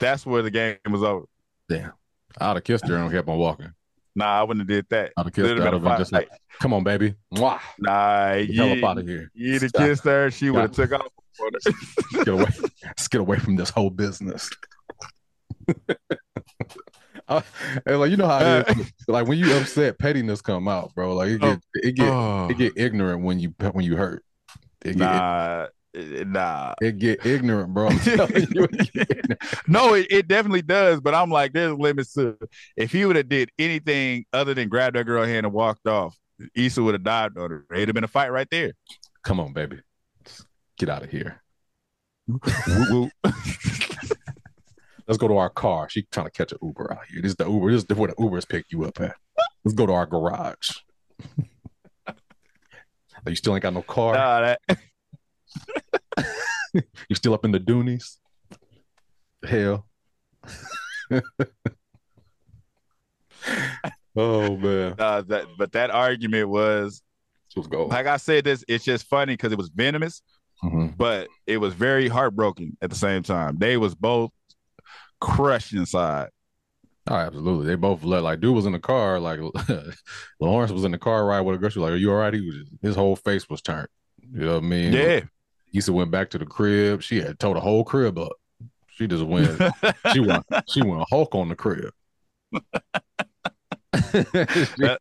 That's 0.00 0.26
where 0.26 0.42
the 0.42 0.50
game 0.50 0.76
was 0.88 1.02
over. 1.02 1.26
Damn, 1.68 1.92
I'd 2.40 2.56
have 2.56 2.64
kissed 2.64 2.88
her 2.88 2.96
and 2.96 3.10
kept 3.12 3.28
on 3.28 3.38
walking. 3.38 3.72
Nah, 4.20 4.40
I 4.40 4.42
wouldn't 4.42 4.60
have 4.60 4.68
did 4.68 4.86
that. 4.90 5.12
I'd 5.16 5.26
have 5.26 5.32
kissed 5.32 5.48
her. 5.48 5.54
Have 5.56 5.64
have 5.64 5.72
been 5.72 5.82
been 5.82 5.92
a 5.92 5.98
just 5.98 6.12
like, 6.12 6.28
"Come 6.60 6.72
on, 6.74 6.84
baby, 6.84 7.14
Mwah. 7.34 7.58
Nah, 7.78 8.34
Get 8.36 8.48
the 8.48 8.60
up 8.70 8.76
you, 8.78 8.86
out 8.86 8.98
of 8.98 9.06
here. 9.08 9.30
you'd 9.34 9.62
have 9.62 9.72
kissed 9.72 10.04
her. 10.04 10.30
She 10.30 10.50
would 10.50 10.60
have 10.60 10.72
took 10.72 10.92
off. 10.92 11.06
Let's 11.52 11.66
get 12.24 12.28
away. 12.28 12.46
Let's 12.84 13.08
get 13.08 13.20
away 13.20 13.38
from 13.38 13.56
this 13.56 13.70
whole 13.70 13.90
business." 13.90 14.48
Uh, 17.28 17.42
and 17.86 18.00
like 18.00 18.10
you 18.10 18.16
know 18.16 18.26
how 18.26 18.40
it 18.40 18.76
is. 18.76 18.92
like 19.08 19.24
when 19.28 19.38
you 19.38 19.54
upset, 19.56 19.96
pettiness 20.00 20.42
come 20.42 20.66
out, 20.66 20.92
bro. 20.96 21.14
Like 21.14 21.28
it 21.30 21.40
get 21.40 21.60
it 21.74 21.92
get 21.94 22.08
Oh. 22.08 22.48
it 22.50 22.58
get 22.58 22.72
ignorant 22.76 23.22
when 23.22 23.38
you 23.38 23.54
when 23.70 23.84
you 23.84 23.94
hurt. 23.96 24.24
It 24.84 24.96
Nah, 24.96 25.68
nah. 25.94 26.74
it 26.80 26.98
get 26.98 27.24
ignorant, 27.24 27.74
bro. 27.74 27.88
You, 28.04 28.26
it 28.30 28.92
get 28.92 29.10
ignorant. 29.10 29.42
No, 29.66 29.94
it, 29.94 30.06
it 30.10 30.28
definitely 30.28 30.62
does. 30.62 31.00
But 31.00 31.14
I'm 31.14 31.30
like, 31.30 31.52
there's 31.52 31.74
limits 31.74 32.12
to. 32.14 32.36
If 32.76 32.92
he 32.92 33.04
would 33.04 33.16
have 33.16 33.28
did 33.28 33.50
anything 33.58 34.24
other 34.32 34.54
than 34.54 34.68
grab 34.68 34.94
that 34.94 35.04
girl 35.04 35.24
hand 35.24 35.46
and 35.46 35.52
walked 35.54 35.86
off, 35.86 36.16
Issa 36.54 36.82
would 36.82 36.94
have 36.94 37.04
died 37.04 37.36
on 37.36 37.50
her. 37.50 37.66
It'd 37.72 37.88
have 37.88 37.94
been 37.94 38.04
a 38.04 38.08
fight 38.08 38.32
right 38.32 38.48
there. 38.50 38.72
Come 39.22 39.40
on, 39.40 39.52
baby. 39.52 39.80
Get 40.78 40.88
out 40.88 41.02
of 41.02 41.10
here. 41.10 41.42
Let's 45.06 45.18
go 45.18 45.28
to 45.28 45.36
our 45.36 45.50
car. 45.50 45.88
She 45.88 46.02
trying 46.02 46.26
to 46.26 46.30
catch 46.30 46.52
an 46.52 46.58
Uber 46.62 46.92
out 46.92 47.06
here. 47.10 47.20
This 47.20 47.30
is 47.30 47.36
the 47.36 47.48
Uber. 47.50 47.72
This 47.72 47.84
is 47.88 47.96
where 47.96 48.08
the 48.08 48.14
Ubers 48.14 48.48
pick 48.48 48.66
you 48.70 48.84
up 48.84 49.00
at. 49.00 49.16
Let's 49.64 49.74
go 49.74 49.86
to 49.86 49.92
our 49.92 50.06
garage. 50.06 50.70
you 53.26 53.34
still 53.34 53.54
ain't 53.54 53.62
got 53.62 53.74
no 53.74 53.82
car. 53.82 54.14
Nah, 54.14 54.40
that, 54.40 54.60
You 57.08 57.16
still 57.16 57.34
up 57.34 57.44
in 57.44 57.50
the 57.50 57.58
Doonies? 57.58 58.18
Hell. 59.44 59.86
oh 64.16 64.56
man. 64.56 64.94
nah, 64.98 65.20
that, 65.22 65.46
but 65.58 65.72
that 65.72 65.90
argument 65.90 66.48
was, 66.48 67.02
Let's 67.56 67.68
like 67.68 68.06
I 68.06 68.16
said, 68.16 68.44
this. 68.44 68.64
It's 68.68 68.84
just 68.84 69.06
funny 69.08 69.32
because 69.32 69.50
it 69.50 69.58
was 69.58 69.70
venomous, 69.70 70.22
Mhm. 70.62 70.96
but 70.96 71.26
it 71.48 71.56
was 71.56 71.74
very 71.74 72.06
heartbroken 72.06 72.76
at 72.80 72.90
the 72.90 72.96
same 72.96 73.24
time. 73.24 73.58
They 73.58 73.76
was 73.76 73.96
both 73.96 74.30
crushed 75.20 75.72
inside. 75.72 76.28
Oh, 77.08 77.14
absolutely. 77.16 77.66
They 77.66 77.74
both 77.74 78.04
let 78.04 78.22
like 78.22 78.38
dude 78.40 78.54
was 78.54 78.66
in 78.66 78.72
the 78.72 78.78
car, 78.78 79.18
like 79.18 79.40
Lawrence 80.40 80.70
was 80.70 80.84
in 80.84 80.92
the 80.92 80.98
car 80.98 81.26
ride 81.26 81.40
with 81.40 81.56
a 81.56 81.58
girl. 81.58 81.70
She 81.70 81.80
was 81.80 81.86
like, 81.88 81.94
Are 81.94 81.96
you 81.96 82.12
all 82.12 82.18
right? 82.18 82.32
He 82.32 82.40
was 82.40 82.56
his 82.82 82.94
whole 82.94 83.16
face 83.16 83.48
was 83.50 83.60
turned. 83.62 83.88
You 84.32 84.42
know 84.42 84.54
what 84.54 84.64
I 84.64 84.66
mean? 84.66 84.92
Yeah. 84.92 85.20
Issa 85.72 85.92
went 85.92 86.10
back 86.10 86.30
to 86.30 86.38
the 86.38 86.46
crib. 86.46 87.02
She 87.02 87.20
had 87.20 87.38
towed 87.38 87.56
the 87.56 87.60
whole 87.60 87.84
crib 87.84 88.18
up. 88.18 88.32
She 88.88 89.06
just 89.06 89.24
went. 89.24 89.60
she 90.12 90.20
went. 90.26 90.44
She 90.68 90.82
went 90.82 91.04
Hulk 91.10 91.34
on 91.34 91.48
the 91.48 91.54
crib. 91.56 91.92
she, 94.12 94.18
uh, 94.84 94.96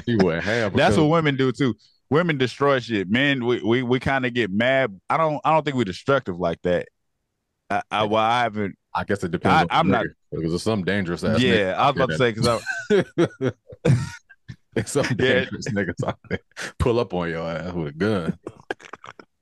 she 0.06 0.16
went 0.16 0.44
ham. 0.44 0.72
That's 0.74 0.96
what 0.96 1.06
women 1.06 1.36
do 1.36 1.52
too. 1.52 1.74
Women 2.10 2.38
destroy 2.38 2.78
shit. 2.80 3.08
Men, 3.10 3.44
we 3.44 3.62
we, 3.62 3.82
we 3.82 4.00
kind 4.00 4.24
of 4.24 4.32
get 4.34 4.50
mad. 4.50 4.98
I 5.10 5.16
don't 5.16 5.40
I 5.44 5.52
don't 5.52 5.64
think 5.64 5.76
we're 5.76 5.84
destructive 5.84 6.38
like 6.38 6.60
that. 6.62 6.88
I, 7.68 7.82
I 7.90 8.04
well 8.04 8.22
I 8.22 8.42
haven't. 8.44 8.76
I 8.94 9.04
guess 9.04 9.22
it 9.24 9.30
depends. 9.30 9.68
I, 9.70 9.78
on 9.78 9.80
I'm 9.86 9.90
not- 9.90 10.06
because 10.30 10.50
there's 10.50 10.62
some 10.62 10.84
dangerous 10.84 11.24
ass. 11.24 11.40
yeah, 11.40 11.74
I 11.78 11.86
was 11.90 11.96
about 11.96 12.10
to 12.10 12.16
say 12.18 12.32
because 12.32 12.62
I 12.90 13.52
There's 14.74 14.90
some 14.90 15.06
Yeah. 15.10 15.14
dangerous 15.16 15.68
niggas 15.68 16.06
out 16.06 16.18
there. 16.28 16.38
Pull 16.78 16.98
up 17.00 17.12
on 17.14 17.28
your 17.30 17.48
ass 17.48 17.72
with 17.72 17.88
a 17.88 17.92
gun. 17.92 18.38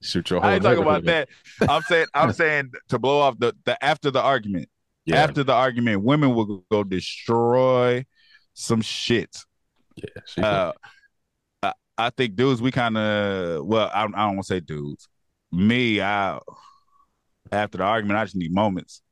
Shoot 0.07 0.31
your 0.31 0.41
whole 0.41 0.49
I 0.49 0.55
ain't 0.55 0.63
talking 0.63 0.83
about 0.83 1.05
that. 1.05 1.29
I'm 1.69 1.83
saying 1.83 2.07
I'm 2.15 2.33
saying 2.43 2.73
to 2.89 2.99
blow 2.99 3.21
off 3.21 3.39
the 3.39 3.55
the 3.65 3.83
after 3.85 4.11
the 4.11 4.23
argument. 4.23 4.69
Yeah, 5.05 5.23
After 5.23 5.45
the 5.45 5.53
argument, 5.53 6.03
women 6.03 6.35
will 6.35 6.65
go 6.69 6.83
destroy 6.83 8.05
some 8.55 8.81
shit. 8.81 9.37
yeah. 10.37 10.45
Uh, 10.45 10.73
I, 11.63 11.73
I 11.97 12.11
think 12.11 12.35
dudes, 12.35 12.61
we 12.61 12.73
kind 12.73 12.97
of 12.99 13.65
well, 13.65 13.89
I, 13.95 14.03
I 14.03 14.07
don't 14.07 14.37
want 14.37 14.47
to 14.47 14.55
say 14.55 14.61
dudes. 14.61 15.09
Me, 15.53 16.01
I 16.01 16.41
after 17.53 17.79
the 17.79 17.85
argument, 17.85 18.19
I 18.19 18.25
just 18.25 18.37
need 18.37 18.53
moments. 18.53 19.03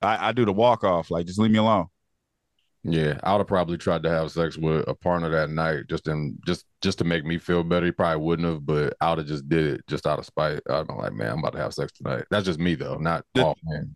I, 0.00 0.28
I 0.28 0.32
do 0.32 0.44
the 0.44 0.52
walk 0.52 0.82
off, 0.82 1.10
like 1.10 1.26
just 1.26 1.38
leave 1.38 1.52
me 1.52 1.58
alone. 1.58 1.86
Yeah, 2.84 3.20
I 3.22 3.32
would 3.32 3.38
have 3.38 3.46
probably 3.46 3.78
tried 3.78 4.02
to 4.02 4.10
have 4.10 4.32
sex 4.32 4.56
with 4.58 4.84
Aparna 4.86 5.30
that 5.30 5.50
night 5.50 5.84
just 5.88 6.08
in 6.08 6.36
just 6.44 6.64
just 6.80 6.98
to 6.98 7.04
make 7.04 7.24
me 7.24 7.38
feel 7.38 7.62
better. 7.62 7.86
He 7.86 7.92
probably 7.92 8.24
wouldn't 8.24 8.48
have, 8.48 8.66
but 8.66 8.94
I 9.00 9.10
would 9.10 9.18
have 9.18 9.28
just 9.28 9.48
did 9.48 9.74
it 9.74 9.86
just 9.86 10.04
out 10.06 10.18
of 10.18 10.26
spite. 10.26 10.60
I'd 10.68 10.88
been 10.88 10.96
like, 10.96 11.12
man, 11.12 11.30
I'm 11.32 11.38
about 11.38 11.52
to 11.52 11.58
have 11.60 11.74
sex 11.74 11.92
tonight. 11.92 12.24
That's 12.30 12.44
just 12.44 12.58
me 12.58 12.74
though, 12.74 12.96
not 12.96 13.24
The- 13.34 13.44
all 13.44 13.56
men. 13.64 13.94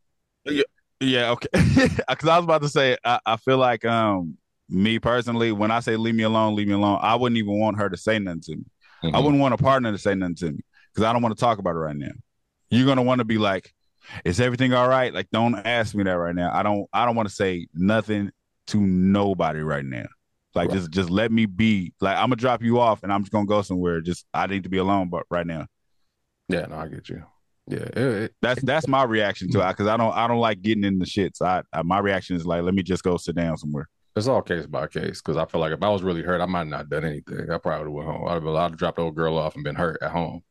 Yeah, 1.00 1.30
okay. 1.32 1.48
Because 2.08 2.28
I 2.28 2.36
was 2.38 2.44
about 2.44 2.62
to 2.62 2.68
say, 2.68 2.96
I, 3.04 3.18
I 3.26 3.36
feel 3.36 3.58
like 3.58 3.84
um 3.84 4.38
me 4.68 4.98
personally, 4.98 5.52
when 5.52 5.70
I 5.70 5.80
say 5.80 5.96
leave 5.96 6.14
me 6.14 6.22
alone, 6.22 6.54
leave 6.56 6.68
me 6.68 6.74
alone, 6.74 6.98
I 7.02 7.16
wouldn't 7.16 7.38
even 7.38 7.58
want 7.58 7.78
her 7.78 7.88
to 7.88 7.96
say 7.96 8.18
nothing 8.18 8.40
to 8.42 8.56
me. 8.56 8.64
I 9.02 9.06
Mhm. 9.08 9.24
wouldn't 9.24 9.40
want 9.40 9.58
Aparna 9.60 9.92
to 9.92 9.98
say 9.98 10.14
nothing 10.14 10.36
to 10.36 10.52
me 10.52 10.60
because 10.94 11.04
I 11.04 11.12
don't 11.12 11.22
want 11.22 11.36
to 11.36 11.40
talk 11.40 11.58
about 11.58 11.74
it 11.74 11.80
right 11.80 11.96
now. 11.96 12.12
You're 12.70 12.86
gonna 12.86 13.02
want 13.02 13.18
to 13.18 13.24
be 13.24 13.36
like, 13.38 13.72
"Is 14.24 14.40
everything 14.40 14.72
all 14.72 14.88
right?" 14.88 15.12
Like, 15.12 15.28
don't 15.30 15.54
ask 15.56 15.94
me 15.94 16.04
that 16.04 16.12
right 16.12 16.34
now. 16.34 16.50
I 16.52 16.62
don't. 16.62 16.86
I 16.92 17.04
don't 17.04 17.14
want 17.16 17.28
to 17.28 17.34
say 17.34 17.66
nothing 17.74 18.30
to 18.68 18.80
nobody 18.80 19.60
right 19.60 19.84
now. 19.84 20.06
Like, 20.54 20.68
Right. 20.70 20.76
just 20.78 20.90
just 20.90 21.10
let 21.10 21.30
me 21.30 21.46
be. 21.46 21.92
Like, 22.00 22.16
I'm 22.16 22.24
gonna 22.24 22.36
drop 22.36 22.62
you 22.62 22.80
off 22.80 23.02
and 23.02 23.12
I'm 23.12 23.22
just 23.22 23.32
gonna 23.32 23.46
go 23.46 23.62
somewhere. 23.62 24.00
Just 24.00 24.24
I 24.32 24.46
need 24.46 24.62
to 24.62 24.68
be 24.70 24.78
alone, 24.78 25.08
but 25.10 25.24
right 25.30 25.46
now. 25.46 25.66
Yeah, 26.48 26.66
no, 26.66 26.76
I 26.76 26.88
get 26.88 27.08
you. 27.08 27.22
Yeah, 27.68 27.78
it, 27.78 27.96
it- 27.98 28.34
That's 28.40 28.62
that's 28.62 28.86
my 28.88 29.02
reaction 29.02 29.50
to 29.50 29.60
it 29.60 29.68
because 29.72 29.86
I 29.88 29.96
don't 29.96 30.14
I 30.14 30.26
don't 30.28 30.38
like 30.38 30.62
getting 30.62 30.84
in 30.84 30.98
the 30.98 31.06
shit. 31.06 31.36
So 31.36 31.44
I, 31.46 31.62
I 31.72 31.82
my 31.82 31.98
reaction 31.98 32.36
is 32.36 32.46
like, 32.46 32.62
let 32.62 32.74
me 32.74 32.82
just 32.82 33.02
go 33.02 33.16
sit 33.16 33.34
down 33.36 33.56
somewhere. 33.58 33.88
it's 34.14 34.28
all 34.28 34.40
case 34.40 34.66
by 34.66 34.86
case 34.86 35.20
because 35.20 35.36
I 35.36 35.44
feel 35.46 35.60
like 35.60 35.72
if 35.72 35.82
I 35.82 35.88
was 35.90 36.02
really 36.02 36.22
hurt, 36.22 36.40
I 36.40 36.46
might 36.46 36.68
not 36.68 36.78
have 36.78 36.90
done 36.90 37.04
anything. 37.04 37.50
I 37.50 37.58
probably 37.58 37.92
would 37.92 38.02
have 38.02 38.06
went 38.06 38.18
home. 38.18 38.28
I'd 38.28 38.34
have, 38.34 38.46
I'd 38.46 38.62
have 38.70 38.76
dropped 38.78 38.96
the 38.96 39.02
old 39.02 39.14
girl 39.16 39.36
off 39.36 39.56
and 39.56 39.64
been 39.64 39.74
hurt 39.74 39.98
at 40.00 40.10
home, 40.12 40.42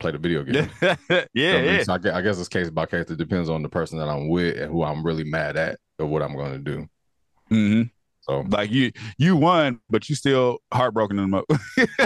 played 0.00 0.14
a 0.14 0.18
video 0.18 0.42
game. 0.44 0.70
yeah, 0.80 0.94
So, 1.02 1.12
I 1.12 1.28
yeah. 1.34 1.84
I, 1.88 1.98
guess, 1.98 2.14
I 2.14 2.22
guess 2.22 2.38
it's 2.38 2.48
case 2.48 2.70
by 2.70 2.86
case. 2.86 3.10
It 3.10 3.18
depends 3.18 3.50
on 3.50 3.62
the 3.62 3.68
person 3.68 3.98
that 3.98 4.08
I'm 4.08 4.28
with 4.28 4.56
and 4.56 4.70
who 4.72 4.84
I'm 4.84 5.04
really 5.04 5.24
mad 5.24 5.56
at 5.58 5.78
or 5.98 6.06
what 6.06 6.22
I'm 6.22 6.34
going 6.36 6.52
to 6.52 6.58
do. 6.58 6.86
Hmm 7.48 7.82
So 8.22 8.40
Like 8.48 8.70
you 8.70 8.92
you 9.18 9.36
won, 9.36 9.80
but 9.90 10.08
you 10.08 10.14
still 10.14 10.58
heartbroken 10.72 11.18
in 11.18 11.30
the 11.30 11.44
mo- 11.46 11.58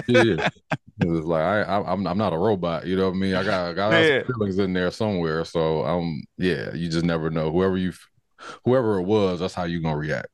yeah, 0.07 0.37
it's 1.01 1.27
like 1.27 1.43
I, 1.43 1.63
I, 1.63 1.93
I'm 1.93 2.07
I'm 2.07 2.19
not 2.19 2.33
a 2.33 2.39
robot. 2.39 2.87
You 2.87 2.97
know 2.97 3.09
what 3.09 3.17
I 3.17 3.19
mean? 3.19 3.35
I 3.35 3.45
got 3.45 3.71
I 3.71 3.73
got 3.75 4.07
Yeah. 4.07 4.23
feelings 4.27 4.59
in 4.59 4.73
there 4.73 4.91
somewhere. 4.91 5.45
So 5.45 5.85
um, 5.85 6.23
yeah, 6.39 6.75
you 6.75 6.89
just 6.89 7.05
never 7.05 7.31
know. 7.31 7.51
Whoever 7.53 7.77
you, 7.77 7.93
whoever 8.65 8.99
it 8.99 9.05
was, 9.05 9.41
that's 9.41 9.55
how 9.55 9.65
you 9.65 9.83
gonna 9.83 9.97
react. 9.99 10.29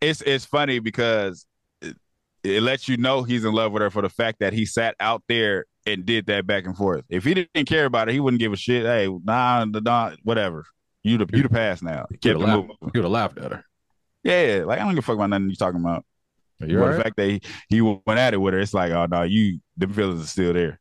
it's 0.00 0.22
it's 0.22 0.44
funny 0.44 0.78
because 0.78 1.46
it, 1.80 1.96
it 2.44 2.62
lets 2.62 2.88
you 2.88 2.96
know 2.96 3.22
he's 3.22 3.44
in 3.44 3.52
love 3.52 3.72
with 3.72 3.82
her 3.82 3.90
for 3.90 4.02
the 4.02 4.08
fact 4.08 4.40
that 4.40 4.52
he 4.52 4.64
sat 4.66 4.94
out 5.00 5.22
there 5.28 5.64
and 5.86 6.04
did 6.04 6.26
that 6.26 6.46
back 6.46 6.64
and 6.66 6.76
forth. 6.76 7.04
If 7.08 7.24
he 7.24 7.34
didn't 7.34 7.66
care 7.66 7.84
about 7.86 8.08
it, 8.08 8.12
he 8.12 8.20
wouldn't 8.20 8.40
give 8.40 8.52
a 8.52 8.56
shit. 8.56 8.84
Hey, 8.84 9.08
nah, 9.24 9.64
nah, 9.64 10.12
whatever. 10.22 10.64
You 11.02 11.18
the 11.18 11.26
you 11.32 11.42
the 11.42 11.48
past 11.48 11.82
now. 11.82 12.06
You'd 12.10 12.20
Kept 12.20 12.40
have, 12.40 12.42
it 12.42 12.44
laughed, 12.48 12.70
you'd 12.94 13.04
have 13.04 13.12
laughed 13.12 13.38
at 13.38 13.52
her. 13.52 13.64
Yeah, 14.26 14.64
like 14.66 14.78
I 14.80 14.82
don't 14.82 14.94
give 14.94 15.04
a 15.04 15.06
fuck 15.06 15.14
about 15.14 15.30
nothing 15.30 15.50
you 15.50 15.56
talking 15.56 15.80
about. 15.80 16.04
But 16.58 16.74
all 16.74 16.88
the 16.88 17.02
fact 17.02 17.16
that 17.16 17.28
he, 17.28 17.40
he 17.68 17.80
went 17.80 18.02
at 18.08 18.34
it 18.34 18.38
with 18.38 18.54
her, 18.54 18.60
it's 18.60 18.74
like, 18.74 18.90
oh 18.90 19.06
no, 19.06 19.22
you 19.22 19.60
the 19.76 19.86
feelings 19.88 20.22
are 20.22 20.26
still 20.26 20.52
there. 20.52 20.80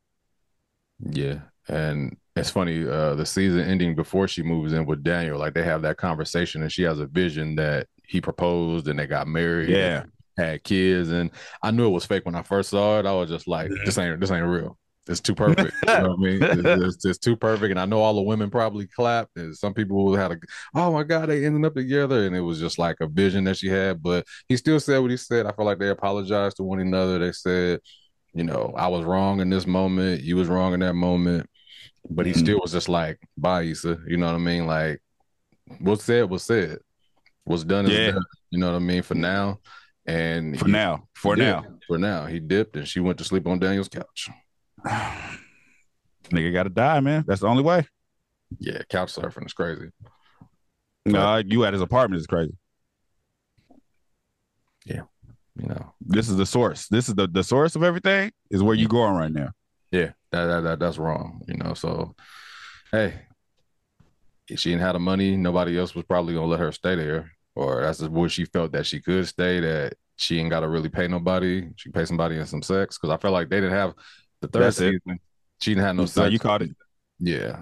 Yeah, 0.99 1.39
and 1.67 2.17
it's 2.35 2.49
funny. 2.49 2.87
Uh, 2.87 3.15
the 3.15 3.25
season 3.25 3.61
ending 3.61 3.93
before 3.93 4.27
she 4.27 4.41
moves 4.41 4.73
in 4.73 4.85
with 4.85 5.03
Daniel, 5.03 5.37
like 5.37 5.53
they 5.53 5.63
have 5.63 5.81
that 5.83 5.97
conversation, 5.97 6.61
and 6.61 6.71
she 6.71 6.83
has 6.83 6.99
a 6.99 7.07
vision 7.07 7.55
that 7.57 7.87
he 8.07 8.21
proposed 8.21 8.87
and 8.87 8.97
they 8.97 9.07
got 9.07 9.27
married. 9.27 9.69
Yeah. 9.69 10.01
and 10.01 10.11
had 10.37 10.63
kids, 10.63 11.11
and 11.11 11.31
I 11.61 11.71
knew 11.71 11.87
it 11.87 11.91
was 11.91 12.05
fake 12.05 12.25
when 12.25 12.35
I 12.35 12.43
first 12.43 12.69
saw 12.69 12.99
it. 12.99 13.05
I 13.05 13.13
was 13.13 13.29
just 13.29 13.47
like, 13.47 13.71
this 13.85 13.97
ain't 13.97 14.19
this 14.19 14.31
ain't 14.31 14.45
real. 14.45 14.77
It's 15.07 15.21
too 15.21 15.35
perfect. 15.35 15.73
You 15.87 15.93
know 15.93 16.09
what 16.09 16.19
I 16.19 16.21
mean? 16.21 16.43
It's, 16.43 16.55
it's, 16.95 17.05
it's, 17.05 17.17
too 17.19 17.35
perfect. 17.35 17.71
And 17.71 17.79
I 17.79 17.85
know 17.85 18.01
all 18.01 18.15
the 18.15 18.21
women 18.21 18.49
probably 18.49 18.87
clapped. 18.87 19.37
And 19.37 19.55
some 19.55 19.73
people 19.73 20.15
had 20.15 20.31
a, 20.31 20.37
oh 20.73 20.91
my 20.91 21.03
God, 21.03 21.29
they 21.29 21.45
ended 21.45 21.63
up 21.65 21.75
together. 21.75 22.25
And 22.25 22.35
it 22.35 22.41
was 22.41 22.59
just 22.59 22.79
like 22.79 22.97
a 23.01 23.07
vision 23.07 23.43
that 23.43 23.57
she 23.57 23.67
had. 23.67 24.01
But 24.01 24.25
he 24.49 24.57
still 24.57 24.79
said 24.79 24.99
what 24.99 25.11
he 25.11 25.17
said. 25.17 25.45
I 25.45 25.51
feel 25.51 25.65
like 25.65 25.79
they 25.79 25.89
apologized 25.89 26.57
to 26.57 26.63
one 26.63 26.79
another. 26.79 27.19
They 27.19 27.31
said, 27.31 27.81
you 28.33 28.43
know, 28.43 28.73
I 28.75 28.87
was 28.87 29.05
wrong 29.05 29.41
in 29.41 29.49
this 29.49 29.67
moment. 29.67 30.21
You 30.21 30.37
was 30.37 30.47
wrong 30.47 30.73
in 30.73 30.79
that 30.79 30.95
moment. 30.95 31.47
But 32.09 32.25
he 32.25 32.31
mm-hmm. 32.31 32.41
still 32.41 32.59
was 32.61 32.71
just 32.71 32.89
like, 32.89 33.19
bye, 33.37 33.63
Issa. 33.63 33.99
You 34.07 34.17
know 34.17 34.27
what 34.27 34.35
I 34.35 34.39
mean? 34.39 34.65
Like, 34.65 35.01
what's 35.79 36.03
said 36.03 36.29
was 36.29 36.43
said. 36.43 36.79
What's 37.43 37.63
done 37.63 37.85
is 37.85 37.91
yeah. 37.91 38.11
done. 38.11 38.23
You 38.49 38.59
know 38.59 38.71
what 38.71 38.77
I 38.77 38.79
mean? 38.79 39.03
For 39.03 39.15
now. 39.15 39.59
And 40.07 40.57
for 40.59 40.65
he, 40.65 40.71
now, 40.71 41.07
for 41.15 41.35
now, 41.35 41.63
for 41.87 41.97
now, 41.97 42.25
he 42.25 42.39
dipped 42.39 42.75
and 42.75 42.87
she 42.87 42.99
went 42.99 43.17
to 43.17 43.23
sleep 43.23 43.47
on 43.47 43.57
Daniel's 43.57 43.89
couch. 43.89 44.29
Nigga 46.29 46.53
got 46.53 46.63
to 46.63 46.69
die, 46.69 46.99
man. 46.99 47.23
That's 47.27 47.41
the 47.41 47.47
only 47.47 47.63
way. 47.63 47.87
Yeah, 48.59 48.81
couch 48.89 49.13
surfing 49.13 49.45
is 49.45 49.53
crazy. 49.53 49.89
No, 51.05 51.19
nah, 51.19 51.37
you 51.45 51.65
at 51.65 51.73
his 51.73 51.81
apartment 51.81 52.19
is 52.19 52.27
crazy. 52.27 52.55
Yeah, 54.85 55.01
you 55.55 55.67
know, 55.67 55.93
this 56.01 56.29
is 56.29 56.37
the 56.37 56.45
source. 56.45 56.87
This 56.87 57.09
is 57.09 57.15
the 57.15 57.27
the 57.27 57.43
source 57.43 57.75
of 57.75 57.83
everything. 57.83 58.31
Is 58.49 58.63
where 58.63 58.75
you 58.75 58.87
going 58.87 59.15
right 59.15 59.31
now. 59.31 59.49
Yeah, 59.91 60.11
that, 60.31 60.45
that, 60.45 60.61
that 60.61 60.79
that's 60.79 60.97
wrong. 60.97 61.41
You 61.47 61.55
know, 61.57 61.73
so 61.73 62.15
hey, 62.91 63.13
if 64.47 64.59
she 64.59 64.69
didn't 64.69 64.81
have 64.81 64.93
the 64.93 64.99
money, 64.99 65.35
nobody 65.35 65.77
else 65.77 65.95
was 65.95 66.05
probably 66.05 66.33
gonna 66.33 66.47
let 66.47 66.59
her 66.59 66.71
stay 66.71 66.95
there, 66.95 67.31
or 67.55 67.81
that's 67.81 68.01
where 68.01 68.29
she 68.29 68.45
felt 68.45 68.71
that 68.71 68.85
she 68.85 68.99
could 68.99 69.27
stay. 69.27 69.59
That 69.59 69.93
she 70.17 70.39
ain't 70.39 70.49
got 70.49 70.61
to 70.61 70.69
really 70.69 70.89
pay 70.89 71.07
nobody. 71.07 71.67
She 71.75 71.89
pay 71.89 72.05
somebody 72.05 72.37
in 72.37 72.45
some 72.45 72.61
sex 72.61 72.97
because 72.97 73.13
I 73.13 73.17
felt 73.17 73.33
like 73.33 73.49
they 73.49 73.57
didn't 73.57 73.73
have 73.73 73.93
the 74.45 74.59
third 74.59 74.63
That's 74.63 74.77
season, 74.77 75.01
it. 75.05 75.21
she 75.61 75.71
didn't 75.71 75.85
have 75.85 75.95
no 75.95 76.05
sex. 76.05 76.17
No, 76.17 76.25
you 76.25 76.39
caught 76.39 76.61
it. 76.61 76.71
Yeah, 77.19 77.61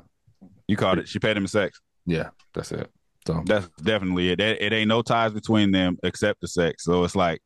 you 0.67 0.77
caught 0.77 0.99
it. 0.99 1.07
She 1.07 1.19
paid 1.19 1.38
him 1.38 1.47
sex. 1.47 1.79
Yeah, 2.05 2.29
that's 2.53 2.71
it. 2.71 2.89
So 3.25 3.41
that's 3.45 3.67
definitely 3.81 4.29
it. 4.29 4.41
It, 4.41 4.61
it 4.61 4.73
ain't 4.73 4.89
no 4.89 5.01
ties 5.01 5.31
between 5.31 5.71
them 5.71 5.97
except 6.03 6.41
the 6.41 6.47
sex. 6.47 6.84
So 6.84 7.03
it's 7.03 7.15
like 7.15 7.41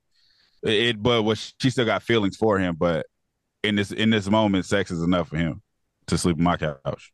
it. 0.63 1.01
But 1.01 1.23
what 1.23 1.37
she 1.59 1.69
still 1.69 1.85
got 1.85 2.03
feelings 2.03 2.35
for 2.35 2.57
him. 2.57 2.75
But 2.75 3.05
in 3.63 3.75
this 3.75 3.91
in 3.91 4.09
this 4.09 4.29
moment, 4.29 4.65
sex 4.65 4.91
is 4.91 5.03
enough 5.03 5.29
for 5.29 5.37
him 5.37 5.61
to 6.07 6.17
sleep 6.17 6.37
on 6.37 6.43
my 6.43 6.57
couch. 6.57 7.11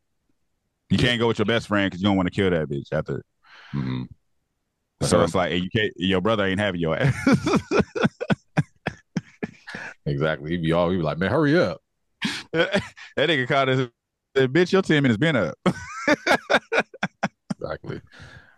You 0.90 0.98
can't 0.98 1.18
go 1.18 1.26
with 1.26 1.38
your 1.38 1.46
best 1.46 1.68
friend 1.68 1.90
because 1.90 2.02
you 2.02 2.08
don't 2.08 2.16
want 2.16 2.28
to 2.28 2.34
kill 2.34 2.50
that 2.50 2.68
bitch 2.68 2.92
after. 2.92 3.24
Mm-hmm. 3.74 4.04
So 5.02 5.22
it's 5.22 5.34
like 5.34 5.52
you 5.52 5.68
can't. 5.70 5.92
Your 5.96 6.20
brother 6.20 6.44
ain't 6.44 6.60
having 6.60 6.80
your 6.80 6.96
ass. 6.96 7.14
exactly. 10.06 10.52
He'd 10.52 10.62
be 10.62 10.72
all. 10.72 10.90
He'd 10.90 10.98
be 10.98 11.02
like, 11.02 11.18
"Man, 11.18 11.30
hurry 11.30 11.58
up." 11.58 11.80
that 13.16 13.28
nigga 13.28 13.48
caught 13.48 13.68
us. 13.68 13.88
Bitch, 14.36 14.72
your 14.72 14.82
ten 14.82 15.02
minutes 15.02 15.18
been 15.18 15.34
up. 15.34 15.58
exactly. 17.60 18.00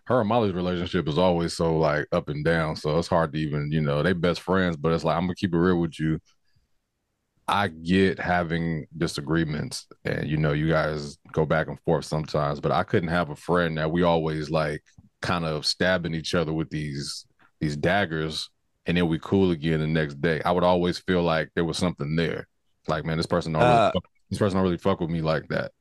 Her 0.05 0.21
and 0.21 0.29
Molly's 0.29 0.53
relationship 0.53 1.09
is 1.09 1.17
always 1.17 1.55
so 1.55 1.79
like 1.79 2.07
up 2.13 2.29
and 2.29 2.45
down. 2.45 2.77
So 2.77 2.99
it's 2.99 3.09
hard 3.09 3.33
to 3.33 3.39
even, 3.39 3.73
you 3.73 3.81
know, 3.81 4.03
they 4.03 4.13
best 4.13 4.43
friends, 4.43 4.77
but 4.77 4.93
it's 4.93 5.03
like 5.03 5.17
I'm 5.17 5.23
gonna 5.23 5.35
keep 5.35 5.55
it 5.55 5.59
real 5.59 5.81
with 5.81 5.99
you. 5.99 6.21
I 7.49 7.69
get 7.69 8.19
having 8.19 8.87
disagreements 8.99 9.87
and 10.05 10.29
you 10.29 10.37
know, 10.37 10.53
you 10.53 10.69
guys 10.69 11.17
go 11.33 11.47
back 11.47 11.69
and 11.69 11.81
forth 11.81 12.05
sometimes, 12.05 12.61
but 12.61 12.73
I 12.73 12.83
couldn't 12.83 13.09
have 13.09 13.31
a 13.31 13.37
friend 13.37 13.79
that 13.79 13.91
we 13.91 14.03
always 14.03 14.51
like 14.51 14.83
kind 15.23 15.47
of 15.47 15.65
stabbing 15.65 16.15
each 16.15 16.35
other 16.35 16.53
with 16.53 16.69
these 16.69 17.25
these 17.61 17.77
daggers 17.79 18.51
and 18.85 18.97
then 18.97 19.09
we 19.09 19.19
cool 19.21 19.53
again 19.53 19.81
the 19.81 19.87
next 19.87 20.21
day. 20.21 20.43
I 20.45 20.53
would 20.53 20.65
always 20.65 20.99
feel 20.99 21.23
like 21.23 21.49
there 21.55 21.65
was 21.65 21.79
something 21.79 22.15
there. 22.15 22.47
Like, 22.89 23.05
man, 23.05 23.17
this 23.17 23.27
person 23.27 23.53
don't 23.53 23.63
really 23.63 23.75
uh, 23.75 23.93
fuck, 23.93 24.05
this 24.31 24.39
person 24.39 24.57
don't 24.57 24.65
really 24.65 24.79
fuck 24.79 25.01
with 25.01 25.11
me 25.11 25.21
like 25.21 25.49
that. 25.49 25.73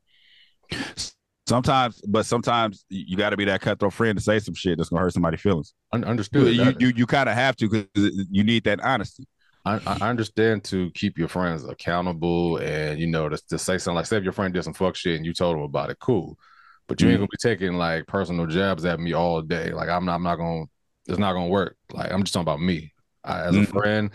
Sometimes, 1.48 2.00
but 2.08 2.26
sometimes 2.26 2.84
you 2.88 3.16
got 3.16 3.30
to 3.30 3.36
be 3.36 3.44
that 3.44 3.60
cutthroat 3.60 3.92
friend 3.92 4.18
to 4.18 4.24
say 4.24 4.40
some 4.40 4.54
shit 4.54 4.78
that's 4.78 4.90
gonna 4.90 5.02
hurt 5.02 5.12
somebody's 5.12 5.40
feelings. 5.40 5.74
understood. 5.92 6.54
You 6.54 6.74
you, 6.80 6.92
you 6.96 7.06
kind 7.06 7.28
of 7.28 7.36
have 7.36 7.54
to 7.56 7.68
because 7.68 8.12
you 8.30 8.42
need 8.42 8.64
that 8.64 8.80
honesty. 8.80 9.28
I, 9.64 9.80
I, 9.84 10.08
understand 10.08 10.62
to 10.64 10.92
keep 10.92 11.18
your 11.18 11.26
friends 11.26 11.64
accountable 11.64 12.58
and 12.58 13.00
you 13.00 13.08
know 13.08 13.28
to, 13.28 13.36
to 13.48 13.58
say 13.58 13.78
something 13.78 13.96
like 13.96 14.06
say 14.06 14.16
if 14.16 14.22
your 14.22 14.32
friend 14.32 14.54
did 14.54 14.62
some 14.62 14.74
fuck 14.74 14.94
shit 14.94 15.16
and 15.16 15.26
you 15.26 15.32
told 15.32 15.56
him 15.56 15.62
about 15.62 15.90
it, 15.90 15.98
cool. 15.98 16.38
But 16.86 17.00
you 17.00 17.08
mm 17.08 17.10
ain't 17.10 17.18
gonna 17.18 17.28
be 17.28 17.36
taking 17.40 17.74
like 17.74 18.06
personal 18.06 18.46
jabs 18.46 18.84
at 18.84 19.00
me 19.00 19.12
all 19.12 19.42
day. 19.42 19.72
Like 19.72 19.88
I'm 19.88 20.04
not 20.04 20.14
I'm 20.14 20.22
not 20.22 20.36
gonna 20.36 20.66
it's 21.08 21.18
not 21.18 21.32
gonna 21.32 21.48
work. 21.48 21.76
Like 21.92 22.12
I'm 22.12 22.22
just 22.22 22.32
talking 22.32 22.42
about 22.42 22.60
me. 22.60 22.92
I, 23.24 23.42
as 23.42 23.56
mm 23.56 23.64
a 23.64 23.66
friend, 23.66 24.10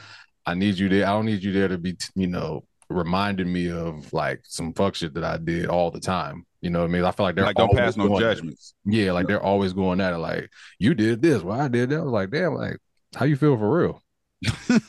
I 0.45 0.53
need 0.53 0.77
you 0.77 0.87
there. 0.87 1.05
I 1.05 1.11
don't 1.11 1.25
need 1.25 1.43
you 1.43 1.51
there 1.51 1.67
to 1.67 1.77
be, 1.77 1.97
you 2.15 2.27
know, 2.27 2.63
reminding 2.91 3.51
me 3.51 3.71
of 3.71 4.11
like 4.13 4.41
some 4.43 4.73
fuck 4.73 4.95
shit 4.95 5.13
that 5.15 5.23
I 5.23 5.37
did 5.37 5.67
all 5.67 5.91
the 5.91 5.99
time. 5.99 6.45
You 6.61 6.69
know 6.69 6.79
what 6.79 6.89
I 6.89 6.93
mean? 6.93 7.03
I 7.03 7.11
feel 7.11 7.25
like 7.25 7.35
they're 7.35 7.45
like 7.45 7.55
don't 7.55 7.75
pass 7.75 7.97
no 7.97 8.19
judgments. 8.19 8.73
Yeah, 8.85 9.11
like 9.13 9.27
they're 9.27 9.41
always 9.41 9.73
going 9.73 9.99
at 10.01 10.13
it. 10.13 10.17
Like 10.17 10.49
you 10.79 10.93
did 10.93 11.21
this, 11.21 11.41
well 11.41 11.59
I 11.59 11.67
did 11.67 11.89
that. 11.89 11.97
I 11.97 12.03
was 12.03 12.11
like, 12.11 12.29
damn, 12.29 12.53
like 12.53 12.77
how 13.15 13.25
you 13.25 13.35
feel 13.35 13.57
for 13.57 13.79
real? 13.79 14.03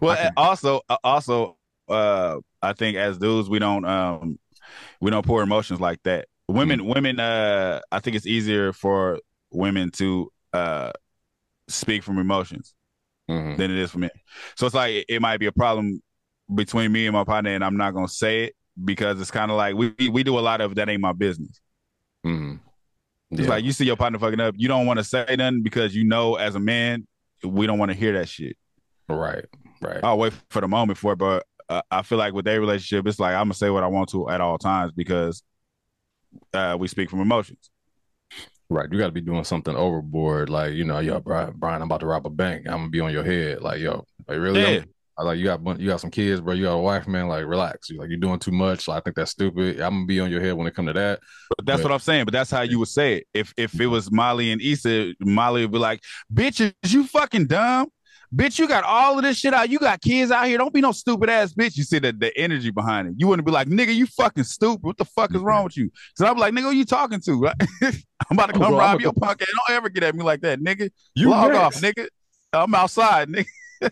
well, 0.00 0.16
can... 0.16 0.32
also, 0.36 0.80
uh, 0.88 0.96
also, 1.02 1.56
uh, 1.88 2.38
I 2.62 2.72
think 2.72 2.96
as 2.96 3.18
dudes, 3.18 3.48
we 3.48 3.58
don't, 3.58 3.84
um, 3.84 4.38
we 5.00 5.10
don't 5.10 5.26
pour 5.26 5.42
emotions 5.42 5.80
like 5.80 6.02
that. 6.04 6.28
Women, 6.48 6.80
mm-hmm. 6.80 6.88
women, 6.88 7.20
uh, 7.20 7.80
I 7.90 8.00
think 8.00 8.16
it's 8.16 8.26
easier 8.26 8.72
for 8.72 9.18
women 9.50 9.90
to 9.90 10.30
uh 10.52 10.92
speak 11.68 12.02
from 12.02 12.18
emotions 12.18 12.74
mm-hmm. 13.28 13.56
than 13.56 13.70
it 13.70 13.78
is 13.78 13.90
for 13.90 13.98
me. 13.98 14.10
So 14.56 14.66
it's 14.66 14.74
like 14.74 15.04
it 15.08 15.20
might 15.20 15.38
be 15.38 15.46
a 15.46 15.52
problem 15.52 16.00
between 16.54 16.92
me 16.92 17.06
and 17.06 17.14
my 17.14 17.24
partner, 17.24 17.50
and 17.50 17.64
I'm 17.64 17.76
not 17.76 17.94
gonna 17.94 18.08
say 18.08 18.44
it 18.44 18.56
because 18.84 19.20
it's 19.20 19.30
kind 19.30 19.50
of 19.50 19.56
like 19.56 19.74
we 19.74 19.94
we 20.08 20.22
do 20.22 20.38
a 20.38 20.40
lot 20.40 20.60
of 20.60 20.74
that 20.76 20.88
ain't 20.88 21.00
my 21.00 21.12
business. 21.12 21.60
Mm-hmm. 22.24 22.56
Yeah. 23.30 23.40
It's 23.40 23.48
like 23.48 23.64
you 23.64 23.72
see 23.72 23.86
your 23.86 23.96
partner 23.96 24.18
fucking 24.18 24.40
up, 24.40 24.54
you 24.58 24.68
don't 24.68 24.86
want 24.86 24.98
to 24.98 25.04
say 25.04 25.24
nothing 25.36 25.62
because 25.62 25.94
you 25.94 26.04
know 26.04 26.36
as 26.36 26.54
a 26.54 26.60
man 26.60 27.06
we 27.44 27.66
don't 27.66 27.78
want 27.78 27.90
to 27.90 27.96
hear 27.96 28.12
that 28.12 28.28
shit. 28.28 28.56
Right, 29.08 29.44
right. 29.80 30.00
I'll 30.02 30.18
wait 30.18 30.32
for 30.50 30.60
the 30.60 30.68
moment 30.68 30.98
for 30.98 31.12
it, 31.12 31.16
but 31.16 31.44
uh, 31.68 31.82
I 31.90 32.02
feel 32.02 32.18
like 32.18 32.34
with 32.34 32.44
their 32.44 32.60
relationship, 32.60 33.06
it's 33.06 33.18
like 33.18 33.34
I'm 33.34 33.44
gonna 33.44 33.54
say 33.54 33.70
what 33.70 33.82
I 33.82 33.88
want 33.88 34.10
to 34.10 34.28
at 34.28 34.40
all 34.40 34.58
times 34.58 34.92
because 34.92 35.42
uh, 36.52 36.76
we 36.78 36.88
speak 36.88 37.10
from 37.10 37.20
emotions. 37.20 37.70
Right, 38.68 38.88
you 38.90 38.98
got 38.98 39.06
to 39.06 39.12
be 39.12 39.20
doing 39.20 39.44
something 39.44 39.76
overboard, 39.76 40.48
like 40.48 40.72
you 40.72 40.84
know, 40.84 40.98
yo, 40.98 41.20
Brian, 41.20 41.52
Brian, 41.56 41.82
I'm 41.82 41.88
about 41.88 42.00
to 42.00 42.06
rob 42.06 42.26
a 42.26 42.30
bank. 42.30 42.66
I'm 42.66 42.78
gonna 42.78 42.90
be 42.90 43.00
on 43.00 43.12
your 43.12 43.24
head, 43.24 43.60
like 43.60 43.80
yo, 43.80 44.06
like 44.26 44.38
really? 44.38 44.60
Yeah. 44.60 44.84
I 45.18 45.24
like 45.24 45.38
you 45.38 45.44
got 45.44 45.80
you 45.80 45.88
got 45.88 46.00
some 46.00 46.10
kids, 46.10 46.40
bro. 46.40 46.54
You 46.54 46.64
got 46.64 46.72
a 46.72 46.78
wife, 46.78 47.06
man. 47.06 47.28
Like 47.28 47.44
relax. 47.44 47.90
You 47.90 47.98
like 47.98 48.08
you're 48.08 48.18
doing 48.18 48.38
too 48.38 48.50
much. 48.50 48.84
So 48.84 48.92
I 48.92 49.00
think 49.00 49.16
that's 49.16 49.30
stupid. 49.30 49.80
I'm 49.80 49.94
gonna 49.94 50.06
be 50.06 50.20
on 50.20 50.30
your 50.30 50.40
head 50.40 50.54
when 50.54 50.66
it 50.66 50.74
come 50.74 50.86
to 50.86 50.92
that. 50.94 51.20
But 51.56 51.66
that's 51.66 51.82
but, 51.82 51.90
what 51.90 51.94
I'm 51.94 52.00
saying. 52.00 52.24
But 52.24 52.32
that's 52.32 52.50
how 52.50 52.62
you 52.62 52.78
would 52.78 52.88
say 52.88 53.18
it. 53.18 53.26
If 53.34 53.52
if 53.56 53.78
it 53.78 53.86
was 53.86 54.10
Molly 54.10 54.52
and 54.52 54.62
Issa, 54.62 55.12
Molly 55.20 55.62
would 55.62 55.72
be 55.72 55.78
like, 55.78 56.00
"Bitch, 56.32 56.72
is 56.82 56.92
you 56.92 57.04
fucking 57.04 57.46
dumb? 57.46 57.88
Bitch, 58.34 58.58
you 58.58 58.66
got 58.66 58.84
all 58.84 59.18
of 59.18 59.24
this 59.24 59.36
shit 59.36 59.52
out. 59.52 59.68
You 59.68 59.78
got 59.78 60.00
kids 60.00 60.30
out 60.30 60.46
here. 60.46 60.56
Don't 60.56 60.72
be 60.72 60.80
no 60.80 60.92
stupid 60.92 61.28
ass 61.28 61.52
bitch. 61.52 61.76
You 61.76 61.82
see 61.82 61.98
the, 61.98 62.12
the 62.12 62.36
energy 62.38 62.70
behind 62.70 63.08
it. 63.08 63.14
You 63.18 63.28
wouldn't 63.28 63.44
be 63.44 63.52
like, 63.52 63.68
nigga, 63.68 63.94
you 63.94 64.06
fucking 64.06 64.44
stupid. 64.44 64.82
What 64.82 64.96
the 64.96 65.04
fuck 65.04 65.34
is 65.34 65.42
wrong 65.42 65.64
with 65.64 65.76
you? 65.76 65.90
So 66.16 66.26
I'm 66.26 66.38
like, 66.38 66.54
nigga, 66.54 66.62
who 66.62 66.70
you 66.70 66.86
talking 66.86 67.20
to? 67.20 67.52
I'm 67.82 67.94
about 68.30 68.46
to 68.46 68.56
oh, 68.56 68.60
come 68.60 68.74
rob 68.74 69.02
your 69.02 69.12
punk 69.12 69.42
ass. 69.42 69.48
Don't 69.48 69.76
ever 69.76 69.90
get 69.90 70.02
at 70.02 70.14
me 70.14 70.22
like 70.22 70.40
that, 70.40 70.60
nigga. 70.60 70.90
You 71.14 71.28
log 71.28 71.52
off, 71.52 71.74
nigga. 71.74 72.08
I'm 72.54 72.74
outside, 72.74 73.28
nigga. 73.28 73.46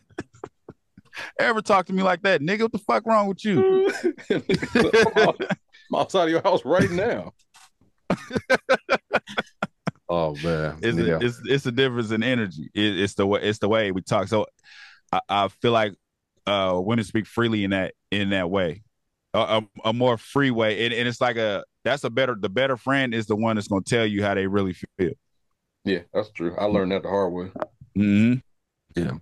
ever 1.39 1.61
talk 1.63 1.87
to 1.87 1.93
me 1.93 2.03
like 2.03 2.23
that, 2.23 2.41
nigga? 2.41 2.63
What 2.63 2.73
the 2.73 2.79
fuck 2.79 3.07
wrong 3.07 3.27
with 3.29 3.45
you? 3.45 3.93
I'm 4.31 5.95
outside 5.95 6.25
of 6.25 6.31
your 6.31 6.43
house 6.43 6.65
right 6.65 6.91
now. 6.91 7.33
Oh 10.13 10.35
man, 10.43 10.77
it's 10.83 10.99
yeah. 10.99 11.15
a, 11.15 11.19
it's 11.21 11.41
it's 11.45 11.67
a 11.67 11.73
difference 11.73 12.11
in 12.11 12.25
energy. 12.25 12.69
It, 12.75 12.99
it's 12.99 13.15
the 13.15 13.25
way 13.25 13.43
it's 13.43 13.61
the 13.61 13.69
way 13.69 13.93
we 13.93 14.03
talk. 14.03 14.27
So 14.27 14.45
I, 15.13 15.21
I 15.29 15.49
feel 15.63 15.71
like 15.71 15.95
uh, 16.49 16.81
women 16.83 17.05
speak 17.05 17.27
freely 17.27 17.63
in 17.63 17.71
that 17.71 17.95
in 18.11 18.31
that 18.31 18.51
way, 18.51 18.83
a, 19.35 19.39
a, 19.39 19.63
a 19.85 19.93
more 19.93 20.19
free 20.19 20.51
way, 20.51 20.85
and, 20.85 20.93
and 20.93 21.07
it's 21.07 21.21
like 21.21 21.37
a 21.37 21.65
that's 21.85 22.03
a 22.03 22.11
better 22.11 22.37
the 22.39 22.49
better 22.49 22.77
friend 22.77 23.15
is 23.15 23.27
the 23.27 23.37
one 23.37 23.55
that's 23.55 23.69
going 23.69 23.85
to 23.85 23.89
tell 23.89 24.05
you 24.05 24.25
how 24.25 24.35
they 24.35 24.49
really 24.49 24.75
feel. 24.99 25.13
Yeah, 25.85 26.01
that's 26.13 26.33
true. 26.33 26.57
I 26.59 26.65
learned 26.65 26.91
that 26.91 27.05
the 27.05 27.09
hard 27.09 27.33
way. 27.33 27.53
Mm-hmm. 27.97 29.01
Yeah. 29.01 29.13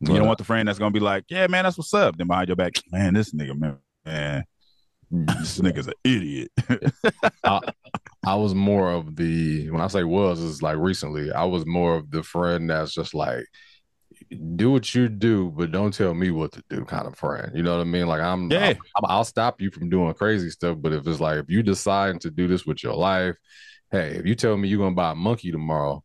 You 0.00 0.16
don't 0.16 0.26
want 0.26 0.38
the 0.38 0.44
friend 0.44 0.68
that's 0.68 0.78
gonna 0.78 0.90
be 0.90 1.00
like, 1.00 1.24
"Yeah, 1.28 1.46
man, 1.46 1.64
that's 1.64 1.78
what's 1.78 1.94
up." 1.94 2.16
Then 2.16 2.26
behind 2.26 2.48
your 2.48 2.56
back, 2.56 2.74
man, 2.92 3.14
this 3.14 3.32
nigga, 3.32 3.58
man, 3.58 3.78
man, 4.04 4.44
this 5.10 5.58
nigga's 5.60 5.86
an 5.86 5.94
idiot. 6.04 6.50
I, 7.44 7.60
I, 8.26 8.34
was 8.34 8.54
more 8.54 8.92
of 8.92 9.16
the 9.16 9.70
when 9.70 9.80
I 9.80 9.86
say 9.86 10.04
was 10.04 10.40
is 10.40 10.62
like 10.62 10.76
recently. 10.76 11.32
I 11.32 11.44
was 11.44 11.64
more 11.66 11.96
of 11.96 12.10
the 12.10 12.22
friend 12.22 12.68
that's 12.68 12.92
just 12.92 13.14
like 13.14 13.46
do 14.56 14.70
what 14.70 14.94
you 14.94 15.08
do, 15.08 15.52
but 15.56 15.70
don't 15.70 15.94
tell 15.94 16.14
me 16.14 16.30
what 16.30 16.52
to 16.52 16.62
do, 16.68 16.84
kind 16.84 17.06
of 17.06 17.16
friend. 17.16 17.52
You 17.54 17.62
know 17.62 17.76
what 17.76 17.82
I 17.82 17.84
mean? 17.84 18.06
Like 18.06 18.20
I'm, 18.20 18.50
yeah. 18.50 18.74
i 19.02 19.16
will 19.16 19.24
stop 19.24 19.60
you 19.60 19.70
from 19.70 19.88
doing 19.88 20.12
crazy 20.14 20.50
stuff, 20.50 20.78
but 20.80 20.92
if 20.92 21.06
it's 21.06 21.20
like 21.20 21.38
if 21.38 21.46
you 21.48 21.62
decide 21.62 22.20
to 22.22 22.30
do 22.30 22.48
this 22.48 22.66
with 22.66 22.82
your 22.82 22.94
life, 22.94 23.36
hey, 23.90 24.16
if 24.16 24.26
you 24.26 24.34
tell 24.34 24.56
me 24.56 24.68
you're 24.68 24.80
gonna 24.80 24.94
buy 24.94 25.12
a 25.12 25.14
monkey 25.14 25.52
tomorrow, 25.52 26.02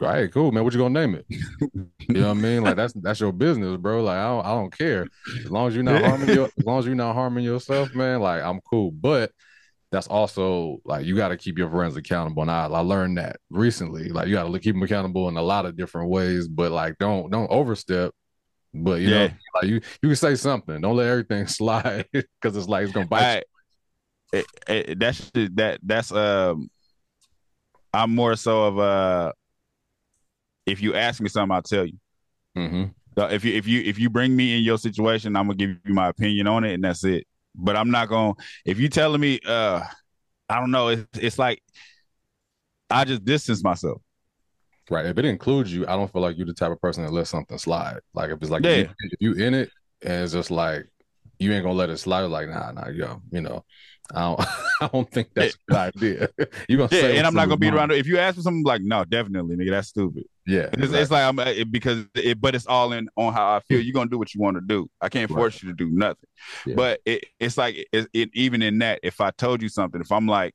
all 0.00 0.08
right, 0.08 0.32
cool, 0.32 0.52
man. 0.52 0.64
What 0.64 0.72
you 0.74 0.78
gonna 0.80 1.00
name 1.06 1.14
it? 1.14 1.26
You 2.14 2.22
know 2.22 2.28
what 2.28 2.38
I 2.38 2.40
mean? 2.40 2.62
Like 2.62 2.76
that's 2.76 2.94
that's 2.94 3.20
your 3.20 3.32
business, 3.32 3.76
bro. 3.76 4.02
Like 4.02 4.16
I 4.16 4.28
don't 4.28 4.46
I 4.46 4.48
don't 4.50 4.76
care. 4.76 5.08
As 5.44 5.50
long 5.50 5.68
as 5.68 5.74
you're 5.74 5.84
not 5.84 6.00
harming 6.00 6.30
your 6.30 6.46
as 6.58 6.64
long 6.64 6.78
as 6.78 6.86
you're 6.86 6.94
not 6.94 7.12
harming 7.14 7.44
yourself, 7.44 7.92
man, 7.94 8.20
like 8.20 8.42
I'm 8.42 8.60
cool. 8.62 8.90
But 8.90 9.30
that's 9.92 10.06
also 10.08 10.78
like 10.84 11.06
you 11.06 11.16
got 11.16 11.28
to 11.28 11.36
keep 11.36 11.58
your 11.58 11.70
friends 11.70 11.96
accountable. 11.96 12.42
And 12.42 12.50
I, 12.50 12.66
I 12.66 12.80
learned 12.80 13.18
that 13.18 13.36
recently. 13.50 14.08
Like 14.10 14.28
you 14.28 14.34
got 14.34 14.50
to 14.50 14.58
keep 14.58 14.74
them 14.74 14.82
accountable 14.82 15.28
in 15.28 15.36
a 15.36 15.42
lot 15.42 15.66
of 15.66 15.76
different 15.76 16.10
ways, 16.10 16.48
but 16.48 16.72
like 16.72 16.96
don't 16.98 17.30
don't 17.30 17.50
overstep. 17.50 18.12
But 18.74 19.00
you 19.00 19.10
Yeah. 19.10 19.28
know, 19.28 19.30
like 19.54 19.64
you 19.66 19.76
you 20.02 20.08
can 20.10 20.16
say 20.16 20.34
something. 20.34 20.80
Don't 20.80 20.96
let 20.96 21.08
everything 21.08 21.46
slide 21.48 22.06
because 22.12 22.56
it's 22.56 22.68
like 22.68 22.84
it's 22.84 22.92
gonna 22.92 23.06
bite 23.06 23.24
Hey, 23.24 23.42
it, 24.32 24.46
it, 24.68 24.98
that's 24.98 25.30
that 25.34 25.80
that's 25.82 26.12
um 26.12 26.70
I'm 27.92 28.14
more 28.14 28.36
so 28.36 28.64
of 28.64 28.78
uh 28.78 29.32
if 30.68 30.82
you 30.82 30.94
ask 30.94 31.20
me 31.20 31.28
something, 31.28 31.54
I'll 31.54 31.62
tell 31.62 31.86
you. 31.86 31.98
you. 32.54 32.68
hmm 32.68 32.94
So 33.16 33.26
if 33.26 33.44
you 33.44 33.54
if 33.54 33.66
you 33.66 33.80
if 33.82 33.98
you 33.98 34.10
bring 34.10 34.36
me 34.36 34.56
in 34.56 34.62
your 34.62 34.78
situation, 34.78 35.34
I'm 35.36 35.46
gonna 35.46 35.56
give 35.56 35.70
you 35.84 35.94
my 35.94 36.08
opinion 36.08 36.46
on 36.46 36.64
it, 36.64 36.74
and 36.74 36.84
that's 36.84 37.04
it. 37.04 37.26
But 37.54 37.76
I'm 37.76 37.90
not 37.90 38.08
gonna. 38.08 38.34
If 38.64 38.78
you 38.78 38.88
telling 38.88 39.20
me, 39.20 39.40
uh, 39.46 39.82
I 40.48 40.60
don't 40.60 40.70
know. 40.70 40.88
It's 40.88 41.06
it's 41.18 41.38
like 41.38 41.62
I 42.90 43.04
just 43.04 43.24
distance 43.24 43.62
myself. 43.62 44.02
Right. 44.90 45.06
If 45.06 45.18
it 45.18 45.24
includes 45.26 45.72
you, 45.72 45.84
I 45.86 45.96
don't 45.96 46.10
feel 46.10 46.22
like 46.22 46.36
you're 46.38 46.46
the 46.46 46.54
type 46.54 46.72
of 46.72 46.80
person 46.80 47.04
that 47.04 47.12
lets 47.12 47.28
something 47.30 47.58
slide. 47.58 48.00
Like 48.14 48.30
if 48.30 48.40
it's 48.40 48.50
like 48.50 48.64
Yeah. 48.64 48.70
if, 48.70 48.74
you, 48.74 48.86
if 49.00 49.12
you 49.20 49.32
in 49.34 49.54
it 49.54 49.70
and 50.02 50.24
it's 50.24 50.32
just 50.32 50.50
like 50.50 50.86
you 51.38 51.52
ain't 51.52 51.62
gonna 51.62 51.74
let 51.74 51.90
it 51.90 51.98
slide, 51.98 52.22
like 52.22 52.48
nah, 52.48 52.72
nah, 52.72 52.88
yo, 52.88 53.20
you 53.30 53.42
know, 53.42 53.64
I 54.14 54.20
don't, 54.22 54.40
I 54.80 54.88
don't 54.92 55.10
think 55.10 55.28
that's 55.34 55.54
a 55.54 55.58
good 55.68 55.76
idea. 55.76 56.28
you 56.68 56.76
gonna 56.78 56.90
Yeah, 56.90 57.00
say 57.00 57.18
and 57.18 57.26
I'm 57.26 57.34
not 57.34 57.46
gonna 57.46 57.58
beat 57.58 57.74
around. 57.74 57.92
If 57.92 58.06
you 58.06 58.18
ask 58.18 58.36
me 58.36 58.42
something 58.42 58.64
like, 58.64 58.82
no, 58.82 59.04
definitely, 59.04 59.56
nigga, 59.56 59.70
that's 59.70 59.88
stupid. 59.88 60.24
Yeah, 60.46 60.70
It's, 60.72 60.92
it's 60.92 61.10
like 61.10 61.22
I'm 61.22 61.38
uh, 61.38 61.44
it, 61.44 61.70
because 61.70 62.06
it, 62.14 62.40
but 62.40 62.54
it's 62.54 62.66
all 62.66 62.92
in 62.92 63.08
on 63.16 63.32
how 63.34 63.54
I 63.56 63.60
feel. 63.60 63.80
You're 63.80 63.92
gonna 63.94 64.08
do 64.10 64.18
what 64.18 64.34
you 64.34 64.40
want 64.40 64.56
to 64.56 64.62
do. 64.62 64.88
I 65.00 65.08
can't 65.10 65.30
Right. 65.30 65.34
force 65.42 65.62
you 65.62 65.68
to 65.68 65.74
do 65.74 65.90
nothing. 65.90 66.28
Yeah. 66.64 66.74
But 66.76 67.00
it, 67.04 67.24
it's 67.38 67.58
like 67.58 67.76
it, 67.92 68.08
it 68.14 68.30
even 68.32 68.62
in 68.62 68.78
that, 68.78 69.00
if 69.02 69.20
I 69.20 69.30
told 69.32 69.60
you 69.62 69.68
something, 69.68 70.00
if 70.00 70.10
I'm 70.10 70.26
like, 70.26 70.54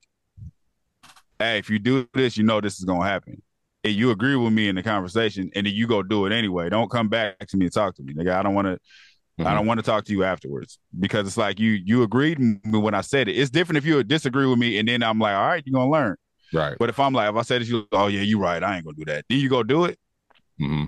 hey, 1.39 1.57
if 1.57 1.69
you 1.69 1.79
do 1.79 2.07
this, 2.13 2.37
you 2.37 2.43
know 2.43 2.61
this 2.61 2.79
is 2.79 2.85
gonna 2.85 3.05
happen. 3.05 3.41
And 3.83 3.93
you 3.93 4.11
agree 4.11 4.35
with 4.35 4.53
me 4.53 4.69
in 4.69 4.75
the 4.75 4.83
conversation, 4.83 5.51
and 5.55 5.65
then 5.65 5.73
you 5.73 5.87
go 5.87 6.01
do 6.01 6.25
it 6.25 6.31
anyway. 6.31 6.69
Don't 6.69 6.89
come 6.89 7.09
back 7.09 7.37
to 7.47 7.57
me 7.57 7.65
and 7.65 7.73
talk 7.73 7.95
to 7.95 8.03
me, 8.03 8.13
nigga. 8.13 8.31
I 8.33 8.41
don't 8.43 8.55
want 8.55 8.67
to. 8.67 8.77
I 9.39 9.43
Mhm. 9.43 9.55
don't 9.55 9.65
want 9.65 9.79
to 9.79 9.83
talk 9.83 10.05
to 10.05 10.11
you 10.11 10.23
afterwards 10.23 10.77
because 10.99 11.27
it's 11.27 11.37
like 11.37 11.59
you 11.59 11.71
you 11.71 12.03
agreed 12.03 12.37
with 12.39 12.65
me 12.65 12.79
when 12.79 12.93
I 12.93 13.01
said 13.01 13.27
it. 13.27 13.33
It's 13.37 13.49
different 13.49 13.77
if 13.77 13.85
you 13.85 14.03
disagree 14.03 14.45
with 14.45 14.59
me 14.59 14.77
and 14.77 14.87
then 14.87 15.01
I'm 15.01 15.17
like, 15.19 15.35
all 15.35 15.47
right, 15.47 15.63
you're 15.65 15.73
gonna 15.73 15.89
learn. 15.91 16.15
right. 16.53 16.75
But 16.77 16.89
if 16.89 16.99
I'm 16.99 17.13
like, 17.13 17.29
if 17.29 17.35
I 17.35 17.41
said 17.41 17.61
it, 17.63 17.67
you 17.67 17.87
oh 17.91 18.07
yeah, 18.07 18.21
you're 18.21 18.39
right, 18.39 18.61
I 18.63 18.75
ain't 18.75 18.85
gonna 18.85 18.95
do 18.97 19.05
that. 19.05 19.25
Then 19.29 19.39
you 19.39 19.49
go 19.49 19.63
do 19.63 19.85
it, 19.85 19.97
hmm 20.59 20.85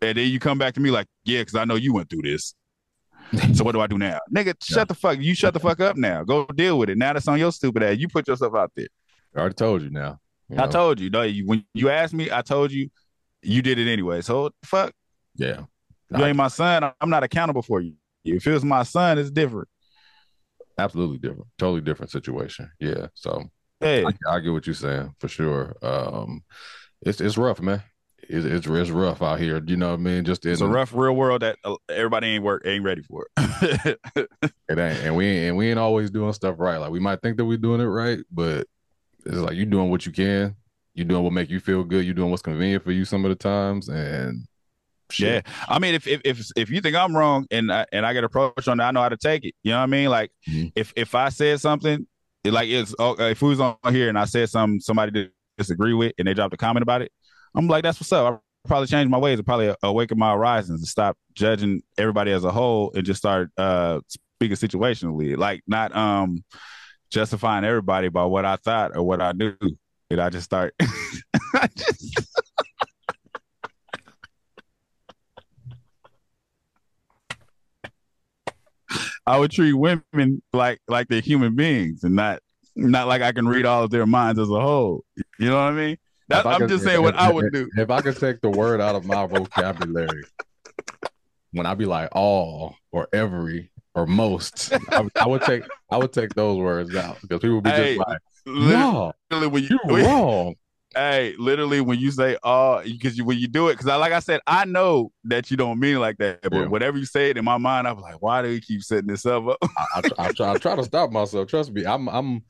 and 0.00 0.16
then 0.16 0.30
you 0.30 0.38
come 0.38 0.58
back 0.58 0.74
to 0.74 0.80
me 0.80 0.90
like, 0.90 1.06
yeah, 1.24 1.40
because 1.40 1.56
I 1.56 1.64
know 1.64 1.74
you 1.74 1.92
went 1.92 2.08
through 2.10 2.22
this. 2.22 2.54
So 3.54 3.62
what 3.64 3.72
do 3.72 3.80
I 3.80 3.86
do 3.86 3.98
now, 3.98 4.18
nigga? 4.34 4.54
Shut 4.62 4.88
the 4.88 4.94
fuck. 4.94 5.18
You 5.18 5.34
shut 5.34 5.52
the 5.52 5.60
fuck 5.60 5.80
up 5.80 5.96
now. 5.96 6.24
Go 6.24 6.46
deal 6.46 6.78
with 6.78 6.88
it. 6.88 6.96
Now 6.96 7.12
that's 7.12 7.28
on 7.28 7.38
your 7.38 7.52
stupid 7.52 7.82
ass. 7.82 7.98
You 7.98 8.08
put 8.08 8.26
yourself 8.26 8.54
out 8.54 8.72
there. 8.74 8.88
I 9.36 9.40
already 9.40 9.54
told 9.54 9.82
you 9.82 9.90
now. 9.90 10.18
you 10.48 10.56
I 10.58 10.66
told 10.66 10.98
you. 10.98 11.10
No, 11.10 11.22
you, 11.22 11.46
when 11.46 11.64
you 11.74 11.90
asked 11.90 12.14
me, 12.14 12.30
I 12.30 12.42
told 12.42 12.72
you. 12.72 12.88
You 13.42 13.60
did 13.62 13.78
it 13.78 13.86
anyway. 13.90 14.22
So 14.22 14.50
fuck. 14.64 14.92
Yeah, 15.36 15.64
You 16.16 16.24
ain't 16.24 16.36
my 16.36 16.48
son. 16.48 16.90
I'm 17.00 17.10
not 17.10 17.22
accountable 17.22 17.62
for 17.62 17.80
you. 17.80 17.94
If 18.24 18.46
it 18.46 18.52
was 18.52 18.64
my 18.64 18.82
son, 18.82 19.18
it's 19.18 19.30
different. 19.30 19.68
absolutely 20.78 21.18
different, 21.18 21.48
totally 21.58 21.80
different 21.80 22.10
situation. 22.10 22.70
Yeah, 22.80 23.08
so 23.14 23.50
Hey, 23.80 24.04
I, 24.04 24.12
I 24.28 24.40
get 24.40 24.52
what 24.52 24.66
you're 24.66 24.74
saying 24.74 25.14
for 25.18 25.28
sure. 25.28 25.76
Um, 25.82 26.42
it's 27.02 27.20
it's 27.20 27.38
rough, 27.38 27.60
man. 27.60 27.82
It's, 28.22 28.44
it's 28.44 28.66
it's 28.66 28.90
rough 28.90 29.22
out 29.22 29.38
here. 29.38 29.62
You 29.64 29.76
know 29.76 29.90
what 29.90 30.00
I 30.00 30.02
mean? 30.02 30.24
Just 30.24 30.44
in 30.46 30.52
it's 30.52 30.60
a 30.60 30.66
rough 30.66 30.92
real 30.92 31.14
world 31.14 31.42
that 31.42 31.56
uh, 31.64 31.76
everybody 31.88 32.28
ain't 32.28 32.44
work 32.44 32.62
ain't 32.66 32.84
ready 32.84 33.02
for 33.02 33.28
it. 33.36 33.98
It 34.70 34.78
ain't, 34.78 34.98
and 35.02 35.16
we 35.16 35.26
ain't, 35.26 35.48
and 35.48 35.56
we 35.56 35.70
ain't 35.70 35.78
always 35.78 36.10
doing 36.10 36.34
stuff 36.34 36.56
right. 36.58 36.76
Like 36.76 36.90
we 36.90 37.00
might 37.00 37.22
think 37.22 37.38
that 37.38 37.46
we're 37.46 37.56
doing 37.56 37.80
it 37.80 37.86
right, 37.86 38.18
but 38.30 38.66
it's 39.24 39.36
like 39.36 39.56
you 39.56 39.64
doing 39.64 39.90
what 39.90 40.04
you 40.04 40.12
can. 40.12 40.56
You 40.92 41.04
doing 41.04 41.24
what 41.24 41.32
make 41.32 41.48
you 41.48 41.58
feel 41.58 41.84
good. 41.84 42.04
You 42.04 42.12
doing 42.12 42.30
what's 42.30 42.42
convenient 42.42 42.84
for 42.84 42.92
you 42.92 43.06
some 43.06 43.24
of 43.24 43.30
the 43.30 43.34
times, 43.34 43.88
and 43.88 44.46
Yeah. 45.18 45.40
I 45.68 45.78
mean, 45.78 45.94
if 45.94 46.06
if 46.06 46.20
if 46.24 46.40
if 46.56 46.70
you 46.70 46.80
think 46.80 46.96
I'm 46.96 47.16
wrong 47.16 47.46
and 47.50 47.72
I, 47.72 47.86
and 47.92 48.04
I 48.04 48.12
get 48.12 48.24
approached 48.24 48.68
on 48.68 48.78
that, 48.78 48.88
I 48.88 48.90
know 48.90 49.00
how 49.02 49.08
to 49.08 49.16
take 49.16 49.44
it. 49.44 49.54
You 49.62 49.72
know 49.72 49.78
what 49.78 49.84
I 49.84 49.86
mean? 49.86 50.08
Like 50.10 50.30
Mhm. 50.48 50.72
if 50.76 50.92
if 50.96 51.14
I 51.14 51.28
said 51.30 51.60
something, 51.60 52.06
it, 52.44 52.52
like 52.52 52.68
it's 52.68 52.94
oh, 52.98 53.14
if 53.18 53.40
who's 53.40 53.60
on 53.60 53.76
here 53.90 54.08
and 54.08 54.18
I 54.18 54.24
said 54.26 54.48
something 54.50 54.80
somebody 54.80 55.30
disagree 55.56 55.94
with 55.94 56.12
and 56.18 56.28
they 56.28 56.34
dropped 56.34 56.54
a 56.54 56.56
comment 56.58 56.82
about 56.82 57.02
it, 57.02 57.10
I'm 57.54 57.68
like, 57.68 57.82
that's 57.84 57.98
what's 58.00 58.12
up. 58.12 58.34
I 58.34 58.68
probably 58.68 58.86
change 58.88 59.08
my 59.08 59.18
ways 59.18 59.38
and 59.38 59.46
probably 59.46 59.74
awaken 59.82 60.18
my 60.18 60.32
horizons 60.32 60.80
and 60.80 60.86
stop 60.88 61.16
judging 61.34 61.80
everybody 61.96 62.32
as 62.32 62.44
a 62.44 62.50
whole 62.50 62.92
and 62.94 63.04
just 63.06 63.18
start 63.18 63.50
uh 63.56 64.00
speaking 64.08 64.56
situationally, 64.56 65.36
like 65.36 65.62
not 65.66 65.96
um 65.96 66.44
justifying 67.10 67.64
everybody 67.64 68.08
by 68.08 68.24
what 68.24 68.44
I 68.44 68.56
thought 68.56 68.94
or 68.94 69.02
what 69.02 69.22
I 69.22 69.32
knew. 69.32 69.54
And 70.10 70.20
I 70.20 70.30
just 70.30 70.44
start. 70.44 70.74
I 71.54 71.68
just- 71.74 72.17
I 79.28 79.38
would 79.38 79.50
treat 79.50 79.72
women 79.74 80.42
like 80.52 80.80
like 80.88 81.08
they're 81.08 81.20
human 81.20 81.54
beings 81.54 82.04
and 82.04 82.14
not 82.16 82.40
not 82.76 83.08
like 83.08 83.22
I 83.22 83.32
can 83.32 83.46
read 83.48 83.66
all 83.66 83.84
of 83.84 83.90
their 83.90 84.06
minds 84.06 84.38
as 84.40 84.48
a 84.48 84.60
whole. 84.60 85.04
You 85.38 85.48
know 85.50 85.54
what 85.56 85.62
I 85.62 85.72
mean? 85.72 85.96
That, 86.28 86.46
I'm 86.46 86.60
could- 86.60 86.68
just 86.70 86.84
saying 86.84 87.02
what 87.02 87.14
if- 87.14 87.20
I 87.20 87.32
would 87.32 87.52
do. 87.52 87.68
If 87.76 87.90
I 87.90 88.00
could 88.00 88.16
take 88.18 88.40
the 88.40 88.50
word 88.50 88.80
out 88.80 88.94
of 88.94 89.04
my 89.06 89.26
vocabulary, 89.26 90.22
when 91.52 91.66
I'd 91.66 91.78
be 91.78 91.86
like 91.86 92.08
all 92.12 92.76
or 92.92 93.08
every 93.12 93.70
or 93.94 94.06
most, 94.06 94.72
I, 94.92 95.00
would- 95.00 95.12
I 95.16 95.26
would 95.26 95.42
take 95.42 95.62
I 95.90 95.96
would 95.96 96.12
take 96.12 96.34
those 96.34 96.58
words 96.58 96.94
out 96.94 97.20
because 97.22 97.40
people 97.40 97.56
would 97.56 97.64
be 97.64 97.70
Hey, 97.70 97.96
just 97.96 98.08
like, 98.08 98.18
no, 98.46 99.12
when 99.30 99.62
you, 99.64 99.78
you 99.88 99.96
wrong. 100.06 100.54
Hey, 100.98 101.34
literally 101.38 101.80
when 101.80 101.98
you 101.98 102.10
say 102.10 102.36
"oh," 102.42 102.82
because 102.84 103.16
you, 103.16 103.24
when 103.24 103.38
you 103.38 103.48
do 103.48 103.68
it, 103.68 103.74
because 103.74 103.86
I 103.88 103.96
like 103.96 104.12
I 104.12 104.18
said, 104.20 104.40
I 104.46 104.64
know 104.64 105.12
that 105.24 105.50
you 105.50 105.56
don't 105.56 105.78
mean 105.80 105.96
it 105.96 106.00
like 106.00 106.18
that, 106.18 106.42
but 106.42 106.52
Yeah. 106.52 106.66
whatever 106.66 106.98
you 106.98 107.06
say 107.06 107.30
it 107.30 107.38
in 107.38 107.44
my 107.44 107.58
mind, 107.58 107.86
I'm 107.86 108.00
like, 108.00 108.20
why 108.20 108.42
do 108.42 108.48
you 108.50 108.60
keep 108.60 108.82
setting 108.82 109.06
this 109.08 109.24
up? 109.26 109.44
I, 109.76 109.84
I, 109.94 110.02
I 110.18 110.28
try 110.28 110.52
I 110.52 110.56
try 110.56 110.76
to 110.76 110.84
stop 110.84 111.10
myself. 111.10 111.48
Trust 111.48 111.72
me, 111.72 111.86
I'm 111.86 112.08
I'm 112.08 112.42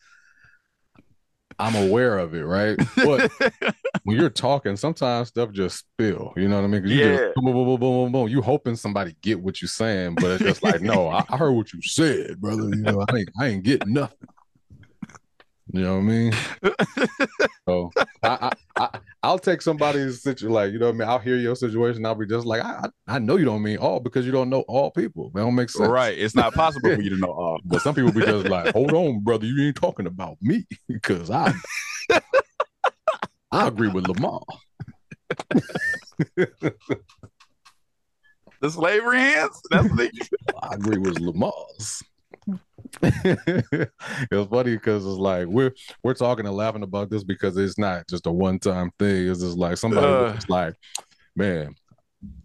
I'm 1.59 1.75
aware 1.75 2.19
of 2.19 2.35
it, 2.35 2.45
right? 2.45 2.79
But 3.03 3.31
when 4.05 4.17
you're 4.17 4.31
talking, 4.31 4.77
sometimes 4.77 5.29
stuff 5.29 5.51
just 5.53 5.79
spill. 5.79 6.33
You 6.37 6.49
know 6.49 6.57
what 6.57 6.65
I 6.65 6.69
mean? 6.69 6.87
you 6.87 6.99
Yeah. 6.99 7.19
just 7.19 7.35
boom, 7.35 7.47
boom, 7.47 7.55
boom, 7.55 7.81
boom, 7.81 7.81
boom, 7.81 8.13
boom. 8.13 8.29
You 8.29 8.43
hoping 8.43 8.77
somebody 8.77 9.17
get 9.23 9.41
what 9.41 9.61
you're 9.61 9.69
saying, 9.69 10.17
but 10.19 10.31
it's 10.31 10.45
just 10.45 10.63
like, 10.63 10.81
no, 10.83 11.09
I, 11.09 11.25
I 11.29 11.37
heard 11.37 11.53
what 11.53 11.73
you 11.73 11.81
said, 11.83 12.41
brother. 12.41 12.71
You 12.71 12.85
know, 12.85 13.05
I 13.09 13.17
ain't 13.17 13.31
I 13.41 13.47
ain't 13.49 13.65
getting 13.65 13.93
nothing. 13.93 14.29
You 15.73 15.83
know 15.83 15.95
what 15.97 16.01
I 16.01 16.05
mean? 16.05 16.33
So 17.69 17.91
I, 18.23 18.51
I, 18.79 18.83
I 18.83 19.01
I'll 19.23 19.39
take 19.39 19.61
somebody's 19.61 20.23
situation, 20.23 20.49
like 20.55 20.73
you 20.73 20.79
know 20.79 20.87
what 20.87 20.95
I 20.95 20.99
mean. 20.99 21.09
I'll 21.09 21.19
hear 21.19 21.37
your 21.37 21.55
situation. 21.55 22.07
I'll 22.07 22.15
be 22.15 22.27
just 22.27 22.47
like, 22.47 22.63
I 22.63 22.87
I 23.07 23.17
I 23.17 23.19
know 23.19 23.37
you 23.37 23.45
don't 23.45 23.63
mean 23.63 23.77
all 23.77 24.01
because 24.01 24.25
you 24.25 24.33
don't 24.33 24.49
know 24.49 24.63
all 24.69 24.91
people. 24.91 25.31
That 25.35 25.43
don't 25.43 25.55
make 25.55 25.69
sense, 25.69 25.87
right? 25.87 26.17
It's 26.19 26.35
not 26.35 26.55
possible 26.55 26.95
for 26.95 27.03
you 27.03 27.11
to 27.11 27.19
know 27.19 27.31
all. 27.31 27.61
But 27.67 27.83
some 27.83 27.95
people 27.95 28.11
be 28.11 28.23
just 28.23 28.47
like, 28.47 28.73
hold 28.73 28.95
on, 28.95 29.21
brother, 29.21 29.45
you 29.45 29.67
ain't 29.67 29.77
talking 29.77 30.07
about 30.07 30.39
me 30.41 30.67
because 30.89 31.31
I 31.31 31.53
I 33.53 33.69
agree 33.69 33.89
with 33.89 34.09
Lamar. 34.09 34.41
The 38.61 38.71
slavery 38.71 39.19
hands. 39.19 39.61
That's 39.71 39.89
the 39.89 40.29
I 40.63 40.75
agree 40.75 40.99
with 40.99 41.21
Lamar's. 41.21 42.03
it 43.03 43.91
was 44.31 44.47
funny 44.49 44.73
because 44.75 45.05
it's 45.05 45.19
like 45.19 45.47
we're 45.47 45.73
we're 46.03 46.15
talking 46.15 46.47
and 46.47 46.55
laughing 46.57 46.83
about 46.83 47.11
this 47.11 47.25
because 47.25 47.57
it's 47.57 47.79
not 47.79 48.07
just 48.09 48.27
a 48.27 48.33
one 48.33 48.59
time 48.59 48.91
thing. 48.99 49.29
It's 49.31 49.41
just 49.41 49.59
like 49.59 49.77
somebody 49.77 50.07
Uh. 50.07 50.35
was 50.35 50.49
like, 50.49 50.75
man, 51.37 51.75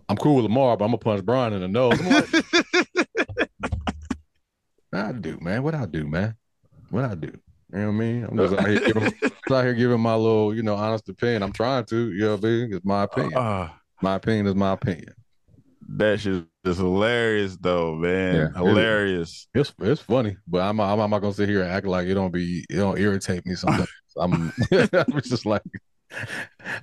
I'm 0.09 0.17
cool 0.17 0.35
with 0.35 0.43
Lamar, 0.45 0.75
but 0.77 0.85
I'm 0.85 0.91
gonna 0.91 0.97
punch 0.99 1.25
Brian 1.25 1.53
in 1.53 1.61
the 1.61 1.67
nose. 1.67 1.99
I'm 1.99 2.09
like, 2.09 3.49
I 4.93 5.11
do, 5.11 5.37
man? 5.41 5.63
What 5.63 5.75
I 5.75 5.85
do, 5.85 6.05
man? 6.05 6.35
What 6.89 7.05
I 7.05 7.15
do? 7.15 7.31
You 7.73 7.79
know 7.79 7.87
what 7.87 7.93
I 7.93 7.97
mean? 7.97 8.23
I'm 8.25 8.37
just 8.37 8.53
out 8.53 8.67
here 8.67 8.79
giving, 8.79 9.03
just 9.21 9.33
out 9.51 9.63
here 9.63 9.73
giving 9.73 9.99
my 9.99 10.13
little, 10.15 10.53
you 10.53 10.61
know, 10.61 10.75
honest 10.75 11.09
opinion. 11.09 11.41
I'm 11.41 11.51
trying 11.53 11.85
to, 11.85 12.11
you 12.11 12.19
know 12.25 12.35
what 12.35 12.45
I 12.45 12.47
mean? 12.47 12.73
It's 12.73 12.85
my 12.85 13.03
opinion. 13.03 13.33
Uh, 13.35 13.69
My 14.03 14.15
opinion 14.15 14.45
is 14.47 14.53
my 14.55 14.73
opinion. 14.73 15.13
That 15.97 16.19
shit 16.19 16.45
is 16.63 16.77
hilarious, 16.77 17.57
though, 17.59 17.95
man. 17.95 18.35
Yeah, 18.35 18.47
it 18.47 18.55
hilarious. 18.55 19.47
It's 19.53 19.73
it's 19.79 20.01
funny, 20.01 20.37
but 20.47 20.61
I'm 20.61 20.79
I'm, 20.79 20.99
I'm 20.99 21.09
not 21.09 21.19
gonna 21.19 21.33
sit 21.33 21.49
here 21.49 21.61
and 21.61 21.71
act 21.71 21.85
like 21.85 22.07
it 22.07 22.13
don't 22.13 22.31
be 22.31 22.65
it 22.69 22.75
don't 22.75 22.99
irritate 22.99 23.45
me 23.45 23.55
sometimes. 23.55 23.89
I'm 24.19 24.53
I'm 24.71 25.21
just 25.21 25.45
like 25.45 25.63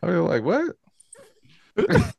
I'm 0.02 0.26
like 0.26 0.42
what? 0.42 0.74
like 1.76 2.14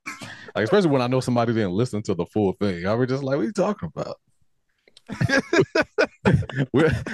especially 0.56 0.90
when 0.90 1.02
I 1.02 1.08
know 1.08 1.20
somebody 1.20 1.54
didn't 1.54 1.74
listen 1.74 2.02
to 2.04 2.14
the 2.14 2.26
full 2.26 2.54
thing. 2.54 2.88
I 2.88 2.94
was 2.94 3.10
just 3.10 3.24
like, 3.24 3.38
what 3.38 3.44
are 3.44 3.46
you 3.46 3.54
talking 3.54 3.92
about? 3.94 4.18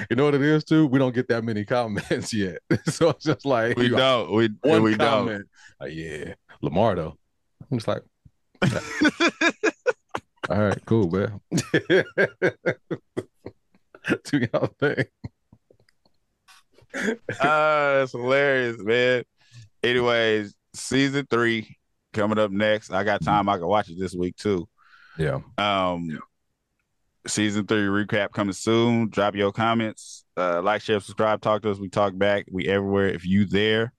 you 0.10 0.16
know 0.16 0.26
what 0.26 0.36
it 0.36 0.42
is 0.42 0.64
too? 0.64 0.86
We 0.88 1.00
don't 1.00 1.16
get 1.16 1.28
that 1.30 1.44
many 1.44 1.66
comments 1.66 2.34
yet. 2.34 2.60
so 2.86 3.10
it's 3.10 3.26
just 3.26 3.46
like 3.46 3.78
We 3.78 3.90
don't. 3.90 4.32
We 4.32 4.50
one 4.62 4.84
we 4.84 4.96
don't. 4.96 5.28
comment. 5.28 5.46
Like, 5.80 5.94
yeah, 5.94 6.34
Lamar 6.62 6.96
though. 6.96 7.18
I'm 7.72 7.80
just 7.80 7.88
like, 7.88 8.04
All 10.50 10.58
right, 10.60 10.86
cool, 10.86 11.10
man. 11.10 11.42
Do 11.52 12.04
y'all 14.54 14.74
think? 14.80 15.10
uh, 16.96 18.00
that's 18.00 18.14
hilarious, 18.14 18.78
man. 18.82 19.24
Anyways, 19.84 20.56
season 20.74 21.28
three 21.30 21.78
coming 22.14 22.40
up 22.40 22.52
next. 22.52 22.92
I 22.92 23.04
got 23.04 23.22
time. 23.22 23.50
I 23.50 23.58
can 23.58 23.68
watch 23.68 23.90
it 23.90 24.00
this 24.00 24.16
week 24.16 24.38
too. 24.38 24.68
Yeah. 25.18 25.40
Um, 25.58 26.20
season 27.28 27.68
three 27.68 27.82
recap 27.88 28.32
coming 28.32 28.54
soon. 28.54 29.10
Drop 29.10 29.36
your 29.36 29.52
comments. 29.52 30.24
Uh, 30.38 30.62
like, 30.62 30.82
share, 30.82 31.00
subscribe. 31.02 31.42
Talk 31.42 31.62
to 31.64 31.72
us. 31.72 31.80
We 31.80 31.90
talk 31.90 32.18
back. 32.18 32.46
We 32.50 32.68
everywhere. 32.68 33.08
If 33.10 33.26
you 33.26 33.46
there, 33.46 33.92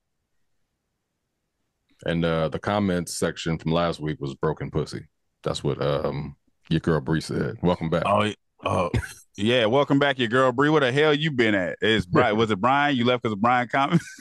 And 2.07 2.25
uh 2.25 2.49
the 2.49 2.59
comments 2.59 3.17
section 3.17 3.59
from 3.59 3.73
last 3.73 4.01
week 4.01 4.19
was 4.21 4.35
broken 4.35 4.71
pussy. 4.71 5.05
That's 5.43 5.63
what 5.63 5.81
um 5.81 6.37
your 6.69 6.81
girl 6.81 7.01
Bree 7.01 7.21
said. 7.21 7.57
Welcome 7.63 7.91
back. 7.91 8.03
Oh, 8.07 8.33
oh, 8.65 8.91
yeah. 9.37 9.67
Welcome 9.67 9.99
back, 9.99 10.19
your 10.19 10.29
girl 10.29 10.53
Bree. 10.53 10.71
Where 10.71 10.81
the 10.81 10.93
hell 10.93 11.15
you 11.15 11.31
been 11.31 11.55
at? 11.55 11.79
Is 11.81 12.07
Brian? 12.07 12.37
was 12.39 12.51
it 12.51 12.61
Brian? 12.61 12.97
You 12.97 13.05
left 13.05 13.23
because 13.23 13.33
of 13.33 13.41
Brian 13.41 13.69
comment? 13.69 14.03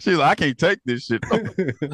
She's 0.00 0.16
like, 0.16 0.30
I 0.30 0.34
can't 0.36 0.58
take 0.58 0.78
this 0.84 1.06
shit. 1.06 1.22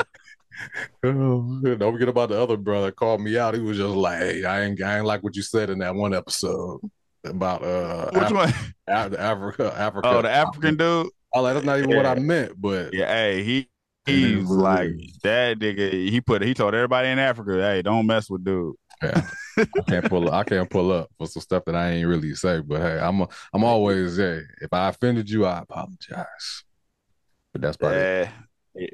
Oh, 1.05 1.61
don't 1.63 1.93
forget 1.93 2.09
about 2.09 2.31
the 2.31 2.41
other 2.41 2.57
brother 2.57 2.91
called 2.91 3.21
me 3.21 3.39
out. 3.39 3.55
He 3.55 3.61
was 3.61 3.77
just 3.77 3.95
like, 3.95 4.19
"Hey, 4.19 4.45
I 4.45 4.63
ain't, 4.63 4.83
I 4.83 4.97
ain't 4.97 5.07
like 5.07 5.23
what 5.23 5.37
you 5.37 5.43
said 5.43 5.71
in 5.71 5.79
that 5.79 5.95
one 5.95 6.13
episode 6.13 6.81
about 7.25 7.63
uh 7.63 8.11
Which 8.13 8.25
Af- 8.25 8.33
one? 8.33 8.49
Af- 8.89 9.19
Africa, 9.19 9.73
Africa." 9.77 10.09
Oh, 10.09 10.23
the 10.23 10.31
African 10.31 10.77
dude. 10.77 11.11
Oh, 11.33 11.43
like, 11.43 11.55
that's 11.55 11.65
not 11.67 11.79
even 11.79 11.95
what 11.95 12.07
I 12.07 12.17
meant, 12.17 12.61
but 12.61 12.93
Yeah, 12.93 13.07
hey, 13.07 13.45
he 13.45 13.69
he's 14.09 14.49
like 14.49 14.91
that 15.23 15.59
nigga. 15.59 15.93
He 15.93 16.21
put 16.21 16.43
he 16.43 16.55
told 16.55 16.75
everybody 16.75 17.09
in 17.09 17.19
Africa, 17.19 17.61
hey, 17.61 17.83
don't 17.83 18.07
mess 18.07 18.29
with 18.29 18.45
dude. 18.45 18.75
yeah, 19.03 19.29
I 19.57 19.81
can't 19.87 20.09
pull, 20.09 20.33
I 20.33 20.45
can't 20.45 20.69
pull 20.69 20.93
up 20.93 21.11
for 21.19 21.27
some 21.27 21.43
stuff 21.43 21.65
that 21.67 21.77
I 21.77 21.91
ain't 21.91 22.09
really 22.09 22.35
say. 22.35 22.61
But 22.61 22.81
hey, 22.81 22.99
I'm, 22.99 23.21
a, 23.21 23.29
I'm 23.53 23.65
always, 23.65 24.17
hey, 24.17 24.43
if 24.61 24.73
I 24.73 24.89
offended 24.89 25.31
you, 25.31 25.47
I 25.47 25.59
apologize. 25.59 26.65
But 27.53 27.63
that's 27.63 27.77
about. 27.77 27.95
Yeah. 27.95 28.31
He, 28.77 28.91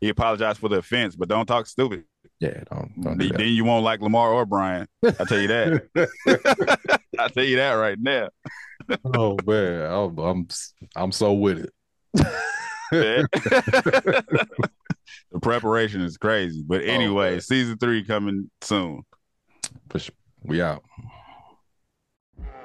he 0.00 0.08
apologized 0.10 0.60
for 0.60 0.68
the 0.68 0.78
offense, 0.78 1.16
but 1.16 1.28
don't 1.28 1.46
talk 1.46 1.66
stupid. 1.66 2.04
Yeah, 2.40 2.62
don't, 2.70 2.92
don't 3.00 3.18
do 3.18 3.30
Then 3.30 3.48
you 3.48 3.64
won't 3.64 3.84
like 3.84 4.00
Lamar 4.00 4.32
or 4.32 4.46
Brian. 4.46 4.86
I 5.04 5.24
tell 5.24 5.40
you 5.40 5.48
that. 5.48 6.88
I 7.18 7.28
tell 7.28 7.44
you 7.44 7.56
that 7.56 7.72
right 7.72 7.98
now. 7.98 8.28
oh 9.14 9.36
man, 9.44 9.90
I'm, 9.90 10.18
I'm, 10.18 10.48
I'm 10.94 11.12
so 11.12 11.32
with 11.32 11.58
it. 11.58 11.72
Yeah. 12.92 13.22
the 13.32 14.48
preparation 15.42 16.00
is 16.00 16.16
crazy. 16.16 16.62
But 16.66 16.82
oh, 16.82 16.84
anyway, 16.84 17.32
man. 17.32 17.40
season 17.40 17.78
three 17.78 18.04
coming 18.04 18.50
soon. 18.62 19.02
For 19.90 19.98
sure. 19.98 20.14
We 20.44 20.62
out. 20.62 20.82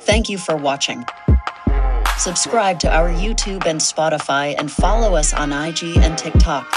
Thank 0.01 0.29
you 0.29 0.37
for 0.37 0.55
watching. 0.55 1.03
Subscribe 2.17 2.79
to 2.79 2.93
our 2.93 3.09
YouTube 3.09 3.65
and 3.65 3.79
Spotify 3.79 4.55
and 4.57 4.71
follow 4.71 5.15
us 5.15 5.33
on 5.33 5.51
IG 5.51 5.97
and 5.97 6.17
TikTok. 6.17 6.71